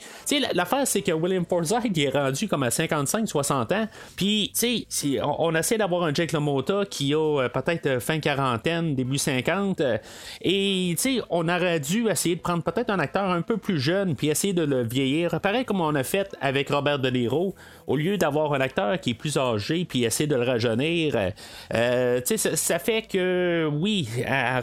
l'affaire 0.53 0.85
c'est 0.87 1.01
que 1.01 1.11
William 1.11 1.45
Forsythe 1.45 1.97
est 1.97 2.09
rendu 2.09 2.47
comme 2.47 2.63
à 2.63 2.69
55-60 2.69 3.73
ans, 3.73 3.87
puis 4.15 4.51
sais, 4.53 4.85
on, 5.23 5.53
essaie 5.55 5.77
d'avoir 5.77 6.03
un 6.03 6.13
Jake 6.13 6.31
LaMotta 6.31 6.85
qui 6.89 7.13
a 7.13 7.17
euh, 7.17 7.49
peut-être 7.49 7.85
euh, 7.87 7.99
fin 7.99 8.19
quarantaine, 8.19 8.95
début 8.95 9.17
50, 9.17 9.81
euh, 9.81 9.97
et 10.41 10.95
on 11.29 11.47
aurait 11.47 11.79
dû 11.79 12.09
essayer 12.09 12.35
de 12.35 12.41
prendre 12.41 12.63
peut-être 12.63 12.89
un 12.89 12.99
acteur 12.99 13.29
un 13.29 13.41
peu 13.41 13.57
plus 13.57 13.79
jeune, 13.79 14.15
puis 14.15 14.29
essayer 14.29 14.53
de 14.53 14.63
le 14.63 14.83
vieillir, 14.83 15.39
pareil 15.41 15.65
comme 15.65 15.81
on 15.81 15.95
a 15.95 16.03
fait 16.03 16.35
avec 16.41 16.69
Robert 16.69 16.99
De 16.99 17.09
Niro, 17.09 17.55
au 17.91 17.97
lieu 17.97 18.17
d'avoir 18.17 18.53
un 18.53 18.61
acteur 18.61 18.99
qui 18.99 19.11
est 19.11 19.13
plus 19.13 19.37
âgé 19.37 19.85
puis 19.85 20.05
essayer 20.05 20.27
de 20.27 20.35
le 20.35 20.43
rajeunir, 20.43 21.31
euh, 21.73 22.21
ça, 22.25 22.79
fait 22.79 23.01
que 23.01 23.69
oui, 23.71 24.07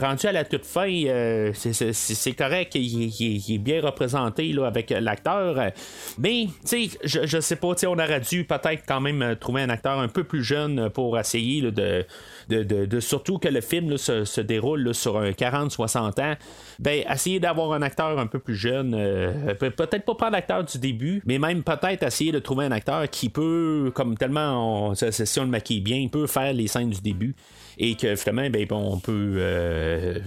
rendu 0.00 0.26
à 0.26 0.32
la 0.32 0.44
toute 0.44 0.64
fin, 0.64 0.88
euh, 0.88 1.52
c'est 1.54 2.32
correct, 2.32 2.74
il, 2.74 3.54
est 3.54 3.58
bien 3.58 3.82
représenté 3.82 4.52
là, 4.52 4.66
avec 4.66 4.90
l'acteur, 4.90 5.72
mais 6.18 6.46
je, 6.64 7.26
je 7.26 7.40
sais 7.40 7.56
pas, 7.56 7.68
on 7.86 7.98
aurait 7.98 8.20
dû 8.20 8.44
peut-être 8.44 8.84
quand 8.86 9.00
même 9.00 9.36
trouver 9.38 9.62
un 9.62 9.70
acteur 9.70 9.98
un 9.98 10.08
peu 10.08 10.24
plus 10.24 10.42
jeune 10.42 10.88
pour 10.90 11.18
essayer 11.18 11.70
de 11.70 12.06
de, 12.48 13.00
surtout 13.00 13.38
que 13.38 13.48
le 13.48 13.60
film 13.60 13.96
se, 13.96 14.40
déroule 14.40 14.94
sur 14.94 15.18
un 15.18 15.30
40-60 15.30 16.20
ans, 16.20 16.34
ben, 16.78 17.04
essayer 17.10 17.40
d'avoir 17.40 17.72
un 17.72 17.82
acteur 17.82 18.18
un 18.18 18.26
peu 18.26 18.38
plus 18.38 18.54
jeune, 18.54 18.94
euh, 18.94 19.54
peut-être 19.54 20.04
pas 20.04 20.14
prendre 20.14 20.32
l'acteur 20.32 20.64
du 20.64 20.78
début, 20.78 21.22
mais 21.26 21.38
même 21.38 21.62
peut-être 21.62 22.02
essayer 22.02 22.32
de 22.32 22.38
trouver 22.38 22.66
un 22.66 22.72
acteur 22.72 23.08
qui 23.10 23.17
peut, 23.26 23.90
comme 23.94 24.16
tellement, 24.16 24.94
si 24.94 25.40
on 25.40 25.44
le 25.44 25.50
maquille 25.50 25.80
bien, 25.80 25.96
il 25.96 26.10
peut 26.10 26.26
faire 26.26 26.52
les 26.52 26.68
scènes 26.68 26.90
du 26.90 27.00
début 27.00 27.34
et 27.78 27.94
que 27.94 28.16
finalement, 28.16 28.48
ben, 28.50 28.66
on 28.72 28.98
peut 28.98 29.36
euh, 29.38 30.18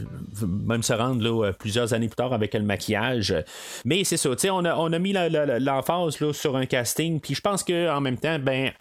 même 0.46 0.84
se 0.84 0.94
rendre 0.94 1.52
plusieurs 1.52 1.94
années 1.94 2.08
plus 2.08 2.16
tard 2.16 2.34
avec 2.34 2.54
le 2.54 2.62
maquillage. 2.62 3.36
Mais 3.86 4.04
c'est 4.04 4.18
ça, 4.18 4.30
on 4.52 4.66
a, 4.66 4.76
on 4.76 4.92
a 4.94 5.00
mis 5.00 5.14
l'emphase 5.14 6.18
sur 6.32 6.56
un 6.56 6.66
casting, 6.66 7.20
puis 7.20 7.36
je 7.36 7.42
pense 7.42 7.64
qu'en 7.64 8.02
même 8.02 8.18
temps, 8.18 8.40
ben, 8.40 8.72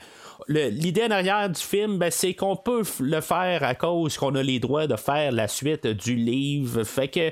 l'idée 0.48 1.04
en 1.04 1.10
arrière 1.10 1.48
du 1.48 1.60
film, 1.60 1.98
ben, 1.98 2.10
c'est 2.10 2.34
qu'on 2.34 2.56
peut 2.56 2.82
le 3.00 3.20
faire 3.20 3.62
à 3.62 3.74
cause 3.74 4.16
qu'on 4.16 4.34
a 4.34 4.42
les 4.42 4.58
droits 4.58 4.86
de 4.86 4.96
faire 4.96 5.32
la 5.32 5.48
suite 5.48 5.86
du 5.86 6.14
livre. 6.14 6.84
Fait 6.84 7.08
que, 7.08 7.30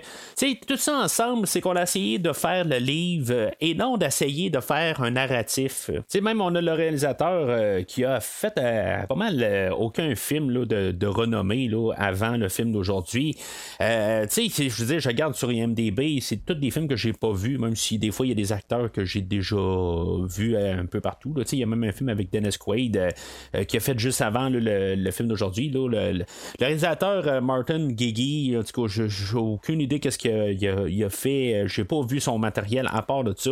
tout 0.67 0.77
ça 0.77 0.99
ensemble, 0.99 1.47
c'est 1.47 1.61
qu'on 1.61 1.77
a 1.77 1.83
essayé 1.83 2.19
de 2.19 2.33
faire 2.33 2.65
le 2.65 2.77
livre 2.77 3.51
et 3.61 3.75
non 3.75 3.97
d'essayer 3.97 4.51
de 4.51 4.61
faire 4.61 5.03
un 5.03 5.11
narratif. 5.11 5.91
Sais, 6.07 6.21
même 6.21 6.41
on 6.41 6.55
a 6.55 6.61
le 6.61 6.73
réalisateur 6.73 7.47
euh, 7.49 7.83
qui 7.83 8.05
a 8.05 8.21
fait 8.21 8.55
euh, 8.59 9.07
pas 9.07 9.15
mal 9.15 9.39
euh, 9.43 9.71
aucun 9.71 10.15
film 10.15 10.51
là, 10.51 10.65
de, 10.65 11.07
renommée 11.07 11.69
là, 11.69 11.93
avant 11.97 12.37
le 12.37 12.49
film 12.49 12.73
d'aujourd'hui. 12.73 13.37
je 13.81 14.81
veux 14.81 14.87
dire, 14.87 15.01
je 15.01 15.09
regarde 15.09 15.35
sur 15.35 15.51
IMDB, 15.51 16.21
c'est 16.21 16.45
tous 16.45 16.55
des 16.55 16.71
films 16.71 16.89
que 16.89 16.97
j'ai 16.97 17.13
pas 17.13 17.33
vus, 17.33 17.59
même 17.59 17.77
si 17.77 17.99
des 17.99 18.11
fois 18.11 18.27
il 18.27 18.31
y 18.31 18.33
a 18.33 18.35
des 18.35 18.53
acteurs 18.53 18.93
que 18.93 19.05
j'ai 19.05 19.23
déjà 19.23 19.57
vus 19.57 20.57
un 20.57 20.87
peu 20.87 21.01
partout. 21.01 21.35
Il 21.53 21.59
y 21.59 21.63
a 21.63 21.67
même 21.67 21.85
un 21.85 21.93
film 21.93 22.09
avec 22.09 22.31
Dennis 22.31 22.57
Quaid 22.59 22.97
euh, 22.99 23.64
qui 23.64 23.76
a 23.76 23.80
fait 23.80 23.99
juste 23.99 24.20
avant 24.20 24.49
le, 24.51 25.11
film 25.11 25.28
d'aujourd'hui. 25.28 25.70
Le, 25.70 26.24
réalisateur 26.59 27.26
euh, 27.26 27.40
Martin 27.40 27.88
Gigi, 27.96 28.55
en 28.59 28.62
tout 28.62 28.82
cas, 28.82 28.92
j'ai 29.09 29.36
aucune 29.36 29.80
idée 29.80 30.01
qu'est-ce 30.01 30.18
qu'il 30.18 31.05
a, 31.05 31.11
fait. 31.11 31.64
J'ai 31.66 31.84
pas 31.84 32.03
vu 32.03 32.20
son 32.20 32.38
matériel 32.38 32.88
à 32.92 33.03
part 33.03 33.24
de 33.24 33.34
ça. 33.36 33.51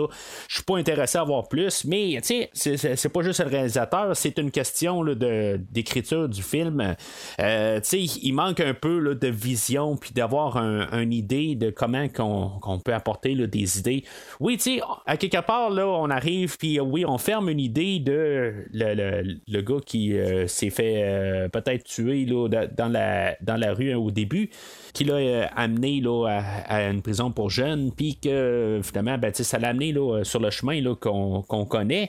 Je 0.49 0.55
suis 0.55 0.64
pas 0.64 0.76
intéressé 0.76 1.18
à 1.18 1.24
voir 1.24 1.49
plus, 1.49 1.84
mais 1.84 2.20
tu 2.22 2.47
sais, 2.53 2.76
c'est 2.76 3.09
pas 3.09 3.22
juste 3.22 3.40
le 3.40 3.51
réalisateur, 3.51 4.16
c'est 4.16 4.38
une 4.38 4.51
question 4.51 5.05
d'écriture 5.05 6.28
du 6.28 6.42
film. 6.42 6.94
Euh, 7.40 7.80
tu 7.80 7.88
sais, 7.88 8.01
il 8.01 8.32
manque 8.32 8.61
un 8.61 8.74
peu 8.74 9.14
de 9.14 9.28
vision 9.28 9.97
puis 9.97 10.12
d'avoir 10.12 10.57
une 10.57 11.12
idée 11.12 11.55
de 11.55 11.70
comment 11.70 12.09
qu'on 12.09 12.80
peut 12.84 12.94
apporter 12.94 13.34
des 13.34 13.78
idées. 13.78 14.05
Oui, 14.40 14.57
tu 14.57 14.76
sais, 14.76 14.80
à 15.07 15.16
quelque 15.16 15.44
part, 15.44 15.70
là, 15.70 15.86
on 15.86 16.11
arrive 16.11 16.57
puis 16.59 16.80
oui, 16.80 17.05
on 17.07 17.18
ferme 17.18 17.49
une 17.49 17.61
idée 17.61 17.99
de 18.01 18.66
le 18.72 19.36
gars 19.61 19.80
qui 19.84 20.14
s'est 20.47 20.70
fait 20.70 21.49
peut-être 21.53 21.84
tuer 21.84 22.24
là, 22.24 22.49
dans, 22.66 22.89
la, 22.89 23.37
dans 23.41 23.57
la 23.57 23.72
rue 23.72 23.93
hein, 23.93 23.99
au 23.99 24.11
début, 24.11 24.51
qui 24.97 25.05
l'a 25.05 25.49
amené 25.55 26.01
là, 26.01 26.40
à, 26.66 26.88
une 26.88 27.03
prison 27.03 27.30
pour 27.30 27.51
jeunes, 27.51 27.92
puis 27.92 28.16
que 28.16 28.80
finalement, 28.82 29.18
ben, 29.18 29.30
ça 29.34 29.59
l'a 29.59 29.68
amené 29.68 29.92
là, 29.92 30.24
sur 30.24 30.40
le 30.40 30.49
chemin 30.49 30.82
qu'on, 30.94 31.42
connaît. 31.68 32.09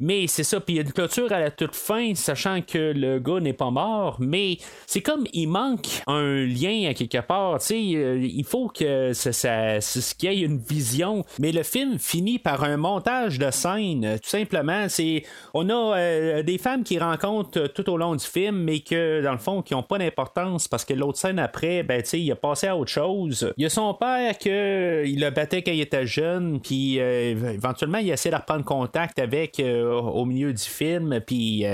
Mais 0.00 0.26
c'est 0.28 0.42
ça, 0.42 0.58
puis 0.58 0.74
il 0.74 0.76
y 0.78 0.80
a 0.80 0.82
une 0.82 0.92
clôture 0.92 1.30
à 1.30 1.38
la 1.38 1.50
toute 1.50 1.74
fin, 1.74 2.14
sachant 2.14 2.62
que 2.62 2.94
le 2.96 3.18
gars 3.18 3.40
n'est 3.40 3.52
pas 3.52 3.70
mort, 3.70 4.16
mais 4.18 4.56
c'est 4.86 5.02
comme 5.02 5.26
il 5.34 5.46
manque 5.46 6.02
un 6.06 6.46
lien 6.46 6.88
à 6.88 6.94
quelque 6.94 7.20
part. 7.20 7.60
Sais, 7.60 7.78
il 7.78 8.44
faut 8.44 8.68
que 8.68 9.12
ça, 9.12 9.32
ça, 9.32 9.78
qu'il 10.18 10.32
y 10.32 10.42
ait 10.42 10.46
une 10.46 10.58
vision. 10.58 11.26
Mais 11.38 11.52
le 11.52 11.62
film 11.62 11.98
finit 11.98 12.38
par 12.38 12.64
un 12.64 12.78
montage 12.78 13.38
de 13.38 13.50
scènes. 13.50 14.18
Tout 14.22 14.30
simplement, 14.30 14.88
c'est 14.88 15.24
on 15.52 15.68
a 15.68 15.96
euh, 15.98 16.42
des 16.42 16.56
femmes 16.56 16.82
qui 16.82 16.98
rencontrent 16.98 17.66
tout 17.68 17.90
au 17.90 17.98
long 17.98 18.16
du 18.16 18.24
film, 18.24 18.56
mais 18.56 18.80
que 18.80 19.20
dans 19.22 19.32
le 19.32 19.38
fond, 19.38 19.60
qui 19.60 19.74
n'ont 19.74 19.82
pas 19.82 19.98
d'importance 19.98 20.66
parce 20.66 20.86
que 20.86 20.94
l'autre 20.94 21.18
scène 21.18 21.38
après, 21.38 21.82
ben 21.82 22.02
tu 22.02 22.21
il 22.22 22.32
a 22.32 22.36
passé 22.36 22.66
à 22.66 22.76
autre 22.76 22.90
chose. 22.90 23.52
Il 23.56 23.62
y 23.62 23.66
a 23.66 23.70
son 23.70 23.94
père 23.94 24.38
que 24.38 25.04
il 25.06 25.20
le 25.20 25.30
battait 25.30 25.62
quand 25.62 25.72
il 25.72 25.80
était 25.80 26.06
jeune, 26.06 26.60
puis 26.60 27.00
euh, 27.00 27.52
éventuellement 27.52 27.98
il 27.98 28.10
essaie 28.10 28.30
de 28.30 28.36
reprendre 28.36 28.64
contact 28.64 29.18
avec 29.18 29.60
euh, 29.60 29.92
au 29.92 30.24
milieu 30.24 30.52
du 30.52 30.62
film, 30.62 31.20
puis 31.26 31.64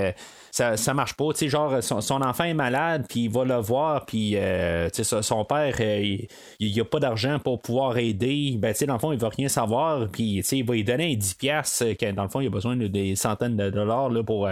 ça, 0.51 0.77
ça 0.77 0.95
marche 0.95 1.15
pas. 1.15 1.33
Tu 1.33 1.39
sais, 1.39 1.49
genre, 1.49 1.83
son, 1.83 2.23
enfant 2.23 2.45
est 2.45 2.55
malade, 2.55 3.07
puis 3.09 3.25
il 3.25 3.31
va 3.31 3.45
le 3.45 3.57
voir, 3.57 4.07
puis 4.07 4.33
euh, 4.35 4.89
tu 4.91 5.05
sais, 5.05 5.23
son 5.23 5.45
père, 5.45 5.75
euh, 5.81 6.17
il 6.59 6.73
n'y 6.73 6.81
a 6.81 6.85
pas 6.85 6.99
d'argent 6.99 7.39
pour 7.39 7.61
pouvoir 7.61 7.97
aider. 7.99 8.55
Ben, 8.59 8.73
tu 8.73 8.79
sais, 8.79 8.87
dans 8.87 8.95
le 8.95 8.99
fond, 8.99 9.13
il 9.13 9.19
va 9.19 9.29
rien 9.29 9.49
savoir, 9.49 10.09
puis 10.09 10.37
tu 10.37 10.43
sais, 10.43 10.59
il 10.59 10.65
va 10.65 10.75
lui 10.75 10.85
donner 10.85 11.13
un 11.13 11.17
10$, 11.17 11.83
euh, 11.83 11.95
quand 11.99 12.13
dans 12.13 12.23
le 12.25 12.29
fond, 12.29 12.41
il 12.41 12.47
a 12.47 12.51
besoin 12.51 12.77
de 12.77 12.87
des 12.89 13.17
centaines 13.17 13.57
de 13.57 13.71
dollars 13.71 14.09
là, 14.09 14.23
pour 14.23 14.49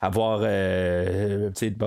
avoir 0.00 0.38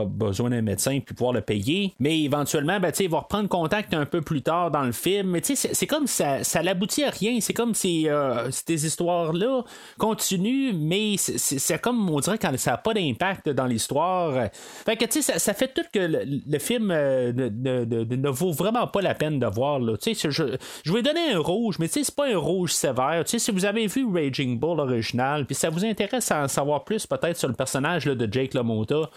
besoin 0.06 0.50
d'un 0.50 0.62
médecin, 0.62 1.00
puis 1.00 1.16
pouvoir 1.16 1.34
le 1.34 1.42
payer. 1.42 1.94
Mais 2.00 2.22
éventuellement, 2.22 2.80
ben, 2.80 2.92
tu 2.92 2.98
sais, 2.98 3.04
il 3.06 3.10
va 3.10 3.20
reprendre 3.20 3.39
contact 3.48 3.94
un 3.94 4.06
peu 4.06 4.22
plus 4.22 4.42
tard 4.42 4.72
dans 4.72 4.84
le 4.84 4.92
film. 4.92 5.30
Mais 5.30 5.42
tu 5.42 5.56
sais, 5.56 5.70
c'est 5.74 5.88
comme 5.88 6.08
ça, 6.08 6.44
ça 6.44 6.62
l'aboutit 6.62 7.04
à 7.04 7.10
rien. 7.10 7.40
C'est 7.40 7.54
comme 7.54 7.74
si 7.74 8.08
ces 8.52 8.86
histoires-là 8.86 9.64
continuent, 9.98 10.74
mais 10.74 11.16
c'est 11.18 11.82
comme, 11.82 12.10
on 12.10 12.20
dirait, 12.20 12.38
quand 12.38 12.56
ça 12.58 12.72
n'a 12.72 12.78
pas 12.78 12.94
d'impact 12.94 13.50
dans 13.50 13.66
l'histoire. 13.66 14.50
Fait 14.86 14.96
que, 14.96 15.06
tu 15.06 15.22
sais, 15.22 15.40
ça, 15.40 15.54
fait 15.54 15.74
tout 15.74 15.84
que 15.94 16.00
le, 16.00 16.60
film 16.60 16.92
euh, 16.92 17.32
ne, 17.34 18.30
vaut 18.30 18.52
vraiment 18.52 18.88
pas 18.88 19.02
la 19.02 19.16
peine 19.16 19.40
de 19.40 19.48
voir. 19.48 19.80
Tu 20.02 20.16
sais, 20.16 20.30
je, 20.32 20.58
je 20.84 20.94
vais 20.94 21.02
donner 21.02 21.34
un 21.34 21.40
rouge, 21.40 21.78
mais 21.80 21.88
tu 21.88 21.94
sais, 21.96 22.04
c'est 22.04 22.16
pas 22.16 22.28
un 22.28 22.38
rouge 22.38 22.74
sévère. 22.74 23.24
Tu 23.26 23.32
sais, 23.32 23.40
si 23.40 23.52
vous 23.52 23.66
avez 23.66 23.88
vu 23.88 24.06
Raging 24.12 24.60
Bull 24.60 24.80
original, 24.80 25.46
puis 25.46 25.56
ça 25.56 25.70
vous 25.70 25.86
intéresse 25.86 26.32
à 26.32 26.44
en 26.44 26.48
savoir 26.48 26.84
plus 26.84 27.06
peut-être 27.06 27.38
sur 27.38 27.48
le 27.48 27.54
personnage 27.54 28.06
de 28.06 28.32
Jake 28.32 28.54
LaMotta, 28.54 29.10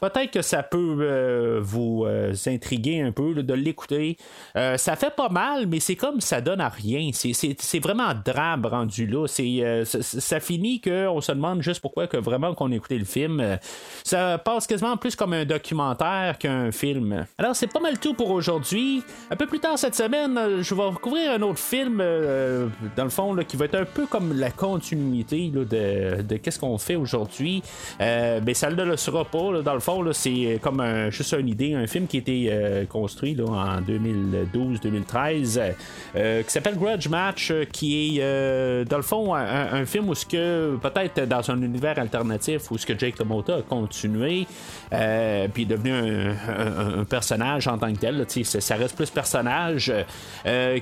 peut-être 0.00 0.30
que 0.30 0.42
ça 0.42 0.62
peut 0.62 0.98
euh, 1.00 1.60
vous 1.62 2.04
euh, 2.06 2.32
intriguer 2.46 3.00
un 3.00 3.12
peu 3.12 3.34
de 3.34 3.54
l'écouter. 3.54 4.16
Euh, 4.56 4.76
ça 4.76 4.96
fait 4.96 5.14
pas 5.14 5.28
mal, 5.28 5.66
mais 5.66 5.80
c'est 5.80 5.96
comme 5.96 6.20
ça 6.20 6.40
donne 6.40 6.60
à 6.60 6.68
rien. 6.68 7.10
C'est 7.12 7.78
vraiment 7.80 8.12
drabe 8.24 8.66
rendu 8.66 9.06
là. 9.06 9.26
Ça 9.26 10.40
finit 10.40 10.80
qu'on 10.80 11.20
se 11.20 11.32
demande 11.32 11.62
juste 11.62 11.80
pourquoi 11.80 12.06
que 12.06 12.16
vraiment 12.16 12.54
qu'on 12.54 12.72
écoutait 12.72 12.98
le 12.98 13.04
film. 13.04 13.58
ça 14.04 14.38
passe 14.38 14.66
quasiment 14.66 14.96
plus 14.96 15.14
comme 15.14 15.32
un 15.32 15.44
documentaire 15.44 16.38
qu'un 16.38 16.72
film. 16.72 17.26
Alors 17.38 17.54
c'est 17.54 17.66
pas 17.66 17.80
mal 17.80 17.98
tout 17.98 18.14
pour 18.14 18.30
aujourd'hui. 18.30 19.02
Un 19.30 19.36
peu 19.36 19.46
plus 19.46 19.60
tard 19.60 19.78
cette 19.78 19.94
semaine, 19.94 20.62
je 20.62 20.74
vais 20.74 20.82
couvrir 21.00 21.32
un 21.32 21.42
autre 21.42 21.58
film 21.58 21.98
dans 21.98 23.04
le 23.04 23.10
fond 23.10 23.36
qui 23.46 23.56
va 23.56 23.66
être 23.66 23.76
un 23.76 23.84
peu 23.84 24.06
comme 24.06 24.38
la 24.38 24.50
continuité 24.50 25.50
de, 25.50 26.22
de 26.22 26.36
qu'est-ce 26.36 26.58
qu'on 26.58 26.78
fait 26.78 26.96
aujourd'hui. 26.96 27.62
mais 27.98 28.54
ça 28.54 28.70
ne 28.70 28.82
le 28.82 28.96
sera 28.96 29.24
pas 29.24 29.62
dans 29.62 29.74
le 29.74 29.80
fond 29.80 29.89
c'est 30.12 30.58
comme 30.62 30.82
juste 31.10 31.34
une 31.38 31.48
idée, 31.48 31.74
un 31.74 31.86
film 31.86 32.06
qui 32.06 32.16
a 32.16 32.20
été 32.20 32.48
euh, 32.50 32.84
construit 32.86 33.36
en 33.40 33.80
2012-2013, 33.80 35.74
euh, 36.16 36.42
qui 36.42 36.50
s'appelle 36.50 36.76
Grudge 36.76 37.08
Match, 37.08 37.50
euh, 37.50 37.64
qui 37.64 38.18
est 38.18 38.84
dans 38.84 38.96
le 38.96 39.02
fond 39.02 39.34
un, 39.34 39.84
film 39.86 40.08
où 40.08 40.14
ce 40.14 40.26
que 40.26 40.76
peut-être 40.76 41.26
dans 41.26 41.50
un 41.50 41.62
univers 41.62 41.98
alternatif 41.98 42.70
où 42.70 42.78
ce 42.78 42.86
que 42.86 42.98
Jake 42.98 43.18
LaMotta 43.18 43.56
a 43.56 43.62
continué, 43.62 44.46
puis 44.90 45.62
est 45.62 45.66
devenu 45.66 45.92
un, 45.92 47.04
personnage 47.04 47.66
en 47.68 47.78
tant 47.78 47.92
que 47.92 47.98
tel, 47.98 48.26
ça 48.44 48.76
reste 48.76 48.96
plus 48.96 49.10
personnage, 49.10 49.92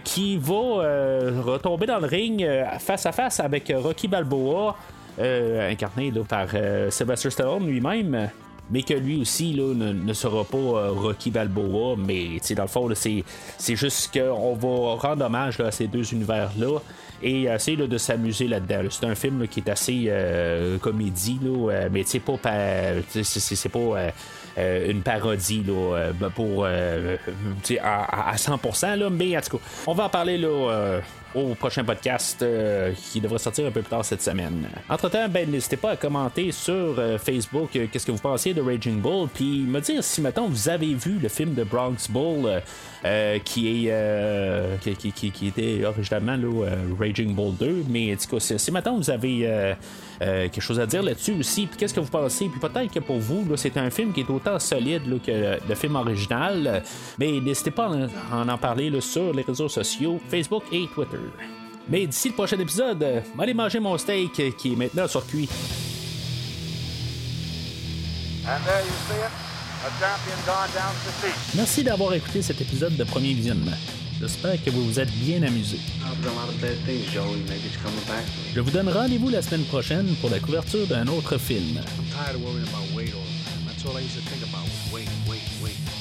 qui 0.05 0.37
va 0.37 0.55
retomber 1.45 1.87
dans 1.87 2.01
le 2.01 2.07
ring 2.07 2.47
face 2.79 3.07
à 3.07 3.13
face 3.13 3.41
avec 3.41 3.73
Rocky 3.75 4.09
Balboa. 4.09 4.77
incarné 5.19 6.13
par 6.29 6.49
Sylvester 6.91 7.31
Stallone 7.31 7.67
lui-même 7.67 8.31
mais 8.71 8.83
que 8.83 8.95
lui 8.95 9.21
aussi 9.21 9.53
là, 9.53 9.75
ne, 9.75 10.13
sera 10.13 10.45
pas 10.45 10.57
euh, 10.57 10.91
Rocky 10.91 11.31
Balboa, 11.31 11.97
mais 11.97 12.39
dans 12.55 12.63
le 12.63 12.69
fond, 12.69 12.89
c'est, 12.95 13.25
juste 13.77 14.13
qu'on 14.13 14.55
va 14.55 14.95
rendre 14.97 15.25
hommage 15.25 15.61
à 15.61 15.71
ces 15.71 15.87
deux 15.87 16.13
univers-là 16.13 16.81
et 17.23 17.45
essayer 17.45 17.77
de 17.77 17.99
s'amuser 17.99 18.47
là-dedans. 18.47 18.89
C'est 18.91 19.07
un 19.07 19.15
film 19.15 19.49
qui 19.49 19.61
est 19.61 19.69
assez 19.69 20.05
euh, 20.09 20.79
comédie, 20.79 21.39
là, 21.43 21.73
euh, 21.73 21.89
mais 21.91 22.05
c'est 22.07 22.21
pas, 22.21 22.37
c'est, 23.11 23.69
pas 23.69 24.13
une 24.57 25.03
parodie 25.03 25.65
là, 25.67 26.11
pour 26.35 26.67
à, 26.67 28.31
à, 28.31 28.37
100%, 28.37 28.97
là, 28.97 29.11
mais 29.11 29.37
en 29.37 29.41
tout 29.41 29.57
cas, 29.57 29.65
on 29.87 29.95
va 29.95 30.05
en 30.05 30.09
parler 30.09 30.39
là, 30.39 31.01
au 31.35 31.55
prochain 31.55 31.85
podcast 31.85 32.43
euh, 32.43 32.93
qui 32.93 33.21
devrait 33.21 33.39
sortir 33.39 33.67
un 33.67 33.71
peu 33.71 33.83
plus 33.83 33.91
tard 33.91 34.05
cette 34.05 34.23
semaine. 34.23 34.69
Entre-temps, 34.89 35.29
ben, 35.29 35.51
n'hésitez 35.51 35.77
pas 35.77 35.91
à 35.91 35.97
commenter 35.97 36.53
sur 36.53 36.99
euh, 36.99 37.19
Facebook 37.19 37.75
euh, 37.77 37.87
qu'est-ce 37.91 38.07
que 38.07 38.13
vous 38.13 38.19
pensez 38.19 38.55
de 38.55 38.63
Raging 38.63 39.01
Bull, 39.01 39.29
puis 39.33 39.61
me 39.61 39.81
dire 39.81 40.03
si, 40.03 40.21
maintenant 40.21 40.49
vous 40.49 40.69
avez 40.69 40.95
vu 40.95 41.19
le 41.19 41.29
film 41.29 41.55
de 41.55 41.65
Bronx 41.65 42.11
Bull 42.11 42.63
qui, 43.45 43.89
est, 43.89 43.93
qui, 44.81 45.47
était 45.47 45.85
originalement 45.85 46.37
Raging 46.99 47.35
Bull 47.35 47.55
2, 47.57 47.85
mais 47.89 48.17
cas, 48.17 48.41
si, 48.41 48.73
maintenant 48.73 48.97
vous 48.97 49.11
avez 49.11 49.75
quelque 50.19 50.61
chose 50.61 50.81
à 50.81 50.87
dire 50.87 51.03
là-dessus 51.03 51.35
aussi, 51.39 51.67
puis 51.67 51.79
qu'est-ce 51.79 51.95
que 51.95 52.01
vous 52.01 52.11
pensez, 52.11 52.49
puis 52.49 52.59
peut-être 52.59 52.93
que 52.93 52.99
pour 52.99 53.19
vous, 53.19 53.47
c'est 53.57 53.77
un 53.77 53.91
film 53.91 54.13
qui 54.13 54.21
est 54.21 54.31
autant 54.31 54.59
solide 54.59 55.03
que 55.25 55.59
le, 55.69 55.75
film 55.77 55.95
original, 55.95 56.83
mais 57.19 57.41
n'hésitez 57.41 57.71
pas 57.71 57.87
à 57.87 58.37
en, 58.37 58.49
en 58.49 58.59
parler 58.59 58.91
sur 59.01 59.33
les 59.33 59.43
réseaux 59.43 59.69
sociaux, 59.69 60.21
Facebook 60.29 60.65
et 60.73 60.87
Twitter. 60.93 61.18
Mais 61.89 62.07
d'ici 62.07 62.29
le 62.29 62.35
prochain 62.35 62.59
épisode, 62.59 63.03
euh, 63.03 63.21
allez 63.39 63.55
manger 63.55 63.81
mon 63.81 63.97
steak 63.97 64.39
euh, 64.41 64.51
qui 64.59 64.73
est 64.73 64.77
maintenant 64.77 65.09
sur 65.09 65.27
cuit. 65.27 65.49
Merci 71.55 71.85
d'avoir 71.85 72.15
écouté 72.15 72.43
cet 72.43 72.61
épisode 72.61 72.97
de 72.97 73.05
Premier 73.05 73.33
Visionnement. 73.33 73.77
J'espère 74.21 74.63
que 74.63 74.71
vous 74.71 74.85
vous 74.85 75.01
êtes 75.01 75.13
bien 75.13 75.43
amusé. 75.43 75.79
Je 78.55 78.61
vous 78.61 78.71
donne 78.71 78.89
rendez-vous 78.89 79.29
la 79.29 79.43
semaine 79.43 79.65
prochaine 79.65 80.09
pour 80.21 80.29
la 80.31 80.41
couverture 80.41 80.87
d'un 80.87 81.07
autre 81.07 81.39
film. 81.39 81.81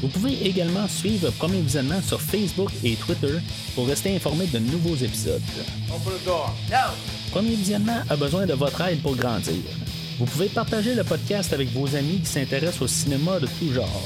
Vous 0.00 0.08
pouvez 0.08 0.46
également 0.46 0.86
suivre 0.88 1.30
Premier 1.32 1.60
Visionnement 1.60 2.00
sur 2.02 2.20
Facebook 2.20 2.70
et 2.84 2.94
Twitter 2.96 3.38
pour 3.74 3.86
rester 3.88 4.14
informé 4.14 4.46
de 4.46 4.58
nouveaux 4.58 4.96
épisodes. 4.96 5.42
Premier 7.32 7.54
Visionnement 7.54 8.00
a 8.08 8.16
besoin 8.16 8.46
de 8.46 8.54
votre 8.54 8.80
aide 8.82 9.02
pour 9.02 9.16
grandir. 9.16 9.54
Vous 10.18 10.26
pouvez 10.26 10.48
partager 10.48 10.94
le 10.94 11.02
podcast 11.04 11.52
avec 11.52 11.70
vos 11.72 11.94
amis 11.96 12.20
qui 12.20 12.26
s'intéressent 12.26 12.82
au 12.82 12.86
cinéma 12.86 13.40
de 13.40 13.46
tout 13.58 13.72
genre. 13.72 14.02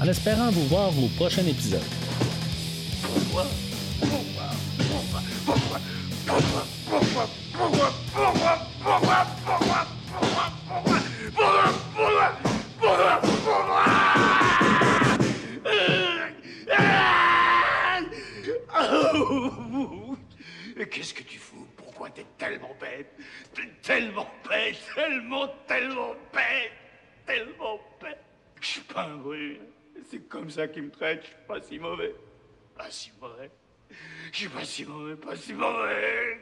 En 0.00 0.06
espérant 0.08 0.50
vous 0.50 0.66
voir 0.68 0.88
au 0.98 1.08
prochain 1.16 1.44
épisode. 1.46 1.80
Qu'est-ce 20.90 21.12
que 21.12 21.22
tu 21.22 21.38
fous? 21.38 21.66
T'es 22.14 22.24
tellement 22.38 22.74
bête? 22.80 23.12
T'es 23.52 23.68
tellement 23.82 24.30
bête, 24.48 24.76
tellement, 24.94 25.48
tellement 25.66 26.14
bête. 26.32 26.72
Tellement 27.26 27.80
bête. 28.00 28.18
Je 28.60 28.66
suis 28.66 28.80
pas 28.80 29.02
un 29.02 29.16
bruit. 29.16 29.60
C'est 30.10 30.26
comme 30.28 30.48
ça 30.48 30.68
qu'ils 30.68 30.84
me 30.84 30.90
traitent. 30.90 31.22
Je 31.22 31.26
suis 31.26 31.36
pas 31.46 31.60
si 31.60 31.78
mauvais. 31.78 32.14
Pas 32.76 32.90
si 32.90 33.12
mauvais. 33.20 33.50
Je 34.32 34.38
suis 34.38 34.48
pas 34.48 34.64
si 34.64 34.84
mauvais, 34.86 35.16
pas 35.16 35.36
si 35.36 35.52
mauvais. 35.52 36.40